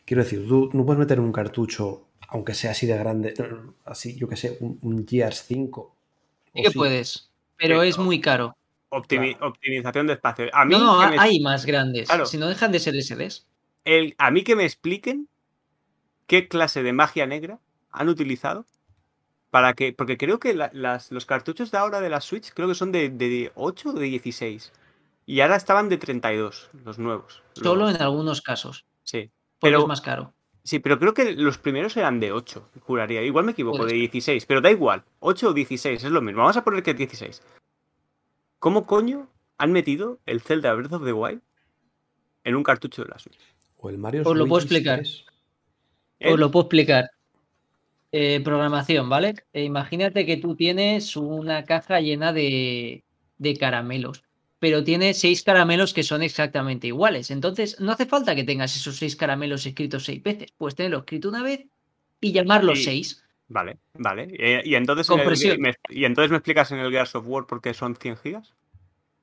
Quiero 0.04 0.22
decir, 0.22 0.46
tú 0.46 0.70
no 0.72 0.86
puedes 0.86 1.00
meter 1.00 1.18
un 1.18 1.32
cartucho, 1.32 2.06
aunque 2.28 2.54
sea 2.54 2.70
así 2.70 2.86
de 2.86 2.96
grande, 2.96 3.34
así, 3.84 4.16
yo 4.16 4.28
que 4.28 4.36
sé, 4.36 4.58
un, 4.60 5.06
Gears 5.06 5.44
5. 5.44 5.96
Sí 6.54 6.62
que 6.62 6.70
puedes, 6.70 7.30
pero 7.56 7.82
es 7.82 7.98
muy 7.98 8.20
caro. 8.20 8.56
Optimización 8.90 10.06
de 10.06 10.14
espacio. 10.14 10.46
A 10.52 10.64
mí 10.64 10.72
no, 10.72 10.84
no 10.84 11.20
hay 11.20 11.40
más 11.40 11.66
grandes. 11.66 12.08
Si 12.24 12.38
no 12.38 12.46
dejan 12.46 12.72
de 12.72 12.80
ser 12.80 12.94
SDs. 12.94 13.47
El, 13.88 14.14
a 14.18 14.30
mí 14.30 14.44
que 14.44 14.54
me 14.54 14.66
expliquen 14.66 15.30
qué 16.26 16.46
clase 16.46 16.82
de 16.82 16.92
magia 16.92 17.26
negra 17.26 17.58
han 17.90 18.10
utilizado 18.10 18.66
para 19.50 19.72
que. 19.72 19.94
Porque 19.94 20.18
creo 20.18 20.38
que 20.38 20.52
los 20.52 21.24
cartuchos 21.24 21.70
de 21.70 21.78
ahora 21.78 22.02
de 22.02 22.10
la 22.10 22.20
Switch 22.20 22.52
creo 22.52 22.68
que 22.68 22.74
son 22.74 22.92
de, 22.92 23.50
8 23.54 23.88
o 23.88 23.92
de 23.94 24.04
16. 24.04 24.74
Y 25.24 25.40
ahora 25.40 25.56
estaban 25.56 25.88
de 25.88 25.96
32, 25.96 26.68
los 26.84 26.98
nuevos. 26.98 27.42
Solo 27.54 27.88
en 27.88 28.02
algunos 28.02 28.42
casos. 28.42 28.84
Sí. 29.04 29.30
Pero 29.58 29.80
es 29.80 29.86
más 29.86 30.02
caro. 30.02 30.34
Sí, 30.64 30.80
pero 30.80 30.98
creo 30.98 31.14
que 31.14 31.32
los 31.32 31.56
primeros 31.56 31.96
eran 31.96 32.20
de 32.20 32.30
8, 32.30 32.68
juraría. 32.82 33.22
Igual 33.22 33.46
me 33.46 33.52
equivoco, 33.52 33.86
de 33.86 33.94
16, 33.94 34.44
pero 34.44 34.60
da 34.60 34.70
igual. 34.70 35.02
8 35.20 35.48
o 35.48 35.52
16, 35.54 36.04
es 36.04 36.10
lo 36.10 36.20
mismo. 36.20 36.42
Vamos 36.42 36.58
a 36.58 36.62
poner 36.62 36.82
que 36.82 36.90
es 36.90 36.98
16. 36.98 37.42
¿Cómo 38.58 38.84
coño 38.84 39.30
han 39.56 39.72
metido 39.72 40.18
el 40.26 40.42
Zelda 40.42 40.74
Breath 40.74 40.92
of 40.92 41.04
the 41.04 41.14
Wild 41.14 41.40
en 42.44 42.54
un 42.54 42.62
cartucho 42.62 43.02
de 43.02 43.08
la 43.08 43.18
Switch? 43.18 43.57
O 43.78 43.90
el 43.90 43.98
Mario 43.98 44.22
Os 44.24 44.36
lo 44.36 44.46
puedo 44.46 44.62
explicar. 44.62 45.00
3. 45.00 45.24
Os 46.24 46.38
lo 46.38 46.50
puedo 46.50 46.64
explicar. 46.64 47.10
Eh, 48.10 48.40
programación, 48.42 49.08
¿vale? 49.08 49.34
Eh, 49.52 49.64
imagínate 49.64 50.24
que 50.24 50.36
tú 50.38 50.56
tienes 50.56 51.14
una 51.16 51.64
caja 51.64 52.00
llena 52.00 52.32
de, 52.32 53.04
de 53.36 53.56
caramelos, 53.56 54.24
pero 54.58 54.82
tienes 54.82 55.20
seis 55.20 55.42
caramelos 55.42 55.92
que 55.92 56.02
son 56.02 56.22
exactamente 56.22 56.86
iguales. 56.86 57.30
Entonces, 57.30 57.78
no 57.80 57.92
hace 57.92 58.06
falta 58.06 58.34
que 58.34 58.44
tengas 58.44 58.74
esos 58.74 58.96
seis 58.96 59.14
caramelos 59.14 59.66
escritos 59.66 60.04
seis 60.04 60.22
veces. 60.22 60.52
Puedes 60.56 60.74
tenerlo 60.74 60.98
escrito 61.00 61.28
una 61.28 61.42
vez 61.42 61.66
y 62.20 62.32
llamarlos 62.32 62.82
seis. 62.82 63.22
Vale, 63.48 63.78
vale. 63.94 64.28
Eh, 64.38 64.62
y, 64.64 64.74
entonces 64.74 65.08
en 65.10 65.14
el- 65.18 65.24
Compresión. 65.24 65.60
me- 65.60 65.74
y 65.90 66.04
entonces 66.04 66.30
me 66.30 66.38
explicas 66.38 66.72
en 66.72 66.78
el 66.78 66.90
Gears 66.90 67.14
of 67.14 67.26
War 67.26 67.46
por 67.46 67.60
qué 67.60 67.74
son 67.74 67.94
100 67.94 68.16
gigas. 68.16 68.54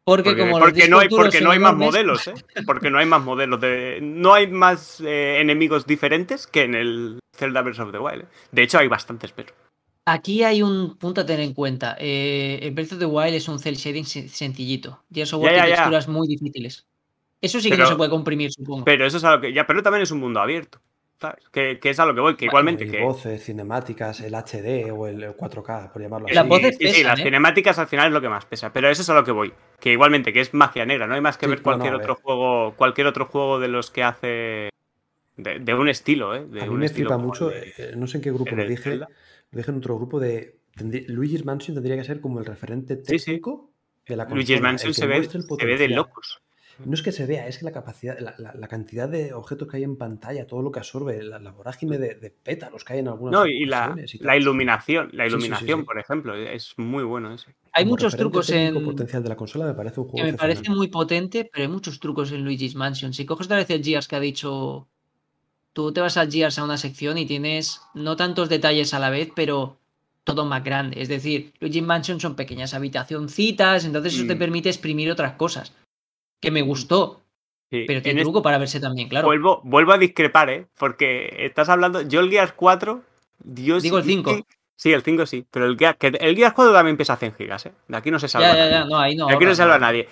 Porque, 0.05 0.29
Porque, 0.29 0.41
como 0.41 0.59
los 0.59 0.67
porque 0.69 0.87
no 0.87 0.99
hay, 0.99 1.09
porque 1.09 1.41
no 1.41 1.59
más 1.59 1.75
modelos, 1.75 2.27
¿eh? 2.27 2.35
Porque 2.63 2.91
no 2.91 2.99
hay 2.99 3.07
más 3.07 3.23
modelos 3.23 3.59
de. 3.59 3.99
No 4.03 4.35
hay 4.35 4.45
más 4.45 5.01
eh, 5.01 5.39
enemigos 5.39 5.87
diferentes 5.87 6.45
que 6.45 6.61
en 6.61 6.75
el 6.75 7.19
Zelda 7.35 7.63
Breath 7.63 7.79
of 7.79 7.91
the 7.91 7.97
Wild. 7.97 8.21
¿eh? 8.21 8.27
De 8.51 8.61
hecho, 8.61 8.77
hay 8.77 8.87
bastantes, 8.87 9.31
pero. 9.31 9.51
Aquí 10.05 10.43
hay 10.43 10.61
un 10.61 10.95
punto 10.97 11.21
a 11.21 11.25
tener 11.25 11.41
en 11.43 11.53
cuenta. 11.55 11.97
Eh, 11.99 12.59
el 12.61 12.75
Breath 12.75 12.91
of 12.93 12.99
the 12.99 13.05
Wild 13.07 13.33
es 13.33 13.47
un 13.47 13.57
cel 13.57 13.75
shading 13.77 14.03
sen- 14.05 14.27
sencillito. 14.29 15.03
Gears 15.11 15.33
of 15.33 15.41
War 15.41 15.53
tiene 15.53 15.69
texturas 15.69 16.07
muy 16.07 16.27
difíciles. 16.27 16.85
Eso 17.41 17.59
sí 17.59 17.69
que 17.69 17.75
Pero- 17.75 17.85
no 17.85 17.89
se 17.89 17.97
puede 17.97 18.09
comprimir, 18.11 18.51
supongo. 18.51 18.85
Pero 18.85 19.07
eso 19.07 19.17
es 19.17 19.23
a 19.23 19.31
lo 19.31 19.41
que. 19.41 19.53
Ya, 19.53 19.65
pero 19.65 19.81
también 19.81 20.03
es 20.03 20.11
un 20.11 20.19
mundo 20.19 20.39
abierto. 20.39 20.79
Que, 21.51 21.79
que 21.79 21.89
es 21.89 21.99
a 21.99 22.05
lo 22.05 22.13
que 22.13 22.21
voy. 22.21 22.35
Que 22.35 22.45
Bueno, 22.45 22.71
igualmente. 22.71 22.85
Y 22.85 22.91
Que, 22.91 23.01
voces, 23.01 23.43
cinemáticas, 23.43 24.19
el 24.21 24.33
HD 24.35 24.91
o 24.91 25.07
el 25.07 25.35
4K, 25.35 25.91
por 25.91 26.01
llamarlo 26.01 26.27
así. 26.27 26.35
Las 26.35 26.47
voces 26.47 26.75
sí, 26.77 26.85
sí, 26.87 26.91
pesan, 26.93 27.03
las 27.07 27.19
¿eh? 27.19 27.23
cinemáticas 27.23 27.79
al 27.79 27.87
final 27.87 28.07
es 28.07 28.13
lo 28.13 28.21
que 28.21 28.29
más 28.29 28.45
pesa. 28.45 28.71
Pero 28.73 28.89
eso 28.89 29.01
es 29.01 29.09
a 29.09 29.13
lo 29.13 29.23
que 29.23 29.31
voy. 29.31 29.53
Que 29.79 29.91
igualmente, 29.91 30.33
que 30.33 30.41
es 30.41 30.53
magia 30.53 30.85
negra. 30.85 31.07
No 31.07 31.15
hay 31.15 31.21
más 31.21 31.37
que 31.37 31.45
Sí, 31.45 31.49
ver 31.49 31.59
no, 31.59 31.63
cualquier 31.63 31.93
no, 31.93 31.97
otro 31.99 32.15
ver. 32.15 32.23
juego. 32.23 32.73
Cualquier 32.75 33.07
otro 33.07 33.25
juego 33.25 33.59
de 33.59 33.67
los 33.69 33.91
que 33.91 34.03
hace. 34.03 34.69
De, 35.37 35.59
de 35.59 35.73
un 35.73 35.89
estilo, 35.89 36.33
¿eh? 36.35 36.45
De 36.45 36.61
A 36.61 36.63
mí 36.65 36.69
un 36.69 36.79
me 36.79 36.89
flipa 36.89 37.17
mucho, 37.17 37.49
de- 37.49 37.73
eh, 37.77 37.93
no 37.97 38.07
sé 38.07 38.17
en 38.17 38.23
qué 38.23 38.31
grupo 38.31 38.55
lo 38.55 38.65
dije, 38.65 38.95
lo 38.95 39.07
dije 39.51 39.69
en 39.71 39.77
otro 39.77 39.97
grupo 39.97 40.17
de... 40.19 40.59
tendrí- 40.77 41.05
Luigi's 41.09 41.43
Mansion 41.43 41.75
tendría 41.75 41.97
que 41.97 42.05
ser 42.05 42.21
como 42.21 42.39
el 42.39 42.45
referente 42.45 42.95
Sí, 43.03 43.19
sí. 43.19 43.25
técnico 43.25 43.69
de 44.07 44.15
la 44.15 44.23
consola. 44.25 44.35
Luigi's 44.37 44.61
Mansion 44.61 44.93
se 44.93 45.05
ve, 45.07 45.23
se 45.25 45.65
ve 45.65 45.77
de 45.77 45.89
locos. 45.89 46.41
No 46.83 46.93
es 46.93 47.01
que 47.01 47.11
se 47.11 47.25
vea, 47.25 47.47
es 47.47 47.57
que 47.59 47.65
la 47.65 47.71
capacidad, 47.71 48.17
la, 48.19 48.35
la- 48.37 48.53
la 48.53 48.67
cantidad 48.67 49.07
de 49.07 49.33
objetos 49.33 49.67
que 49.69 49.77
hay 49.77 49.83
en 49.83 49.97
pantalla, 49.97 50.45
todo 50.45 50.61
lo 50.61 50.71
que 50.71 50.79
absorbe, 50.79 51.23
la, 51.23 51.39
la 51.39 51.51
vorágine 51.51 51.97
de, 51.97 52.15
de 52.15 52.29
pétalos 52.31 52.83
que 52.83 52.93
hay 52.93 52.99
en 52.99 53.07
algunas 53.07 53.31
No, 53.33 53.45
y 53.47 53.65
la, 53.65 53.95
y 53.97 54.17
la 54.23 54.35
iluminación, 54.35 55.09
la 55.13 55.23
Sí, 55.23 55.29
sí, 55.29 55.35
sí, 55.35 55.37
iluminación, 55.37 55.79
sí. 55.81 55.85
por 55.85 55.99
ejemplo, 55.99 56.35
es 56.35 56.73
muy 56.77 57.03
bueno 57.03 57.33
ese. 57.33 57.55
Hay 57.71 57.83
Como 57.85 57.91
muchos 57.93 58.15
trucos 58.17 58.49
en. 58.49 58.83
potencial 58.83 59.23
de 59.23 59.29
la 59.29 59.35
consola 59.35 59.65
me 59.65 59.73
parece 59.73 59.99
un 60.01 60.07
juego 60.07 60.25
que 60.25 60.31
me 60.31 60.37
parece 60.37 60.69
muy 60.69 60.87
potente, 60.89 61.49
pero 61.51 61.63
hay 61.63 61.71
muchos 61.71 61.99
trucos 61.99 62.31
en 62.31 62.43
Luigi's 62.43 62.75
Mansion. 62.75 63.13
Si 63.13 63.25
coges 63.25 63.45
otra 63.47 63.57
vez 63.57 63.69
el 63.69 63.83
Gears 63.83 64.07
que 64.07 64.15
ha 64.15 64.19
dicho, 64.19 64.87
tú 65.73 65.91
te 65.93 66.01
vas 66.01 66.17
al 66.17 66.31
Gears 66.31 66.57
a 66.59 66.63
una 66.63 66.77
sección 66.77 67.17
y 67.17 67.25
tienes 67.25 67.81
no 67.93 68.15
tantos 68.15 68.49
detalles 68.49 68.93
a 68.93 68.99
la 68.99 69.09
vez, 69.09 69.29
pero 69.35 69.77
todo 70.23 70.45
más 70.45 70.63
grande. 70.63 71.01
Es 71.01 71.07
decir, 71.07 71.53
Luigi's 71.59 71.83
Mansion 71.83 72.19
son 72.19 72.35
pequeñas 72.35 72.73
habitacioncitas, 72.73 73.85
entonces 73.85 74.15
eso 74.15 74.25
te 74.25 74.35
Mm. 74.35 74.39
permite 74.39 74.69
exprimir 74.69 75.11
otras 75.11 75.33
cosas. 75.33 75.73
Que 76.41 76.51
me 76.51 76.61
gustó, 76.61 77.21
Sí, 77.71 77.83
pero 77.87 77.97
en 77.97 78.03
tiene 78.03 78.19
este- 78.21 78.25
truco 78.25 78.41
para 78.41 78.57
verse 78.57 78.79
también, 78.79 79.09
claro. 79.09 79.27
vuelvo, 79.27 79.61
vuelvo 79.63 79.91
a 79.93 79.97
discrepar, 79.97 80.49
¿eh? 80.49 80.67
Porque 80.77 81.35
estás 81.39 81.69
hablando. 81.69 82.01
Yo 82.01 82.19
el 82.19 82.29
Gears 82.29 82.53
4. 82.55 83.01
Dios, 83.39 83.83
Digo 83.83 83.97
el 83.97 84.03
5. 84.03 84.45
Sí, 84.77 84.93
el 84.93 85.01
5 85.03 85.25
sí. 85.25 85.45
Pero 85.49 85.65
el 85.65 85.77
Gears, 85.77 85.97
que 85.97 86.07
el 86.07 86.35
Gears 86.35 86.53
4 86.53 86.73
también 86.73 86.97
pesa 86.97 87.15
100 87.17 87.33
gigas, 87.35 87.65
¿eh? 87.65 87.73
De 87.87 87.97
aquí 87.97 88.11
no 88.11 88.19
se 88.19 88.27
salva. 88.27 88.49
Ya, 88.49 88.55
ya, 88.55 88.69
ya, 88.69 88.85
no, 88.85 88.97
ahí 88.99 89.15
no. 89.15 89.27
De 89.27 89.35
aquí 89.35 89.45
no 89.45 89.51
se 89.51 89.55
salva 89.57 89.75
no. 89.79 89.85
nadie. 89.85 90.07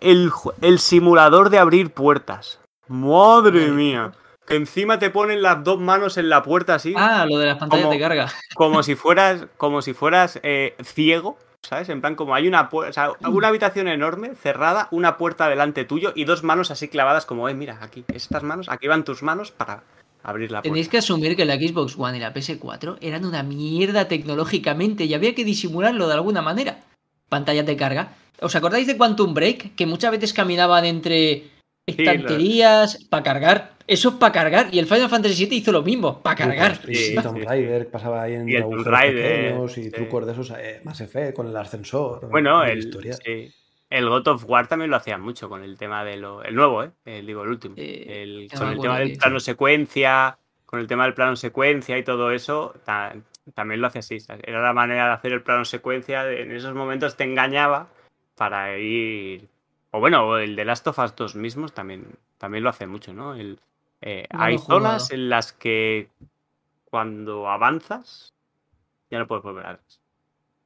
El, 0.00 0.30
el 0.60 0.78
simulador 0.78 1.50
de 1.50 1.58
abrir 1.58 1.90
puertas. 1.90 2.60
Madre 2.88 3.60
Madre 3.60 3.68
mía. 3.72 4.12
Que 4.46 4.56
encima 4.56 4.98
te 4.98 5.10
ponen 5.10 5.42
las 5.42 5.62
dos 5.62 5.78
manos 5.78 6.16
en 6.16 6.28
la 6.30 6.42
puerta 6.42 6.74
así. 6.76 6.94
Ah, 6.96 7.26
lo 7.28 7.38
de 7.38 7.46
las 7.46 7.58
pantallas 7.58 7.84
Como- 7.84 7.92
de 7.94 8.00
carga. 8.00 8.32
como 8.54 8.82
si 8.82 8.94
fueras, 8.94 9.46
como 9.56 9.82
si 9.82 9.92
fueras 9.92 10.40
eh, 10.42 10.74
ciego, 10.82 11.36
¿sabes? 11.62 11.88
En 11.88 12.00
plan, 12.00 12.14
como 12.14 12.34
hay 12.34 12.48
una 12.48 12.68
puerta, 12.68 12.90
o 12.90 12.92
sea, 12.92 13.30
una 13.30 13.48
habitación 13.48 13.88
enorme, 13.88 14.34
cerrada, 14.34 14.88
una 14.90 15.16
puerta 15.16 15.48
delante 15.48 15.84
tuyo 15.84 16.12
y 16.14 16.24
dos 16.24 16.42
manos 16.42 16.70
así 16.70 16.88
clavadas 16.88 17.26
como, 17.26 17.48
eh, 17.48 17.54
mira, 17.54 17.78
aquí, 17.80 18.04
estas 18.08 18.42
manos, 18.42 18.68
aquí 18.68 18.88
van 18.88 19.04
tus 19.04 19.22
manos 19.22 19.50
para 19.50 19.82
abrir 20.22 20.50
la 20.50 20.58
puerta. 20.58 20.70
Tenéis 20.70 20.88
que 20.88 20.98
asumir 20.98 21.36
que 21.36 21.44
la 21.44 21.56
Xbox 21.56 21.96
One 21.98 22.18
y 22.18 22.20
la 22.20 22.34
PS4 22.34 22.98
eran 23.00 23.24
una 23.24 23.42
mierda 23.42 24.08
tecnológicamente 24.08 25.04
y 25.04 25.14
había 25.14 25.34
que 25.34 25.44
disimularlo 25.44 26.06
de 26.08 26.14
alguna 26.14 26.42
manera. 26.42 26.80
Pantallas 27.28 27.66
de 27.66 27.76
carga. 27.76 28.14
¿Os 28.40 28.54
acordáis 28.54 28.86
de 28.86 28.96
Quantum 28.96 29.34
Break? 29.34 29.74
Que 29.74 29.86
muchas 29.86 30.10
veces 30.10 30.32
caminaban 30.32 30.84
entre 30.84 31.50
estanterías 31.90 33.04
para 33.04 33.22
cargar. 33.22 33.72
Eso 33.86 34.10
es 34.10 34.14
para 34.16 34.32
cargar. 34.32 34.68
Y 34.70 34.78
el 34.78 34.86
Final 34.86 35.08
Fantasy 35.08 35.46
VII 35.46 35.56
hizo 35.58 35.72
lo 35.72 35.82
mismo, 35.82 36.22
para 36.22 36.36
cargar. 36.36 36.78
Y 36.88 36.94
Sí, 36.94 37.14
Tomb 37.22 37.38
sí. 37.38 37.44
Raider 37.44 37.90
pasaba 37.90 38.22
ahí 38.22 38.34
en 38.34 38.48
Y 38.48 38.56
agujeros 38.56 39.00
pequeños 39.00 39.78
y 39.78 39.84
sí. 39.84 39.90
trucos 39.90 40.26
de 40.26 40.32
esos, 40.32 40.50
eh, 40.50 40.80
más 40.84 41.00
Effect 41.00 41.34
con 41.34 41.46
el 41.48 41.56
ascensor. 41.56 42.28
Bueno, 42.28 42.62
el, 42.64 42.78
historias. 42.80 43.18
sí. 43.24 43.50
el 43.90 44.06
God 44.08 44.28
of 44.28 44.44
War 44.46 44.66
también 44.68 44.90
lo 44.90 44.96
hacía 44.98 45.16
mucho 45.16 45.48
con 45.48 45.62
el 45.64 45.78
tema 45.78 46.04
de 46.04 46.18
lo. 46.18 46.42
El 46.42 46.54
nuevo, 46.54 46.84
¿eh? 46.84 46.90
El, 47.06 47.26
digo, 47.26 47.42
el 47.44 47.48
último. 47.48 47.74
Eh, 47.78 48.22
El- 48.22 48.50
con 48.56 48.68
el 48.68 48.78
tema 48.80 48.98
del 48.98 49.08
de- 49.12 49.16
plano 49.16 49.40
secuencia. 49.40 50.36
Con 50.66 50.80
el 50.80 50.86
tema 50.86 51.04
del 51.04 51.14
plano 51.14 51.34
secuencia 51.34 51.96
y 51.96 52.02
todo 52.04 52.30
eso, 52.30 52.74
ta- 52.84 53.14
también 53.54 53.80
lo 53.80 53.86
hacía 53.86 54.00
así. 54.00 54.20
¿sabes? 54.20 54.42
Era 54.46 54.60
la 54.60 54.74
manera 54.74 55.06
de 55.06 55.12
hacer 55.14 55.32
el 55.32 55.42
plano 55.42 55.64
secuencia. 55.64 56.24
de- 56.24 56.42
en 56.42 56.52
esos 56.52 56.74
momentos 56.74 57.16
te 57.16 57.24
engañaba 57.24 57.88
para 58.36 58.76
ir. 58.78 59.48
O 59.90 60.00
bueno, 60.00 60.26
o 60.28 60.36
el 60.38 60.54
de 60.56 60.64
Last 60.64 60.86
of 60.86 60.98
Us 60.98 61.16
2 61.16 61.34
mismos 61.34 61.72
también, 61.72 62.06
también 62.36 62.62
lo 62.64 62.70
hace 62.70 62.86
mucho, 62.86 63.12
¿no? 63.14 63.34
El, 63.34 63.58
eh, 64.00 64.26
No 64.32 64.42
hay 64.42 64.56
jugado. 64.58 64.80
zonas 64.80 65.10
en 65.10 65.28
las 65.30 65.52
que 65.52 66.08
cuando 66.84 67.48
avanzas 67.48 68.34
ya 69.10 69.18
no 69.18 69.26
puedes 69.26 69.42
volver 69.44 69.66
atrás. 69.66 70.00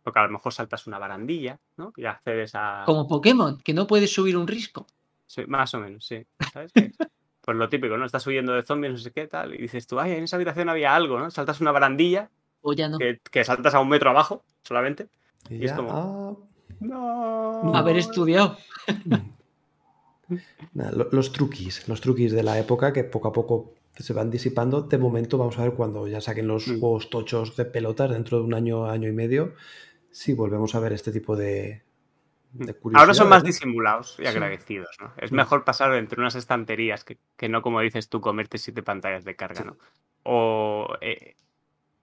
Porque 0.03 0.18
a 0.18 0.25
lo 0.25 0.31
mejor 0.31 0.53
saltas 0.53 0.87
una 0.89 0.99
barandilla, 0.99 1.61
¿no? 1.77 1.93
Y 1.97 2.05
accedes 2.07 2.53
a. 2.57 2.83
Como 2.87 3.07
Pokémon, 3.07 3.59
que 3.59 3.73
no 3.73 3.87
puedes 3.87 4.12
subir 4.12 4.37
un 4.37 4.49
risco. 4.49 4.87
Sí, 5.27 5.45
más 5.47 5.73
o 5.75 5.79
menos, 5.81 6.05
sí. 6.05 6.27
¿Sabes? 6.53 6.73
Pues 7.41 7.57
lo 7.57 7.68
típico, 7.68 7.97
¿no? 7.97 8.05
Estás 8.05 8.27
huyendo 8.27 8.53
de 8.53 8.62
zombies, 8.62 8.93
no 8.93 8.99
sé 8.99 9.12
qué, 9.12 9.27
tal. 9.29 9.55
Y 9.55 9.59
dices 9.59 9.87
tú, 9.87 9.99
ay, 10.01 10.12
en 10.12 10.25
esa 10.25 10.37
habitación 10.37 10.68
había 10.68 10.95
algo, 10.95 11.18
¿no? 11.18 11.31
Saltas 11.31 11.61
una 11.61 11.70
barandilla 11.73 12.29
O 12.61 12.73
ya 12.73 12.89
no. 12.89 12.99
que, 12.99 13.20
que 13.31 13.45
saltas 13.45 13.75
a 13.75 13.81
un 13.81 13.89
metro 13.89 14.11
abajo 14.11 14.45
solamente. 14.62 15.09
Y 15.49 15.57
y 15.57 15.64
es 15.64 15.73
como- 15.73 15.91
ah, 15.93 16.37
No. 16.83 17.74
Haber 17.74 17.97
estudiado. 17.97 18.57
lo- 20.74 21.09
los 21.11 21.33
truquis, 21.33 21.89
los 21.89 22.01
truquis 22.01 22.33
de 22.33 22.43
la 22.43 22.59
época 22.59 22.93
que 22.93 23.05
poco 23.05 23.28
a 23.28 23.33
poco 23.33 23.74
se 23.95 24.12
van 24.12 24.30
disipando. 24.30 24.83
De 24.83 24.99
momento 24.99 25.39
vamos 25.39 25.59
a 25.59 25.62
ver 25.62 25.72
cuando 25.74 26.09
ya 26.09 26.20
saquen 26.20 26.49
los 26.49 26.66
Mm. 26.68 26.80
juegos 26.80 27.11
tochos 27.11 27.57
de 27.57 27.64
pelotas 27.64 28.11
dentro 28.11 28.39
de 28.39 28.45
un 28.45 28.55
año, 28.55 28.87
año 28.87 29.09
y 29.09 29.12
medio, 29.12 29.55
si 30.11 30.33
volvemos 30.35 30.74
a 30.74 30.80
ver 30.80 30.93
este 30.93 31.12
tipo 31.12 31.37
de, 31.37 31.83
de 32.53 32.76
Ahora 32.95 33.14
son 33.14 33.28
más 33.28 33.45
disimulados 33.45 34.16
y 34.18 34.22
Sí. 34.22 34.28
agradecidos, 34.28 34.97
¿no? 35.01 35.12
Es 35.18 35.33
Mm. 35.33 35.37
mejor 35.37 35.64
pasar 35.64 35.95
entre 35.95 36.20
unas 36.20 36.35
estanterías 36.35 37.05
que, 37.05 37.18
que 37.37 37.49
no, 37.49 37.61
como 37.62 37.80
dices 37.80 38.09
tú, 38.09 38.20
comerte 38.20 38.59
siete 38.59 38.83
pantallas 38.83 39.24
de 39.24 39.37
carga, 39.37 39.64
¿no? 39.64 39.76
O 40.24 40.89
eh, 41.01 41.35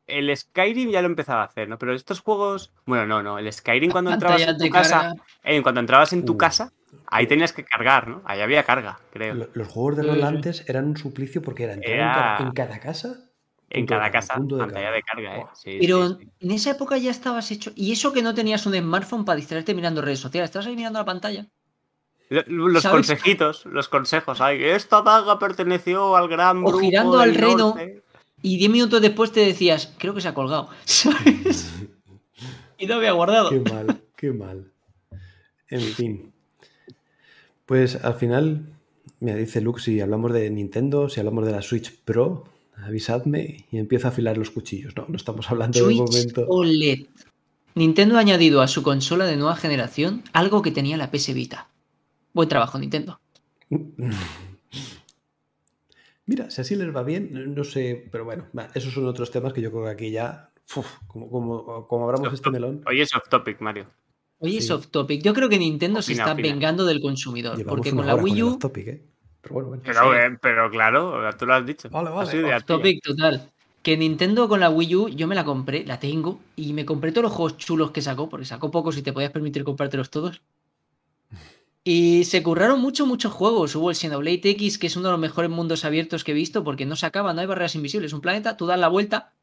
el 0.09 0.35
Skyrim 0.35 0.89
ya 0.91 1.01
lo 1.01 1.07
empezaba 1.07 1.41
a 1.41 1.45
hacer, 1.45 1.67
¿no? 1.69 1.77
Pero 1.77 1.93
estos 1.93 2.19
juegos... 2.21 2.71
Bueno, 2.85 3.05
no, 3.05 3.21
no. 3.23 3.37
El 3.39 3.51
Skyrim 3.51 3.91
cuando 3.91 4.11
entrabas 4.13 4.41
en 4.41 4.57
tu 4.57 4.69
casa... 4.69 5.13
eh, 5.43 5.61
cuando 5.61 5.79
entrabas 5.81 6.13
en 6.13 6.25
tu 6.25 6.33
Uh. 6.33 6.37
casa, 6.37 6.73
ahí 7.07 7.27
tenías 7.27 7.53
que 7.53 7.63
cargar, 7.63 8.07
¿no? 8.07 8.21
Ahí 8.25 8.41
había 8.41 8.63
carga, 8.63 8.99
creo. 9.11 9.33
Lo- 9.35 9.49
Los 9.53 9.67
juegos 9.67 9.97
de 9.97 10.03
rol 10.03 10.23
antes 10.23 10.63
eran 10.67 10.85
un 10.85 10.97
suplicio 10.97 11.41
porque 11.41 11.63
era 11.63 11.73
entrar 11.73 11.91
en 11.93 11.99
Era- 11.99 12.13
cada- 12.13 12.37
en 12.47 12.51
cada 12.53 12.79
casa. 12.79 13.15
En 13.71 13.85
cada 13.85 14.09
casa, 14.09 14.33
punto 14.33 14.55
de 14.55 14.61
pantalla 14.63 14.85
carga. 14.87 14.95
de 14.95 15.03
carga, 15.03 15.37
¿eh? 15.37 15.45
Sí, 15.53 15.77
Pero 15.79 16.09
sí, 16.09 16.15
sí. 16.21 16.29
en 16.39 16.51
esa 16.51 16.71
época 16.71 16.97
ya 16.97 17.11
estabas 17.11 17.51
hecho. 17.51 17.71
Y 17.75 17.91
eso 17.91 18.11
que 18.11 18.23
no 18.23 18.33
tenías 18.33 18.65
un 18.65 18.73
smartphone 18.73 19.23
para 19.25 19.35
distraerte 19.37 19.75
mirando 19.75 20.01
redes 20.01 20.19
sociales. 20.19 20.49
Estabas 20.49 20.65
ahí 20.65 20.75
mirando 20.75 20.97
la 20.97 21.05
pantalla. 21.05 21.45
Lo- 22.29 22.67
Los 22.67 22.81
¿Sabes? 22.83 22.95
consejitos, 22.95 23.65
los 23.65 23.87
consejos. 23.87 24.41
Ay, 24.41 24.63
esta 24.63 25.01
daga 25.03 25.37
perteneció 25.37 26.15
al 26.15 26.27
gran 26.27 26.63
O 26.65 26.71
girando 26.79 27.19
al 27.19 27.35
reno. 27.35 27.57
norte". 27.75 28.01
Y 28.41 28.57
10 28.57 28.71
minutos 28.71 29.01
después 29.01 29.31
te 29.31 29.41
decías, 29.41 29.93
creo 29.97 30.13
que 30.13 30.21
se 30.21 30.27
ha 30.27 30.33
colgado. 30.33 30.69
¿Sabes? 30.85 31.71
y 32.77 32.85
no 32.87 32.95
había 32.95 33.11
guardado. 33.11 33.49
Qué 33.49 33.59
mal, 33.59 34.01
qué 34.15 34.31
mal. 34.31 34.71
En 35.69 35.81
fin. 35.81 36.31
Pues 37.65 38.03
al 38.03 38.15
final, 38.15 38.65
mira, 39.19 39.37
dice 39.37 39.61
Luke, 39.61 39.81
si 39.81 39.99
hablamos 39.99 40.33
de 40.33 40.49
Nintendo, 40.49 41.09
si 41.09 41.19
hablamos 41.19 41.45
de 41.45 41.51
la 41.51 41.61
Switch 41.61 41.93
Pro, 42.03 42.45
avisadme 42.77 43.65
y 43.71 43.77
empiezo 43.77 44.07
a 44.07 44.11
afilar 44.11 44.37
los 44.37 44.49
cuchillos. 44.49 44.95
No, 44.95 45.05
no 45.07 45.15
estamos 45.15 45.49
hablando 45.51 45.77
de 45.77 45.85
Switch 45.85 45.97
momento. 45.99 46.45
OLED. 46.47 47.05
Nintendo 47.75 48.17
ha 48.17 48.21
añadido 48.21 48.61
a 48.61 48.67
su 48.67 48.81
consola 48.81 49.25
de 49.25 49.37
nueva 49.37 49.55
generación 49.55 50.23
algo 50.33 50.61
que 50.61 50.71
tenía 50.71 50.97
la 50.97 51.11
PS 51.11 51.33
Vita. 51.33 51.69
Buen 52.33 52.49
trabajo, 52.49 52.79
Nintendo. 52.79 53.19
Mira, 56.29 56.51
si 56.51 56.61
así 56.61 56.75
les 56.75 56.95
va 56.95 57.01
bien, 57.01 57.55
no 57.55 57.63
sé, 57.63 58.07
pero 58.11 58.23
bueno, 58.23 58.45
esos 58.75 58.93
son 58.93 59.07
otros 59.07 59.31
temas 59.31 59.51
que 59.51 59.61
yo 59.61 59.71
creo 59.71 59.85
que 59.85 59.89
aquí 59.89 60.11
ya, 60.11 60.51
como, 61.07 61.27
como, 61.27 61.87
como 61.87 62.05
abramos 62.05 62.31
este 62.31 62.51
melón. 62.51 62.83
Hoy 62.85 63.01
es 63.01 63.15
off 63.15 63.27
topic, 63.27 63.59
Mario. 63.61 63.87
Hoy 64.37 64.57
es 64.57 64.69
off 64.69 64.89
topic. 64.89 65.23
Yo 65.23 65.33
creo 65.33 65.49
que 65.49 65.57
Nintendo 65.57 66.03
se 66.03 66.13
está 66.13 66.35
vengando 66.35 66.85
del 66.85 67.01
consumidor. 67.01 67.65
porque 67.65 67.89
con 67.89 68.05
la 68.05 68.13
Wii 68.13 68.43
U. 68.43 68.59
¿eh? 68.75 69.01
Pero, 69.41 69.53
bueno, 69.55 69.69
bueno. 69.69 70.13
Eh, 70.13 70.37
pero, 70.39 70.69
claro, 70.69 71.35
tú 71.35 71.47
lo 71.47 71.55
has 71.55 71.65
dicho. 71.65 71.89
Vale, 71.89 72.11
vale. 72.11 72.53
Off 72.53 72.63
topic 72.63 73.01
total. 73.01 73.49
Que 73.81 73.97
Nintendo 73.97 74.47
con 74.47 74.59
la 74.59 74.69
Wii 74.69 74.95
U, 74.95 75.09
yo 75.09 75.25
me 75.25 75.33
la 75.33 75.43
compré, 75.43 75.83
la 75.83 75.99
tengo, 75.99 76.39
y 76.55 76.73
me 76.73 76.85
compré 76.85 77.11
todos 77.11 77.23
los 77.23 77.31
juegos 77.31 77.57
chulos 77.57 77.89
que 77.89 78.03
sacó, 78.03 78.29
porque 78.29 78.45
sacó 78.45 78.69
pocos 78.69 78.95
y 78.99 79.01
te 79.01 79.13
podías 79.13 79.31
permitir 79.31 79.63
comprártelos 79.63 80.11
todos. 80.11 80.43
Y 81.91 82.23
se 82.25 82.43
curraron 82.43 82.79
mucho, 82.79 83.07
muchos 83.07 83.33
juegos. 83.33 83.75
Hubo 83.75 83.89
el 83.89 83.95
Xenoblade 83.95 84.51
X, 84.51 84.77
que 84.77 84.85
es 84.85 84.95
uno 84.95 85.07
de 85.07 85.13
los 85.13 85.19
mejores 85.19 85.49
mundos 85.49 85.85
abiertos 85.85 86.23
que 86.23 86.33
he 86.33 86.35
visto, 86.35 86.63
porque 86.63 86.85
no 86.85 86.95
se 86.95 87.07
acaba, 87.07 87.33
no 87.33 87.41
hay 87.41 87.47
barreras 87.47 87.73
invisibles. 87.73 88.13
Un 88.13 88.21
planeta, 88.21 88.55
tú 88.57 88.67
das 88.67 88.79
la 88.79 88.89
vuelta 88.89 89.33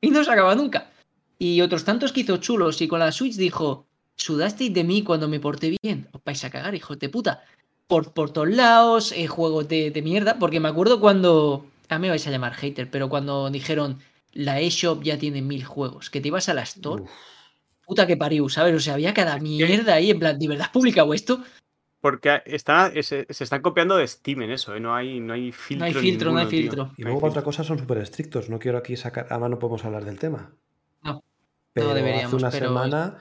y 0.00 0.10
no 0.10 0.22
se 0.22 0.30
acaba 0.30 0.54
nunca. 0.54 0.92
Y 1.40 1.60
otros 1.60 1.82
tantos 1.82 2.12
que 2.12 2.20
hizo 2.20 2.36
chulos. 2.36 2.80
Y 2.80 2.86
con 2.86 3.00
la 3.00 3.10
Switch 3.10 3.34
dijo: 3.34 3.88
Sudasteis 4.14 4.72
de 4.72 4.84
mí 4.84 5.02
cuando 5.02 5.26
me 5.26 5.40
porté 5.40 5.76
bien. 5.82 6.06
Os 6.12 6.22
vais 6.22 6.44
a 6.44 6.50
cagar, 6.50 6.72
hijos 6.76 7.00
de 7.00 7.08
puta. 7.08 7.42
Por, 7.88 8.12
por 8.12 8.30
todos 8.30 8.50
lados, 8.50 9.10
eh, 9.10 9.26
juegos 9.26 9.66
de, 9.66 9.90
de, 9.90 10.02
mierda. 10.02 10.38
Porque 10.38 10.60
me 10.60 10.68
acuerdo 10.68 11.00
cuando. 11.00 11.66
A 11.88 11.98
mí 11.98 12.02
me 12.02 12.10
vais 12.10 12.24
a 12.28 12.30
llamar 12.30 12.54
hater, 12.54 12.92
pero 12.92 13.08
cuando 13.08 13.50
dijeron 13.50 13.98
la 14.30 14.60
eShop 14.60 15.02
ya 15.02 15.18
tiene 15.18 15.42
mil 15.42 15.64
juegos, 15.64 16.10
que 16.10 16.20
te 16.20 16.28
ibas 16.28 16.48
a 16.48 16.54
la 16.54 16.62
Store. 16.62 17.02
Puta 17.84 18.06
que 18.06 18.16
pariu, 18.16 18.48
¿sabes? 18.48 18.76
O 18.76 18.78
sea, 18.78 18.94
había 18.94 19.12
cada 19.12 19.36
mierda 19.40 19.94
ahí, 19.94 20.12
en 20.12 20.20
plan, 20.20 20.38
¿de 20.38 20.46
verdad 20.46 20.70
publicado 20.72 21.12
esto? 21.12 21.42
Porque 22.02 22.42
está, 22.46 22.90
se, 23.00 23.26
están 23.28 23.62
copiando 23.62 23.96
de 23.96 24.08
Steam 24.08 24.42
en 24.42 24.50
eso, 24.50 24.74
¿eh? 24.74 24.80
no, 24.80 24.92
hay, 24.92 25.20
no 25.20 25.34
hay 25.34 25.52
filtro. 25.52 25.78
No 25.78 25.84
hay 25.84 25.94
filtro, 25.94 26.32
no 26.32 26.38
hay 26.40 26.46
filtro. 26.48 26.92
Y 26.96 27.04
luego 27.04 27.24
otra 27.24 27.44
cosa 27.44 27.62
son 27.62 27.78
súper 27.78 27.98
estrictos. 27.98 28.50
No 28.50 28.58
quiero 28.58 28.76
aquí 28.76 28.96
sacar. 28.96 29.28
Además, 29.30 29.50
no 29.50 29.58
podemos 29.60 29.84
hablar 29.84 30.04
del 30.04 30.18
tema. 30.18 30.52
No. 31.04 31.22
Pero 31.72 31.86
no 31.86 31.94
deberíamos. 31.94 32.34
Hace 32.34 32.36
una 32.36 32.50
semana 32.50 33.18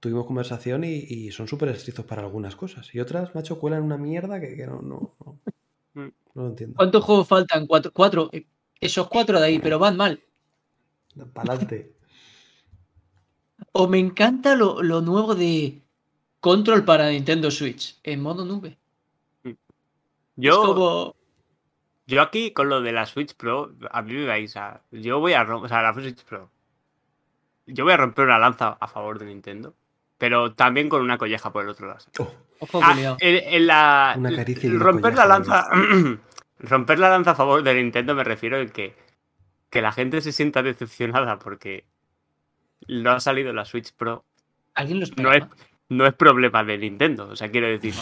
tuvimos 0.00 0.24
conversación 0.24 0.84
y, 0.84 1.30
son 1.32 1.48
súper 1.48 1.68
estrictos 1.68 2.06
para 2.06 2.22
algunas 2.22 2.56
cosas. 2.56 2.94
Y 2.94 3.00
otras, 3.00 3.34
macho, 3.34 3.58
cuelan 3.58 3.82
una 3.82 3.98
mierda 3.98 4.40
que, 4.40 4.66
no, 4.66 4.80
no, 4.80 5.14
mm. 5.92 6.08
no, 6.34 6.42
lo 6.42 6.46
entiendo. 6.46 6.76
¿Cuántos 6.76 7.04
juegos 7.04 7.28
faltan? 7.28 7.66
Cuatro, 7.66 7.92
cuatro. 7.92 8.30
Esos 8.80 9.06
cuatro 9.08 9.38
de 9.38 9.46
ahí, 9.46 9.58
pero 9.58 9.78
van 9.78 9.98
mal. 9.98 10.22
Para 11.34 11.52
adelante. 11.52 11.92
o 13.72 13.86
me 13.86 13.98
encanta 13.98 14.56
lo, 14.56 14.82
lo 14.82 15.02
nuevo 15.02 15.34
de 15.34 15.82
Control 16.40 16.84
para 16.84 17.10
Nintendo 17.10 17.50
Switch 17.50 17.98
en 18.02 18.20
modo 18.22 18.44
nube. 18.44 18.78
Mm. 19.44 19.52
Yo, 20.36 21.14
yo 22.06 22.22
aquí 22.22 22.52
con 22.52 22.68
lo 22.68 22.80
de 22.80 22.92
la 22.92 23.06
Switch 23.06 23.34
Pro, 23.34 23.72
a 23.90 24.02
mí 24.02 24.14
me 24.14 24.26
vais 24.26 24.56
a. 24.56 24.82
Yo 24.90 25.20
voy 25.20 25.34
a 25.34 25.44
romper. 25.44 25.66
O 25.66 25.68
sea, 25.68 25.82
la 25.82 25.94
Switch 25.94 26.24
Pro. 26.24 26.50
Yo 27.66 27.84
voy 27.84 27.92
a 27.92 27.98
romper 27.98 28.24
una 28.24 28.38
lanza 28.38 28.76
a 28.80 28.88
favor 28.88 29.18
de 29.18 29.26
Nintendo. 29.26 29.74
Pero 30.18 30.52
también 30.52 30.90
con 30.90 31.00
una 31.00 31.16
colleja 31.16 31.50
por 31.50 31.64
el 31.64 31.70
otro 31.70 31.86
lado. 31.86 32.04
Oh. 32.18 32.30
Ojo, 32.60 32.80
ah, 32.82 33.16
en, 33.20 33.66
la, 33.66 34.14
una 34.18 34.36
caricia 34.36 34.70
romper 34.74 35.14
la 35.14 35.24
lanza. 35.24 35.66
romper 36.58 36.98
la 36.98 37.08
lanza 37.08 37.30
a 37.30 37.34
favor 37.34 37.62
de 37.62 37.74
Nintendo 37.74 38.14
me 38.14 38.22
refiero 38.22 38.60
en 38.60 38.68
que, 38.68 38.94
que 39.70 39.80
la 39.80 39.92
gente 39.92 40.20
se 40.20 40.32
sienta 40.32 40.62
decepcionada 40.62 41.38
porque 41.38 41.86
no 42.86 43.12
ha 43.12 43.20
salido 43.20 43.54
la 43.54 43.64
Switch 43.64 43.94
Pro. 43.94 44.24
¿Alguien 44.74 45.00
lo 45.00 45.06
no 45.16 45.32
es, 45.32 45.44
no 45.90 46.06
es 46.06 46.14
problema 46.14 46.64
de 46.64 46.78
Nintendo. 46.78 47.28
O 47.28 47.36
sea, 47.36 47.50
quiero 47.50 47.66
decir, 47.66 47.94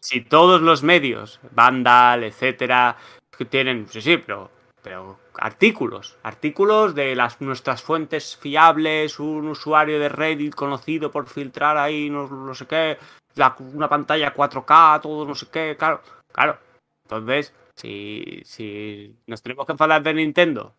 si, 0.00 0.20
todos 0.22 0.60
los 0.60 0.82
medios, 0.82 1.40
Vandal, 1.52 2.24
etcétera, 2.24 2.96
que 3.36 3.44
tienen, 3.44 3.88
sí, 3.88 4.02
sí, 4.02 4.18
pero, 4.18 4.50
pero 4.82 5.18
artículos, 5.38 6.18
artículos 6.22 6.94
de 6.94 7.14
las, 7.14 7.40
nuestras 7.40 7.82
fuentes 7.82 8.36
fiables, 8.36 9.18
un 9.20 9.48
usuario 9.48 9.98
de 10.00 10.08
Reddit 10.08 10.54
conocido 10.54 11.10
por 11.10 11.28
filtrar 11.28 11.78
ahí 11.78 12.10
no, 12.10 12.54
sé 12.54 12.66
qué, 12.66 12.98
una 13.72 13.88
pantalla 13.88 14.34
4K, 14.34 15.00
todo 15.00 15.24
no 15.24 15.34
sé 15.34 15.46
qué, 15.50 15.76
claro, 15.78 16.02
claro. 16.32 16.58
Entonces, 17.04 17.54
si, 17.76 18.42
si 18.44 19.16
nos 19.26 19.40
tenemos 19.40 19.64
que 19.64 19.72
enfadar 19.72 20.02
de 20.02 20.14
Nintendo 20.14 20.74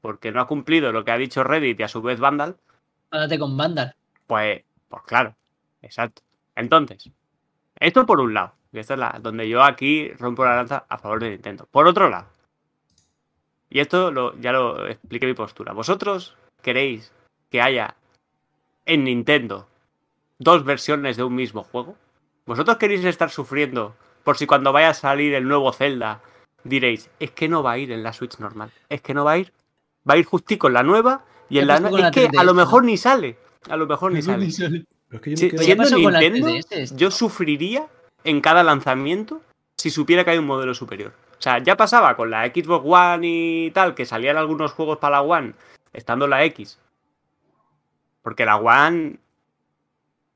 porque 0.00 0.30
no 0.30 0.40
ha 0.40 0.46
cumplido 0.46 0.92
lo 0.92 1.04
que 1.04 1.10
ha 1.10 1.16
dicho 1.16 1.42
Reddit 1.42 1.80
y 1.80 1.82
a 1.82 1.88
su 1.88 2.00
vez 2.00 2.20
Vandal. 2.20 2.56
Háblate 3.10 3.38
con 3.38 3.56
Vandal. 3.56 3.96
Pues, 4.26 4.62
pues 4.88 5.02
claro, 5.04 5.34
Exacto. 5.84 6.22
Entonces, 6.56 7.10
esto 7.78 8.06
por 8.06 8.20
un 8.20 8.34
lado. 8.34 8.54
Y 8.72 8.78
esta 8.78 8.94
es 8.94 9.00
la 9.00 9.18
donde 9.22 9.48
yo 9.48 9.62
aquí 9.62 10.10
rompo 10.14 10.44
la 10.44 10.56
lanza 10.56 10.84
a 10.88 10.98
favor 10.98 11.22
de 11.22 11.30
Nintendo. 11.30 11.68
Por 11.70 11.86
otro 11.86 12.08
lado, 12.08 12.26
y 13.70 13.80
esto 13.80 14.10
lo, 14.10 14.38
ya 14.40 14.52
lo 14.52 14.86
expliqué 14.88 15.26
mi 15.26 15.34
postura. 15.34 15.72
¿Vosotros 15.72 16.36
queréis 16.62 17.12
que 17.50 17.60
haya 17.60 17.96
en 18.86 19.04
Nintendo 19.04 19.66
dos 20.38 20.64
versiones 20.64 21.16
de 21.16 21.24
un 21.24 21.34
mismo 21.34 21.64
juego? 21.64 21.96
¿Vosotros 22.46 22.76
queréis 22.76 23.04
estar 23.04 23.30
sufriendo 23.30 23.94
por 24.22 24.36
si 24.36 24.46
cuando 24.46 24.72
vaya 24.72 24.90
a 24.90 24.94
salir 24.94 25.34
el 25.34 25.46
nuevo 25.46 25.72
Zelda 25.72 26.20
diréis, 26.62 27.10
es 27.20 27.30
que 27.30 27.48
no 27.48 27.62
va 27.62 27.72
a 27.72 27.78
ir 27.78 27.92
en 27.92 28.02
la 28.02 28.12
Switch 28.12 28.38
normal? 28.38 28.70
Es 28.88 29.02
que 29.02 29.14
no 29.14 29.24
va 29.24 29.32
a 29.32 29.38
ir. 29.38 29.52
Va 30.08 30.14
a 30.14 30.18
ir 30.18 30.24
justico 30.24 30.68
en 30.68 30.74
la 30.74 30.82
nueva 30.82 31.24
y 31.48 31.58
en 31.58 31.66
la, 31.66 31.76
Es 31.76 32.10
que 32.12 32.30
a 32.36 32.44
lo 32.44 32.54
mejor 32.54 32.84
ni 32.84 32.96
sale. 32.96 33.38
A 33.68 33.76
lo 33.76 33.86
mejor 33.86 34.12
ni 34.12 34.22
sale 34.22 34.50
yo, 36.96 37.10
sufriría 37.10 37.86
en 38.24 38.40
cada 38.40 38.62
lanzamiento 38.62 39.42
si 39.76 39.90
supiera 39.90 40.24
que 40.24 40.30
hay 40.30 40.38
un 40.38 40.46
modelo 40.46 40.74
superior. 40.74 41.12
O 41.38 41.42
sea, 41.44 41.58
ya 41.58 41.76
pasaba 41.76 42.16
con 42.16 42.30
la 42.30 42.46
Xbox 42.46 42.84
One 42.86 43.26
y 43.26 43.70
tal, 43.72 43.94
que 43.94 44.06
salían 44.06 44.36
algunos 44.36 44.72
juegos 44.72 44.98
para 44.98 45.16
la 45.16 45.22
One, 45.22 45.54
estando 45.92 46.26
la 46.26 46.44
X. 46.44 46.78
Porque 48.22 48.44
la 48.44 48.56
One. 48.56 49.18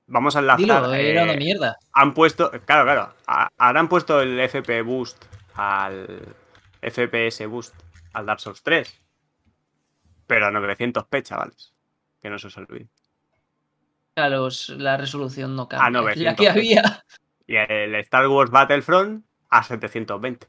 Vamos 0.07 0.37
a 0.37 0.41
enlazar. 0.41 0.95
era 0.95 1.25
una 1.25 1.33
eh, 1.33 1.37
mierda. 1.37 1.79
Han 1.93 2.15
puesto. 2.15 2.51
Claro, 2.65 2.85
claro. 2.85 3.15
Ahora 3.27 3.81
han 3.81 3.89
puesto 3.89 4.21
el 4.21 4.39
FP 4.41 4.83
Boost 4.83 5.25
al. 5.55 6.35
FPS 6.81 7.47
Boost 7.47 7.75
al 8.13 8.27
Dark 8.27 8.41
Souls 8.41 8.63
3. 8.63 9.01
Pero 10.27 10.47
a 10.47 10.51
900p, 10.51 11.23
chavales. 11.23 11.73
Que 12.21 12.31
no 12.31 12.39
se 12.39 12.49
os 12.49 12.57
olvide 12.59 12.89
la 14.19 14.97
resolución 14.97 15.55
no 15.55 15.69
cambia. 15.69 16.01
Ah, 16.01 16.15
la 16.17 16.37
que 16.37 16.49
había. 16.49 17.05
Y 17.47 17.57
el 17.57 17.95
Star 17.97 18.29
Wars 18.29 18.51
Battlefront 18.51 19.25
a 19.49 19.63
720. 19.63 20.47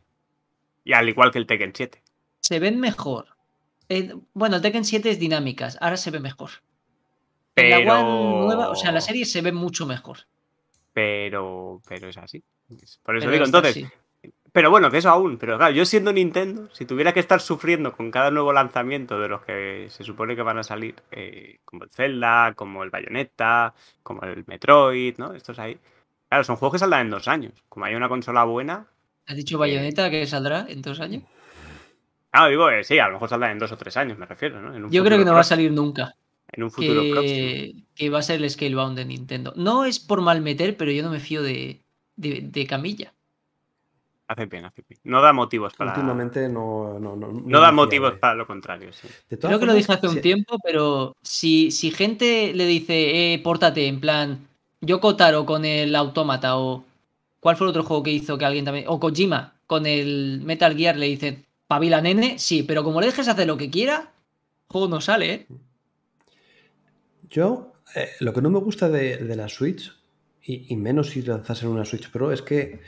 Y 0.84 0.94
al 0.94 1.08
igual 1.08 1.32
que 1.32 1.38
el 1.38 1.46
Tekken 1.46 1.72
7. 1.74 2.04
Se 2.42 2.60
ven 2.60 2.80
mejor. 2.80 3.28
bueno, 4.34 4.58
el 4.58 4.62
Tekken 4.62 4.86
7 4.86 5.12
es 5.12 5.20
dinámicas, 5.20 5.78
ahora 5.82 5.98
se 5.98 6.12
ve 6.12 6.20
mejor. 6.20 6.50
Pero... 7.54 7.78
En 7.78 7.86
la 7.86 8.00
One 8.00 8.46
nueva, 8.46 8.70
o 8.70 8.76
sea, 8.76 8.92
la 8.92 9.02
serie 9.02 9.26
se 9.26 9.42
ve 9.42 9.52
mucho 9.52 9.86
mejor. 9.86 10.20
Pero, 10.94 11.82
pero 11.88 12.10
es 12.10 12.18
así. 12.18 12.44
Por 13.04 13.18
eso 13.18 13.30
digo, 13.30 13.46
entonces, 13.46 13.86
pero 14.52 14.70
bueno, 14.70 14.90
que 14.90 14.98
eso 14.98 15.10
aún. 15.10 15.38
Pero 15.38 15.58
claro, 15.58 15.74
yo 15.74 15.86
siendo 15.86 16.12
Nintendo, 16.12 16.70
si 16.74 16.86
tuviera 16.86 17.14
que 17.14 17.20
estar 17.20 17.42
sufriendo 17.42 17.96
con 17.96 18.12
cada 18.12 18.32
nuevo 18.32 18.54
lanzamiento 18.54 19.20
de 19.20 19.28
los 19.28 19.42
que 19.42 19.88
se 19.90 20.04
supone 20.04 20.36
que 20.36 20.42
van 20.42 20.58
a 20.58 20.64
salir, 20.64 20.96
eh, 21.12 21.60
como 21.66 21.84
el 21.84 21.90
Zelda, 21.90 22.54
como 22.56 22.84
el 22.84 22.90
Bayonetta, 22.90 23.74
como 24.04 24.24
el 24.24 24.44
Metroid, 24.48 25.18
¿no? 25.18 25.34
Estos 25.34 25.60
ahí. 25.60 25.78
Claro, 26.28 26.44
son 26.44 26.56
juegos 26.56 26.74
que 26.74 26.80
saldrán 26.80 27.08
en 27.08 27.12
dos 27.12 27.28
años. 27.28 27.54
Como 27.68 27.86
hay 27.86 27.96
una 27.96 28.10
consola 28.10 28.44
buena. 28.44 28.88
¿Has 29.26 29.36
dicho 29.36 29.58
Bayonetta 29.58 30.10
que 30.10 30.26
saldrá 30.26 30.66
en 30.70 30.82
dos 30.82 31.00
años? 31.00 31.24
Ah, 32.32 32.48
digo, 32.48 32.70
eh, 32.70 32.84
sí, 32.84 33.00
a 33.00 33.08
lo 33.08 33.14
mejor 33.14 33.30
saldrá 33.30 33.52
en 33.52 33.60
dos 33.60 33.72
o 33.72 33.78
tres 33.78 33.98
años, 33.98 34.18
me 34.18 34.28
refiero, 34.28 34.62
¿no? 34.62 34.90
yo 34.90 35.04
creo 35.04 35.18
que 35.18 35.26
no 35.26 35.34
va 35.34 35.40
a 35.40 35.44
salir 35.44 35.72
nunca. 35.72 36.16
En 36.52 36.64
un 36.64 36.72
futuro 36.72 37.02
próximo. 37.12 37.84
Que 37.96 38.10
va 38.10 38.20
a 38.20 38.24
ser 38.24 38.42
el 38.42 38.50
Scalebound 38.50 38.98
de 38.98 39.06
Nintendo. 39.06 39.54
No 39.56 39.86
es 39.86 40.00
por 40.00 40.22
mal 40.22 40.42
meter, 40.42 40.78
pero 40.78 40.92
yo 40.92 41.04
no 41.04 41.12
me 41.12 41.20
fío 41.20 41.44
de, 41.44 41.82
de 42.16 42.68
Camilla. 42.68 43.14
Hace 44.30 44.46
bien, 44.46 44.64
hace 44.64 44.84
bien. 44.88 45.02
No 45.06 45.24
da 45.24 45.34
motivos 45.34 45.74
para. 45.74 45.90
Últimamente 45.90 46.48
no. 46.48 47.00
No, 47.00 47.16
no, 47.16 47.32
no 47.32 47.60
da 47.60 47.72
motivos 47.72 48.14
para 48.20 48.36
lo 48.36 48.46
contrario, 48.46 48.94
sí. 48.94 49.08
Creo 49.28 49.60
que 49.60 49.66
lo 49.66 49.74
dije 49.74 49.92
hace 49.92 50.08
un 50.08 50.22
tiempo, 50.22 50.60
pero 50.64 51.16
si, 51.24 51.72
si 51.72 51.90
gente 51.90 52.54
le 52.54 52.68
dice, 52.68 53.34
eh, 53.34 53.40
pórtate, 53.40 53.88
en 53.88 54.00
plan, 54.00 54.48
yo 54.82 55.02
Kotaro 55.02 55.48
con 55.48 55.66
el 55.66 55.96
Autómata 55.96 56.58
o. 56.58 56.86
¿Cuál 57.40 57.56
fue 57.56 57.66
el 57.66 57.70
otro 57.70 57.84
juego 57.84 58.04
que 58.04 58.12
hizo 58.12 58.38
que 58.38 58.46
alguien 58.46 58.66
también. 58.66 58.86
O 58.88 59.00
Kojima 59.00 59.56
con 59.66 59.88
el 59.88 60.42
Metal 60.44 60.76
Gear 60.78 60.96
le 60.96 61.08
dicen, 61.08 61.46
pavila 61.66 62.00
nene, 62.00 62.38
sí, 62.38 62.62
pero 62.62 62.84
como 62.84 63.02
le 63.02 63.08
dejes 63.08 63.28
hacer 63.28 63.48
lo 63.48 63.58
que 63.58 63.72
quiera, 63.72 64.12
juego 64.68 64.88
no 64.88 65.02
sale, 65.02 65.34
¿eh? 65.34 65.48
Yo, 67.30 67.74
eh, 67.96 68.10
lo 68.20 68.34
que 68.34 68.42
no 68.42 68.50
me 68.52 68.60
gusta 68.60 68.90
de, 68.90 69.36
la 69.36 69.48
Switch, 69.48 69.92
y, 70.44 70.72
y 70.72 70.76
menos 70.76 71.10
si 71.10 71.22
lanzase 71.24 71.68
una 71.68 71.86
Switch 71.86 72.12
Pro, 72.12 72.32
es 72.32 72.42
que 72.42 72.82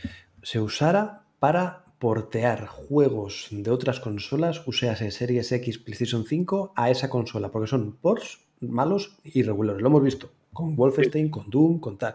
se 0.44 0.60
usara 0.60 1.21
para 1.42 1.86
portear 1.98 2.68
juegos 2.68 3.48
de 3.50 3.72
otras 3.72 4.00
consolas, 4.00 4.62
usease 4.68 5.10
Series 5.10 5.52
X, 5.52 5.80
PlayStation 5.80 6.24
5, 6.24 6.74
a 6.76 6.92
esa 6.92 7.10
consola, 7.10 7.50
porque 7.52 7.68
son 7.68 7.94
ports 7.98 8.40
malos 8.60 9.18
y 9.24 9.42
regulares. 9.42 9.82
Lo 9.82 9.88
hemos 9.88 10.04
visto 10.04 10.30
con 10.54 10.76
Wolfenstein, 10.76 11.30
con 11.32 11.50
Doom, 11.50 11.80
con 11.80 11.98
tal. 11.98 12.14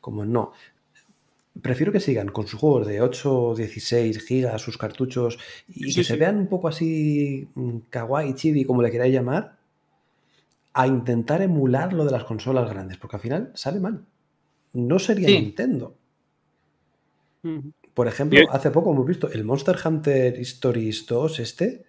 Como 0.00 0.24
no. 0.24 0.52
prefiero 1.60 1.90
que 1.90 1.98
sigan 1.98 2.28
con 2.28 2.46
sus 2.46 2.60
juegos 2.60 2.86
de 2.86 3.00
8, 3.00 3.54
16 3.56 4.24
gigas, 4.24 4.62
sus 4.62 4.78
cartuchos, 4.78 5.38
y 5.68 5.72
Sí, 5.72 5.86
que 5.86 5.92
sí, 5.92 6.04
se 6.04 6.16
vean 6.16 6.38
un 6.38 6.46
poco 6.46 6.68
así 6.68 7.48
mm, 7.56 7.78
kawaii, 7.90 8.34
chibi, 8.34 8.64
como 8.64 8.80
le 8.80 8.92
queráis 8.92 9.12
llamar, 9.12 9.56
a 10.72 10.86
intentar 10.86 11.42
emular 11.42 11.92
lo 11.92 12.04
de 12.04 12.12
las 12.12 12.24
consolas 12.24 12.70
grandes, 12.70 12.96
porque 12.96 13.16
al 13.16 13.22
final 13.22 13.50
sale 13.54 13.80
mal. 13.80 14.04
No 14.72 15.00
sería 15.00 15.28
Sí. 15.28 15.34
Nintendo. 15.40 15.96
Por 17.94 18.08
ejemplo, 18.08 18.40
hace 18.50 18.70
poco 18.70 18.92
hemos 18.92 19.06
visto 19.06 19.30
el 19.30 19.44
Monster 19.44 19.76
Hunter 19.84 20.38
Stories 20.40 21.06
2, 21.06 21.38
este, 21.40 21.84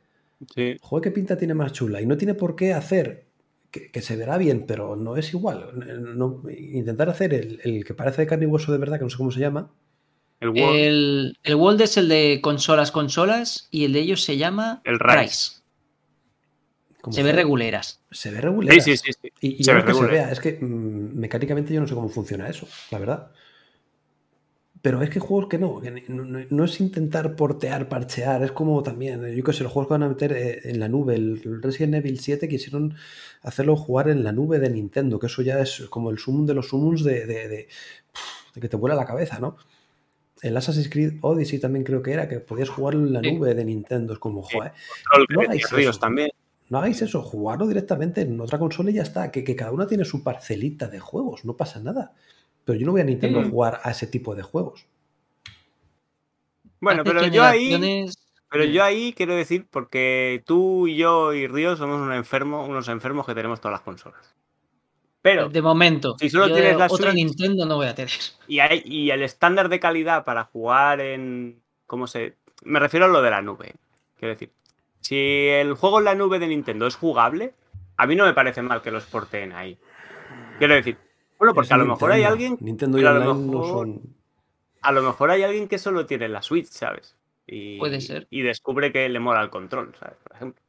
Sí. 0.53 0.75
Joder, 0.81 1.03
qué 1.03 1.11
pinta 1.11 1.37
tiene 1.37 1.53
más 1.53 1.71
chula. 1.71 2.01
Y 2.01 2.05
no 2.05 2.17
tiene 2.17 2.33
por 2.33 2.55
qué 2.55 2.73
hacer, 2.73 3.27
que, 3.71 3.89
que 3.91 4.01
se 4.01 4.17
verá 4.17 4.37
bien, 4.37 4.65
pero 4.67 4.95
no 4.97 5.15
es 5.15 5.33
igual. 5.33 5.69
No- 6.17 6.43
intentar 6.49 7.09
hacer 7.09 7.33
el, 7.33 7.61
el 7.63 7.85
que 7.85 7.93
parece 7.93 8.23
de 8.23 8.27
carne 8.27 8.45
y 8.45 8.47
hueso 8.47 8.71
de 8.73 8.77
verdad, 8.77 8.97
que 8.97 9.05
no 9.05 9.09
sé 9.09 9.15
cómo 9.17 9.31
se 9.31 9.39
llama. 9.39 9.71
El 10.41 10.49
World, 10.49 10.75
El, 10.75 11.37
el 11.43 11.55
World 11.55 11.81
es 11.81 11.95
el 11.95 12.09
de 12.09 12.39
consolas, 12.41 12.91
consolas, 12.91 13.69
y 13.71 13.85
el 13.85 13.93
de 13.93 13.99
ellos 14.01 14.23
se 14.23 14.35
llama 14.35 14.81
El 14.83 14.99
Rise. 14.99 15.61
Se 17.09 17.23
ve 17.23 17.31
reguleras. 17.31 18.01
Se 18.11 18.31
ve 18.31 18.41
regular. 18.41 18.73
Sí, 18.81 18.81
sí, 18.81 18.97
sí. 18.97 19.11
sí. 19.21 19.31
Y, 19.41 19.61
y 19.61 19.63
Se 19.63 19.73
no 19.73 19.83
ve 19.83 19.93
se 19.93 20.05
vea, 20.05 20.31
es 20.31 20.39
que 20.39 20.57
mm, 20.59 21.17
mecánicamente 21.17 21.73
yo 21.73 21.81
no 21.81 21.87
sé 21.87 21.93
cómo 21.95 22.09
funciona 22.09 22.49
eso, 22.49 22.67
la 22.91 22.99
verdad. 22.99 23.31
Pero 24.83 25.01
es 25.01 25.09
que 25.09 25.19
juegos 25.21 25.47
que 25.49 25.57
no, 25.57 25.79
que 25.79 25.91
no, 26.09 26.25
no- 26.25 26.45
no 26.49 26.63
es 26.65 26.79
intentar 26.81 27.35
portear, 27.37 27.87
parchear, 27.87 28.43
es 28.43 28.51
como 28.51 28.83
también, 28.83 29.25
yo 29.33 29.41
qué 29.43 29.53
sé, 29.53 29.63
los 29.63 29.71
juegos 29.71 29.87
que 29.87 29.93
van 29.93 30.03
a 30.03 30.09
meter 30.09 30.33
eh, 30.33 30.59
en 30.65 30.79
la 30.81 30.89
nube, 30.89 31.15
el 31.15 31.41
Resident 31.63 31.95
Evil 31.95 32.19
7 32.19 32.49
quisieron 32.49 32.93
hacerlo 33.43 33.77
jugar 33.77 34.09
en 34.09 34.25
la 34.25 34.33
nube 34.33 34.59
de 34.59 34.69
Nintendo, 34.69 35.19
que 35.19 35.27
eso 35.27 35.41
ya 35.41 35.59
es 35.61 35.83
como 35.89 36.11
el 36.11 36.17
sumum 36.19 36.45
de 36.45 36.53
los 36.53 36.67
sumums 36.67 37.03
de, 37.05 37.25
de- 37.25 37.47
de- 37.47 37.67
de 38.55 38.61
que 38.61 38.67
te 38.67 38.75
vuela 38.75 38.95
la 38.95 39.05
cabeza, 39.05 39.39
¿no? 39.39 39.55
El 40.41 40.57
Assassin's 40.57 40.89
Creed 40.89 41.13
Odyssey 41.21 41.59
también 41.59 41.85
creo 41.85 42.01
que 42.03 42.11
era, 42.11 42.27
que 42.27 42.41
podías 42.41 42.67
jugarlo 42.69 43.07
en 43.07 43.13
la 43.13 43.21
Sí. 43.21 43.31
nube 43.31 43.55
de 43.55 43.63
Nintendo, 43.63 44.11
es 44.11 44.19
como, 44.19 44.41
joder, 44.43 44.73
que 45.29 45.33
no 45.33 45.41
hagáis 45.41 45.71
Ríos 45.71 45.91
eso. 45.95 45.99
también. 46.01 46.29
no 46.69 46.79
hagáis 46.79 47.01
eso, 47.01 47.21
jugarlo 47.21 47.67
directamente 47.67 48.19
en 48.21 48.37
otra 48.41 48.59
consola 48.59 48.91
y 48.91 48.95
ya 48.95 49.03
está. 49.03 49.31
Que, 49.31 49.45
que 49.45 49.55
cada 49.55 49.71
una 49.71 49.87
tiene 49.87 50.03
su 50.03 50.23
parcelita 50.23 50.87
de 50.89 50.99
juegos, 50.99 51.45
no 51.45 51.55
pasa 51.55 51.79
nada. 51.79 52.13
Pero 52.65 52.79
yo 52.79 52.85
no 52.85 52.91
voy 52.93 53.01
a 53.01 53.05
Nintendo 53.05 53.39
a 53.39 53.43
Mm. 53.43 53.49
jugar 53.51 53.81
a 53.83 53.91
ese 53.91 54.07
tipo 54.07 54.35
de 54.35 54.43
juegos. 54.43 54.85
Bueno, 56.79 57.03
pero 57.03 57.25
yo 57.27 57.43
ahí, 57.43 58.05
pero 58.49 58.65
yo 58.65 58.83
ahí 58.83 59.13
quiero 59.13 59.35
decir, 59.35 59.65
porque 59.69 60.43
tú 60.45 60.87
y 60.87 60.97
yo 60.97 61.33
y 61.33 61.47
Ríos 61.47 61.79
somos 61.79 62.01
un 62.01 62.11
enfermo, 62.13 62.65
unos 62.65 62.87
enfermos 62.89 63.25
que 63.25 63.33
tenemos 63.35 63.61
todas 63.61 63.73
las 63.73 63.81
consolas. 63.81 64.33
Pero, 65.21 65.47
de 65.47 65.61
momento. 65.61 66.17
si 66.19 66.29
solo 66.29 66.49
yo 66.49 66.55
tienes 66.55 66.75
la 66.77 66.87
otra 66.87 67.11
Switch- 67.11 67.15
Nintendo 67.15 67.65
no 67.65 67.77
voy 67.77 67.87
a 67.87 67.95
tener. 67.95 68.11
y, 68.47 68.59
hay- 68.59 68.81
y 68.85 69.09
el 69.11 69.23
estándar 69.23 69.69
de 69.69 69.79
calidad 69.79 70.25
para 70.25 70.43
jugar 70.43 70.99
en. 70.99 71.61
¿Cómo 71.87 72.07
se.? 72.07 72.35
Me 72.63 72.79
refiero 72.79 73.05
a 73.05 73.09
lo 73.09 73.21
de 73.21 73.29
la 73.29 73.41
nube. 73.41 73.73
Quiero 74.19 74.33
decir, 74.33 74.51
si 74.99 75.15
el 75.47 75.73
juego 75.75 75.99
en 75.99 76.05
la 76.05 76.15
nube 76.15 76.39
de 76.39 76.47
Nintendo 76.47 76.85
es 76.87 76.95
jugable, 76.97 77.53
a 77.95 78.05
mí 78.05 78.15
no 78.17 78.25
me 78.25 78.33
parece 78.33 78.61
mal 78.61 78.81
que 78.81 78.91
los 78.91 79.05
porteen 79.05 79.53
ahí. 79.53 79.77
Quiero 80.59 80.73
decir, 80.73 80.97
bueno, 81.43 81.53
porque 81.53 81.67
Es 81.67 81.71
a 81.71 81.77
lo 81.77 81.85
mejor 81.85 82.11
hay 82.11 82.21
Nintendo. 82.21 82.33
alguien. 82.33 82.57
Nintendo 82.61 82.97
y 82.99 83.05
a 83.05 83.11
lo 83.11 83.31
online 83.31 83.51
no 83.51 83.59
mejor- 83.59 83.87
son. 83.87 84.01
A 84.81 84.91
lo 84.91 85.01
mejor 85.01 85.31
hay 85.31 85.43
alguien 85.43 85.67
que 85.67 85.77
solo 85.77 86.05
tiene 86.05 86.27
la 86.27 86.41
Switch, 86.41 86.67
¿sabes? 86.67 87.15
Y, 87.47 87.77
Puede 87.79 88.01
ser. 88.01 88.27
Y 88.29 88.41
descubre 88.41 88.91
que 88.91 89.07
le 89.09 89.19
mola 89.19 89.41
el 89.41 89.49
control, 89.49 89.93
¿sabes? 89.99 90.17
Por 90.23 90.35
ejemplo. 90.35 90.61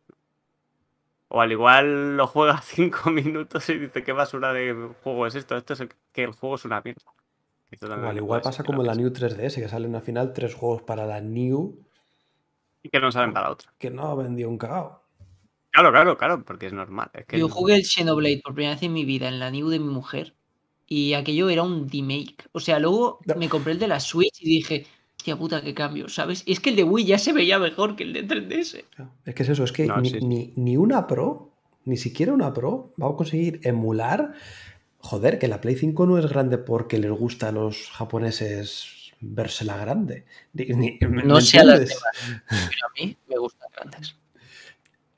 O 1.29 1.41
al 1.41 1.51
igual 1.53 2.17
lo 2.17 2.27
juega 2.27 2.61
cinco 2.63 3.11
minutos 3.11 3.69
y 3.71 3.79
dice, 3.79 4.05
¿qué 4.05 4.13
basura 4.13 4.53
de 4.53 4.91
juego 5.03 5.27
es 5.27 5.35
esto? 5.35 5.57
Esto 5.57 5.73
es 5.73 5.81
el- 5.81 5.91
que 6.13 6.25
el 6.25 6.33
juego 6.33 6.55
es 6.57 6.65
una 6.65 6.81
mierda. 6.85 7.03
Esto 7.71 7.87
O 7.87 7.89
también 7.89 8.11
al 8.11 8.17
igual 8.19 8.41
pasa 8.41 8.63
como 8.63 8.83
en 8.83 8.87
la. 8.89 8.95
New 8.95 9.11
3DS, 9.11 9.55
que 9.61 9.69
salen 9.69 9.95
al 9.97 10.03
final 10.03 10.33
tres 10.33 10.55
juegos 10.55 10.83
para 10.83 11.07
la 11.07 11.21
New 11.21 11.77
Y 12.83 12.89
que 12.91 13.01
no 13.01 13.11
saben 13.11 13.33
para 13.33 13.47
la 13.47 13.53
otra. 13.53 13.73
que 13.79 13.91
no 13.91 14.07
ha 14.07 14.15
vendido 14.15 14.49
un 14.49 14.59
cagao. 14.59 15.03
Claro, 15.71 15.91
claro, 15.91 16.17
claro, 16.17 16.45
porque 16.45 16.67
es 16.67 16.73
normal. 16.73 17.11
Es 17.15 17.27
que 17.27 17.37
Yo 17.39 17.49
jugué 17.49 17.75
el 17.75 17.85
Xenoblade 17.85 18.41
por 18.45 18.55
primera 18.55 18.75
vez 18.75 18.83
en 18.85 18.93
mi 18.93 19.05
vida 19.05 19.27
en 19.29 19.41
la 19.41 19.51
New 19.51 19.69
de 19.71 19.81
mi 19.81 19.89
mujer 19.89 20.35
y 20.87 21.15
aquello 21.15 21.49
era 21.49 21.63
un 21.63 21.89
remake. 21.89 22.49
O 22.53 22.61
sea, 22.61 22.79
luego 22.79 23.21
No. 23.27 23.35
me 23.37 23.49
compré 23.49 23.73
el 23.73 23.79
de 23.79 23.89
la 23.89 24.01
Switch 24.01 24.41
y 24.41 24.47
dije, 24.49 24.87
hostia 25.17 25.37
puta, 25.37 25.63
qué 25.63 25.75
cambio, 25.75 26.09
¿sabes? 26.09 26.43
Y 26.47 26.53
es 26.53 26.61
que 26.61 26.71
el 26.71 26.77
de 26.77 26.85
Wii 26.85 27.05
ya 27.07 27.19
se 27.19 27.33
veía 27.33 27.59
mejor 27.59 27.97
que 27.97 28.05
el 28.05 28.13
de 28.13 28.27
3DS. 28.27 28.85
Es 29.25 29.35
que 29.35 29.43
es 29.43 29.49
eso, 29.49 29.65
es 29.65 29.73
que 29.73 29.87
No, 29.87 29.97
ni, 30.01 30.11
sí, 30.11 30.19
ni- 30.21 30.53
ni 30.57 30.77
una 30.77 31.07
Pro, 31.07 31.51
ni 31.85 31.97
siquiera 31.97 32.33
una 32.33 32.53
Pro, 32.53 32.93
va 33.01 33.09
a 33.09 33.17
conseguir 33.17 33.61
emular. 33.65 34.35
Joder, 34.99 35.39
que 35.39 35.49
la 35.49 35.61
Play 35.61 35.77
5 35.77 36.07
no 36.07 36.19
es 36.19 36.27
grande 36.27 36.57
porque 36.59 36.99
les 36.99 37.11
gusta 37.11 37.49
a 37.49 37.53
los 37.53 37.91
japoneses 37.91 39.13
vérsela 39.21 39.77
grande. 39.79 40.25
Ni- 40.53 40.67
ni- 40.67 40.99
¿me 41.09 41.23
No 41.23 41.41
sé 41.41 41.59
a 41.61 41.65
las 41.65 41.81
entiendes? 41.81 42.03
Pero 42.49 42.87
a 42.87 42.91
mí 43.03 43.17
me 43.29 43.39
gustan 43.39 43.69
grandes. 43.75 44.17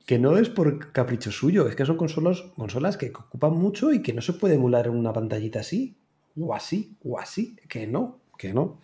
Que 0.07 0.17
no 0.17 0.37
es 0.37 0.49
por 0.49 0.91
capricho 0.93 1.31
suyo, 1.31 1.67
es 1.67 1.75
que 1.75 1.85
son 1.85 1.97
consolas, 1.97 2.41
consolas 2.55 2.97
que 2.97 3.11
ocupan 3.13 3.53
mucho 3.53 3.91
y 3.93 4.01
que 4.01 4.13
no 4.13 4.21
se 4.21 4.33
puede 4.33 4.55
emular 4.55 4.87
en 4.87 4.95
una 4.95 5.13
pantallita 5.13 5.59
así, 5.59 5.97
o 6.39 6.55
así, 6.55 6.97
o 7.03 7.19
así. 7.19 7.55
Que 7.69 7.85
no, 7.87 8.21
que 8.37 8.53
no. 8.53 8.79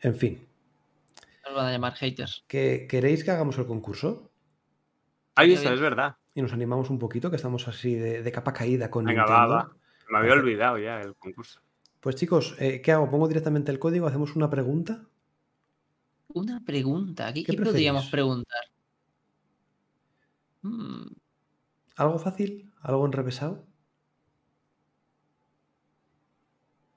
En 0.00 0.14
fin, 0.14 0.46
Nos 1.44 1.54
van 1.54 1.66
a 1.66 1.72
llamar 1.72 1.94
haters. 1.94 2.44
¿que, 2.46 2.86
¿queréis 2.88 3.24
que 3.24 3.30
hagamos 3.30 3.58
el 3.58 3.66
concurso? 3.66 4.30
Ahí 5.34 5.52
está, 5.52 5.72
es 5.72 5.80
verdad. 5.80 6.16
Y 6.34 6.42
nos 6.42 6.52
animamos 6.52 6.90
un 6.90 6.98
poquito, 6.98 7.30
que 7.30 7.36
estamos 7.36 7.66
así 7.68 7.94
de, 7.94 8.22
de 8.22 8.32
capa 8.32 8.52
caída 8.52 8.90
con 8.90 9.04
Venga, 9.04 9.22
Nintendo. 9.24 9.48
va, 9.48 9.56
va. 9.64 9.76
Me 10.10 10.18
había 10.18 10.34
olvidado 10.34 10.78
ya 10.78 11.00
el 11.00 11.14
concurso. 11.16 11.60
Pues 12.00 12.16
chicos, 12.16 12.54
eh, 12.60 12.80
¿qué 12.82 12.92
hago? 12.92 13.10
¿Pongo 13.10 13.26
directamente 13.28 13.72
el 13.72 13.78
código? 13.78 14.06
¿Hacemos 14.06 14.36
una 14.36 14.50
pregunta? 14.50 15.08
Una 16.28 16.62
pregunta. 16.64 17.32
¿Qué, 17.32 17.44
¿Qué 17.44 17.56
qué 17.56 17.62
podríamos 17.62 18.10
preguntar? 18.10 18.73
Mm, 20.64 21.12
¿Algo 21.96 22.18
fácil? 22.18 22.72
¿Algo 22.82 23.06
enrevesado? 23.06 23.66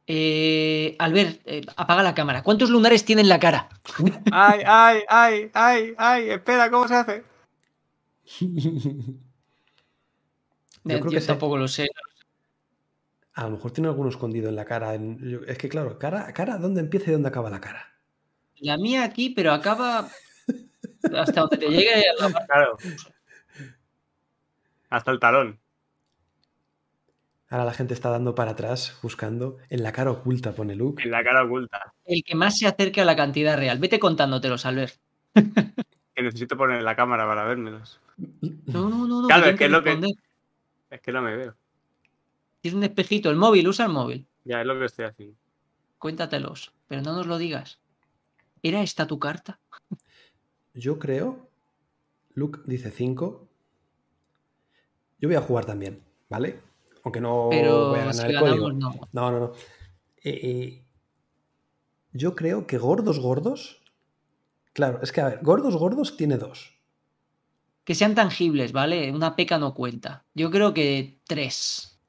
eh, 0.07 0.95
Albert, 0.99 1.41
eh, 1.45 1.61
apaga 1.75 2.01
la 2.01 2.15
cámara. 2.15 2.41
¿Cuántos 2.41 2.69
lunares 2.69 3.03
tiene 3.03 3.21
en 3.21 3.29
la 3.29 3.39
cara? 3.39 3.67
¡Ay, 4.31 4.61
ay, 4.65 5.01
ay, 5.09 5.51
ay, 5.53 5.93
ay! 5.97 6.29
Espera, 6.29 6.71
¿cómo 6.71 6.87
se 6.87 6.95
hace? 6.95 7.23
Yo 10.85 10.99
creo 10.99 11.11
que 11.11 11.19
sé. 11.19 11.27
tampoco 11.27 11.57
lo 11.57 11.67
sé. 11.67 11.89
A 13.33 13.43
lo 13.43 13.51
mejor 13.51 13.71
tiene 13.71 13.89
alguno 13.89 14.09
escondido 14.09 14.47
en 14.47 14.55
la 14.55 14.63
cara. 14.63 14.95
Es 14.95 15.57
que 15.57 15.67
claro, 15.67 15.99
cara, 15.99 16.31
cara, 16.33 16.57
¿dónde 16.57 16.79
empieza 16.79 17.09
y 17.09 17.13
dónde 17.13 17.27
acaba 17.27 17.49
la 17.49 17.59
cara? 17.59 17.93
La 18.59 18.77
mía 18.77 19.03
aquí, 19.03 19.29
pero 19.29 19.51
acaba 19.51 20.09
hasta 21.13 21.41
donde 21.41 21.57
te 21.57 21.67
llegue 21.67 22.05
la. 22.17 22.45
Claro. 22.45 22.77
Hasta 24.89 25.11
el 25.11 25.19
talón. 25.19 25.59
Ahora 27.49 27.65
la 27.65 27.73
gente 27.73 27.93
está 27.93 28.09
dando 28.09 28.35
para 28.35 28.51
atrás, 28.51 28.97
buscando. 29.01 29.57
En 29.69 29.81
la 29.83 29.91
cara 29.93 30.11
oculta 30.11 30.53
pone 30.53 30.75
Luke. 30.75 31.03
En 31.03 31.11
la 31.11 31.23
cara 31.23 31.43
oculta. 31.45 31.93
El 32.05 32.23
que 32.23 32.35
más 32.35 32.57
se 32.57 32.67
acerque 32.67 32.99
a 33.01 33.05
la 33.05 33.15
cantidad 33.15 33.57
real. 33.57 33.79
Vete 33.79 33.99
contándotelos, 33.99 34.65
Albert. 34.65 34.95
Que 36.13 36.23
necesito 36.23 36.57
poner 36.57 36.81
la 36.81 36.95
cámara 36.95 37.27
para 37.27 37.43
vérmelos. 37.45 38.01
No, 38.17 38.89
no, 38.89 39.05
no, 39.07 39.21
no. 39.21 39.27
Claro, 39.27 39.45
es 39.45 39.55
que 39.55 39.65
es 39.65 39.71
lo 39.71 39.83
que- 39.83 39.91
responder. 39.91 40.15
Es 40.89 40.99
que 41.01 41.11
no 41.11 41.21
me 41.21 41.35
veo. 41.37 41.55
Tienes 42.59 42.75
un 42.75 42.83
espejito, 42.83 43.29
el 43.29 43.35
móvil, 43.35 43.67
usa 43.67 43.85
el 43.85 43.91
móvil. 43.91 44.25
Ya 44.43 44.61
es 44.61 44.65
lo 44.65 44.79
que 44.79 44.85
estoy 44.85 45.05
haciendo. 45.05 45.37
Cuéntatelos, 45.99 46.73
pero 46.87 47.03
no 47.03 47.13
nos 47.13 47.27
lo 47.27 47.37
digas. 47.37 47.79
¿Era 48.63 48.81
esta 48.81 49.05
tu 49.05 49.19
carta? 49.19 49.59
Yo 50.73 50.97
creo. 50.97 51.47
Luke 52.33 52.61
dice 52.65 52.89
5. 52.89 53.46
Yo 55.19 55.29
voy 55.29 55.35
a 55.35 55.41
jugar 55.41 55.65
también, 55.65 56.03
¿vale? 56.29 56.59
Aunque 57.03 57.21
no 57.21 57.47
Pero 57.49 57.89
voy 57.89 57.99
a 57.99 58.05
ganar 58.05 58.15
si 58.15 58.21
el 58.25 58.33
ganamos, 58.33 58.59
código. 58.59 58.71
no. 58.73 59.09
No, 59.11 59.31
no, 59.31 59.39
no. 59.39 59.51
Eh, 60.23 60.39
eh, 60.43 60.85
yo 62.11 62.35
creo 62.35 62.67
que 62.67 62.77
gordos, 62.77 63.19
gordos. 63.19 63.81
Claro, 64.73 64.99
es 65.01 65.11
que 65.11 65.21
a 65.21 65.29
ver, 65.29 65.39
gordos, 65.41 65.75
gordos 65.75 66.17
tiene 66.17 66.37
dos. 66.37 66.77
Que 67.83 67.95
sean 67.95 68.15
tangibles, 68.15 68.73
¿vale? 68.73 69.11
Una 69.11 69.35
peca 69.35 69.57
no 69.57 69.73
cuenta. 69.73 70.25
Yo 70.35 70.51
creo 70.51 70.73
que 70.73 71.21
tres. 71.25 71.99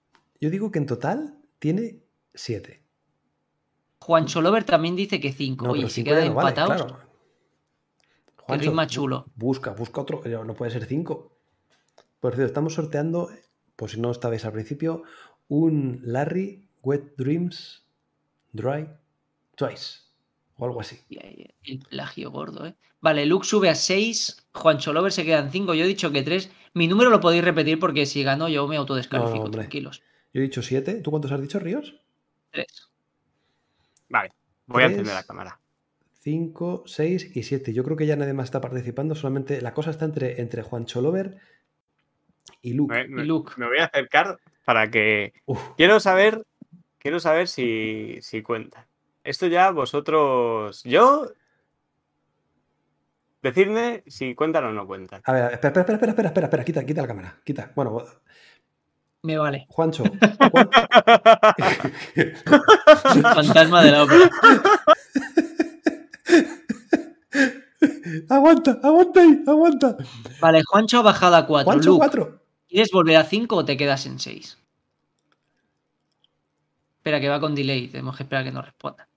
Yo 0.40 0.50
digo 0.50 0.70
que 0.70 0.78
en 0.78 0.86
total 0.86 1.38
tiene 1.58 2.02
siete. 2.34 2.82
Juancho 4.00 4.40
Lover 4.40 4.64
también 4.64 4.96
dice 4.96 5.20
que 5.20 5.32
cinco. 5.32 5.66
No, 5.66 5.72
Oye, 5.72 5.88
si 5.88 6.02
quedan 6.02 6.28
no 6.28 6.34
vale, 6.34 6.48
empatados, 6.50 6.82
claro. 6.82 7.08
Juancho, 8.36 8.86
chulo. 8.86 9.26
Busca, 9.36 9.72
busca 9.72 10.00
otro. 10.00 10.22
No 10.44 10.54
puede 10.54 10.72
ser 10.72 10.86
cinco. 10.86 11.37
Por 12.20 12.34
cierto, 12.34 12.46
estamos 12.46 12.74
sorteando, 12.74 13.30
por 13.76 13.90
si 13.90 14.00
no 14.00 14.10
estabais 14.10 14.44
al 14.44 14.52
principio, 14.52 15.02
un 15.48 16.00
Larry 16.02 16.68
Wet 16.82 17.14
Dreams 17.16 17.86
Dry 18.52 18.88
Twice. 19.56 20.00
O 20.56 20.64
algo 20.64 20.80
así. 20.80 20.98
Y 21.08 21.18
ahí, 21.24 21.46
El 21.64 21.78
plagio 21.80 22.30
gordo, 22.30 22.66
¿eh? 22.66 22.74
Vale, 23.00 23.26
Luke 23.26 23.46
sube 23.46 23.68
a 23.68 23.76
6, 23.76 24.48
Juancho 24.52 24.92
Lover 24.92 25.12
se 25.12 25.24
quedan 25.24 25.52
5, 25.52 25.74
yo 25.74 25.84
he 25.84 25.88
dicho 25.88 26.10
que 26.10 26.22
3. 26.22 26.50
Mi 26.74 26.88
número 26.88 27.10
lo 27.10 27.20
podéis 27.20 27.44
repetir 27.44 27.78
porque 27.78 28.06
si 28.06 28.24
gano 28.24 28.48
yo 28.48 28.66
me 28.66 28.76
autodescalifico, 28.76 29.44
No, 29.44 29.50
tranquilos. 29.50 30.02
Yo 30.32 30.40
he 30.40 30.44
dicho 30.44 30.62
siete. 30.62 31.00
¿Tú 31.00 31.10
cuántos 31.10 31.32
has 31.32 31.40
dicho, 31.40 31.58
Ríos? 31.58 31.94
3. 32.50 32.66
Vale, 34.08 34.32
voy 34.66 34.82
a 34.82 34.86
encender 34.86 35.14
la 35.14 35.22
cámara. 35.22 35.60
5, 36.20 36.84
6 36.86 37.36
y 37.36 37.42
7. 37.44 37.72
Yo 37.72 37.84
creo 37.84 37.96
que 37.96 38.06
ya 38.06 38.16
nadie 38.16 38.34
más 38.34 38.46
está 38.46 38.60
participando, 38.60 39.14
solamente 39.14 39.62
la 39.62 39.72
cosa 39.72 39.90
está 39.90 40.04
entre, 40.04 40.40
entre 40.40 40.62
Juan 40.62 40.84
Cholover 40.84 41.38
y 42.68 42.72
Luke. 42.74 42.94
Me, 42.94 43.08
me- 43.08 43.22
Y 43.22 43.26
Luke. 43.26 43.52
me 43.56 43.66
voy 43.66 43.78
a 43.78 43.84
acercar 43.86 44.38
para 44.64 44.90
que. 44.90 45.32
Uf, 45.46 45.60
Quiero 45.76 45.98
saber. 46.00 46.44
Quiero 46.98 47.20
saber 47.20 47.48
si, 47.48 48.18
si 48.22 48.42
cuenta. 48.42 48.86
Esto 49.24 49.46
ya 49.46 49.70
vosotros. 49.70 50.82
Yo. 50.84 51.30
Decidme 53.42 54.02
si 54.08 54.34
cuentan 54.34 54.64
o 54.64 54.72
no 54.72 54.84
cuentan. 54.86 55.22
A 55.24 55.32
ver, 55.32 55.52
espera, 55.52 55.68
espera, 55.80 55.94
espera, 55.94 56.10
espera, 56.10 56.28
espera, 56.28 56.46
espera, 56.46 56.64
quita, 56.64 56.84
quita 56.84 57.02
la 57.02 57.08
cámara, 57.08 57.38
quita. 57.44 57.70
Bueno, 57.76 58.02
Me 59.22 59.38
vale. 59.38 59.66
Juancho. 59.68 60.02
Juan- 60.50 60.70
Fantasma 63.34 63.84
de 63.84 63.92
la 63.92 64.02
ópera. 64.02 64.28
aguanta, 68.28 68.78
aguanta 68.82 69.20
ahí, 69.20 69.42
aguanta. 69.46 69.96
Vale, 70.40 70.62
Juancho 70.66 70.98
ha 70.98 71.02
bajado 71.02 71.36
a 71.36 71.46
4. 71.46 71.64
Juancho, 71.64 71.90
Luke, 71.90 71.98
4. 72.06 72.37
¿Quieres 72.68 72.90
volver 72.92 73.16
a 73.16 73.24
5 73.24 73.56
o 73.56 73.64
te 73.64 73.76
quedas 73.76 74.06
en 74.06 74.18
6? 74.18 74.58
Espera, 76.98 77.20
que 77.20 77.28
va 77.28 77.40
con 77.40 77.54
delay. 77.54 77.88
Tenemos 77.88 78.16
que 78.16 78.22
esperar 78.24 78.42
a 78.42 78.44
que 78.46 78.52
nos 78.52 78.64
responda. 78.64 79.08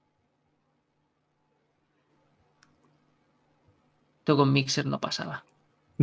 Esto 4.20 4.38
con 4.38 4.54
Mixer 4.54 4.86
no 4.86 5.00
pasaba. 5.00 5.44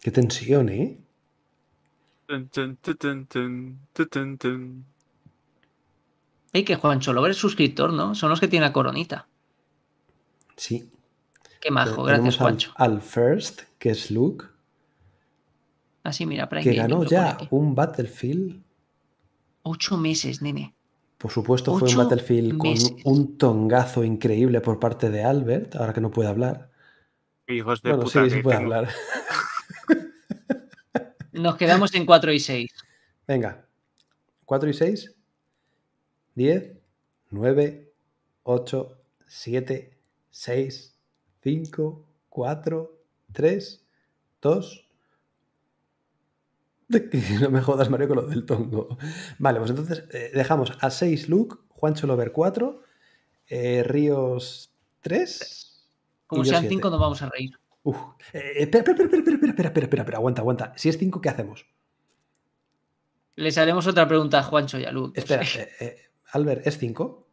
Qué 0.00 0.10
tensión, 0.12 0.68
¿eh? 0.68 0.98
Ey, 6.52 6.64
que 6.64 6.76
Juancho 6.76 7.12
Lover 7.12 7.32
es 7.32 7.36
suscriptor, 7.36 7.92
¿no? 7.92 8.14
Son 8.14 8.30
los 8.30 8.40
que 8.40 8.48
tienen 8.48 8.68
la 8.68 8.72
coronita. 8.72 9.26
Sí. 10.56 10.90
Qué 11.60 11.70
majo, 11.70 12.04
gracias, 12.04 12.34
al- 12.34 12.40
Juancho. 12.40 12.72
Al, 12.76 13.00
First, 13.00 13.62
que 13.78 13.90
es 13.90 14.10
Luke, 14.10 14.44
Así, 16.04 16.26
mira, 16.26 16.48
Prime 16.48 16.62
que 16.62 16.74
Gaming 16.74 16.90
ganó 16.98 17.04
ya 17.04 17.38
un 17.50 17.74
Battlefield. 17.74 18.62
Ocho 19.62 19.96
meses, 19.96 20.42
nene. 20.42 20.74
Por 21.18 21.30
supuesto, 21.32 21.76
fue 21.78 21.88
un 21.88 21.96
Battlefield 21.96 22.58
con 22.58 22.70
meses. 22.70 22.92
un 23.04 23.38
tongazo 23.38 24.04
increíble 24.04 24.60
por 24.60 24.78
parte 24.78 25.08
de 25.10 25.24
Albert, 25.24 25.74
ahora 25.76 25.94
que 25.94 26.00
no 26.02 26.10
puede 26.10 26.28
hablar. 26.28 26.70
Hijos 27.48 27.82
de 27.82 27.90
Bueno, 27.90 28.04
puta. 28.04 28.24
sí, 28.24 28.30
sí 28.30 28.42
puede 28.42 28.58
tengo. 28.58 28.74
hablar. 28.74 28.92
Nos 31.32 31.56
quedamos 31.56 31.94
en 31.94 32.06
4 32.06 32.32
y 32.32 32.40
6. 32.40 32.70
Venga. 33.26 33.66
4 34.44 34.70
y 34.70 34.74
6. 34.74 35.14
10, 36.34 36.72
9, 37.30 37.92
8, 38.42 38.98
7, 39.26 39.98
6, 40.30 40.94
5, 41.42 42.04
4, 42.28 42.98
3, 43.32 43.84
2. 44.42 44.83
Que 47.10 47.38
no 47.40 47.50
me 47.50 47.60
jodas, 47.60 47.90
Mario, 47.90 48.08
con 48.08 48.16
lo 48.16 48.26
del 48.26 48.46
tongo. 48.46 48.96
Vale, 49.38 49.58
pues 49.58 49.70
entonces 49.70 50.04
eh, 50.12 50.30
dejamos 50.34 50.72
a 50.80 50.90
6 50.90 51.28
Luke, 51.28 51.56
Juancho 51.68 52.06
Lover 52.06 52.32
4, 52.32 52.82
eh, 53.48 53.82
Ríos 53.84 54.72
3. 55.00 55.86
Como 56.26 56.44
sean 56.44 56.68
5, 56.68 56.90
nos 56.90 57.00
vamos 57.00 57.22
a 57.22 57.28
reír. 57.28 57.58
Uf. 57.82 57.96
Eh, 58.32 58.38
eh, 58.38 58.52
espera, 58.62 58.92
espera, 58.92 59.04
espera, 59.04 59.36
espera, 59.36 59.68
espera, 59.68 60.02
espera, 60.02 60.16
aguanta, 60.16 60.40
aguanta. 60.40 60.72
Si 60.76 60.88
es 60.88 60.98
5, 60.98 61.20
¿qué 61.20 61.28
hacemos? 61.28 61.66
Les 63.36 63.58
haremos 63.58 63.86
otra 63.86 64.06
pregunta 64.06 64.38
a 64.38 64.42
Juancho 64.42 64.78
y 64.78 64.84
a 64.84 64.92
Luke. 64.92 65.18
Espera, 65.18 65.42
eh, 65.80 65.96
Albert, 66.32 66.66
¿es 66.66 66.78
5? 66.78 67.26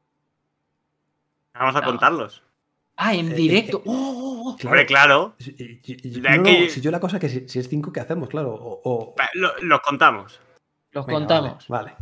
Vamos 1.53 1.75
a 1.75 1.81
no. 1.81 1.85
contarlos. 1.85 2.43
Ah, 2.95 3.13
en 3.13 3.33
directo. 3.35 3.77
Eh, 3.77 3.81
eh, 3.81 3.83
oh, 3.87 4.30
oh. 4.41 4.57
Hombre, 4.63 4.85
claro. 4.85 5.35
Si- 5.39 6.21
no, 6.21 6.43
yo 6.81 6.91
la 6.91 6.99
cosa 6.99 7.19
que 7.19 7.29
si, 7.29 7.47
si 7.47 7.59
es 7.59 7.67
5, 7.69 7.91
¿qué 7.93 7.99
hacemos? 7.99 8.29
Claro. 8.29 8.53
O, 8.53 8.81
o- 8.83 9.15
Va, 9.19 9.29
lo- 9.33 9.57
los 9.61 9.79
contamos. 9.81 10.39
Los 10.91 11.05
venga, 11.05 11.19
contamos. 11.19 11.67
Vale. 11.67 11.95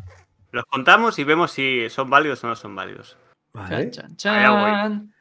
Los 0.51 0.65
contamos 0.65 1.19
y 1.19 1.23
vemos 1.23 1.51
si 1.51 1.89
son 1.89 2.09
válidos 2.09 2.43
o 2.43 2.47
no 2.47 2.55
son 2.55 2.75
válidos. 2.75 3.17
Vale. 3.53 3.91
Chan, 3.91 4.15
chan, 4.15 4.35
Allá 4.35 4.49
voy. 4.51 4.71
chan. 4.71 5.13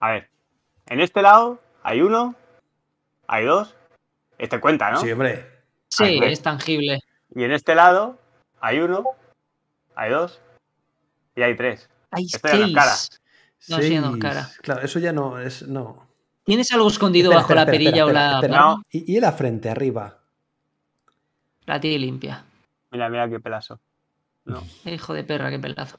A 0.00 0.10
ver. 0.12 0.30
En 0.86 1.00
este 1.00 1.22
lado 1.22 1.60
hay 1.82 2.00
uno. 2.02 2.34
Hay 3.26 3.44
dos. 3.44 3.74
Este 4.38 4.60
cuenta, 4.60 4.90
¿no? 4.90 5.00
Sí, 5.00 5.10
hombre. 5.12 5.46
Sí, 5.88 6.20
es 6.22 6.42
tangible. 6.42 7.00
Y 7.34 7.44
en 7.44 7.52
este 7.52 7.74
lado 7.74 8.18
hay 8.60 8.80
uno. 8.80 9.04
Hay 9.94 10.10
dos. 10.10 10.40
Y 11.36 11.42
hay 11.42 11.54
tres. 11.56 11.88
Hay 12.10 12.26
Esto 12.26 12.48
ya 12.48 12.66
no 13.68 13.76
seis. 13.76 13.88
Sí, 13.88 13.98
no 13.98 14.18
cara. 14.18 14.48
Claro, 14.62 14.82
eso 14.82 14.98
ya 14.98 15.12
no 15.12 15.38
es. 15.38 15.66
No. 15.68 16.06
¿Tienes 16.44 16.70
algo 16.72 16.88
escondido 16.88 17.30
Espera, 17.30 17.40
bajo 17.42 17.52
espera, 17.52 17.64
la 17.64 17.72
espera, 17.72 18.06
perilla 18.06 18.38
espera, 18.38 18.38
o 18.38 18.42
la? 18.58 18.74
No. 18.76 18.82
Y, 18.90 19.16
y 19.16 19.20
la 19.20 19.32
frente, 19.32 19.68
arriba. 19.70 20.18
La 21.66 21.80
tiene 21.80 21.98
limpia. 21.98 22.44
Mira, 22.90 23.08
mira 23.08 23.28
qué 23.28 23.38
pelazo. 23.38 23.78
No. 24.46 24.62
Hijo 24.84 25.14
de 25.14 25.22
perra, 25.24 25.50
qué 25.50 25.58
pelazo. 25.58 25.98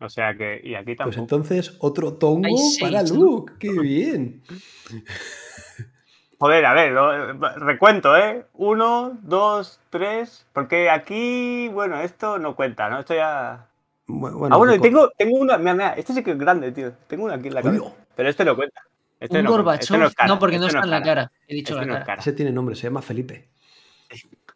O 0.00 0.08
sea 0.08 0.34
que. 0.36 0.60
Y 0.64 0.74
aquí 0.74 0.94
Pues 0.94 0.98
tampoco. 0.98 1.20
entonces 1.20 1.76
otro 1.80 2.14
tongo 2.14 2.48
seis, 2.56 2.78
para 2.80 3.02
¿no? 3.02 3.14
Luke. 3.14 3.52
¡Qué 3.58 3.70
bien! 3.78 4.42
Joder, 6.40 6.64
a 6.66 6.72
ver, 6.72 6.92
lo- 6.92 7.32
recuento, 7.56 8.16
¿eh? 8.16 8.46
Uno, 8.54 9.18
dos, 9.22 9.80
tres. 9.90 10.46
Porque 10.52 10.88
aquí, 10.88 11.68
bueno, 11.68 12.00
esto 12.00 12.38
no 12.38 12.54
cuenta, 12.54 12.88
¿no? 12.88 13.00
Esto 13.00 13.14
ya. 13.14 13.67
Bu- 14.08 14.32
Bueno, 14.38 14.54
ah, 14.54 14.58
bueno, 14.58 14.74
y 14.74 14.80
tengo, 14.80 15.10
tengo 15.16 15.36
una. 15.38 15.58
Mira, 15.58 15.74
mira, 15.74 15.92
este 15.92 16.14
sí 16.14 16.24
que 16.24 16.32
es 16.32 16.38
grande, 16.38 16.72
tío. 16.72 16.92
Tengo 17.06 17.24
una 17.26 17.34
aquí 17.34 17.48
en 17.48 17.54
la 17.54 17.60
Uy, 17.60 17.64
cabeza. 17.78 17.94
Pero 18.16 18.28
este 18.30 18.44
no 18.44 18.56
cuenta. 18.56 18.82
Este 19.20 19.38
Un 19.38 19.44
no 19.44 19.72
este 19.72 19.98
no, 19.98 20.06
es 20.06 20.14
cara, 20.14 20.28
no, 20.28 20.38
porque 20.38 20.58
no 20.58 20.66
este 20.66 20.76
está 20.78 20.84
en 20.86 20.90
la 20.90 21.02
cara. 21.02 21.32
He 21.46 21.54
dicho 21.54 21.74
Este 21.74 21.86
la 21.86 21.92
cara. 21.92 22.04
cara. 22.06 22.20
Ese 22.22 22.32
tiene 22.32 22.50
nombre, 22.52 22.74
se 22.76 22.82
llama 22.84 23.02
Felipe. 23.02 23.48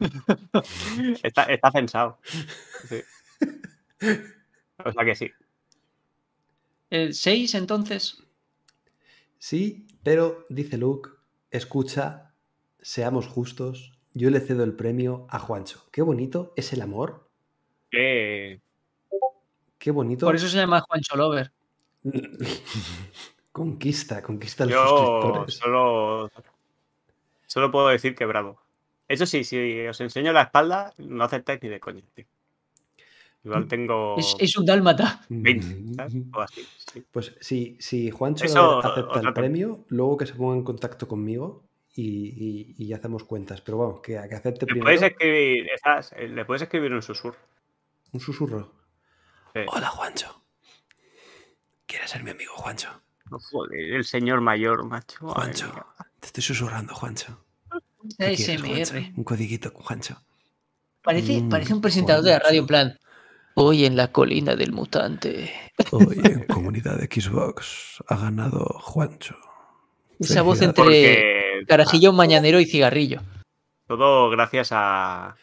Está, 1.22 1.44
está 1.44 1.70
pensado. 1.70 2.18
Sí. 2.88 3.00
O 4.84 4.92
sea 4.92 5.04
que 5.04 5.14
sí. 5.14 5.30
El 6.90 7.14
6, 7.14 7.54
entonces. 7.54 8.22
Sí, 9.38 9.86
pero 10.02 10.46
dice 10.48 10.76
Luke, 10.78 11.10
escucha, 11.50 12.32
seamos 12.80 13.26
justos, 13.26 13.92
yo 14.14 14.30
le 14.30 14.40
cedo 14.40 14.64
el 14.64 14.74
premio 14.74 15.26
a 15.30 15.38
Juancho. 15.38 15.86
Qué 15.92 16.02
bonito 16.02 16.52
es 16.56 16.72
el 16.72 16.82
amor, 16.82 17.28
Que- 17.90 18.60
qué 19.82 19.90
bonito. 19.90 20.26
Por 20.26 20.36
eso 20.36 20.48
se 20.48 20.56
llama 20.56 20.80
Juancho 20.80 21.16
Lover. 21.16 21.50
conquista, 23.52 24.22
conquista 24.22 24.64
a 24.64 24.66
los 24.66 24.74
Yo 24.74 24.86
suscriptores. 24.88 25.54
solo, 25.56 26.30
solo 27.46 27.70
puedo 27.70 27.88
decir 27.88 28.14
que 28.14 28.24
bravo. 28.26 28.60
Eso 29.08 29.26
sí, 29.26 29.44
si 29.44 29.80
os 29.86 30.00
enseño 30.00 30.32
la 30.32 30.42
espalda, 30.42 30.94
no 30.98 31.24
aceptáis 31.24 31.60
ni 31.62 31.68
de 31.68 31.80
coña. 31.80 32.02
tío. 32.14 32.24
Igual 33.44 33.66
tengo 33.66 34.14
Es, 34.18 34.36
es 34.38 34.56
un 34.56 34.64
dálmata. 34.64 35.20
20, 35.28 35.94
¿sabes? 35.96 36.14
O 36.32 36.40
así. 36.40 36.66
sí. 36.92 37.02
Pues 37.10 37.34
si, 37.40 37.76
si 37.80 38.10
Juancho 38.10 38.44
Eso, 38.44 38.78
acepta 38.78 39.20
el 39.20 39.32
premio, 39.34 39.84
luego 39.88 40.16
que 40.16 40.26
se 40.26 40.34
ponga 40.34 40.54
en 40.56 40.62
contacto 40.62 41.08
conmigo 41.08 41.64
y, 41.94 42.04
y- 42.78 42.84
y 42.86 42.92
hacemos 42.92 43.24
cuentas. 43.24 43.60
Pero 43.60 43.78
vamos, 43.78 44.00
que, 44.00 44.12
que 44.12 44.34
acepte 44.36 44.60
Le 44.66 44.72
primero 44.74 44.84
puedes 44.84 45.02
escribir, 45.02 45.68
estás- 45.74 46.14
le 46.16 46.44
puedes 46.44 46.62
escribir 46.62 46.92
un 46.92 47.02
susurro. 47.02 47.36
un 48.12 48.20
susurro. 48.20 48.70
Sí. 49.54 49.60
Hola, 49.66 49.88
Juancho. 49.88 50.42
¿Quieres 51.86 52.10
ser 52.10 52.22
mi 52.24 52.30
amigo, 52.30 52.52
Juancho? 52.56 52.88
Joder, 53.30 53.94
el 53.94 54.04
señor 54.04 54.40
mayor, 54.40 54.84
macho. 54.84 55.18
Juancho, 55.28 55.72
te 56.20 56.26
estoy 56.26 56.42
susurrando, 56.42 56.94
Juancho. 56.94 57.44
¿Qué 58.18 58.34
quieres, 58.34 58.48
ASMR. 58.62 58.66
Juancho? 58.68 59.12
Un 59.16 59.24
codiguito, 59.24 59.70
Juancho. 59.74 60.16
Parece, 61.02 61.40
Mm, 61.40 61.48
parece 61.48 61.74
un 61.74 61.80
presentador 61.80 62.22
de 62.24 62.30
la 62.30 62.38
radio 62.38 62.60
en 62.60 62.66
plan. 62.66 62.98
Hoy 63.54 63.84
en 63.84 63.96
la 63.96 64.08
colina 64.12 64.54
del 64.56 64.72
mutante. 64.72 65.52
Hoy 65.90 66.20
en 66.24 66.44
comunidad 66.46 66.96
de 66.98 67.06
Xbox 67.06 68.02
ha 68.08 68.16
ganado 68.16 68.64
Juancho. 68.80 69.36
Esa 70.18 70.42
voz 70.42 70.62
entre 70.62 70.82
Porque 70.84 71.64
carajillo, 71.68 72.12
mañanero 72.12 72.60
y 72.60 72.66
cigarrillo. 72.66 73.20
todo 73.88 74.30
gracias 74.30 74.68
a, 74.72 75.34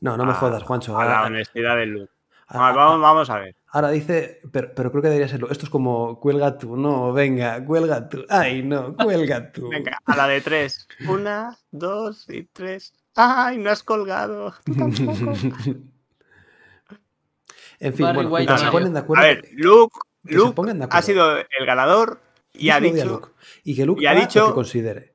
No, 0.00 0.16
no 0.16 0.24
me 0.24 0.32
a- 0.32 0.34
jodas, 0.34 0.62
Juancho. 0.62 0.98
a 0.98 1.04
la 1.04 1.22
honestidad 1.24 1.76
del 1.76 1.90
look. 1.90 2.10
Ahora- 2.48 2.74
vamos, 2.76 3.00
vamos 3.00 3.30
a 3.30 3.38
ver. 3.38 3.56
ahora 3.68 3.90
dice, 3.90 4.40
pero, 4.52 4.72
pero 4.74 4.90
creo 4.90 5.02
que 5.02 5.08
debería 5.08 5.28
serlo. 5.28 5.50
Esto 5.50 5.64
es 5.66 5.70
como 5.70 6.18
cuelga 6.20 6.56
tú. 6.58 6.76
No, 6.76 7.12
venga, 7.12 7.64
cuelga 7.64 8.08
tú. 8.08 8.24
Ay, 8.28 8.62
no, 8.62 8.94
cuelga 8.96 9.52
tú. 9.52 9.68
Venga, 9.68 9.98
a 10.06 10.16
la 10.16 10.26
de 10.28 10.40
tres. 10.40 10.88
Una, 11.08 11.56
dos 11.70 12.28
y 12.28 12.44
tres. 12.44 12.92
¡Ay, 13.14 13.58
no 13.58 13.70
has 13.70 13.82
colgado! 13.82 14.54
Tú 14.64 14.74
tampoco. 14.78 15.32
En 17.80 17.94
fin, 17.94 18.06
Barry 18.06 18.16
bueno, 18.16 18.30
White 18.30 18.58
se 18.58 18.70
ponen 18.70 18.92
de 18.92 18.98
acuerdo. 19.00 19.22
A 19.24 19.26
ver, 19.26 19.48
Luke, 19.52 19.96
Luke 20.24 20.60
ha 20.90 21.02
sido 21.02 21.36
el 21.38 21.66
ganador 21.66 22.20
y 22.52 22.70
ha 22.70 22.76
a 22.76 22.80
dicho 22.80 23.04
Luke. 23.04 23.28
Y 23.64 23.76
que 23.76 23.86
Luke 23.86 24.02
y 24.02 24.06
ha 24.06 24.14
dicho- 24.14 24.48
que 24.48 24.54
considere. 24.54 25.14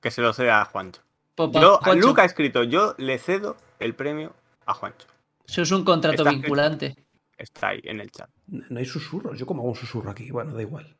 que 0.00 0.10
se 0.10 0.22
lo 0.22 0.32
ceda 0.32 0.60
a 0.60 0.64
Juancho. 0.64 1.02
Popa, 1.34 1.60
Yo, 1.60 1.78
Juancho, 1.82 2.06
Luke 2.08 2.20
ha 2.20 2.24
escrito, 2.24 2.62
yo 2.64 2.94
le 2.98 3.18
cedo 3.18 3.56
el 3.78 3.94
premio 3.94 4.32
a 4.64 4.74
Juancho. 4.74 5.06
Eso 5.46 5.62
es 5.62 5.70
un 5.72 5.84
contrato 5.84 6.22
Está- 6.22 6.30
vinculante. 6.30 6.96
Está 7.36 7.68
ahí 7.68 7.80
en 7.84 8.00
el 8.00 8.10
chat. 8.10 8.30
No 8.46 8.78
hay 8.78 8.86
susurros. 8.86 9.38
Yo 9.38 9.46
como 9.46 9.62
hago 9.62 9.70
un 9.70 9.76
susurro 9.76 10.10
aquí. 10.10 10.30
Bueno, 10.30 10.54
da 10.54 10.62
igual. 10.62 10.96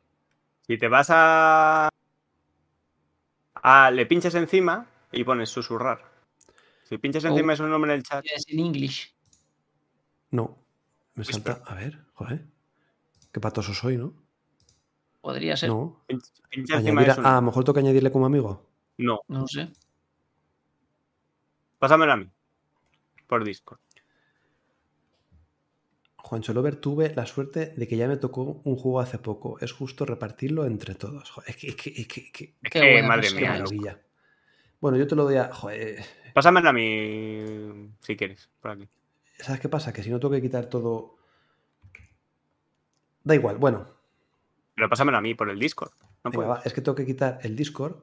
Si 0.67 0.77
te 0.77 0.87
vas 0.87 1.07
a. 1.09 1.89
a 3.55 3.91
le 3.91 4.05
pinchas 4.05 4.35
encima 4.35 4.87
y 5.11 5.23
pones 5.23 5.49
susurrar. 5.49 5.99
Si 6.83 6.97
pinchas 6.97 7.25
Oh. 7.25 7.29
encima 7.29 7.53
es 7.53 7.59
un 7.59 7.69
nombre 7.69 7.91
en 7.91 7.97
el 7.97 8.03
chat. 8.03 8.23
Es 8.33 8.45
en 8.47 8.59
English. 8.59 9.13
No. 10.31 10.57
Me 11.15 11.21
Whisper. 11.21 11.53
salta. 11.55 11.71
A 11.71 11.75
ver, 11.75 11.99
joder. 12.13 12.45
Qué 13.31 13.39
patoso 13.39 13.73
soy, 13.73 13.97
¿no? 13.97 14.13
Podría 15.21 15.57
ser. 15.57 15.69
No, 15.69 15.75
No. 15.75 16.03
Pincha, 16.07 16.31
pincha 16.49 16.75
encima 16.77 17.01
Añadir 17.01 17.09
a, 17.09 17.13
es 17.13 17.17
un- 17.19 17.25
ah, 17.25 17.31
a 17.33 17.35
lo 17.35 17.41
mejor 17.41 17.63
tengo 17.63 17.73
que 17.73 17.79
añadirle 17.81 18.11
como 18.11 18.25
amigo. 18.27 18.65
No, 18.97 19.21
sé. 19.47 19.69
pásamelo 21.79 22.13
a 22.13 22.17
mí. 22.17 22.29
Por 23.27 23.43
Discord. 23.43 23.79
Juancho 26.27 26.53
Lover, 26.53 26.75
tuve 26.75 27.13
la 27.15 27.25
suerte 27.25 27.73
de 27.77 27.87
que 27.87 27.95
ya 27.97 28.07
me 28.07 28.17
tocó 28.17 28.61
un 28.63 28.75
juego 28.75 28.99
hace 28.99 29.17
poco. 29.17 29.57
Es 29.59 29.71
justo 29.71 30.05
repartirlo 30.05 30.65
entre 30.65 30.93
todos. 30.95 31.29
Joder, 31.31 31.49
es 31.51 31.55
que, 31.55 31.67
es 31.69 31.75
que, 31.75 31.89
es 31.89 32.07
que- 32.07 32.21
es 32.21 32.31
que- 32.31 32.43
Es 32.61 32.71
Qué 32.71 32.79
que, 32.81 32.91
buena 32.91 33.07
madre 33.07 33.31
mía. 33.31 33.49
maravilla. 33.51 33.99
Bueno, 34.81 34.97
yo 34.97 35.07
te 35.07 35.15
lo 35.15 35.23
doy 35.23 35.37
a. 35.37 35.53
Joder, 35.53 36.03
Pásamelo 36.33 36.69
a 36.69 36.73
mí 36.73 37.89
si 38.01 38.15
quieres. 38.15 38.49
Por 38.61 38.71
aquí. 38.71 38.87
¿sabes 39.39 39.61
qué 39.61 39.69
pasa? 39.69 39.93
Que 39.93 40.03
si 40.03 40.09
no 40.09 40.19
tengo 40.19 40.33
que 40.33 40.41
quitar 40.41 40.65
todo. 40.65 41.17
Da 43.23 43.35
igual, 43.35 43.57
bueno. 43.57 43.87
Pero 44.75 44.89
pásamelo 44.89 45.17
a 45.17 45.21
mí 45.21 45.33
por 45.33 45.49
el 45.49 45.59
Discord. 45.59 45.91
No 46.23 46.31
Venga, 46.31 46.47
va, 46.47 46.61
es 46.65 46.73
que 46.73 46.81
tengo 46.81 46.95
que 46.95 47.05
quitar 47.05 47.39
el 47.43 47.55
Discord. 47.55 47.95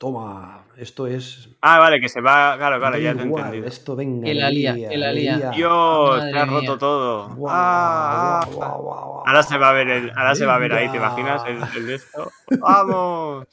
Toma, 0.00 0.64
esto 0.78 1.06
es. 1.06 1.50
Ah, 1.60 1.78
vale, 1.78 2.00
que 2.00 2.08
se 2.08 2.22
va. 2.22 2.56
Claro, 2.56 2.78
claro, 2.78 2.96
ya 2.96 3.12
te 3.14 3.20
he 3.20 3.22
entendido. 3.24 3.66
Esto 3.66 3.94
venga. 3.94 4.24
Que 4.24 4.32
la 4.34 4.48
lía, 4.50 4.70
alegría, 4.70 4.88
que 4.88 4.96
la 4.96 5.12
lía. 5.12 5.32
alegría. 5.34 5.50
Dios, 5.50 6.20
te 6.32 6.38
has 6.38 6.48
mía. 6.48 6.60
roto 6.60 6.78
todo. 6.78 7.28
Guau, 7.34 7.54
Ah, 7.54 8.40
guau, 8.46 8.56
guau, 8.56 8.82
guau, 8.82 9.04
guau. 9.10 9.22
Ahora 9.26 9.42
se 9.42 9.58
va 9.58 9.68
a 9.68 9.72
ver 9.74 9.88
el, 9.90 10.10
ahora 10.16 10.34
se 10.34 10.46
va 10.46 10.54
a 10.54 10.58
ver 10.58 10.72
ahí, 10.72 10.88
¿te 10.90 10.96
imaginas? 10.96 11.42
El, 11.46 11.58
el 11.76 11.86
de 11.86 11.94
esto. 11.96 12.32
¡Vamos! 12.60 13.46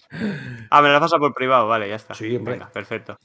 Ah, 0.70 0.82
me 0.82 0.88
lo 0.90 1.02
pasa 1.02 1.18
por 1.18 1.34
privado, 1.34 1.68
vale, 1.68 1.90
ya 1.90 1.96
está. 1.96 2.14
Sí, 2.14 2.34
hombre. 2.38 2.54
Venga, 2.54 2.70
perfecto. 2.70 3.20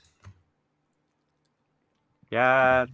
Ya. 2.29 2.87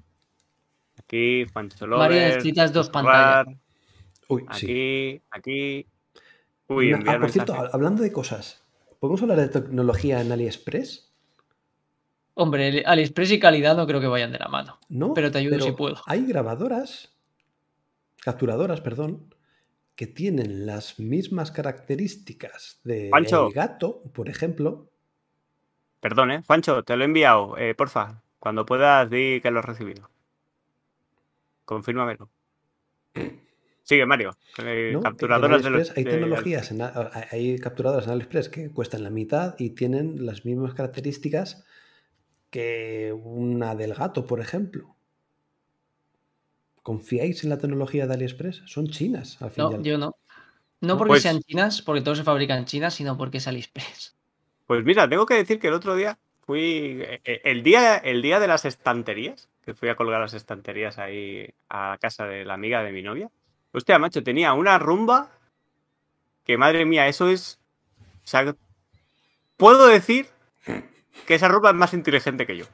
Aquí, 0.98 1.46
Pancho 1.54 1.86
María, 1.86 2.04
Lover. 2.18 2.28
necesitas 2.34 2.70
dos 2.72 2.90
pantallas. 2.90 3.46
Uy, 4.28 4.44
sí. 4.52 4.66
Aquí, 4.66 5.22
aquí. 5.30 5.86
Uy, 6.68 6.88
Una- 6.88 6.98
enviar 6.98 7.16
ah, 7.16 7.20
por 7.20 7.30
cierto, 7.30 7.54
hablando 7.72 8.02
de 8.02 8.12
cosas, 8.12 8.62
¿podemos 8.98 9.22
hablar 9.22 9.38
de 9.38 9.48
tecnología 9.48 10.20
en 10.20 10.32
AliExpress? 10.32 11.12
Hombre, 12.34 12.84
AliExpress 12.86 13.32
y 13.32 13.40
calidad 13.40 13.76
no 13.76 13.86
creo 13.86 14.00
que 14.00 14.06
vayan 14.06 14.32
de 14.32 14.38
la 14.38 14.48
mano. 14.48 14.78
No, 14.88 15.12
Pero 15.14 15.30
te 15.30 15.38
ayudo 15.38 15.60
si 15.60 15.72
puedo. 15.72 15.96
Hay 16.06 16.24
grabadoras, 16.24 17.16
capturadoras, 18.20 18.80
perdón, 18.80 19.34
que 19.96 20.06
tienen 20.06 20.64
las 20.64 21.00
mismas 21.00 21.50
características 21.50 22.80
de 22.84 23.08
Pancho. 23.10 23.48
el 23.48 23.52
gato, 23.52 24.04
por 24.12 24.28
ejemplo. 24.28 24.88
Perdón, 26.00 26.30
¿eh? 26.30 26.42
Juancho, 26.46 26.84
te 26.84 26.96
lo 26.96 27.02
he 27.02 27.06
enviado. 27.06 27.58
Eh, 27.58 27.74
porfa, 27.74 28.22
cuando 28.38 28.64
puedas, 28.64 29.10
di 29.10 29.40
que 29.40 29.50
lo 29.50 29.58
has 29.58 29.64
recibido. 29.64 30.08
Confírmamelo. 31.64 32.30
Sigue, 33.88 34.04
Mario. 34.04 34.36
Eh, 34.62 34.90
¿no? 34.92 35.00
capturadoras 35.00 35.62
de 35.62 35.70
los. 35.70 35.96
Hay 35.96 36.04
de- 36.04 36.10
tecnologías, 36.10 36.70
en 36.72 36.82
hay 36.82 37.58
capturadoras 37.58 38.04
en 38.06 38.12
AliExpress 38.12 38.50
que 38.50 38.70
cuestan 38.70 39.02
la 39.02 39.08
mitad 39.08 39.54
y 39.58 39.70
tienen 39.70 40.26
las 40.26 40.44
mismas 40.44 40.74
características 40.74 41.64
que 42.50 43.14
una 43.24 43.74
del 43.74 43.94
gato, 43.94 44.26
por 44.26 44.40
ejemplo. 44.40 44.94
¿Confiáis 46.82 47.44
en 47.44 47.50
la 47.50 47.56
tecnología 47.56 48.06
de 48.06 48.12
AliExpress? 48.14 48.62
Son 48.66 48.88
chinas, 48.88 49.40
al 49.40 49.50
fin 49.52 49.64
y 49.64 49.68
No, 49.70 49.76
al 49.76 49.82
yo 49.82 49.96
no. 49.96 50.16
No 50.82 50.98
porque 50.98 51.12
Pues- 51.12 51.22
sean 51.22 51.40
chinas, 51.40 51.80
porque 51.80 52.02
todo 52.02 52.14
se 52.14 52.24
fabrica 52.24 52.56
en 52.58 52.66
China, 52.66 52.90
sino 52.90 53.16
porque 53.16 53.38
es 53.38 53.48
AliExpress. 53.48 54.14
Pues 54.66 54.84
mira, 54.84 55.08
tengo 55.08 55.24
que 55.24 55.34
decir 55.34 55.58
que 55.58 55.68
el 55.68 55.74
otro 55.74 55.96
día 55.96 56.18
fui. 56.46 57.00
eh, 57.02 57.20
eh, 57.24 57.40
El 57.44 57.62
día, 57.62 57.96
el 57.96 58.20
día 58.20 58.38
de 58.38 58.48
las 58.48 58.66
estanterías, 58.66 59.48
que 59.64 59.72
fui 59.72 59.88
a 59.88 59.96
colgar 59.96 60.20
las 60.20 60.34
estanterías 60.34 60.98
ahí 60.98 61.48
a 61.70 61.96
casa 61.98 62.26
de 62.26 62.44
la 62.44 62.52
amiga 62.52 62.82
de 62.82 62.92
mi 62.92 63.00
novia. 63.02 63.30
Hostia, 63.72 63.98
macho, 63.98 64.22
tenía 64.22 64.52
una 64.52 64.78
rumba 64.78 65.30
que 66.44 66.56
madre 66.56 66.84
mía, 66.84 67.08
eso 67.08 67.28
es. 67.28 67.58
O 68.24 68.26
sea, 68.26 68.54
puedo 69.56 69.86
decir 69.86 70.26
que 71.26 71.34
esa 71.34 71.48
rumba 71.48 71.70
es 71.70 71.76
más 71.76 71.94
inteligente 71.94 72.46
que 72.46 72.56
yo. 72.56 72.64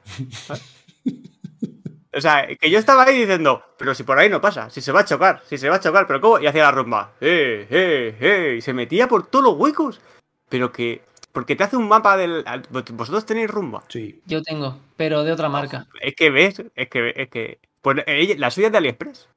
O 2.17 2.21
sea, 2.21 2.47
que 2.47 2.71
yo 2.71 2.79
estaba 2.79 3.05
ahí 3.05 3.19
diciendo, 3.19 3.65
pero 3.77 3.95
si 3.95 4.05
por 4.05 4.19
ahí 4.19 4.29
no 4.29 4.41
pasa, 4.41 4.71
si 4.71 4.81
se 4.81 4.93
va 4.93 5.01
a 5.01 5.05
chocar, 5.05 5.43
si 5.47 5.59
se 5.59 5.69
va 5.69 5.77
a 5.77 5.81
chocar, 5.81 6.07
pero 6.07 6.21
¿cómo? 6.21 6.39
Y 6.39 6.47
hacía 6.47 6.63
la 6.63 6.71
rumba, 6.71 7.13
eh, 7.21 7.67
eh, 7.69 8.17
eh, 8.21 8.55
y 8.59 8.61
se 8.61 8.73
metía 8.73 9.09
por 9.09 9.27
todos 9.27 9.45
los 9.45 9.55
huecos. 9.55 10.01
Pero 10.49 10.71
que, 10.71 11.03
porque 11.33 11.57
te 11.57 11.65
hace 11.65 11.77
un 11.77 11.89
mapa 11.89 12.17
del... 12.17 12.45
Vosotros 12.71 13.27
tenéis 13.27 13.51
rumba. 13.51 13.83
Sí. 13.89 14.23
Yo 14.27 14.43
tengo, 14.43 14.79
pero 14.97 15.25
de 15.25 15.33
otra 15.33 15.49
marca. 15.49 15.87
Es 16.01 16.15
que 16.15 16.31
ves, 16.31 16.63
es 16.77 16.89
que, 16.89 17.13
es 17.17 17.29
que... 17.29 17.59
Pues 17.83 17.97
la 18.39 18.51
suya 18.51 18.69
es 18.69 18.73
de 18.73 18.79
AliExpress. 18.79 19.29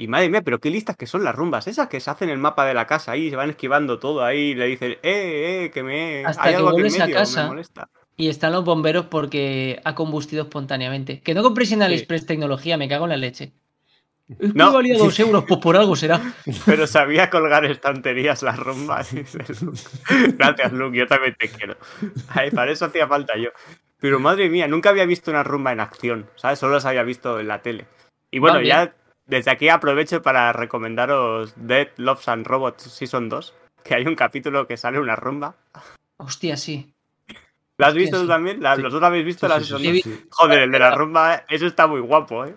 Y 0.00 0.06
madre 0.06 0.28
mía, 0.30 0.42
pero 0.42 0.60
qué 0.60 0.70
listas 0.70 0.96
que 0.96 1.08
son 1.08 1.24
las 1.24 1.34
rumbas 1.34 1.66
esas 1.66 1.88
que 1.88 1.98
se 1.98 2.08
hacen 2.08 2.30
el 2.30 2.38
mapa 2.38 2.64
de 2.64 2.72
la 2.72 2.86
casa 2.86 3.10
ahí, 3.12 3.30
se 3.30 3.36
van 3.36 3.50
esquivando 3.50 3.98
todo 3.98 4.24
ahí, 4.24 4.50
y 4.50 4.54
le 4.54 4.66
dicen, 4.66 4.92
eh, 4.92 4.98
eh, 5.02 5.70
que 5.74 5.82
me... 5.82 6.24
Hasta 6.24 6.44
hay 6.44 6.50
que 6.52 6.56
algo 6.56 6.68
aquí 6.68 6.76
en 6.76 6.82
vuelves 6.84 7.00
a 7.00 7.06
me 7.08 7.12
casa. 7.12 7.46
molesta. 7.48 7.88
Y 8.16 8.28
están 8.28 8.52
los 8.52 8.64
bomberos 8.64 9.06
porque 9.06 9.80
ha 9.84 9.96
combustido 9.96 10.44
espontáneamente. 10.44 11.20
Que 11.20 11.34
no 11.34 11.42
compréis 11.42 11.72
en 11.72 11.82
AliExpress 11.82 12.26
tecnología, 12.26 12.76
me 12.76 12.88
cago 12.88 13.06
en 13.06 13.10
la 13.10 13.16
leche. 13.16 13.52
Es 14.28 14.36
que 14.38 14.46
No. 14.54 14.72
valía 14.72 14.96
dos 14.96 15.18
euros, 15.20 15.44
pues 15.48 15.58
por 15.58 15.76
algo 15.76 15.96
será. 15.96 16.20
Pero 16.64 16.86
sabía 16.86 17.28
colgar 17.28 17.64
estanterías 17.64 18.42
las 18.44 18.56
rumbas. 18.56 19.10
Gracias, 20.36 20.72
Luke, 20.72 20.96
yo 20.96 21.06
también 21.08 21.34
te 21.38 21.48
quiero. 21.48 21.76
Ay, 22.28 22.50
para 22.52 22.70
eso 22.70 22.84
hacía 22.84 23.08
falta 23.08 23.36
yo. 23.36 23.50
Pero 23.98 24.20
madre 24.20 24.48
mía, 24.48 24.68
nunca 24.68 24.90
había 24.90 25.06
visto 25.06 25.30
una 25.32 25.42
rumba 25.42 25.72
en 25.72 25.80
acción, 25.80 26.26
¿sabes? 26.36 26.60
Solo 26.60 26.74
las 26.74 26.84
había 26.84 27.02
visto 27.02 27.40
en 27.40 27.48
la 27.48 27.62
tele. 27.62 27.86
Y 28.30 28.38
bueno, 28.38 28.60
ya 28.60 28.94
desde 29.28 29.50
aquí 29.52 29.68
aprovecho 29.68 30.22
para 30.22 30.52
recomendaros 30.52 31.52
Dead 31.56 31.88
Loves 31.98 32.26
and 32.28 32.46
Robots 32.46 32.82
Season 32.84 33.28
2, 33.28 33.54
que 33.84 33.94
hay 33.94 34.06
un 34.06 34.16
capítulo 34.16 34.66
que 34.66 34.76
sale 34.76 34.98
una 34.98 35.14
rumba. 35.14 35.54
Hostia, 36.16 36.56
sí. 36.56 36.92
¿La 37.76 37.88
has 37.88 37.94
visto 37.94 38.16
tú 38.16 38.22
sí. 38.24 38.28
también? 38.28 38.60
¿La- 38.60 38.74
Sí. 38.74 38.82
¿Los 38.82 38.92
dos 38.92 39.02
habéis 39.02 39.24
visto 39.24 39.46
Sí, 39.46 39.52
la 39.52 39.58
sí, 39.60 39.64
Season 39.66 39.80
sí, 39.82 39.86
2? 39.88 39.94
sí, 39.94 40.02
sí. 40.02 40.26
Joder, 40.30 40.60
el 40.62 40.72
de 40.72 40.78
la 40.80 40.94
rumba, 40.94 41.44
eso 41.48 41.66
está 41.66 41.86
muy 41.86 42.00
guapo, 42.00 42.44
¿eh? 42.44 42.56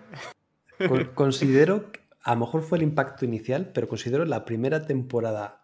Con- 0.88 1.04
considero, 1.14 1.92
que 1.92 2.00
a 2.24 2.34
lo 2.34 2.40
mejor 2.40 2.62
fue 2.62 2.78
el 2.78 2.84
impacto 2.84 3.24
inicial, 3.24 3.70
pero 3.72 3.86
considero 3.88 4.24
la 4.24 4.44
primera 4.44 4.84
temporada 4.86 5.62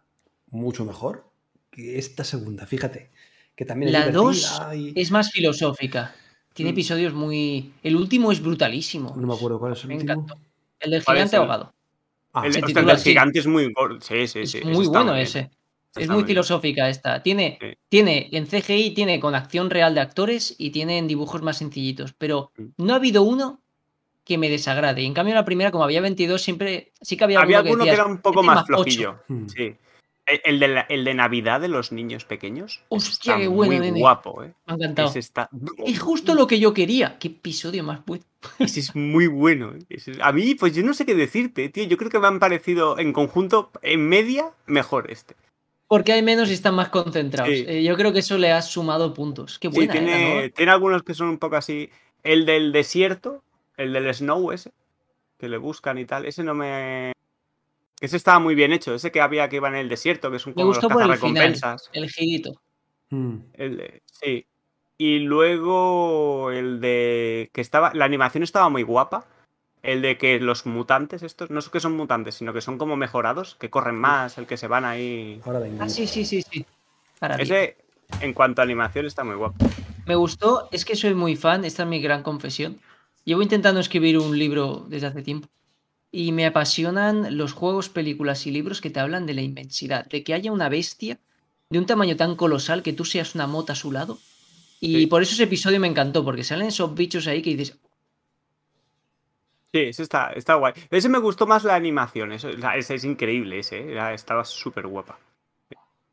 mucho 0.51 0.85
mejor 0.85 1.25
que 1.73 1.99
esta 1.99 2.23
segunda. 2.23 2.67
Fíjate, 2.67 3.11
que 3.57 3.65
también 3.65 3.89
es 3.89 3.93
La 3.95 4.11
2 4.13 4.37
divertida 4.37 4.75
y- 4.77 4.93
es 4.95 5.11
más 5.11 5.33
filosófica. 5.33 6.15
Tiene 6.55 6.71
Mm. 6.73 6.75
episodios 6.75 7.15
muy. 7.15 7.73
El 7.83 7.97
último 7.97 8.31
es 8.31 8.41
brutalísimo. 8.43 9.15
No 9.17 9.27
me 9.27 9.35
acuerdo 9.35 9.59
cuál 9.59 9.73
es 9.73 9.83
el 9.83 9.89
Me 9.89 9.95
último. 9.97 10.13
encantó. 10.13 10.39
El 10.81 10.91
del 10.93 11.05
¿Cuál 11.05 11.17
es 11.17 11.21
gigante 11.31 11.37
el- 11.37 11.43
ahogado. 11.43 11.75
Ah, 12.33 12.43
El, 12.47 12.49
hostia, 12.65 12.81
el 12.93 12.99
gigante 12.99 13.39
es 13.41 13.47
muy. 13.47 13.73
Sí, 14.01 14.27
sí, 14.29 14.41
Es 14.41 14.51
sí. 14.53 14.61
muy 14.65 14.87
bueno 14.87 15.13
bien. 15.13 15.25
ese. 15.25 15.51
Es 15.97 16.07
muy 16.09 16.17
bien. 16.19 16.27
filosófica 16.29 16.89
esta. 16.89 17.23
Tiene, 17.23 17.59
Sí. 17.61 17.67
tiene 17.89 18.29
en 18.33 18.47
CGI, 18.47 18.91
tiene 18.95 19.19
con 19.19 19.35
acción 19.35 19.71
real 19.71 19.95
de 19.95 20.01
actores 20.03 20.55
y 20.59 20.71
tiene 20.71 20.99
en 20.99 21.09
dibujos 21.09 21.43
más 21.43 21.57
sencillitos. 21.59 22.13
Pero 22.13 22.53
Mm. 22.57 22.65
no 22.77 22.93
ha 22.93 22.97
habido 22.97 23.23
uno 23.23 23.61
que 24.25 24.37
me 24.39 24.51
desagrade. 24.51 25.01
Y 25.03 25.07
en 25.07 25.15
cambio, 25.15 25.35
la 25.35 25.45
primera, 25.47 25.71
como 25.71 25.85
había 25.85 26.03
22, 26.03 26.43
siempre 26.43 26.93
sí 27.01 27.17
que 27.17 27.25
había, 27.25 27.41
Había 27.41 27.59
alguno 27.61 27.85
que 27.85 27.91
decías, 27.91 28.05
era 28.07 28.13
un 28.15 28.21
poco 28.21 28.41
"Este 28.41 28.47
más 28.47 28.59
ocho". 28.65 28.67
flojillo. 28.67 29.21
Hmm. 29.29 29.47
Sí. 29.49 29.75
El, 30.29 30.41
el 30.45 30.61
de 30.61 30.69
la- 30.69 30.81
el 30.83 31.05
de 31.05 31.15
Navidad 31.15 31.61
de 31.61 31.69
los 31.69 31.91
niños 31.93 32.25
pequeños. 32.25 32.83
Hostia, 32.89 33.33
está 33.35 33.41
qué 33.43 33.49
bueno, 33.49 33.85
Muy 33.91 34.01
guapo, 34.01 34.43
¿eh? 34.45 34.53
Me 34.67 34.73
ha 34.73 34.77
encantado. 34.77 35.09
Ese 35.09 35.19
está. 35.21 35.49
Es 35.85 35.99
justo 36.01 36.35
lo 36.35 36.47
que 36.47 36.59
yo 36.61 36.75
quería. 36.75 37.19
Qué 37.19 37.29
episodio 37.29 37.83
más 37.85 38.05
bueno. 38.05 38.25
Ese 38.59 38.81
es 38.81 38.95
muy 38.95 39.27
bueno. 39.27 39.73
¿eh? 39.75 39.79
Ese 39.89 40.13
es- 40.13 40.19
A 40.21 40.33
mí, 40.33 40.55
pues 40.55 40.75
yo 40.75 40.83
no 40.83 40.93
sé 40.95 41.07
qué 41.07 41.15
decirte, 41.15 41.69
tío. 41.71 41.85
Yo 41.85 41.97
creo 41.97 42.11
que 42.11 42.19
me 42.19 42.27
han 42.27 42.39
parecido 42.39 42.99
en 42.99 43.13
conjunto, 43.13 43.71
en 43.83 44.09
media, 44.09 44.51
mejor 44.67 45.11
este. 45.11 45.35
Porque 45.87 46.13
hay 46.13 46.23
menos 46.23 46.51
y 46.51 46.53
están 46.53 46.75
más 46.75 46.91
concentrados. 46.91 47.51
Sí. 47.55 47.65
Eh, 47.67 47.83
yo 47.83 47.97
creo 47.97 48.13
que 48.13 48.19
eso 48.19 48.37
le 48.37 48.53
ha 48.53 48.61
sumado 48.61 49.15
puntos. 49.15 49.59
Qué 49.59 49.69
Sí, 49.71 49.75
buena, 49.75 49.95
¿eh? 49.95 49.97
la 49.97 50.03
tiene, 50.05 50.51
tiene 50.51 50.73
algunos 50.73 51.03
que 51.03 51.15
son 51.15 51.29
un 51.29 51.39
poco 51.39 51.57
así. 51.57 51.89
El 52.23 52.45
del 52.45 52.73
desierto, 52.73 53.43
el 53.79 53.95
del 53.95 54.13
snow 54.13 54.53
ese, 54.53 54.73
que 55.39 55.49
le 55.49 55.57
buscan 55.57 55.97
y 55.97 56.05
tal, 56.05 56.27
ese 56.27 56.45
no 56.45 56.53
me. 56.53 57.13
Ese 58.01 58.17
estaba 58.17 58.39
muy 58.39 58.55
bien 58.55 58.73
hecho, 58.73 58.95
ese 58.95 59.11
que 59.11 59.21
había 59.21 59.49
que 59.49 59.57
iba 59.57 59.69
en 59.69 59.75
el 59.75 59.89
desierto, 59.89 60.31
que 60.31 60.37
es 60.37 60.47
un 60.47 60.53
Me 60.53 60.55
como 60.63 60.67
los 60.69 60.77
gustó 60.77 60.89
por 60.89 61.03
el 61.03 61.17
final. 61.17 61.53
cazarrecompensas. 61.53 61.91
El 61.93 62.09
girito. 62.11 62.61
Hmm. 63.11 63.37
El 63.55 63.77
de- 63.77 64.03
sí. 64.07 64.47
Y 64.99 65.21
luego 65.21 66.51
el 66.51 66.81
de 66.81 67.51
que 67.53 67.61
estaba. 67.61 67.93
La 67.95 68.05
animación 68.05 68.43
estaba 68.43 68.69
muy 68.69 68.83
guapa. 68.83 69.27
El 69.83 70.03
de 70.03 70.19
que 70.19 70.41
los 70.41 70.67
mutantes, 70.67 71.23
estos, 71.23 71.51
no 71.51 71.61
es 71.61 71.69
que 71.69 71.79
son 71.79 71.97
mutantes, 71.97 72.35
sino 72.35 72.53
que 72.53 72.61
son 72.61 72.79
como 72.79 72.97
mejorados, 72.97 73.55
que 73.61 73.71
corren 73.71 73.95
más, 73.95 74.37
el 74.37 74.47
que 74.47 74.57
se 74.57 74.67
van 74.67 74.85
ahí. 74.85 75.41
Ahora 75.45 75.61
venga. 75.61 75.85
Ah, 75.85 75.89
sí, 75.89 76.07
sí, 76.09 76.25
sí, 76.25 76.43
sí. 76.43 76.67
Ese, 77.39 77.77
en 78.21 78.33
cuanto 78.33 78.61
a 78.61 78.65
animación, 78.65 79.07
está 79.07 79.23
muy 79.23 79.37
guapo. 79.37 79.55
Me 80.05 80.17
gustó, 80.17 80.69
es 80.73 80.85
que 80.85 80.97
soy 80.97 81.15
muy 81.15 81.37
fan, 81.37 81.65
esta 81.65 81.85
es 81.85 81.89
mi 81.89 82.01
gran 82.03 82.25
confesión. 82.25 82.81
Llevo 83.25 83.41
intentando 83.41 83.79
escribir 83.79 84.19
un 84.19 84.37
libro 84.37 84.85
desde 84.89 85.07
hace 85.07 85.23
tiempo. 85.23 85.49
Y 86.11 86.33
me 86.33 86.47
apasionan 86.47 87.37
los 87.37 87.53
juegos, 87.53 87.89
películas 87.89 88.47
y 88.47 88.51
libros 88.51 88.81
que 88.81 88.91
te 88.91 89.01
hablan 89.01 89.27
de 89.27 89.35
la 89.35 89.43
inmensidad, 89.43 90.07
de 90.07 90.25
que 90.25 90.35
haya 90.35 90.53
una 90.53 90.69
bestia 90.69 91.19
de 91.71 91.79
un 91.79 91.87
tamaño 91.87 92.17
tan 92.17 92.35
colosal 92.35 92.83
que 92.83 92.95
tú 92.95 93.05
seas 93.05 93.35
una 93.35 93.47
mota 93.47 93.75
a 93.75 93.77
su 93.77 93.93
lado. 93.93 94.19
Y 94.81 95.01
Sí. 95.01 95.07
por 95.07 95.23
eso 95.23 95.35
ese 95.35 95.43
episodio 95.45 95.81
me 95.81 95.89
encantó, 95.89 96.25
porque 96.25 96.45
salen 96.45 96.69
esos 96.69 96.95
bichos 96.95 97.27
ahí 97.27 97.43
que 97.43 97.55
dices, 97.57 97.79
Sí, 99.71 99.81
ese 99.81 100.03
está, 100.03 100.33
está 100.33 100.55
guay. 100.55 100.73
Ese 100.89 101.11
me 101.11 101.19
gustó 101.19 101.47
más 101.47 101.63
la 101.63 101.75
animación. 101.75 102.33
Eso, 102.33 102.49
ese 102.49 102.95
es 102.95 103.05
increíble, 103.05 103.59
ese. 103.59 103.79
¿eh? 103.81 103.93
Era- 103.93 104.15
estaba 104.15 104.43
súper 104.47 104.87
guapa. 104.87 105.19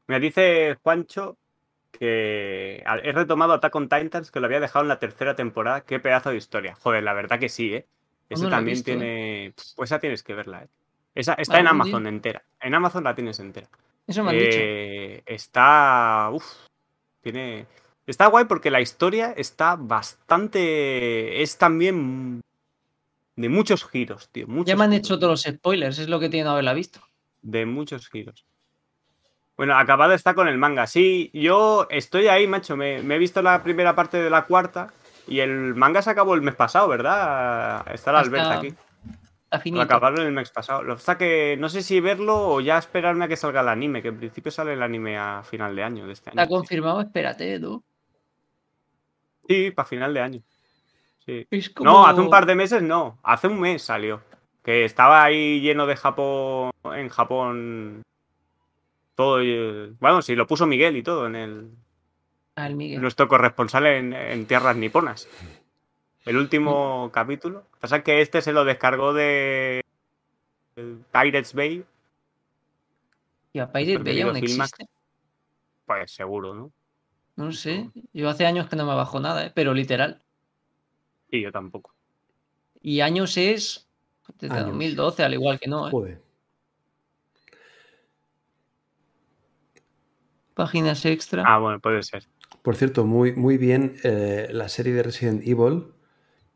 Me 0.07 0.19
dice 0.19 0.75
Juancho 0.83 1.37
que 1.93 2.83
he 3.03 3.11
retomado 3.13 3.53
Attack 3.53 3.73
on 3.75 3.87
Titans, 3.87 4.29
que 4.29 4.41
lo 4.41 4.47
había 4.47 4.59
dejado 4.59 4.83
en 4.83 4.89
la 4.89 4.99
tercera 4.99 5.37
temporada. 5.37 5.85
Qué 5.85 6.01
pedazo 6.01 6.31
de 6.31 6.35
historia. 6.37 6.75
Joder, 6.75 7.03
la 7.03 7.13
verdad 7.13 7.39
que 7.39 7.47
sí, 7.47 7.73
¿eh? 7.73 7.87
He 8.29 8.35
también 8.35 8.75
visto, 8.75 8.91
¿eh? 8.91 8.95
tiene. 8.95 9.53
Pues 9.75 9.89
esa 9.91 9.99
tienes 9.99 10.23
que 10.23 10.33
verla, 10.33 10.63
¿eh? 10.63 10.67
Esa 11.13 11.33
está 11.33 11.59
en 11.59 11.65
día. 11.65 11.71
Amazon 11.71 12.07
entera. 12.07 12.43
En 12.59 12.73
Amazon 12.73 13.03
la 13.03 13.15
tienes 13.15 13.39
entera. 13.39 13.69
eso 14.05 14.23
me 14.23 14.31
han 14.31 14.37
dicho. 14.39 14.57
Eh, 14.59 15.23
está. 15.25 16.29
Uf, 16.33 16.45
tiene. 17.21 17.67
Está 18.05 18.27
guay 18.27 18.45
porque 18.45 18.71
la 18.71 18.81
historia 18.81 19.33
está 19.35 19.75
bastante. 19.75 21.41
Es 21.41 21.57
también. 21.57 22.41
De 23.35 23.49
muchos 23.49 23.85
giros, 23.85 24.29
tío. 24.29 24.47
Muchos 24.47 24.67
Ya 24.67 24.75
me 24.75 24.85
han 24.85 24.91
giros, 24.91 25.05
hecho 25.05 25.19
todos 25.19 25.45
los 25.45 25.55
spoilers, 25.55 25.99
es 25.99 26.07
lo 26.07 26.19
que 26.19 26.29
tiene 26.29 26.45
no 26.45 26.51
haberla 26.51 26.73
visto. 26.73 27.01
De 27.41 27.65
muchos 27.65 28.09
giros. 28.09 28.45
Bueno, 29.57 29.77
acabado 29.77 30.13
está 30.13 30.33
con 30.33 30.47
el 30.47 30.57
manga. 30.57 30.87
Sí, 30.87 31.31
yo 31.33 31.87
estoy 31.89 32.27
ahí, 32.27 32.47
macho. 32.47 32.75
Me, 32.75 33.01
me 33.01 33.15
he 33.15 33.19
visto 33.19 33.41
la 33.41 33.63
primera 33.63 33.95
parte 33.95 34.17
de 34.17 34.29
la 34.29 34.45
cuarta. 34.45 34.93
Y 35.27 35.39
el 35.39 35.75
manga 35.75 36.01
se 36.01 36.09
acabó 36.09 36.35
el 36.35 36.41
mes 36.41 36.55
pasado, 36.55 36.87
¿verdad? 36.87 37.85
Está 37.93 38.11
la 38.11 38.21
Está 38.21 38.29
Alberta 38.37 38.59
aquí. 38.59 38.75
Lo 39.71 39.81
acabaron 39.81 40.25
el 40.25 40.33
mes 40.33 40.51
pasado. 40.51 40.83
Lo 40.83 40.95
que 40.95 40.99
pasa 40.99 41.17
que 41.17 41.55
no 41.59 41.69
sé 41.69 41.81
si 41.81 41.99
verlo 41.99 42.49
o 42.49 42.61
ya 42.61 42.77
esperarme 42.77 43.25
a 43.25 43.27
que 43.27 43.37
salga 43.37 43.61
el 43.61 43.69
anime, 43.69 44.01
que 44.01 44.09
en 44.09 44.17
principio 44.17 44.51
sale 44.51 44.73
el 44.73 44.83
anime 44.83 45.17
a 45.17 45.43
final 45.43 45.75
de 45.75 45.83
año 45.83 46.07
de 46.07 46.13
este 46.13 46.29
año. 46.29 46.41
Está 46.41 46.49
confirmado, 46.49 47.01
espérate, 47.01 47.59
tú. 47.59 47.83
Sí, 49.47 49.71
para 49.71 49.87
final 49.87 50.13
de 50.13 50.21
año. 50.21 50.41
Sí. 51.25 51.47
Es 51.49 51.69
como... 51.69 51.89
No, 51.89 52.05
hace 52.05 52.21
un 52.21 52.29
par 52.29 52.45
de 52.45 52.55
meses 52.55 52.81
no. 52.81 53.19
Hace 53.23 53.47
un 53.47 53.59
mes 53.59 53.81
salió. 53.81 54.21
Que 54.63 54.83
estaba 54.83 55.23
ahí 55.23 55.61
lleno 55.61 55.85
de 55.85 55.95
Japón. 55.95 56.71
En 56.83 57.09
Japón. 57.09 58.01
Todo. 59.13 59.37
Bueno, 59.99 60.21
sí, 60.21 60.35
lo 60.35 60.47
puso 60.47 60.65
Miguel 60.65 60.97
y 60.97 61.03
todo 61.03 61.27
en 61.27 61.35
el. 61.35 61.71
Miguel. 62.75 63.01
Nuestro 63.01 63.27
corresponsal 63.27 63.85
en, 63.87 64.13
en 64.13 64.45
tierras 64.45 64.75
niponas. 64.77 65.27
El 66.25 66.35
Mm. 66.35 66.39
último 66.39 67.09
capítulo. 67.13 67.65
Pasa 67.79 68.01
que 68.03 68.21
este 68.21 68.41
se 68.41 68.53
lo 68.53 68.63
descargó 68.63 69.13
de. 69.13 69.81
Pirates 70.75 71.53
Bay. 71.53 71.83
Y 73.53 73.59
a 73.59 73.71
Pirate 73.71 73.93
nuestro 73.93 74.03
Bay 74.13 74.21
aún 74.21 74.37
existe. 74.37 74.87
Pues 75.85 76.11
seguro, 76.11 76.53
¿no? 76.53 76.71
No 77.35 77.51
sé. 77.51 77.89
Yo 78.13 78.29
hace 78.29 78.45
años 78.45 78.67
que 78.69 78.75
no 78.75 78.85
me 78.85 78.95
bajo 78.95 79.19
nada, 79.19 79.45
¿eh? 79.45 79.51
pero 79.53 79.73
literal. 79.73 80.21
Y 81.29 81.41
yo 81.41 81.51
tampoco. 81.51 81.93
Y 82.81 83.01
años 83.01 83.37
es 83.37 83.87
desde 84.39 84.55
Años. 84.55 84.67
2012, 84.69 85.23
al 85.23 85.33
igual 85.33 85.59
que 85.59 85.67
no. 85.67 85.87
¿eh? 85.87 85.91
Joder. 85.91 86.21
Páginas 90.53 91.05
extra. 91.05 91.43
Ah, 91.45 91.57
bueno, 91.59 91.79
puede 91.79 92.01
ser. 92.03 92.23
Por 92.65 92.75
cierto, 92.75 93.05
muy, 93.05 93.31
muy 93.33 93.59
bien 93.59 93.95
eh, 94.03 94.47
la 94.51 94.69
serie 94.69 94.91
de 94.95 95.03
Resident 95.03 95.43
Evil, 95.47 95.85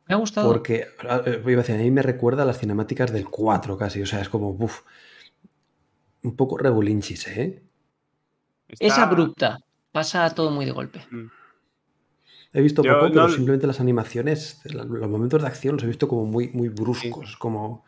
Me 0.07 0.15
ha 0.15 0.17
gustado. 0.17 0.47
porque 0.47 0.87
ah, 1.07 1.21
eh, 1.23 1.39
iba 1.45 1.53
a 1.61 1.63
decir, 1.63 1.75
a 1.75 1.77
mí 1.77 1.91
me 1.91 2.01
recuerda 2.01 2.41
a 2.41 2.45
las 2.47 2.57
cinemáticas 2.57 3.13
del 3.13 3.29
4 3.29 3.77
casi, 3.77 4.01
o 4.01 4.07
sea, 4.07 4.19
es 4.19 4.27
como, 4.27 4.49
uff, 4.49 4.81
un 6.23 6.35
poco 6.35 6.57
regulinchis, 6.57 7.27
¿eh? 7.27 7.61
Es 8.79 8.97
abrupta. 8.97 9.59
Pasa 9.91 10.27
todo 10.33 10.49
muy 10.49 10.65
de 10.65 10.71
golpe. 10.71 10.99
He 12.53 12.61
visto 12.63 12.81
Yo 12.81 12.93
poco, 12.99 13.13
pero 13.13 13.27
no- 13.27 13.29
simplemente 13.29 13.67
las 13.67 13.79
animaciones, 13.79 14.61
los 14.65 15.09
momentos 15.09 15.43
de 15.43 15.47
acción 15.47 15.75
los 15.75 15.83
he 15.83 15.87
visto 15.87 16.07
como 16.07 16.25
muy, 16.25 16.49
muy 16.53 16.69
bruscos, 16.69 17.37
como 17.37 17.85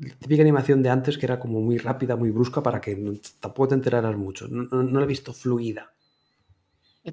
la 0.00 0.14
típica 0.14 0.40
animación 0.40 0.82
de 0.82 0.88
antes 0.88 1.18
que 1.18 1.26
era 1.26 1.38
como 1.38 1.60
muy 1.60 1.76
rápida, 1.76 2.16
muy 2.16 2.30
brusca 2.30 2.62
para 2.62 2.80
que 2.80 2.96
no- 2.96 3.12
tampoco 3.38 3.68
te 3.68 3.74
enteraras 3.74 4.16
mucho. 4.16 4.48
No, 4.48 4.62
no- 4.62 4.82
no 4.82 4.98
la 4.98 5.04
he 5.04 5.08
visto 5.08 5.34
fluida. 5.34 5.92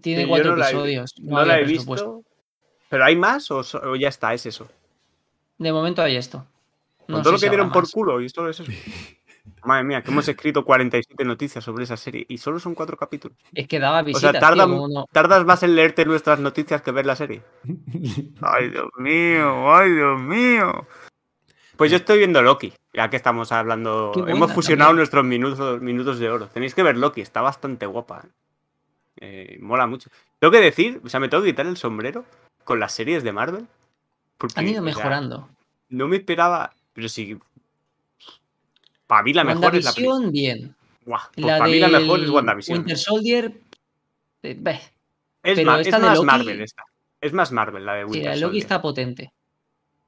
Tiene 0.01 0.23
Sí, 0.23 0.27
cuatro 0.27 0.51
no 0.51 0.57
la 0.57 0.65
he- 0.65 0.69
episodios. 0.69 1.13
No, 1.21 1.37
había 1.37 1.53
la 1.53 1.59
he 1.61 1.63
visto. 1.65 2.23
¿Pero 2.89 3.05
hay 3.05 3.15
más 3.15 3.49
o, 3.51 3.59
o 3.59 3.95
ya 3.95 4.09
está? 4.09 4.33
Es 4.33 4.45
eso. 4.45 4.67
De 5.57 5.71
momento 5.71 6.01
hay 6.01 6.15
esto. 6.15 6.45
No 7.07 7.15
Con 7.15 7.23
todo 7.23 7.33
lo 7.33 7.39
que 7.39 7.49
dieron 7.49 7.71
por 7.71 7.89
culo 7.89 8.21
y 8.21 8.25
es 8.25 8.33
eso. 8.37 8.63
Madre 9.63 9.83
mía, 9.85 10.03
que 10.03 10.11
hemos 10.11 10.27
escrito 10.27 10.63
47 10.65 11.23
noticias 11.23 11.63
sobre 11.63 11.85
esa 11.85 11.95
serie 11.97 12.25
y 12.29 12.37
solo 12.37 12.59
son 12.59 12.75
cuatro 12.75 12.97
capítulos. 12.97 13.37
Es 13.53 13.67
que 13.67 13.79
daba 13.79 14.01
O 14.01 14.03
visitas, 14.03 14.31
sea, 14.31 14.39
tardan- 14.41 14.69
como 14.69 14.87
no- 14.89 15.05
tardas 15.11 15.45
más 15.45 15.63
en 15.63 15.75
leerte 15.75 16.05
nuestras 16.05 16.39
noticias 16.39 16.81
que 16.81 16.91
ver 16.91 17.05
la 17.05 17.15
serie. 17.15 17.41
Ay, 18.41 18.69
Dios 18.69 18.87
mío, 18.97 19.73
ay, 19.73 19.91
Dios 19.91 20.19
mío. 20.19 20.85
Pues 21.77 21.91
yo 21.91 21.97
estoy 21.97 22.17
viendo 22.17 22.41
Loki, 22.41 22.73
ya 22.93 23.09
que 23.09 23.15
estamos 23.17 23.51
hablando. 23.51 24.11
Buena 24.13 24.31
Hemos 24.31 24.51
fusionado 24.51 24.89
también. 24.89 24.97
nuestros 24.99 25.23
minutos, 25.25 25.81
minutos 25.81 26.19
de 26.19 26.29
oro. 26.29 26.47
Tenéis 26.47 26.73
que 26.75 26.83
ver 26.83 26.97
Loki, 26.97 27.21
está 27.21 27.41
bastante 27.41 27.85
guapa. 27.85 28.23
¿eh? 28.25 28.29
Eh, 29.19 29.57
mola 29.61 29.87
mucho. 29.87 30.09
Tengo 30.39 30.51
que 30.51 30.59
decir, 30.61 31.01
o 31.03 31.09
sea, 31.09 31.19
me 31.19 31.29
tengo 31.29 31.43
que 31.43 31.49
quitar 31.51 31.65
el 31.65 31.77
sombrero 31.77 32.25
con 32.63 32.79
las 32.79 32.91
series 32.93 33.23
de 33.23 33.31
Marvel. 33.31 33.67
porque, 34.37 34.59
han 34.59 34.67
ido 34.67 34.81
o 34.81 34.85
sea, 34.85 34.95
mejorando. 34.95 35.49
no 35.89 36.07
me 36.07 36.17
esperaba, 36.17 36.73
pero 36.93 37.09
sí. 37.09 37.37
Para 39.07 39.23
mí 39.23 39.33
la 39.33 39.43
mejor 39.43 39.75
es 39.75 39.85
la 39.85 39.93
primera. 39.93 40.29
Bien. 40.31 40.75
Guau, 41.05 41.21
pues 41.33 41.45
la 41.45 41.57
para 41.59 41.71
mí 41.71 41.79
la 41.79 41.87
mejor 41.87 42.19
es 42.19 42.29
WandaVision. 42.29 42.77
Winter 42.79 42.97
Soldier, 42.97 43.53
eh, 44.43 44.57
beh, 44.59 44.81
Es, 45.43 45.55
pero 45.55 45.65
más, 45.71 45.79
esta 45.87 45.99
Loki- 45.99 46.25
Marvel 46.25 46.61
esta. 46.61 46.83
Es 47.21 47.33
más 47.33 47.51
Marvel 47.51 47.85
la 47.85 47.93
de 47.93 48.01
sí, 48.03 48.05
Winter 48.11 48.23
la 48.25 48.31
de 48.31 48.37
Loki 48.41 48.43
Soldier. 48.49 48.61
está 48.63 48.81
potente. 48.81 49.33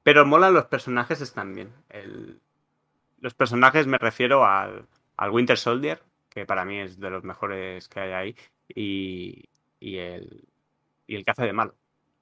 Pero 0.02 0.26
molan 0.26 0.52
los 0.54 0.66
personajes, 0.66 1.20
están 1.20 1.54
bien. 1.54 1.70
El- 1.88 2.38
Los 3.20 3.34
personajes 3.34 3.86
me 3.86 3.98
refiero 3.98 4.44
al, 4.46 4.86
al 5.16 5.30
Winter 5.30 5.58
Soldier, 5.58 6.02
que 6.30 6.46
para 6.46 6.64
mí 6.64 6.78
es 6.78 6.98
de 7.00 7.10
los 7.10 7.22
mejores 7.24 7.86
que 7.88 8.00
hay 8.00 8.12
ahí, 8.12 8.36
y, 8.74 9.48
y 9.80 9.96
el, 9.98 10.44
y 11.06 11.16
el 11.16 11.24
que 11.24 11.30
hace 11.30 11.44
de 11.44 11.52
malo. 11.52 11.74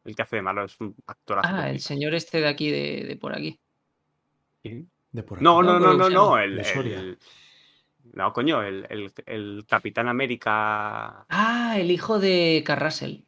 El 0.05 0.15
que 0.16 0.23
hace 0.23 0.37
de 0.37 0.43
malo 0.43 0.65
es 0.65 0.81
un 0.81 0.95
actorazo. 1.07 1.49
Ah, 1.53 1.69
el 1.70 1.81
señor 1.81 2.15
este 2.15 2.41
de 2.41 2.49
aquí, 2.49 2.70
de, 2.70 3.05
de 3.07 3.16
por 3.16 3.35
aquí. 3.35 3.59
De 4.62 5.23
por 5.23 5.39
aquí. 5.39 5.45
No, 5.45 5.62
no, 5.62 5.79
No, 5.79 5.95
no, 5.95 6.09
no. 6.11 6.39
El, 6.39 6.57
De 6.57 6.65
Soria. 6.65 6.99
el- 7.01 7.19
no, 8.15 8.33
coño, 8.33 8.62
el, 8.62 8.87
el- 8.89 9.12
el 9.27 9.65
Capitán 9.69 10.09
América. 10.09 11.27
Ah, 11.29 11.77
el 11.79 11.91
hijo 11.91 12.19
de 12.19 12.62
Carrasel. 12.65 13.25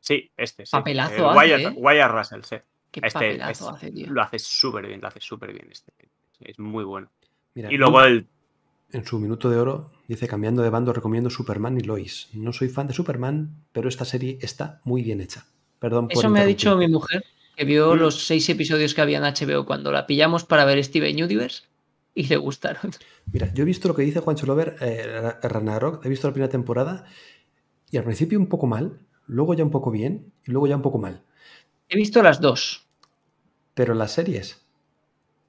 Sí, 0.00 0.30
este. 0.36 0.64
Sí. 0.66 0.70
Papelazo 0.72 1.14
El 1.14 1.24
hace, 1.26 1.38
Wyatt, 1.38 1.60
¿eh? 1.60 1.74
Wyatt 1.76 2.10
Russell, 2.10 2.42
sí. 2.42 2.56
Qué 2.90 3.00
Este 3.04 3.12
papelazo 3.12 3.68
es- 3.70 3.74
hace, 3.76 3.92
tío. 3.92 4.10
Lo 4.10 4.22
hace 4.22 4.38
súper 4.38 4.86
bien, 4.86 5.00
lo 5.00 5.08
hace 5.08 5.20
súper 5.20 5.52
bien. 5.52 5.68
Este. 5.70 5.92
Es 6.40 6.58
muy 6.58 6.84
bueno. 6.84 7.10
Mira, 7.54 7.70
Y 7.72 7.76
luego 7.76 8.02
el. 8.02 8.26
En 8.92 9.04
su 9.04 9.18
minuto 9.18 9.48
de 9.48 9.58
oro 9.58 9.90
dice, 10.14 10.28
cambiando 10.28 10.62
de 10.62 10.70
bando, 10.70 10.92
recomiendo 10.92 11.30
Superman 11.30 11.78
y 11.78 11.82
Lois. 11.82 12.28
No 12.32 12.52
soy 12.52 12.68
fan 12.68 12.86
de 12.86 12.94
Superman, 12.94 13.54
pero 13.72 13.88
esta 13.88 14.04
serie 14.04 14.38
está 14.40 14.80
muy 14.84 15.02
bien 15.02 15.20
hecha. 15.20 15.46
Perdón 15.78 16.08
por 16.08 16.18
Eso 16.18 16.28
me 16.30 16.40
ha 16.40 16.46
dicho 16.46 16.76
mi 16.76 16.88
mujer, 16.88 17.24
que 17.56 17.64
vio 17.64 17.94
Mm. 17.94 17.98
los 17.98 18.26
seis 18.26 18.48
episodios 18.48 18.94
que 18.94 19.00
había 19.00 19.18
en 19.18 19.24
HBO 19.24 19.66
cuando 19.66 19.90
la 19.92 20.06
pillamos 20.06 20.44
para 20.44 20.64
ver 20.64 20.82
Steven 20.84 21.22
Universe 21.22 21.64
y 22.14 22.26
le 22.28 22.36
gustaron. 22.36 22.92
Mira, 23.32 23.52
yo 23.54 23.62
he 23.62 23.66
visto 23.66 23.88
lo 23.88 23.94
que 23.94 24.02
dice 24.02 24.20
Juan 24.20 24.36
Cholover, 24.36 24.76
eh, 24.80 25.20
Ra- 25.20 25.40
Ragnarok, 25.42 26.04
he 26.04 26.08
visto 26.08 26.26
la 26.28 26.32
primera 26.34 26.50
temporada 26.50 27.04
y 27.90 27.96
al 27.96 28.04
principio 28.04 28.38
un 28.38 28.48
poco 28.48 28.66
mal, 28.66 29.00
luego 29.26 29.54
ya 29.54 29.64
un 29.64 29.70
poco 29.70 29.90
bien 29.90 30.32
y 30.46 30.50
luego 30.52 30.66
ya 30.66 30.76
un 30.76 30.82
poco 30.82 30.98
mal. 30.98 31.22
He 31.88 31.96
visto 31.96 32.22
las 32.22 32.40
dos. 32.40 32.86
Pero 33.74 33.94
las 33.94 34.12
series... 34.12 34.61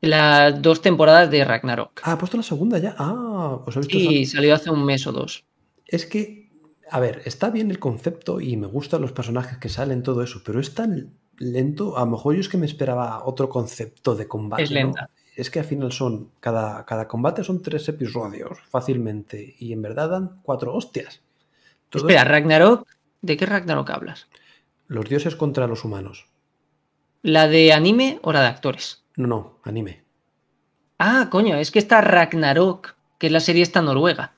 Las 0.09 0.61
dos 0.61 0.81
temporadas 0.81 1.31
de 1.31 1.45
Ragnarok. 1.45 2.01
Ah, 2.03 2.13
ha 2.13 2.17
puesto 2.17 2.35
la 2.37 2.43
segunda 2.43 2.77
ya. 2.77 2.93
Ah, 2.97 3.61
os 3.65 3.75
he 3.75 3.79
visto 3.79 3.97
esa- 3.97 4.09
Sí, 4.09 4.25
salió 4.25 4.53
hace 4.53 4.69
un 4.69 4.83
mes 4.83 5.07
o 5.07 5.11
dos. 5.13 5.45
Es 5.85 6.05
que, 6.05 6.49
a 6.91 6.99
ver, 6.99 7.21
está 7.25 7.49
bien 7.49 7.71
el 7.71 7.79
concepto 7.79 8.41
y 8.41 8.57
me 8.57 8.67
gustan 8.67 9.01
los 9.01 9.13
personajes 9.13 9.57
que 9.59 9.69
salen, 9.69 10.03
todo 10.03 10.21
eso, 10.21 10.41
pero 10.45 10.59
es 10.59 10.73
tan 10.73 11.13
lento. 11.37 11.97
A 11.97 12.01
lo 12.01 12.07
mejor 12.11 12.35
yo 12.35 12.41
es 12.41 12.49
que 12.49 12.57
me 12.57 12.65
esperaba 12.65 13.23
otro 13.25 13.47
concepto 13.47 14.15
de 14.15 14.27
combate. 14.27 14.63
Es 14.63 14.71
¿no? 14.71 14.75
lenta. 14.75 15.09
Es 15.35 15.49
que 15.49 15.59
al 15.59 15.65
final 15.65 15.91
son, 15.91 16.31
cada, 16.39 16.85
cada 16.85 17.07
combate 17.07 17.43
son 17.43 17.61
tres 17.61 17.87
episodios, 17.87 18.59
fácilmente, 18.69 19.55
y 19.57 19.73
en 19.73 19.81
verdad 19.81 20.09
dan 20.09 20.41
cuatro 20.43 20.75
hostias. 20.75 21.21
Todo 21.89 22.03
Espera, 22.07 22.23
Ragnarok, 22.23 22.87
¿de 23.21 23.37
qué 23.37 23.45
Ragnarok 23.45 23.89
hablas? 23.89 24.27
los 24.87 25.07
dioses 25.09 25.35
contra 25.35 25.65
los 25.65 25.85
humanos. 25.85 26.27
¿La 27.23 27.47
de 27.47 27.71
anime 27.73 28.19
o 28.21 28.31
la 28.33 28.41
de 28.41 28.47
actores? 28.47 29.02
No, 29.17 29.27
no, 29.27 29.59
anime. 29.63 30.03
Ah, 30.99 31.27
coño, 31.29 31.55
es 31.55 31.71
que 31.71 31.79
está 31.79 32.01
Ragnarok, 32.01 32.95
que 33.17 33.27
es 33.27 33.33
la 33.33 33.39
serie 33.39 33.63
esta 33.63 33.81
noruega. 33.81 34.33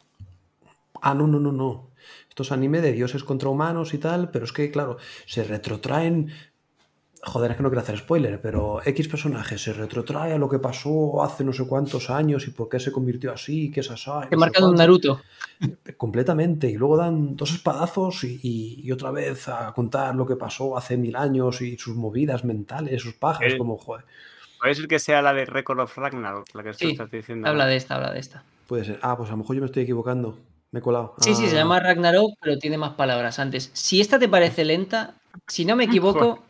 Ah, 1.01 1.13
no, 1.13 1.27
no, 1.27 1.39
no, 1.39 1.51
no. 1.51 1.91
Esto 2.29 2.43
es 2.43 2.51
anime 2.51 2.81
de 2.81 2.91
dioses 2.91 3.23
contra 3.23 3.49
humanos 3.49 3.93
y 3.93 3.97
tal, 3.97 4.29
pero 4.29 4.45
es 4.45 4.51
que, 4.51 4.69
claro, 4.71 4.97
se 5.25 5.43
retrotraen 5.43 6.31
joder, 7.25 7.51
es 7.51 7.57
que 7.57 7.63
no 7.63 7.69
quiero 7.69 7.81
hacer 7.81 7.97
spoiler, 7.97 8.39
pero 8.39 8.81
X 8.85 9.07
personaje 9.07 9.57
se 9.57 9.73
retrotrae 9.73 10.33
a 10.33 10.37
lo 10.37 10.47
que 10.47 10.59
pasó 10.59 11.23
hace 11.23 11.43
no 11.43 11.53
sé 11.53 11.65
cuántos 11.65 12.09
años 12.09 12.47
y 12.47 12.51
por 12.51 12.69
qué 12.69 12.79
se 12.79 12.91
convirtió 12.91 13.31
así, 13.31 13.71
que 13.71 13.79
es 13.79 13.89
así. 13.91 14.11
Que 14.29 14.37
marcado 14.37 14.69
un 14.69 14.75
Naruto. 14.75 15.21
Completamente. 15.97 16.69
Y 16.69 16.75
luego 16.75 16.97
dan 16.97 17.35
dos 17.35 17.51
espadazos 17.51 18.23
y, 18.23 18.39
y, 18.83 18.91
otra 18.91 19.11
vez 19.11 19.47
a 19.47 19.73
contar 19.73 20.15
lo 20.15 20.25
que 20.25 20.35
pasó 20.35 20.77
hace 20.77 20.97
mil 20.97 21.15
años 21.15 21.61
y 21.61 21.77
sus 21.77 21.95
movidas 21.95 22.43
mentales, 22.43 23.01
sus 23.01 23.15
pajas, 23.15 23.53
Eh, 23.53 23.57
como, 23.57 23.77
joder. 23.77 24.05
Puede 24.65 24.75
ser 24.75 24.87
que 24.87 24.97
sea 24.97 25.21
la 25.21 25.31
de 25.31 25.45
Record 25.45 25.79
of 25.79 25.95
Ragnarok, 25.95 26.47
la 26.55 26.63
que 26.63 26.73
Sí, 26.73 26.89
estás 26.89 27.11
diciendo. 27.11 27.47
Habla 27.47 27.67
de 27.67 27.75
esta, 27.75 27.95
habla 27.97 28.11
de 28.11 28.19
esta. 28.19 28.43
Puede 28.65 28.83
ser. 28.83 28.99
Ah, 29.03 29.15
pues 29.15 29.29
a 29.29 29.33
lo 29.33 29.37
mejor 29.37 29.55
yo 29.55 29.61
me 29.61 29.67
estoy 29.67 29.83
equivocando. 29.83 30.39
Me 30.71 30.79
he 30.79 30.81
colado. 30.81 31.13
Sí, 31.19 31.35
sí, 31.35 31.45
se 31.47 31.55
Ah, 31.55 31.59
llama 31.59 31.79
Ragnarok, 31.79 32.31
pero 32.41 32.57
tiene 32.57 32.77
más 32.79 32.93
palabras 32.95 33.37
antes. 33.37 33.69
Si 33.73 34.01
esta 34.01 34.17
te 34.17 34.27
parece 34.27 34.65
lenta, 34.65 35.13
si 35.47 35.65
no 35.65 35.75
me 35.75 35.83
equivoco, 36.33 36.43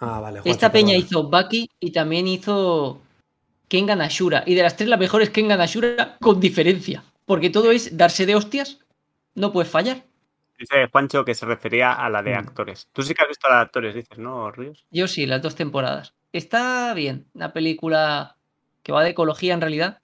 Ah, 0.00 0.18
vale. 0.18 0.40
Juancho, 0.40 0.50
esta 0.50 0.72
peña 0.72 0.96
hizo 0.96 1.28
Baki 1.30 1.70
y 1.78 1.92
también 1.92 2.26
hizo 2.26 3.00
Kengan 3.68 4.00
Ashura. 4.00 4.42
Y 4.46 4.56
de 4.56 4.62
las 4.64 4.76
tres, 4.76 4.88
la 4.88 4.96
mejor 4.96 5.22
es 5.22 5.30
Kengan 5.30 5.60
Ashura 5.60 6.16
con 6.20 6.40
diferencia. 6.40 7.04
Porque 7.24 7.50
todo 7.50 7.70
es 7.70 7.96
darse 7.96 8.26
de 8.26 8.34
hostias, 8.34 8.80
no 9.36 9.52
puedes 9.52 9.70
fallar. 9.70 10.02
Dice 10.58 10.88
Juancho 10.90 11.24
que 11.24 11.34
se 11.36 11.46
refería 11.46 11.92
a 11.92 12.10
la 12.10 12.20
de 12.22 12.32
Mm. 12.34 12.38
actores. 12.38 12.88
Tú 12.92 13.02
sí 13.02 13.14
que 13.14 13.22
has 13.22 13.28
visto 13.28 13.48
la 13.48 13.56
de 13.56 13.62
actores, 13.62 13.94
dices, 13.94 14.18
¿no, 14.18 14.50
Ríos? 14.50 14.84
Yo 14.90 15.06
sí, 15.06 15.24
las 15.26 15.40
dos 15.40 15.54
temporadas. 15.54 16.12
Está 16.34 16.92
bien, 16.94 17.28
una 17.32 17.52
película 17.52 18.36
que 18.82 18.90
va 18.90 19.04
de 19.04 19.10
ecología 19.10 19.54
en 19.54 19.60
realidad, 19.60 20.00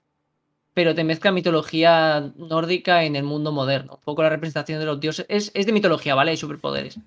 pero 0.73 0.95
te 0.95 1.03
mezcla 1.03 1.33
mitología 1.33 2.31
nórdica 2.37 3.03
en 3.03 3.17
el 3.17 3.23
mundo 3.23 3.51
moderno. 3.51 3.95
Un 3.95 4.01
poco 4.01 4.23
la 4.23 4.29
representación 4.29 4.79
de 4.79 4.85
los 4.85 5.01
dioses. 5.01 5.25
Es, 5.27 5.51
es 5.53 5.65
de 5.65 5.73
mitología, 5.73 6.15
¿vale? 6.15 6.31
Hay 6.31 6.37
superpoderes. 6.37 6.97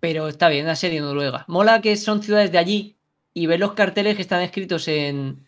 Pero 0.00 0.28
está 0.28 0.48
bien, 0.48 0.64
una 0.64 0.76
serie 0.76 0.98
noruega. 1.02 1.44
Mola 1.46 1.82
que 1.82 1.94
son 1.98 2.22
ciudades 2.22 2.50
de 2.50 2.56
allí 2.56 2.96
y 3.34 3.44
ves 3.48 3.60
los 3.60 3.74
carteles 3.74 4.16
que 4.16 4.22
están 4.22 4.40
escritos 4.40 4.88
en, 4.88 5.46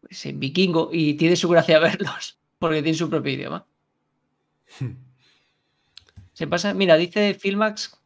pues, 0.00 0.26
en 0.26 0.40
vikingo 0.40 0.90
y 0.92 1.14
tiene 1.14 1.36
su 1.36 1.48
gracia 1.48 1.78
verlos, 1.78 2.38
porque 2.58 2.82
tienen 2.82 2.98
su 2.98 3.08
propio 3.08 3.34
idioma. 3.34 3.66
Se 6.32 6.48
pasa, 6.48 6.74
mira, 6.74 6.96
dice 6.96 7.34
Filmax, 7.34 7.96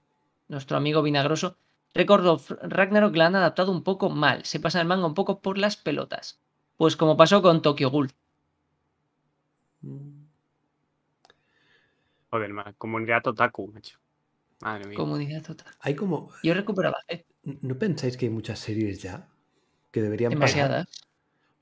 nuestro 0.48 0.76
amigo 0.76 1.00
vinagroso, 1.00 1.56
Record 1.94 2.26
of 2.26 2.50
Ragnarok 2.62 3.16
la 3.16 3.26
han 3.26 3.36
adaptado 3.36 3.72
un 3.72 3.82
poco 3.82 4.08
mal, 4.10 4.44
se 4.44 4.60
pasa 4.60 4.80
el 4.80 4.86
manga 4.86 5.06
un 5.06 5.14
poco 5.14 5.40
por 5.40 5.58
las 5.58 5.76
pelotas. 5.76 6.40
Pues 6.76 6.96
como 6.96 7.16
pasó 7.16 7.42
con 7.42 7.60
Tokyo 7.62 7.90
Ghoul. 7.90 8.12
Joder, 12.30 12.52
ma- 12.52 12.72
comunidad 12.76 13.26
otaku, 13.26 13.68
macho. 13.72 13.98
Madre 14.60 14.86
mía. 14.88 14.96
Comunidad 14.96 15.42
total. 15.42 15.72
Hay 15.80 15.94
como. 15.94 16.30
Yo 16.42 16.52
recuperaba, 16.54 16.98
¿eh? 17.08 17.24
¿No 17.62 17.78
pensáis 17.78 18.16
que 18.16 18.26
hay 18.26 18.30
muchas 18.32 18.58
series 18.58 19.00
ya 19.00 19.26
que 19.90 20.02
deberían 20.02 20.30
demasiadas. 20.30 20.86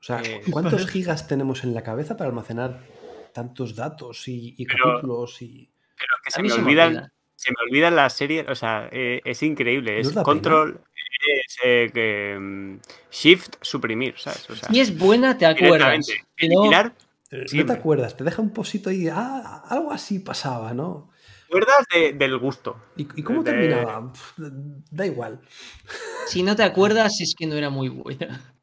O 0.01 0.03
sea, 0.03 0.23
Eh, 0.23 0.43
¿cuántos 0.51 0.87
gigas 0.91 1.29
tenemos 1.29 1.63
en 1.65 1.75
la 1.75 1.83
cabeza 1.83 2.17
para 2.17 2.29
almacenar 2.31 2.83
tantos 3.33 3.77
datos 3.77 4.27
y, 4.29 4.55
y 4.59 4.67
Pero- 4.67 4.85
capítulos? 4.85 5.41
Y... 5.43 5.71
Pero 5.99 6.15
que 6.25 6.31
se 6.31 6.43
me 6.43 6.49
se 6.49 6.57
me 6.59 6.63
olvidan, 6.65 6.89
olvida. 6.89 7.13
Se 7.37 7.51
me 7.51 7.57
olvidan 7.69 7.95
las 7.95 8.15
series, 8.15 8.49
o 8.49 8.55
sea, 8.55 8.89
eh, 8.91 9.21
es 9.25 9.43
increíble. 9.43 10.03
¿No 10.03 10.09
Es 10.09 10.17
control, 10.25 10.81
es 11.47 11.57
eh, 11.63 11.91
que, 11.93 12.37
mm, 12.39 12.79
shift, 13.11 13.57
suprimir, 13.61 14.19
¿sabes? 14.19 14.49
O 14.51 14.57
sea, 14.57 14.69
Si 14.71 14.81
es 14.81 14.99
buena, 14.99 15.37
te 15.39 15.47
acuerdas. 15.47 16.09
no, 16.09 16.15
Eliminar, 16.39 16.93
¿No 17.53 17.67
te 17.67 17.73
acuerdas? 17.73 18.17
Te 18.17 18.25
deja 18.25 18.41
un 18.41 18.53
posito 18.53 18.89
ahí. 18.89 19.09
Ah, 19.13 19.63
algo 19.69 19.93
así 19.93 20.21
pasaba, 20.21 20.73
¿no? 20.73 21.11
¿Recuerdas 21.49 21.85
de- 21.93 22.13
del 22.13 22.39
gusto? 22.39 22.81
¿Y, 22.97 23.03
y 23.15 23.23
cómo 23.23 23.43
De- 23.43 23.51
terminaba? 23.53 24.13
Pff, 24.13 24.33
Da 24.91 25.07
igual. 25.07 25.41
si 26.27 26.43
no 26.43 26.57
te 26.57 26.63
acuerdas, 26.63 27.21
es 27.21 27.35
que 27.37 27.47
no 27.47 27.55
era 27.57 27.69
muy 27.69 27.89
buena. 27.89 28.55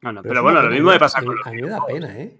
No, 0.00 0.12
no, 0.12 0.22
Pero 0.22 0.30
pero, 0.30 0.42
bueno, 0.44 0.62
lo 0.62 0.70
mismo 0.70 0.90
me 0.90 0.98
pasa 0.98 1.18
a 1.18 1.24
con 1.24 1.36
A 1.44 1.50
mí 1.50 1.62
me 1.62 1.68
da 1.68 1.84
pena, 1.84 2.18
¿eh? 2.18 2.38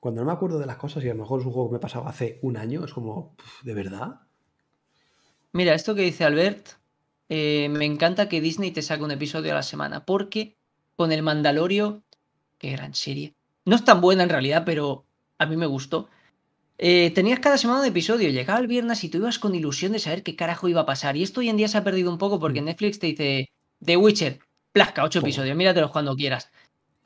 Cuando 0.00 0.20
no 0.20 0.26
me 0.26 0.32
acuerdo 0.32 0.58
de 0.58 0.66
las 0.66 0.76
cosas 0.76 1.02
y 1.04 1.08
a 1.08 1.14
lo 1.14 1.20
mejor 1.20 1.40
es 1.40 1.46
un 1.46 1.52
juego 1.52 1.70
que 1.70 1.74
me 1.74 1.80
pasaba 1.80 2.08
hace 2.08 2.38
un 2.42 2.56
año, 2.56 2.84
es 2.84 2.92
como, 2.92 3.34
¿de 3.62 3.74
verdad? 3.74 4.20
Mira, 5.52 5.74
esto 5.74 5.94
que 5.94 6.02
dice 6.02 6.24
Albert, 6.24 6.68
eh, 7.28 7.68
me 7.70 7.84
encanta 7.84 8.28
que 8.28 8.40
Disney 8.40 8.70
te 8.70 8.82
saque 8.82 9.02
un 9.02 9.10
episodio 9.10 9.52
a 9.52 9.56
la 9.56 9.62
semana, 9.62 10.04
porque 10.04 10.56
con 10.94 11.10
el 11.10 11.22
Mandalorio, 11.22 12.02
qué 12.58 12.70
gran 12.72 12.94
serie. 12.94 13.34
No 13.64 13.76
es 13.76 13.84
tan 13.84 14.00
buena 14.00 14.22
en 14.22 14.28
realidad, 14.28 14.62
pero 14.64 15.04
a 15.38 15.46
mí 15.46 15.56
me 15.56 15.66
gustó. 15.66 16.08
Eh, 16.78 17.10
tenías 17.10 17.40
cada 17.40 17.58
semana 17.58 17.80
un 17.80 17.86
episodio, 17.86 18.30
llegaba 18.30 18.60
el 18.60 18.68
viernes 18.68 19.02
y 19.02 19.08
tú 19.08 19.18
ibas 19.18 19.38
con 19.38 19.54
ilusión 19.54 19.92
de 19.92 19.98
saber 19.98 20.22
qué 20.22 20.36
carajo 20.36 20.68
iba 20.68 20.82
a 20.82 20.86
pasar. 20.86 21.16
Y 21.16 21.24
esto 21.24 21.40
hoy 21.40 21.48
en 21.48 21.56
día 21.56 21.68
se 21.68 21.78
ha 21.78 21.84
perdido 21.84 22.10
un 22.10 22.18
poco 22.18 22.38
porque 22.38 22.62
Mm. 22.62 22.66
Netflix 22.66 22.98
te 23.00 23.08
dice 23.08 23.48
The 23.84 23.96
Witcher, 23.96 24.38
plasca, 24.72 25.04
ocho 25.04 25.18
episodios, 25.20 25.56
míratelos 25.56 25.90
cuando 25.90 26.14
quieras. 26.14 26.50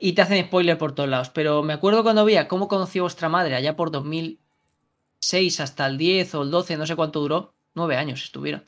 Y 0.05 0.13
te 0.13 0.21
hacen 0.21 0.43
spoiler 0.45 0.77
por 0.77 0.93
todos 0.93 1.07
lados. 1.09 1.29
Pero 1.29 1.63
me 1.63 1.71
acuerdo 1.71 2.03
cuando 2.03 2.25
veía 2.25 2.49
cómo 2.49 2.67
conoció 2.67 3.03
vuestra 3.03 3.29
madre 3.29 3.55
allá 3.55 3.77
por 3.77 3.89
2006 3.89 5.59
hasta 5.61 5.87
el 5.87 5.97
10 5.97 6.35
o 6.35 6.41
el 6.43 6.51
12, 6.51 6.75
no 6.75 6.85
sé 6.85 6.97
cuánto 6.97 7.21
duró. 7.21 7.53
Nueve 7.73 7.95
años 7.95 8.21
estuvieron. 8.21 8.63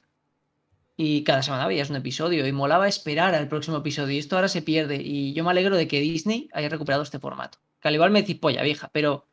Y 0.95 1.25
cada 1.25 1.43
semana 1.43 1.67
veías 1.67 1.89
un 1.89 1.97
episodio 1.97 2.47
y 2.47 2.51
molaba 2.53 2.87
esperar 2.87 3.35
al 3.35 3.49
próximo 3.49 3.77
episodio. 3.77 4.15
Y 4.15 4.19
esto 4.19 4.37
ahora 4.37 4.47
se 4.47 4.61
pierde. 4.61 4.95
Y 5.03 5.33
yo 5.33 5.43
me 5.43 5.51
alegro 5.51 5.75
de 5.75 5.89
que 5.89 5.99
Disney 5.99 6.47
haya 6.53 6.69
recuperado 6.69 7.03
este 7.03 7.19
formato. 7.19 7.57
Que 7.81 7.89
al 7.89 7.95
igual 7.95 8.11
me 8.11 8.21
decís 8.21 8.37
polla 8.39 8.63
vieja, 8.63 8.89
pero 8.93 9.25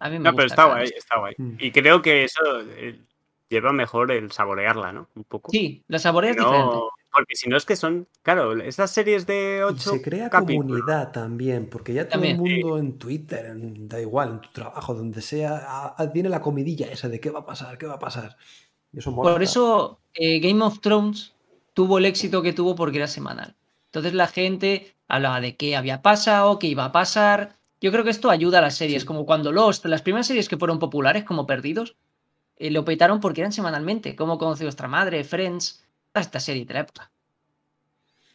a 0.00 0.10
mí 0.10 0.18
me 0.18 0.24
No, 0.24 0.32
gusta. 0.32 0.36
pero 0.36 0.46
está 0.48 0.64
guay, 0.64 0.90
está 0.96 1.18
guay. 1.20 1.34
Mm. 1.38 1.56
Y 1.60 1.70
creo 1.70 2.02
que 2.02 2.24
eso 2.24 2.42
eh, 2.76 2.98
lleva 3.48 3.72
mejor 3.72 4.10
el 4.10 4.32
saborearla, 4.32 4.92
¿no? 4.92 5.08
Un 5.14 5.22
poco. 5.22 5.52
Sí, 5.52 5.84
la 5.86 6.00
saboreas 6.00 6.36
No, 6.36 6.50
diferente. 6.50 6.76
Porque 7.12 7.34
si 7.36 7.48
no 7.48 7.56
es 7.56 7.64
que 7.64 7.76
son, 7.76 8.06
claro, 8.22 8.60
esas 8.62 8.90
series 8.90 9.26
de 9.26 9.58
Y 9.60 9.62
ocho 9.62 9.90
se 9.92 10.02
crea 10.02 10.30
capítulos. 10.30 10.80
comunidad 10.80 11.12
también, 11.12 11.68
porque 11.68 11.92
ya 11.94 12.02
todo 12.04 12.12
También, 12.12 12.40
el 12.40 12.46
sí. 12.46 12.62
mundo 12.64 12.78
en 12.78 12.98
Twitter, 12.98 13.46
en- 13.46 13.88
da 13.88 14.00
igual, 14.00 14.28
en 14.30 14.40
tu 14.40 14.48
trabajo, 14.50 14.94
donde 14.94 15.20
sea, 15.22 15.56
a- 15.66 15.94
a- 16.02 16.12
tiene 16.12 16.28
la 16.28 16.40
comidilla 16.40 16.86
esa 16.86 17.08
de 17.08 17.18
qué 17.20 17.30
va 17.30 17.40
a 17.40 17.46
pasar, 17.46 17.76
qué 17.78 17.86
va 17.86 17.94
a 17.94 17.98
pasar. 17.98 18.36
Y 18.92 18.98
eso 18.98 19.10
mola. 19.12 19.32
Por 19.32 19.42
eso 19.42 19.98
eh, 20.14 20.40
Game 20.40 20.62
of 20.64 20.80
Thrones 20.80 21.32
tuvo 21.74 21.98
el 21.98 22.04
éxito 22.06 22.42
que 22.42 22.52
tuvo 22.52 22.74
porque 22.74 22.96
era 22.98 23.06
semanal. 23.06 23.54
Entonces 23.86 24.12
la 24.14 24.26
gente 24.26 24.94
hablaba 25.08 25.40
de 25.40 25.56
qué 25.56 25.76
había 25.76 26.02
pasado, 26.02 26.58
qué 26.58 26.66
iba 26.68 26.84
a 26.84 26.92
pasar. 26.92 27.56
Yo 27.80 27.90
creo 27.92 28.04
que 28.04 28.10
esto 28.10 28.28
ayuda 28.30 28.58
a 28.58 28.62
las 28.62 28.76
series, 28.76 29.02
Sí. 29.02 29.06
como 29.06 29.24
cuando 29.26 29.52
Lost, 29.52 29.84
las 29.86 30.02
primeras 30.02 30.26
series 30.26 30.48
que 30.48 30.56
fueron 30.58 30.78
populares, 30.78 31.24
como 31.24 31.46
Perdidos, 31.46 31.96
eh, 32.56 32.70
lo 32.70 32.84
petaron 32.84 33.20
porque 33.20 33.40
eran 33.40 33.52
semanalmente. 33.52 34.14
Como 34.16 34.36
conocí 34.38 34.64
vuestra 34.64 34.86
madre, 34.88 35.24
Friends, 35.24 35.82
esta 36.14 36.40
serie 36.40 36.64
de 36.64 36.74
la 36.74 36.80
época. 36.80 37.12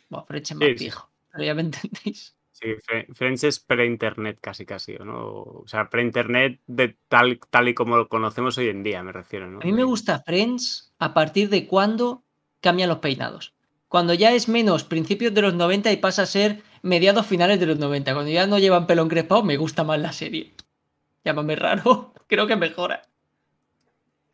Bueno, 0.09 0.25
Friends 0.25 0.51
es 0.51 0.57
más 0.57 0.69
Sí, 0.69 0.77
sí. 0.77 0.83
viejo, 0.85 1.09
pero 1.31 1.43
ya 1.43 1.53
me 1.55 1.61
entendéis. 1.63 2.35
Sí, 2.51 2.67
Friends 3.13 3.43
es 3.43 3.59
pre-internet 3.59 4.37
casi 4.39 4.65
casi, 4.65 4.95
¿o 4.95 5.03
¿no? 5.03 5.27
O 5.43 5.67
sea, 5.67 5.89
pre-internet 5.89 6.61
de 6.67 6.97
tal, 7.09 7.39
tal 7.49 7.67
y 7.67 7.73
como 7.73 7.97
lo 7.97 8.07
conocemos 8.07 8.57
hoy 8.57 8.69
en 8.69 8.81
día, 8.81 9.03
me 9.03 9.11
refiero, 9.11 9.49
¿no? 9.51 9.59
A 9.61 9.65
mí 9.65 9.73
me 9.73 9.83
gusta 9.83 10.21
Friends 10.21 10.93
a 10.97 11.13
partir 11.13 11.49
de 11.49 11.67
cuando 11.67 12.23
cambian 12.61 12.87
los 12.87 12.99
peinados. 12.99 13.53
Cuando 13.89 14.13
ya 14.13 14.31
es 14.31 14.47
menos 14.47 14.85
principios 14.85 15.33
de 15.33 15.41
los 15.41 15.53
90 15.53 15.91
y 15.91 15.97
pasa 15.97 16.21
a 16.23 16.25
ser 16.25 16.63
mediados 16.81 17.25
finales 17.25 17.59
de 17.59 17.65
los 17.65 17.77
90. 17.77 18.13
Cuando 18.13 18.31
ya 18.31 18.47
no 18.47 18.57
llevan 18.57 18.87
pelo 18.87 19.03
encrespado, 19.03 19.43
me 19.43 19.57
gusta 19.57 19.83
más 19.83 19.99
la 19.99 20.13
serie. 20.13 20.53
Llámame 21.25 21.55
raro, 21.57 22.13
creo 22.27 22.47
que 22.47 22.55
mejora. 22.55 23.01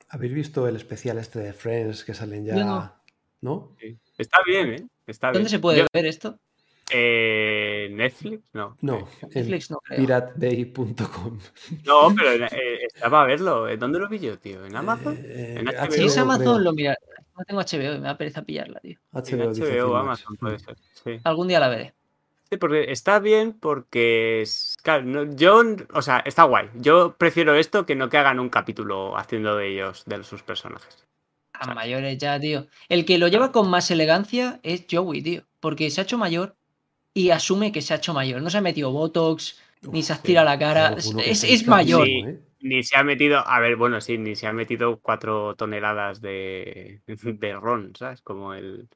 ¿Habéis 0.10 0.34
visto 0.34 0.68
el 0.68 0.76
especial 0.76 1.18
este 1.18 1.40
de 1.40 1.54
Friends 1.54 2.04
que 2.04 2.14
salen 2.14 2.46
ya? 2.46 2.56
No. 2.56 3.01
¿No? 3.42 3.76
Sí. 3.80 3.98
Está 4.18 4.40
bien, 4.46 4.74
¿eh? 4.74 4.88
Está 5.08 5.28
¿Dónde 5.28 5.40
bien. 5.40 5.50
se 5.50 5.60
puede 5.60 5.80
Yo- 5.80 5.86
ver 5.94 6.06
esto? 6.06 6.38
eh, 6.94 7.90
¿Netflix? 7.92 8.44
No. 8.54 8.78
No, 8.82 9.08
en 9.22 9.30
Netflix 9.30 9.72
no 9.72 9.78
creo. 9.80 10.00
piratebay.com. 10.00 11.40
No, 11.86 12.14
pero 12.16 12.46
eh, 12.48 12.84
estaba 12.94 13.22
a 13.22 13.26
verlo. 13.26 13.68
¿En 13.70 13.80
¿Dónde 13.80 14.00
lo 14.00 14.10
vi 14.10 14.20
yo, 14.20 14.38
tío? 14.38 14.66
¿En 14.66 14.76
Amazon? 14.76 15.18
Eh, 15.22 15.56
En 15.60 15.68
eh, 15.70 15.72
HBO, 15.78 15.92
Si 15.92 16.04
es 16.04 16.14
creo. 16.14 16.22
Amazon, 16.24 16.64
lo 16.64 16.74
mira. 16.74 16.98
No 17.38 17.46
tengo 17.46 17.62
HBO 17.62 17.96
y 17.96 18.00
me 18.00 18.08
da 18.08 18.18
pereza 18.18 18.42
pillarla, 18.44 18.80
tío. 18.82 19.00
HBO, 19.14 19.52
HBO. 19.54 19.96
Amazon 19.96 20.36
puede 20.36 20.60
ser. 20.60 20.76
Sí. 21.04 21.20
Algún 21.24 21.48
día 21.48 21.60
la 21.60 21.70
veré. 21.70 21.94
Sí, 22.50 22.58
porque 22.58 22.92
está 22.92 23.20
bien 23.20 23.54
porque 23.54 24.42
es- 24.42 24.76
claro, 24.84 25.04
no- 25.06 25.34
yo, 25.36 25.64
o 25.94 26.02
sea, 26.02 26.20
está 26.26 26.44
guay. 26.44 26.70
Yo 26.76 27.16
prefiero 27.18 27.56
esto 27.56 27.86
que 27.86 27.96
no 27.96 28.10
que 28.10 28.18
hagan 28.18 28.40
un 28.42 28.50
capítulo 28.50 29.18
haciendo 29.18 29.56
de 29.56 29.70
ellos, 29.70 30.04
de 30.06 30.22
sus 30.26 30.44
personajes. 30.44 31.08
A 31.62 31.74
mayores 31.74 32.18
ya, 32.18 32.40
tío. 32.40 32.68
El 32.90 33.06
que 33.06 33.18
lo 33.18 33.28
lleva 33.28 33.52
con 33.52 33.70
más 33.70 33.92
elegancia 33.92 34.60
es 34.64 34.86
Joey, 34.90 35.22
tío. 35.22 35.44
Porque 35.60 35.90
se 35.90 36.02
ha 36.02 36.04
hecho 36.04 36.18
mayor 36.18 36.56
y 37.14 37.30
asume 37.30 37.72
que 37.72 37.82
se 37.82 37.94
ha 37.94 37.98
hecho 37.98 38.14
mayor. 38.14 38.42
No 38.42 38.50
se 38.50 38.58
ha 38.58 38.62
metido 38.62 38.92
Botox, 38.92 39.60
ni 39.92 40.02
se 40.04 40.14
ha 40.14 40.16
Uf, 40.16 40.20
estirado 40.22 40.46
la 40.46 40.58
cara. 40.60 40.96
Es, 40.98 41.44
es 41.44 41.68
mayor. 41.68 42.06
Sí. 42.06 42.24
¿eh? 42.26 42.40
Ni 42.64 42.84
se 42.84 42.96
ha 42.96 43.04
metido, 43.04 43.40
a 43.46 43.60
ver, 43.60 43.76
bueno, 43.76 44.02
sí, 44.02 44.18
ni 44.20 44.36
se 44.36 44.46
ha 44.48 44.54
metido 44.54 45.00
cuatro 45.00 45.56
toneladas 45.56 46.22
de, 46.22 47.02
de 47.08 47.54
ron, 47.54 47.94
¿sabes? 47.98 48.22
Como 48.22 48.54
el, 48.54 48.88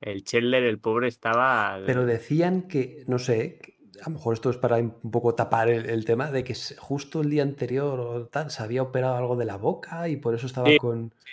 el 0.00 0.24
Chandler, 0.24 0.64
el 0.64 0.80
pobre, 0.80 1.08
estaba... 1.08 1.78
Pero 1.86 2.04
decían 2.04 2.62
que, 2.62 3.04
no 3.06 3.20
sé, 3.20 3.58
que 3.62 3.72
a 4.00 4.08
lo 4.08 4.16
mejor 4.16 4.34
esto 4.34 4.50
es 4.50 4.56
para 4.56 4.76
un 4.78 5.10
poco 5.12 5.36
tapar 5.36 5.68
el, 5.70 5.88
el 5.88 6.04
tema 6.04 6.32
de 6.32 6.42
que 6.42 6.56
justo 6.78 7.20
el 7.20 7.30
día 7.30 7.44
anterior 7.44 8.00
o 8.00 8.26
tal 8.26 8.50
se 8.50 8.62
había 8.62 8.82
operado 8.82 9.16
algo 9.16 9.36
de 9.36 9.44
la 9.44 9.56
boca 9.56 10.08
y 10.08 10.16
por 10.16 10.34
eso 10.34 10.46
estaba 10.46 10.68
Sí. 10.68 10.78
con. 10.78 11.14
Sí, 11.24 11.32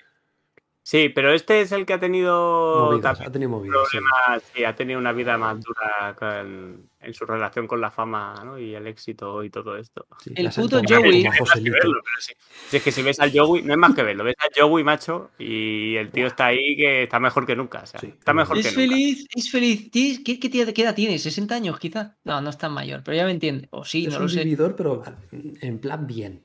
pero 1.14 1.32
este 1.34 1.62
es 1.62 1.72
el 1.72 1.86
que 1.86 1.94
ha 1.94 2.00
tenido. 2.00 2.86
Movidas, 2.90 3.04
también 3.18 3.30
ha 3.30 3.32
tenido 3.32 3.50
movidas, 3.52 3.78
sí. 3.92 3.98
problemas, 3.98 4.44
sí, 4.56 4.64
ha 4.64 4.76
tenido 4.76 5.00
una 5.00 5.12
vida 5.14 5.38
más 5.38 5.60
dura 5.64 6.16
con- 6.18 6.90
en 7.02 7.14
su 7.14 7.26
relación 7.26 7.68
con 7.68 7.80
la 7.80 7.92
fama 7.92 8.42
¿no? 8.44 8.58
y 8.58 8.74
el 8.76 8.88
éxito 8.88 9.44
y 9.44 9.50
todo 9.50 9.78
esto. 9.78 10.08
Sí, 10.24 10.32
El 10.36 10.50
puto 10.50 10.82
Joey- 10.82 11.24
No 11.24 11.32
verlo, 11.72 12.02
sí. 12.20 12.34
Si 12.70 12.78
es 12.78 12.84
que 12.84 12.92
si 12.92 13.02
ves 13.04 13.20
al 13.20 13.32
Joey, 13.38 13.62
no 13.62 13.74
es 13.74 13.78
más 13.80 13.94
que 13.94 14.04
verlo, 14.04 14.24
ves 14.24 14.36
al 14.40 14.50
Joey, 14.56 14.84
macho, 14.84 15.32
y 15.38 15.96
el 15.96 16.10
tío 16.12 16.28
está 16.28 16.48
ahí 16.48 16.76
que 16.76 17.04
está 17.04 17.20
mejor 17.20 17.46
que 17.46 17.56
nunca. 17.56 17.82
O 17.84 17.86
sea, 17.86 18.00
Sí, 18.00 18.08
está 18.08 18.34
mejor 18.34 18.56
que 18.56 18.62
Es 18.62 18.76
nunca. 18.76 18.80
feliz, 18.90 19.28
es 19.36 19.52
feliz. 19.52 19.92
¿Tienes- 19.92 20.20
¿Qué, 20.26 20.40
qué, 20.40 20.50
tía- 20.50 20.74
qué 20.74 20.82
edad 20.82 20.96
tiene? 20.96 21.16
¿60 21.20 21.52
años 21.56 21.78
quizá? 21.80 22.18
No, 22.24 22.42
no 22.42 22.50
es 22.50 22.58
tan 22.58 22.74
mayor, 22.74 23.02
pero 23.04 23.16
ya 23.16 23.26
me 23.26 23.32
entiende. 23.32 23.68
O 23.72 23.86
sí, 23.86 24.06
Es 24.06 24.12
no 24.14 24.18
un 24.18 24.24
lo 24.24 24.30
sé. 24.30 24.44
vividor, 24.44 24.76
pero 24.76 25.04
en 25.32 25.80
plan 25.80 26.08
bien. 26.08 26.44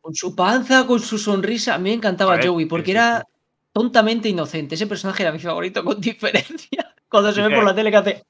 Con 0.00 0.14
su 0.14 0.34
panza, 0.34 0.84
con 0.86 0.98
su 0.98 1.16
sonrisa. 1.18 1.74
A 1.74 1.78
mí 1.78 1.90
me 1.90 1.94
encantaba 1.96 2.38
Joey 2.42 2.64
sí, 2.64 2.68
porque 2.68 2.86
sí, 2.86 2.90
era 2.92 3.24
tontamente 3.72 4.28
inocente. 4.28 4.74
Ese 4.74 4.86
personaje 4.86 5.22
era 5.22 5.32
mi 5.32 5.38
favorito 5.38 5.84
con 5.84 6.00
diferencia. 6.00 6.94
Cuando 7.08 7.32
se 7.32 7.42
ve 7.42 7.54
por 7.54 7.64
la 7.64 7.74
tele 7.74 7.90
que 7.90 7.96
hace. 7.96 8.24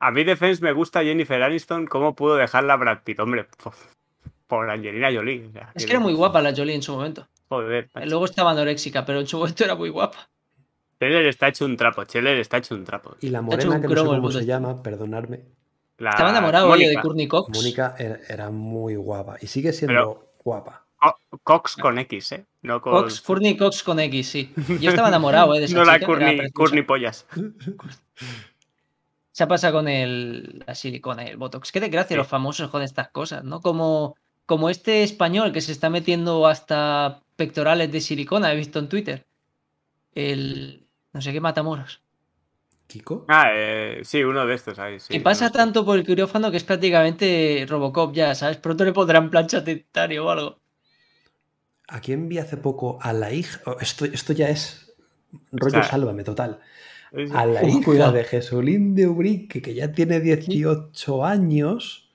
A 0.00 0.10
mí 0.10 0.24
Defense 0.24 0.62
me 0.62 0.72
gusta 0.72 1.02
Jennifer 1.02 1.42
Aniston, 1.42 1.86
¿cómo 1.86 2.14
pudo 2.14 2.36
dejarla 2.36 2.74
a 2.74 2.76
Brad 2.76 2.98
Pitt? 3.04 3.20
Hombre, 3.20 3.46
por, 3.62 3.72
por 4.46 4.68
Angelina 4.70 5.10
Jolie. 5.12 5.46
o 5.48 5.52
sea, 5.52 5.70
Es 5.74 5.86
que 5.86 5.92
era 5.92 6.00
muy 6.00 6.12
guapa 6.12 6.42
la 6.42 6.54
Jolie 6.54 6.74
en 6.74 6.82
su 6.82 6.92
momento. 6.92 7.26
Joder, 7.48 7.88
macho. 7.94 8.06
Luego 8.08 8.24
estaba 8.24 8.50
anoréxica, 8.50 9.04
pero 9.04 9.20
en 9.20 9.26
su 9.26 9.38
momento 9.38 9.64
era 9.64 9.74
muy 9.76 9.88
guapa. 9.90 10.28
Cheller 11.00 11.26
está 11.26 11.48
hecho 11.48 11.64
un 11.66 11.76
trapo, 11.76 12.04
Cheller 12.04 12.38
está 12.38 12.56
hecho 12.58 12.74
un 12.74 12.84
trapo. 12.84 13.16
Y 13.20 13.28
la 13.28 13.42
morena, 13.42 13.80
que 13.80 13.88
no 13.88 13.94
sé 13.96 14.04
cómo 14.06 14.30
se 14.30 14.38
chico. 14.40 14.48
llama, 14.48 14.82
perdonadme. 14.82 15.44
La- 15.98 16.10
Estaba 16.10 16.30
enamorado 16.30 16.68
oye, 16.70 16.88
de. 16.88 16.96
Courtney 16.96 17.28
Cox. 17.28 17.50
Mónica 17.56 17.94
era, 17.98 18.18
era 18.28 18.50
muy 18.50 18.96
guapa. 18.96 19.36
Y 19.40 19.46
sigue 19.46 19.72
siendo 19.72 19.92
Pero- 19.94 20.32
guapa. 20.42 20.83
Co- 21.04 21.38
Cox 21.42 21.76
con 21.76 21.98
X, 21.98 22.32
¿eh? 22.32 22.44
No 22.62 22.80
con... 22.80 22.92
Cox, 22.94 23.20
Courtney 23.20 23.56
Cox 23.56 23.82
con 23.82 24.00
X, 24.00 24.28
sí. 24.28 24.52
Yo 24.80 24.90
estaba 24.90 25.08
enamorado 25.08 25.54
eh, 25.54 25.60
de 25.60 25.66
esa 25.66 25.76
no 25.78 25.84
la 25.84 26.00
Courtney, 26.00 26.82
Pollas. 26.82 27.26
Se 29.32 29.46
pasa 29.46 29.72
con 29.72 29.88
el, 29.88 30.62
la 30.66 30.74
silicona 30.74 31.24
y 31.24 31.28
el 31.28 31.36
botox. 31.36 31.72
Qué 31.72 31.80
desgracia 31.80 32.14
Sí. 32.14 32.18
los 32.18 32.28
famosos 32.28 32.70
con 32.70 32.82
estas 32.82 33.08
cosas, 33.08 33.42
¿no? 33.42 33.60
Como, 33.60 34.16
como 34.46 34.70
este 34.70 35.02
español 35.02 35.52
que 35.52 35.60
se 35.60 35.72
está 35.72 35.90
metiendo 35.90 36.46
hasta 36.46 37.20
pectorales 37.36 37.90
de 37.90 38.00
silicona, 38.00 38.52
he 38.52 38.56
visto 38.56 38.78
en 38.78 38.88
Twitter. 38.88 39.26
El. 40.14 40.86
No 41.12 41.20
sé 41.20 41.32
qué 41.32 41.40
matamoros. 41.40 42.00
¿Kiko? 42.86 43.24
Ah, 43.28 43.48
eh, 43.52 44.00
sí, 44.04 44.22
uno 44.22 44.46
de 44.46 44.54
estos 44.54 44.78
ahí. 44.78 45.00
Sí, 45.00 45.14
que 45.14 45.20
pasa 45.20 45.50
tanto 45.50 45.84
por 45.84 45.98
el 45.98 46.06
quirófano 46.06 46.50
que 46.52 46.58
es 46.58 46.64
prácticamente 46.64 47.66
Robocop 47.68 48.12
ya, 48.14 48.34
¿sabes? 48.36 48.58
Pronto 48.58 48.84
le 48.84 48.92
pondrán 48.92 49.30
plancha 49.30 49.60
de 49.62 49.76
titanio 49.76 50.26
o 50.26 50.30
algo. 50.30 50.58
¿A 51.88 52.00
quién 52.00 52.28
vi 52.28 52.38
hace 52.38 52.56
poco? 52.56 52.98
A 53.02 53.12
la 53.12 53.32
hija. 53.32 53.60
oh, 53.66 53.76
esto, 53.80 54.04
esto 54.04 54.32
ya 54.32 54.48
es 54.48 54.92
rollo 55.52 55.70
sea, 55.72 55.82
sálvame 55.84 56.24
total. 56.24 56.60
A 57.32 57.46
la 57.46 57.62
hija 57.68 57.84
cuidado. 57.84 58.12
de 58.12 58.24
Jesulín 58.24 58.94
de 58.94 59.06
Ubrique, 59.06 59.60
que 59.62 59.74
ya 59.74 59.92
tiene 59.92 60.20
18 60.20 61.24
años. 61.24 62.10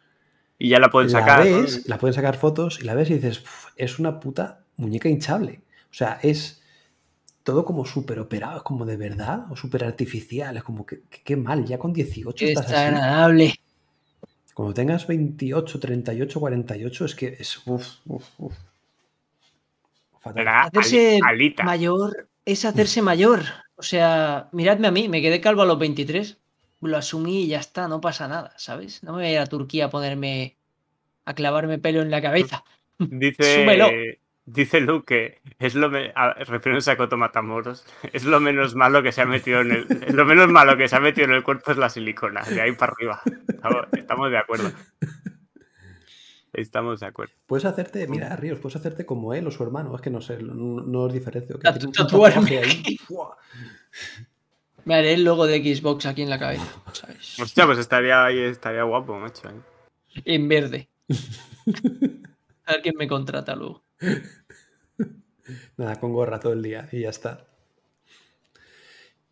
Y 0.57 0.69
ya 0.69 0.79
la 0.79 0.89
pueden 0.89 1.11
la 1.11 1.19
sacar. 1.19 1.45
¿no? 1.47 1.61
ves, 1.61 1.87
la 1.87 1.97
pueden 1.97 2.13
sacar 2.13 2.35
fotos 2.37 2.79
y 2.81 2.85
la 2.85 2.93
ves 2.95 3.09
y 3.09 3.13
dices, 3.15 3.39
"Uf, 3.41 3.67
es 3.77 3.99
una 3.99 4.19
puta 4.19 4.65
muñeca 4.77 5.07
hinchable. 5.07 5.61
O 5.89 5.93
sea, 5.93 6.19
es 6.21 6.61
todo 7.43 7.63
como 7.65 7.85
súper 7.85 8.19
operado, 8.19 8.57
es 8.57 8.63
como 8.63 8.85
de 8.85 8.97
verdad 8.97 9.45
o 9.51 9.55
súper 9.55 9.83
artificial. 9.85 10.57
Es 10.57 10.63
como 10.63 10.85
que 10.85 11.01
qué 11.23 11.35
mal, 11.37 11.65
ya 11.65 11.77
con 11.79 11.93
18 11.93 12.35
Qué 12.45 12.51
estás 12.51 12.65
así. 12.65 12.73
desagradable. 12.73 13.55
Cuando 14.53 14.73
tengas 14.73 15.07
28, 15.07 15.79
38, 15.79 16.39
48, 16.39 17.05
es 17.05 17.15
que 17.15 17.37
es. 17.39 17.65
Uf, 17.65 17.87
uf, 18.05 18.25
uf. 18.39 18.53
Fatal. 20.21 20.41
Era 20.41 20.61
Hacerse 20.63 21.19
alita. 21.25 21.63
mayor 21.63 22.27
es 22.45 22.65
hacerse 22.65 23.01
mayor. 23.01 23.41
O 23.75 23.83
sea, 23.83 24.49
miradme 24.51 24.87
a 24.87 24.91
mí, 24.91 25.07
me 25.07 25.21
quedé 25.21 25.39
calvo 25.41 25.61
a 25.61 25.65
los 25.65 25.79
23. 25.79 26.37
Lo 26.81 26.97
asumí 26.97 27.43
y 27.43 27.47
ya 27.47 27.59
está, 27.59 27.87
no 27.87 27.99
pasa 28.01 28.27
nada, 28.27 28.53
¿sabes? 28.57 29.03
No 29.03 29.11
me 29.13 29.17
voy 29.19 29.27
a 29.27 29.31
ir 29.33 29.39
a 29.39 29.45
Turquía 29.47 29.85
a 29.85 29.89
ponerme. 29.89 30.55
a 31.25 31.33
clavarme 31.33 31.77
pelo 31.77 32.01
en 32.01 32.09
la 32.11 32.21
cabeza. 32.21 32.63
Dice, 32.97 33.43
Súbelo. 33.63 33.89
dice 34.45 34.79
Luke 34.81 35.05
que 35.05 35.41
es 35.59 35.75
lo 35.75 35.89
me- 35.91 36.11
a- 36.15 36.33
refiriéndose 36.33 36.89
a 36.91 36.97
Coto 36.97 37.17
Matamoros, 37.17 37.85
es 38.13 38.23
lo 38.25 38.39
menos 38.39 38.73
malo 38.75 39.03
que 39.03 39.11
se 39.11 39.21
ha 39.21 39.25
metido 39.25 39.61
en 39.61 39.71
el 39.71 39.87
lo 40.15 40.25
menos 40.25 40.49
malo 40.49 40.75
que 40.75 40.87
se 40.87 40.95
ha 40.95 40.99
metido 40.99 41.25
en 41.27 41.33
el 41.33 41.43
cuerpo 41.43 41.71
es 41.71 41.77
la 41.77 41.89
silicona, 41.89 42.41
de 42.43 42.61
ahí 42.61 42.71
para 42.71 42.93
arriba. 42.93 43.21
Estamos, 43.47 43.85
estamos 43.93 44.31
de 44.31 44.37
acuerdo. 44.39 44.71
Estamos 46.53 46.99
de 46.99 47.05
acuerdo. 47.05 47.33
Puedes 47.45 47.65
hacerte, 47.65 48.07
mira, 48.07 48.35
Ríos, 48.35 48.59
puedes 48.59 48.75
hacerte 48.75 49.05
como 49.05 49.33
él 49.33 49.47
o 49.47 49.51
su 49.51 49.63
hermano, 49.63 49.95
es 49.95 50.01
que 50.01 50.09
no 50.09 50.21
sé, 50.21 50.41
no, 50.41 50.81
no 50.81 51.01
os 51.01 51.13
diferencio. 51.13 51.59
Que 51.59 51.85
un 51.85 51.91
tatuaje 51.91 52.59
ahí. 52.59 52.97
Me 54.85 54.95
haré 54.95 55.13
el 55.13 55.23
logo 55.23 55.45
de 55.45 55.59
Xbox 55.59 56.05
aquí 56.05 56.21
en 56.21 56.29
la 56.29 56.39
cabeza, 56.39 56.65
¿sabes? 56.93 57.39
Hostia, 57.39 57.65
pues 57.65 57.77
estaría 57.77 58.25
ahí, 58.25 58.39
estaría 58.39 58.83
guapo, 58.83 59.19
macho. 59.19 59.49
¿eh? 59.49 60.21
En 60.25 60.47
verde. 60.47 60.89
A 62.65 62.73
ver 62.73 62.81
quién 62.81 62.95
me 62.97 63.07
contrata 63.07 63.55
luego. 63.55 63.83
Nada, 65.77 65.99
con 65.99 66.13
gorra 66.13 66.39
todo 66.39 66.53
el 66.53 66.63
día 66.63 66.87
y 66.91 67.01
ya 67.01 67.09
está. 67.09 67.48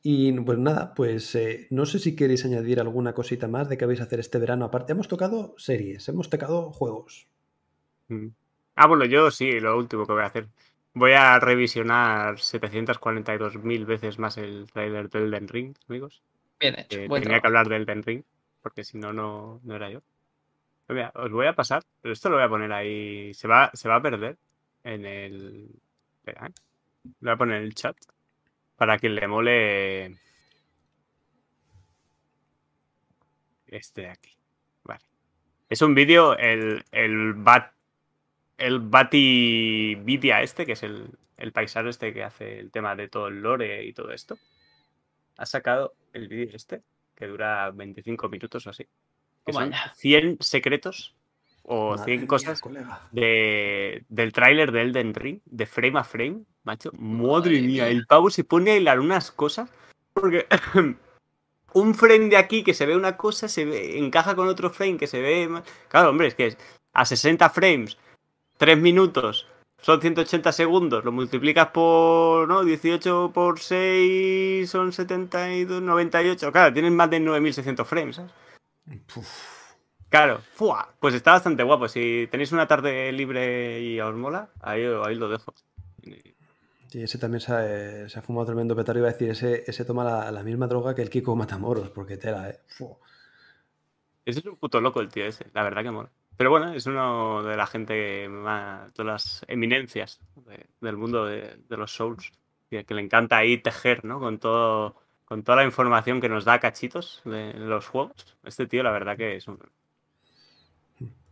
Y 0.10 0.32
pues 0.32 0.58
nada, 0.58 0.94
pues 0.96 1.36
eh, 1.36 1.68
no 1.70 1.86
sé 1.86 2.00
si 2.00 2.16
queréis 2.16 2.46
añadir 2.46 2.80
alguna 2.80 3.12
cosita 3.12 3.50
más 3.50 3.68
de 3.68 3.78
qué 3.78 3.86
vais 3.86 4.00
a 4.00 4.06
hacer 4.06 4.22
este 4.22 4.40
verano. 4.40 4.64
Aparte, 4.64 4.94
hemos 4.94 5.10
tocado 5.10 5.54
series, 5.58 6.08
hemos 6.08 6.30
tocado 6.30 6.72
juegos. 6.72 7.28
Mm. 8.08 8.28
Ah, 8.76 8.88
bueno, 8.88 9.04
yo 9.04 9.30
sí, 9.32 9.60
lo 9.60 9.78
último 9.78 10.06
que 10.06 10.14
voy 10.14 10.22
a 10.22 10.28
hacer. 10.28 10.48
Voy 10.94 11.12
a 11.12 11.38
revisionar 11.42 12.36
742.000 12.36 13.86
veces 13.86 14.18
más 14.18 14.38
el 14.38 14.72
trailer 14.72 15.10
del 15.10 15.24
Elden 15.24 15.50
Ring, 15.50 15.76
amigos. 15.90 16.24
Bien 16.58 16.80
hecho. 16.80 17.06
buen 17.10 17.24
tenía 17.24 17.42
que 17.42 17.48
hablar 17.48 17.68
del 17.68 17.86
Den 17.86 18.02
Ring, 18.02 18.24
porque 18.62 18.86
si 18.86 18.98
no, 18.98 19.12
no, 19.12 19.60
no 19.66 19.76
era 19.76 19.90
yo. 19.90 20.00
Pues 20.86 20.96
mira, 20.96 21.12
os 21.16 21.32
voy 21.32 21.48
a 21.48 21.54
pasar, 21.54 21.84
pero 22.02 22.14
esto 22.14 22.30
lo 22.30 22.38
voy 22.38 22.46
a 22.46 22.50
poner 22.50 22.72
ahí. 22.72 23.34
Se 23.34 23.50
va, 23.50 23.72
se 23.74 23.90
va 23.90 23.98
a 23.98 24.02
perder 24.02 24.38
en 24.86 25.06
el. 25.06 25.70
Espera, 26.20 26.48
¿eh? 26.48 26.54
Lo 27.04 27.12
voy 27.20 27.32
a 27.32 27.38
poner 27.38 27.58
en 27.58 27.64
el 27.64 27.76
chat. 27.76 27.98
Para 28.78 28.98
que 28.98 29.10
le 29.10 29.28
mole. 29.28 30.18
Este 33.68 34.02
de 34.02 34.10
aquí. 34.10 34.38
Vale. 34.84 35.04
Es 35.70 35.82
un 35.82 35.94
vídeo, 35.94 36.38
el, 36.38 36.84
el 36.92 37.34
Bat. 37.34 37.74
El 38.58 38.80
Bati 38.80 39.96
Vidia 39.96 40.42
este, 40.42 40.66
que 40.66 40.72
es 40.72 40.82
el, 40.82 41.12
el 41.38 41.52
paisano 41.52 41.90
este 41.90 42.12
que 42.14 42.24
hace 42.24 42.60
el 42.60 42.72
tema 42.72 42.96
de 42.96 43.08
todo 43.08 43.28
el 43.28 43.42
lore 43.42 43.86
y 43.86 43.94
todo 43.94 44.12
esto 44.12 44.40
ha 45.38 45.46
sacado 45.46 45.94
el 46.14 46.28
vídeo 46.28 46.50
este, 46.54 46.82
que 47.16 47.28
dura 47.28 47.72
25 47.72 48.30
minutos 48.30 48.68
o 48.68 48.72
así. 48.72 48.88
Que 49.46 49.54
son 49.54 49.72
ya. 49.72 49.94
100 49.96 50.38
secretos 50.42 51.16
o 51.70 51.92
Madre 51.92 52.06
100 52.06 52.20
mía, 52.22 52.28
cosas 52.28 52.62
de, 53.12 54.06
del 54.08 54.32
tráiler 54.32 54.72
de 54.72 54.82
Elden 54.84 55.14
Ring, 55.14 55.40
de 55.46 55.66
frame 55.66 56.00
a 56.00 56.04
frame, 56.04 56.44
macho. 56.64 56.92
Madre 56.94 57.28
Madre 57.28 57.62
mía, 57.62 57.90
el 57.90 58.06
pavo 58.08 58.30
se 58.30 58.44
pone 58.46 58.72
a 58.72 58.78
hilar 58.78 59.00
unas 59.02 59.32
cosas 59.32 59.70
porque 60.14 60.48
un 61.74 61.94
frame 61.94 62.30
de 62.30 62.38
aquí 62.38 62.64
que 62.64 62.74
se 62.74 62.86
ve 62.86 62.96
una 62.96 63.18
cosa, 63.18 63.48
se 63.50 63.66
ve, 63.66 63.98
encaja 64.00 64.34
con 64.36 64.48
otro 64.48 64.70
frame 64.70 64.98
que 64.98 65.08
se 65.08 65.22
ve... 65.22 65.48
ma- 65.50 65.64
Claro, 65.90 66.10
hombre, 66.10 66.28
es 66.28 66.36
que 66.36 66.48
es 66.48 66.58
a 66.94 67.04
60 67.06 67.50
frames, 67.50 67.98
3 68.58 68.78
minutos, 68.78 69.46
son 69.82 70.00
180 70.02 70.52
segundos, 70.54 71.04
lo 71.06 71.12
multiplicas 71.12 71.68
por, 71.68 72.48
¿no? 72.48 72.64
18 72.64 73.32
por 73.34 73.60
6 73.60 74.70
son 74.70 74.92
72, 74.94 75.82
98. 75.82 76.52
Claro, 76.52 76.74
tienes 76.74 76.92
más 76.94 77.10
de 77.10 77.20
9600 77.20 77.88
frames, 77.88 78.16
¿sabes? 78.16 78.32
Uf. 79.16 79.57
Claro, 80.10 80.40
¡fua! 80.54 80.94
pues 81.00 81.14
está 81.14 81.32
bastante 81.32 81.64
guapo. 81.64 81.88
Si 81.88 82.28
tenéis 82.32 82.52
una 82.54 82.68
tarde 82.68 83.12
libre 83.12 83.82
y 83.82 84.00
os 84.00 84.16
mola, 84.16 84.50
ahí, 84.62 84.84
ahí 85.06 85.16
lo 85.16 85.28
dejo. 85.30 85.54
Sí, 86.88 87.04
ese 87.04 87.18
también 87.18 87.42
se 87.42 87.52
ha, 87.54 88.08
se 88.10 88.18
ha 88.18 88.22
fumado 88.22 88.46
tremendo 88.46 88.76
petardo. 88.76 89.00
Iba 89.00 89.10
a 89.10 89.12
decir, 89.12 89.30
ese, 89.30 89.64
ese 89.68 89.84
toma 89.84 90.04
la, 90.06 90.32
la 90.32 90.44
misma 90.44 90.68
droga 90.68 90.96
que 90.96 91.02
el 91.02 91.10
Kiko 91.10 91.36
Matamoros, 91.36 91.90
porque 91.90 92.16
tela, 92.18 92.50
¿eh? 92.50 92.60
Fu. 92.68 92.98
Ese 94.26 94.40
es 94.40 94.46
un 94.46 94.56
puto 94.58 94.80
loco 94.82 95.02
el 95.02 95.10
tío 95.10 95.26
ese, 95.26 95.48
la 95.54 95.64
verdad 95.64 95.84
que 95.84 95.92
mola. 95.92 96.10
Pero 96.38 96.50
bueno, 96.52 96.74
es 96.74 96.86
uno 96.86 97.44
de 97.44 97.58
la 97.58 97.66
gente 97.68 98.30
más, 98.30 98.94
de 98.94 99.04
las 99.04 99.44
eminencias 99.48 100.20
de- 100.46 100.68
del 100.82 100.96
mundo 100.98 101.26
de, 101.26 101.58
de 101.68 101.78
los 101.78 101.92
Souls. 101.94 102.32
Que, 102.70 102.84
que 102.86 102.94
le 102.94 103.02
encanta 103.02 103.38
ahí 103.38 103.58
tejer, 103.58 104.04
¿no? 104.06 104.20
Con 104.20 104.40
todo, 104.40 104.96
con 105.26 105.44
toda 105.44 105.58
la 105.58 105.64
información 105.64 106.20
que 106.22 106.28
nos 106.30 106.44
da 106.46 106.60
cachitos 106.60 107.22
de 107.26 107.54
los 107.54 107.88
juegos. 107.88 108.38
Este 108.44 108.68
tío, 108.68 108.84
la 108.84 108.92
verdad 108.92 109.18
que 109.18 109.36
es 109.38 109.48
un. 109.48 109.58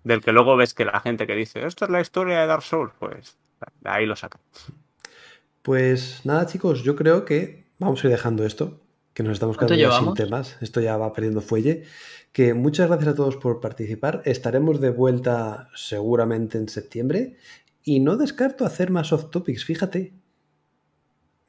Del 0.06 0.22
que 0.22 0.32
luego 0.32 0.56
ves 0.56 0.74
que 0.74 0.86
la 0.86 1.02
gente 1.02 1.26
que 1.26 1.36
dice, 1.36 1.66
esto 1.66 1.86
es 1.86 1.92
la 1.92 2.00
historia 2.00 2.40
de 2.40 2.46
Dark 2.48 2.62
Souls, 2.62 2.94
pues 3.00 3.38
de 3.82 3.90
ahí 3.90 4.06
lo 4.06 4.16
saca. 4.16 4.40
Pues 5.64 6.22
nada, 6.26 6.46
chicos, 6.46 6.84
yo 6.84 6.96
creo 6.96 7.26
que 7.26 7.66
vamos 7.80 8.04
a 8.04 8.08
ir 8.08 8.12
dejando 8.12 8.46
esto, 8.46 8.80
que 9.16 9.24
nos 9.24 9.34
estamos 9.34 9.58
¿Cuánto 9.58 9.74
quedando 9.74 9.98
ya 9.98 10.04
sin 10.04 10.14
temas. 10.14 10.58
Esto 10.62 10.80
ya 10.80 10.96
va 10.98 11.12
perdiendo 11.12 11.42
fuelle. 11.42 11.86
Que 12.32 12.54
muchas 12.54 12.88
gracias 12.88 13.14
a 13.14 13.16
todos 13.16 13.38
por 13.38 13.62
participar. 13.62 14.22
Estaremos 14.26 14.80
de 14.80 14.92
vuelta 14.92 15.70
seguramente 15.74 16.60
en 16.60 16.70
septiembre. 16.70 17.38
Y 17.84 18.00
no 18.00 18.16
descarto 18.16 18.64
hacer 18.64 18.92
más 18.92 19.12
off 19.12 19.32
topics, 19.32 19.66
fíjate. 19.66 20.14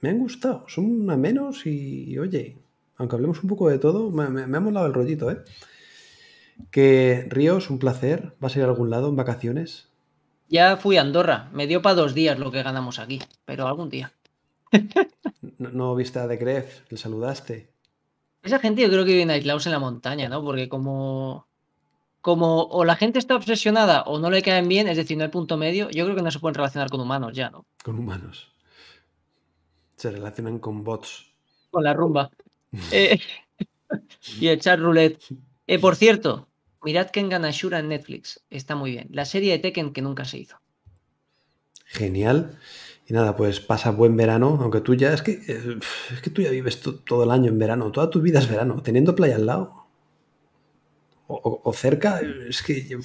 me 0.00 0.08
han 0.08 0.18
gustado. 0.18 0.64
Son 0.68 1.10
a 1.10 1.16
menos 1.18 1.66
y, 1.66 2.16
oye, 2.18 2.56
aunque 2.96 3.16
hablemos 3.16 3.42
un 3.42 3.50
poco 3.50 3.68
de 3.68 3.78
todo, 3.78 4.10
me, 4.10 4.30
me, 4.30 4.56
ha 4.56 4.60
molado 4.60 4.86
el 4.86 4.94
rollito, 4.94 5.30
¿eh? 5.30 5.42
Que 6.70 7.26
Ríos, 7.28 7.70
un 7.70 7.78
placer. 7.78 8.36
¿Vas 8.40 8.54
a 8.54 8.58
ir 8.58 8.64
a 8.64 8.68
algún 8.68 8.90
lado 8.90 9.08
en 9.08 9.16
vacaciones? 9.16 9.90
Ya 10.48 10.76
fui 10.76 10.96
a 10.96 11.00
Andorra. 11.00 11.50
Me 11.52 11.66
dio 11.66 11.82
para 11.82 11.96
dos 11.96 12.14
días 12.14 12.38
lo 12.38 12.50
que 12.50 12.62
ganamos 12.62 12.98
aquí, 12.98 13.20
pero 13.44 13.66
algún 13.66 13.88
día. 13.88 14.12
¿No, 15.58 15.94
viste 15.94 16.18
a 16.18 16.26
De 16.26 16.36
Gref? 16.36 16.90
¿Le 16.90 16.96
saludaste? 16.96 17.72
Esa 18.42 18.58
gente 18.58 18.82
yo 18.82 18.88
creo 18.88 19.04
que 19.04 19.14
viene 19.14 19.32
aislados 19.32 19.66
en 19.66 19.72
la 19.72 19.78
montaña, 19.78 20.28
¿no? 20.28 20.42
Porque 20.44 20.68
como, 20.68 21.48
como 22.20 22.62
o 22.62 22.84
la 22.84 22.94
gente 22.94 23.18
está 23.18 23.34
obsesionada 23.34 24.02
o 24.02 24.18
no 24.18 24.30
le 24.30 24.42
caen 24.42 24.68
bien, 24.68 24.86
es 24.86 24.96
decir, 24.96 25.16
no 25.16 25.24
hay 25.24 25.30
punto 25.30 25.56
medio, 25.56 25.90
yo 25.90 26.04
creo 26.04 26.16
que 26.16 26.22
no 26.22 26.30
se 26.30 26.38
pueden 26.38 26.54
relacionar 26.54 26.88
con 26.88 27.00
humanos 27.00 27.32
ya, 27.34 27.50
¿no? 27.50 27.66
Con 27.82 27.98
humanos. 27.98 28.52
Se 29.96 30.10
relacionan 30.10 30.58
con 30.58 30.84
bots. 30.84 31.26
Con 31.70 31.82
la 31.82 31.94
rumba. 31.94 32.30
Eh, 32.92 33.18
y 34.40 34.48
echar 34.48 34.78
roulette. 34.78 35.24
Eh, 35.66 35.78
por 35.78 35.96
cierto, 35.96 36.48
mirad 36.82 37.10
Kengan 37.10 37.44
Ashura 37.44 37.78
en 37.78 37.88
Netflix. 37.88 38.44
Está 38.50 38.76
muy 38.76 38.92
bien. 38.92 39.08
La 39.10 39.24
serie 39.24 39.52
de 39.52 39.58
Tekken 39.58 39.92
que 39.92 40.02
nunca 40.02 40.24
se 40.24 40.38
hizo. 40.38 40.58
Genial. 41.86 42.58
Y 43.08 43.12
nada, 43.12 43.36
pues 43.36 43.60
pasa 43.60 43.92
buen 43.92 44.16
verano, 44.16 44.58
aunque 44.60 44.80
tú 44.80 44.94
ya 44.94 45.12
es 45.12 45.22
que 45.22 45.32
eh, 45.46 45.78
es 46.12 46.20
que 46.20 46.30
tú 46.30 46.42
ya 46.42 46.50
vives 46.50 46.80
todo 46.80 47.22
el 47.22 47.30
año 47.30 47.50
en 47.50 47.58
verano, 47.58 47.92
toda 47.92 48.10
tu 48.10 48.20
vida 48.20 48.40
es 48.40 48.50
verano, 48.50 48.82
teniendo 48.82 49.14
playa 49.14 49.36
al 49.36 49.46
lado 49.46 49.86
o, 51.28 51.72
cerca, 51.72 52.20
es 52.20 52.62
que 52.62 52.98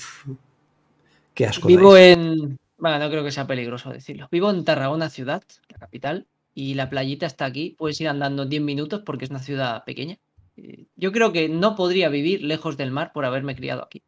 qué 1.33 1.45
asco. 1.45 1.67
Vivo 1.67 1.97
en, 1.97 2.59
bueno, 2.77 2.99
no 2.99 3.09
creo 3.09 3.23
que 3.23 3.31
sea 3.31 3.47
peligroso 3.47 3.89
decirlo. 3.89 4.27
Vivo 4.31 4.49
en 4.51 4.63
Tarragona 4.63 5.09
ciudad, 5.09 5.43
la 5.69 5.77
capital, 5.77 6.27
y 6.53 6.75
la 6.75 6.89
playita 6.89 7.25
está 7.25 7.45
aquí. 7.45 7.75
Puedes 7.77 7.99
ir 8.01 8.07
andando 8.07 8.45
10 8.45 8.61
minutos 8.61 9.01
porque 9.05 9.25
es 9.25 9.31
una 9.31 9.39
ciudad 9.39 9.83
pequeña. 9.85 10.19
Eh, 10.57 10.85
yo 10.95 11.11
creo 11.11 11.31
que 11.31 11.49
no 11.49 11.75
podría 11.75 12.09
vivir 12.09 12.41
lejos 12.43 12.77
del 12.77 12.91
mar 12.91 13.11
por 13.13 13.25
haberme 13.25 13.55
criado 13.55 13.83
aquí. 13.83 14.03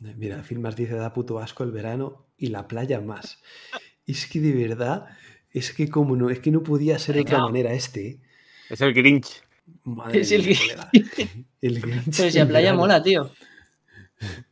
Mira, 0.00 0.42
Filmas 0.42 0.76
dice 0.76 0.94
da 0.94 1.12
puto 1.12 1.38
asco 1.40 1.64
el 1.64 1.72
verano 1.72 2.26
y 2.36 2.48
la 2.48 2.68
playa 2.68 3.00
más. 3.00 3.42
es 4.06 4.26
que 4.26 4.40
de 4.40 4.52
verdad, 4.52 5.06
es 5.50 5.72
que 5.72 5.88
como 5.88 6.16
no, 6.16 6.30
es 6.30 6.40
que 6.40 6.50
no 6.50 6.62
podía 6.62 6.98
ser 6.98 7.16
de 7.16 7.22
otra 7.22 7.40
manera 7.40 7.72
este. 7.72 8.20
Es 8.70 8.80
el 8.80 8.94
Grinch. 8.94 9.42
es 10.12 10.32
el, 10.32 10.42
Grinch. 10.42 12.16
Pero 12.16 12.30
si 12.30 12.38
la 12.38 12.46
playa 12.46 12.74
mola, 12.74 13.02
tío. 13.02 13.30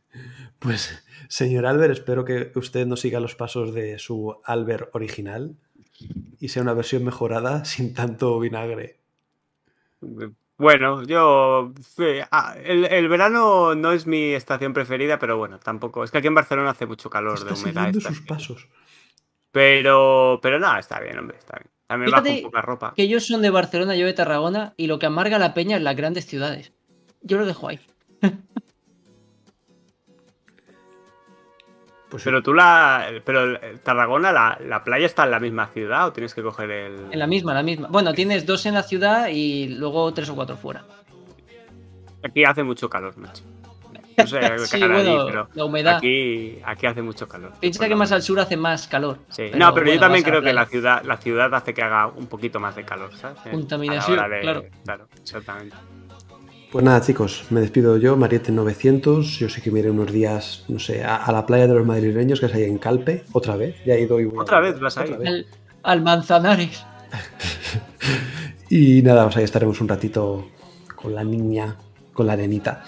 Pues, 0.59 1.03
señor 1.29 1.67
Albert, 1.67 1.93
espero 1.93 2.25
que 2.25 2.51
usted 2.55 2.87
no 2.87 2.95
siga 2.95 3.19
los 3.19 3.35
pasos 3.35 3.75
de 3.75 3.99
su 3.99 4.37
Albert 4.43 4.89
original 4.93 5.55
y 6.39 6.47
sea 6.47 6.63
una 6.63 6.73
versión 6.73 7.03
mejorada 7.03 7.63
sin 7.63 7.93
tanto 7.93 8.39
vinagre. 8.39 8.97
Bueno, 10.57 11.03
yo. 11.03 11.73
Ah, 12.31 12.55
el, 12.63 13.07
verano 13.07 13.75
no 13.75 13.91
es 13.91 14.07
mi 14.07 14.33
estación 14.33 14.73
preferida, 14.73 15.19
pero 15.19 15.37
bueno, 15.37 15.59
tampoco. 15.59 16.03
Es 16.03 16.11
que 16.11 16.17
aquí 16.17 16.27
en 16.27 16.35
Barcelona 16.35 16.71
hace 16.71 16.85
mucho 16.85 17.09
calor 17.09 17.43
de 17.43 17.53
humedad. 17.53 17.93
sus 17.93 18.21
pasos. 18.21 18.67
Pero, 19.51 20.39
pero 20.41 20.59
nada, 20.59 20.79
está 20.79 20.99
bien, 20.99 21.17
hombre, 21.17 21.37
está 21.37 21.57
bien. 21.57 21.71
También 21.87 22.11
bajo 22.11 22.29
un 22.29 22.41
poca 22.41 22.61
ropa. 22.61 22.93
Que 22.95 23.03
ellos 23.03 23.25
son 23.25 23.41
de 23.41 23.49
Barcelona, 23.49 23.95
yo 23.95 24.05
de 24.05 24.13
Tarragona, 24.13 24.73
y 24.77 24.87
lo 24.87 24.99
que 24.99 25.05
amarga 25.05 25.39
la 25.39 25.53
peña 25.53 25.77
es 25.77 25.83
las 25.83 25.95
grandes 25.95 26.25
ciudades. 26.25 26.73
Yo 27.21 27.37
lo 27.37 27.45
dejo 27.45 27.69
ahí. 27.69 27.79
Pues 32.17 32.23
pero 32.23 32.41
tú 32.41 32.51
la. 32.51 33.11
Pero 33.23 33.59
Tarragona, 33.83 34.31
la, 34.59 34.83
playa 34.83 35.05
está 35.05 35.25
en 35.25 35.29
la 35.29 35.39
misma 35.39 35.67
ciudad 35.67 36.07
o 36.07 36.13
tienes 36.13 36.33
que 36.33 36.41
coger 36.41 36.71
el.? 36.71 36.95
En 37.11 37.19
la 37.19 37.27
misma, 37.27 37.53
la 37.53 37.61
misma. 37.61 37.89
Bueno, 37.89 38.11
tienes 38.11 38.43
dos 38.43 38.65
en 38.65 38.73
la 38.73 38.81
ciudad 38.81 39.27
y 39.27 39.67
luego 39.67 40.11
tres 40.15 40.27
o 40.29 40.33
cuatro 40.33 40.57
fuera. 40.57 40.83
Aquí 42.23 42.43
hace 42.43 42.63
mucho 42.63 42.89
calor, 42.89 43.15
macho. 43.17 43.43
No 44.17 44.25
sé, 44.25 44.39
sí, 44.65 44.79
bueno, 44.79 45.25
pero 45.27 45.49
la 45.53 45.65
humedad. 45.65 45.97
Aquí, 45.97 46.57
aquí 46.65 46.87
hace 46.87 47.03
mucho 47.03 47.27
calor. 47.27 47.51
Piensa 47.59 47.87
que 47.87 47.93
más 47.93 48.11
al 48.11 48.23
sur 48.23 48.39
hace 48.39 48.57
más 48.57 48.87
calor. 48.87 49.19
Sí. 49.29 49.51
no, 49.53 49.71
pero 49.75 49.93
yo 49.93 49.99
también 49.99 50.23
creo 50.23 50.41
que 50.41 50.53
la 50.53 50.65
ciudad, 50.65 51.03
la 51.03 51.17
ciudad 51.17 51.53
hace 51.53 51.75
que 51.75 51.83
haga 51.83 52.07
un 52.07 52.25
poquito 52.25 52.59
más 52.59 52.75
de 52.75 52.83
calor, 52.83 53.15
¿sabes? 53.15 53.37
Contaminación, 53.51 54.17
claro. 54.41 54.65
Claro, 54.83 55.07
exactamente. 55.21 55.75
Pues 56.71 56.83
nada, 56.83 56.99
chicos, 56.99 57.45
me 57.49 57.61
despido 57.61 57.95
yo, 57.97 58.17
Mariette900. 58.17 59.21
Yo 59.39 59.47
sé 59.47 59.61
que 59.61 59.71
miré 59.71 59.89
unos 59.89 60.11
días, 60.11 60.65
no 60.67 60.79
sé, 60.79 61.01
a, 61.03 61.31
la 61.31 61.45
playa 61.45 61.65
de 61.65 61.73
los 61.73 61.85
madrileños, 61.85 62.41
que 62.41 62.47
es 62.47 62.53
ahí 62.53 62.63
en 62.63 62.77
Calpe, 62.77 63.23
otra 63.31 63.55
vez. 63.55 63.77
Ya 63.85 63.93
he 63.93 64.01
ido 64.01 64.19
y 64.19 64.25
Otra 64.25 64.59
vez 64.59 64.77
vas 64.79 64.97
ahí. 64.97 65.45
Al, 65.83 66.01
Manzanares. 66.01 66.85
y 68.69 69.01
nada, 69.01 69.23
pues 69.23 69.37
ahí 69.37 69.43
estaremos 69.45 69.79
un 69.79 69.87
ratito 69.87 70.49
con 70.93 71.15
la 71.15 71.23
niña, 71.23 71.77
con 72.11 72.27
la 72.27 72.33
arenita. 72.33 72.83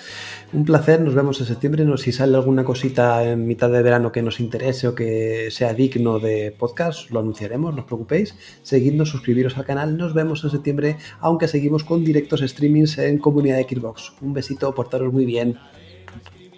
Un 0.51 0.65
placer, 0.65 0.99
nos 0.99 1.13
vemos 1.13 1.39
en 1.39 1.45
septiembre. 1.45 1.85
Si 1.97 2.11
sale 2.11 2.35
alguna 2.35 2.63
cosita 2.63 3.23
en 3.23 3.45
mitad 3.45 3.69
de 3.69 3.83
verano 3.83 4.11
que 4.11 4.23
nos 4.23 4.39
interese 4.39 4.87
o 4.87 4.95
que 4.95 5.49
sea 5.51 5.75
digno 5.75 6.17
de 6.17 6.51
podcast, 6.57 7.11
lo 7.11 7.19
anunciaremos, 7.19 7.75
no 7.75 7.81
os 7.81 7.85
preocupéis. 7.85 8.35
Seguidnos, 8.63 9.09
suscribiros 9.09 9.57
al 9.59 9.65
canal. 9.65 9.95
Nos 9.95 10.15
vemos 10.15 10.43
en 10.43 10.49
septiembre, 10.49 10.97
aunque 11.19 11.47
seguimos 11.47 11.83
con 11.83 12.03
directos 12.03 12.41
streamings 12.41 12.97
en 12.97 13.19
comunidad 13.19 13.57
de 13.57 13.67
Xbox. 13.69 14.13
Un 14.21 14.33
besito, 14.33 14.73
portaros 14.73 15.13
muy 15.13 15.25
bien. 15.25 15.59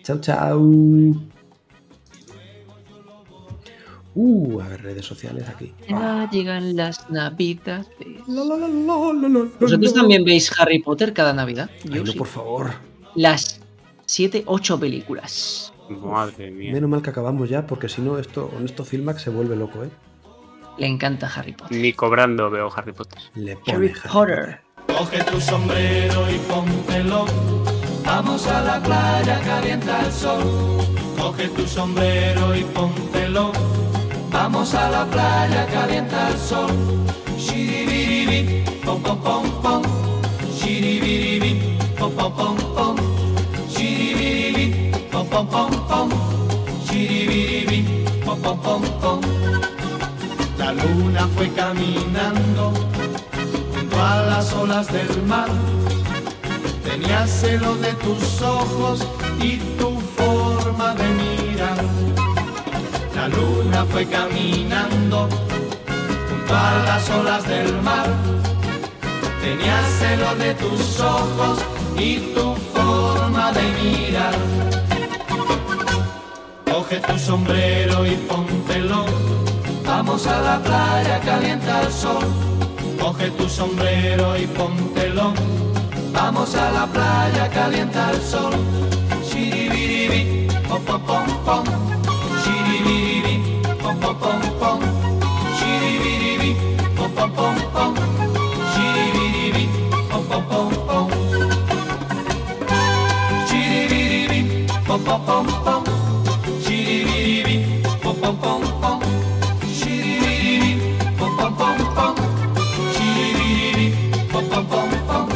Chao, 0.04 0.22
chao. 0.22 0.62
Uh, 4.14 4.60
a 4.62 4.68
ver, 4.70 4.84
redes 4.84 5.06
sociales 5.06 5.48
aquí. 5.50 5.74
Ya 5.90 6.30
llegan 6.32 6.78
las 6.78 7.10
navidades. 7.10 7.88
¿Vosotros 9.60 9.94
también 9.94 10.24
veis 10.24 10.50
Harry 10.58 10.80
Potter 10.80 11.14
cada 11.14 11.34
Navidad? 11.34 11.70
Yo 11.84 12.04
no, 12.04 12.14
por 12.14 12.28
favor. 12.28 12.72
Las 13.16 13.61
7, 14.12 14.44
8 14.46 14.78
películas. 14.78 15.74
Madre 15.88 16.52
mía. 16.52 16.74
Menos 16.74 16.90
mal 16.90 17.02
que 17.02 17.12
acabamos 17.12 17.48
ya, 17.50 17.66
porque 17.66 17.88
si 17.88 18.02
no, 18.02 18.18
esto, 18.18 18.50
con 18.50 18.66
esto 18.66 18.84
Filmax 18.84 19.22
se 19.22 19.30
vuelve 19.30 19.56
loco, 19.56 19.86
¿eh? 19.86 19.90
Le 20.78 20.88
encanta 20.88 21.32
Harry 21.34 21.54
Potter. 21.54 21.78
Ni 21.78 21.94
cobrando 21.94 22.50
veo 22.50 22.70
Harry 22.76 22.92
Potter. 22.92 23.22
Le 23.36 23.56
pone 23.56 23.72
Harry, 23.72 23.94
Potter. 24.12 24.60
Coge 24.86 25.24
tu 25.24 25.40
sombrero 25.40 26.30
y 26.30 26.38
póntelo. 26.40 27.26
Vamos 28.04 28.48
a 28.48 28.62
la 28.62 28.84
playa, 28.84 29.40
calienta 29.46 30.06
el 30.06 30.12
sol. 30.12 30.44
Coge 31.18 31.48
tu 31.48 31.66
sombrero 31.66 32.54
y 32.54 32.66
póntelo. 32.66 33.54
Vamos 34.30 34.74
a 34.74 34.90
la 34.90 35.06
playa, 35.06 35.66
calienta 35.68 36.32
el 36.32 36.38
sol. 36.38 36.72
Shiribiribi, 37.38 38.66
pom 38.84 39.02
pom 39.02 39.22
pom 39.22 39.62
pom. 39.62 39.82
Shiribiribi, 40.54 41.78
pom 41.98 42.12
pom 42.12 42.36
pom 42.36 42.58
pom 42.76 43.11
pom 45.32 45.48
pom 45.48 45.72
pom, 45.88 46.10
pom 48.26 48.42
pom 48.42 48.58
pom 48.60 48.82
pom. 49.02 49.22
La 50.58 50.74
luna 50.74 51.28
fue 51.36 51.50
caminando 51.54 52.74
junto 53.74 53.96
a 54.04 54.24
las 54.30 54.54
olas 54.54 54.88
del 54.92 55.24
mar. 55.24 55.48
Tenía 56.84 57.26
celo 57.26 57.76
de 57.76 57.94
tus 57.94 58.42
ojos 58.42 59.08
y 59.40 59.58
tu 59.80 59.90
forma 60.18 60.94
de 60.96 61.08
mirar. 61.22 61.78
La 63.16 63.28
luna 63.30 63.86
fue 63.86 64.06
caminando 64.06 65.30
junto 66.30 66.54
a 66.54 66.84
las 66.88 67.10
olas 67.10 67.48
del 67.48 67.82
mar. 67.82 68.08
Tenía 69.42 69.82
celo 70.00 70.36
de 70.36 70.54
tus 70.56 71.00
ojos 71.00 71.60
y 71.98 72.34
tu 72.34 72.54
forma 72.74 73.52
de 73.54 73.64
mirar. 73.82 74.91
Coge 76.92 77.08
tu 77.08 77.20
sombrero 77.20 78.06
y 78.06 78.18
póntelo. 78.28 79.06
Vamos 79.86 80.28
a 80.28 80.42
la 80.42 80.60
playa, 80.60 81.22
calienta 81.22 81.84
el 81.84 81.90
sol. 81.90 82.28
Coge 83.00 83.32
tu 83.32 83.48
sombrero 83.48 84.36
y 84.36 84.46
póntelo. 84.48 85.34
Vamos 86.12 86.54
a 86.54 86.70
la 86.72 86.86
playa, 86.88 87.50
calienta 87.50 88.12
el 88.12 88.22
sol. 88.22 88.52
Shiribiribi, 89.24 90.50
pom 90.68 90.84
pom 90.84 91.02
pom 91.06 91.26
pom. 91.46 91.64
Shiribiribi, 92.44 93.62
pom 93.82 93.98
pom 93.98 94.16
pom 94.20 94.42
pom. 94.60 94.80
Shiribiribi, 95.58 96.58
pom 96.98 97.12
pom 97.14 97.32
pom 97.32 97.56
pom. 97.74 97.96
Shiribiribi, 98.74 99.70
pom 100.12 100.26
pom 100.26 100.44
pom 100.44 100.70
pom. 100.88 101.10
Shiribiribi, 103.48 104.68
pom 104.86 105.02
pom 105.06 105.48
pom 105.64 105.81
pom 108.22 108.38
pom 108.38 108.62
pom. 108.82 109.00
Shiriri 109.78 110.74
pom 111.18 111.32
pom 111.38 111.54
pom 111.58 111.78
pom. 111.96 112.16
Shiriri 112.94 113.88
pom 114.32 114.46
pom 114.50 114.66
pom 114.72 114.92
pom. 115.08 115.28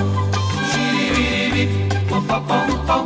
Shiriri 0.72 1.64
pom 2.10 2.28
pom 2.28 2.44
pom 2.48 2.70
pom. 2.88 3.06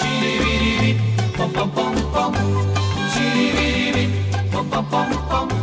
Shiriri 0.00 0.92
pom 1.36 1.50
pom 1.52 1.70
pom 1.76 1.94
pom. 2.12 2.34
Shiriri 3.12 4.04
pom 4.52 4.68
pom 4.70 4.84
pom 4.90 5.10
pom. 5.30 5.59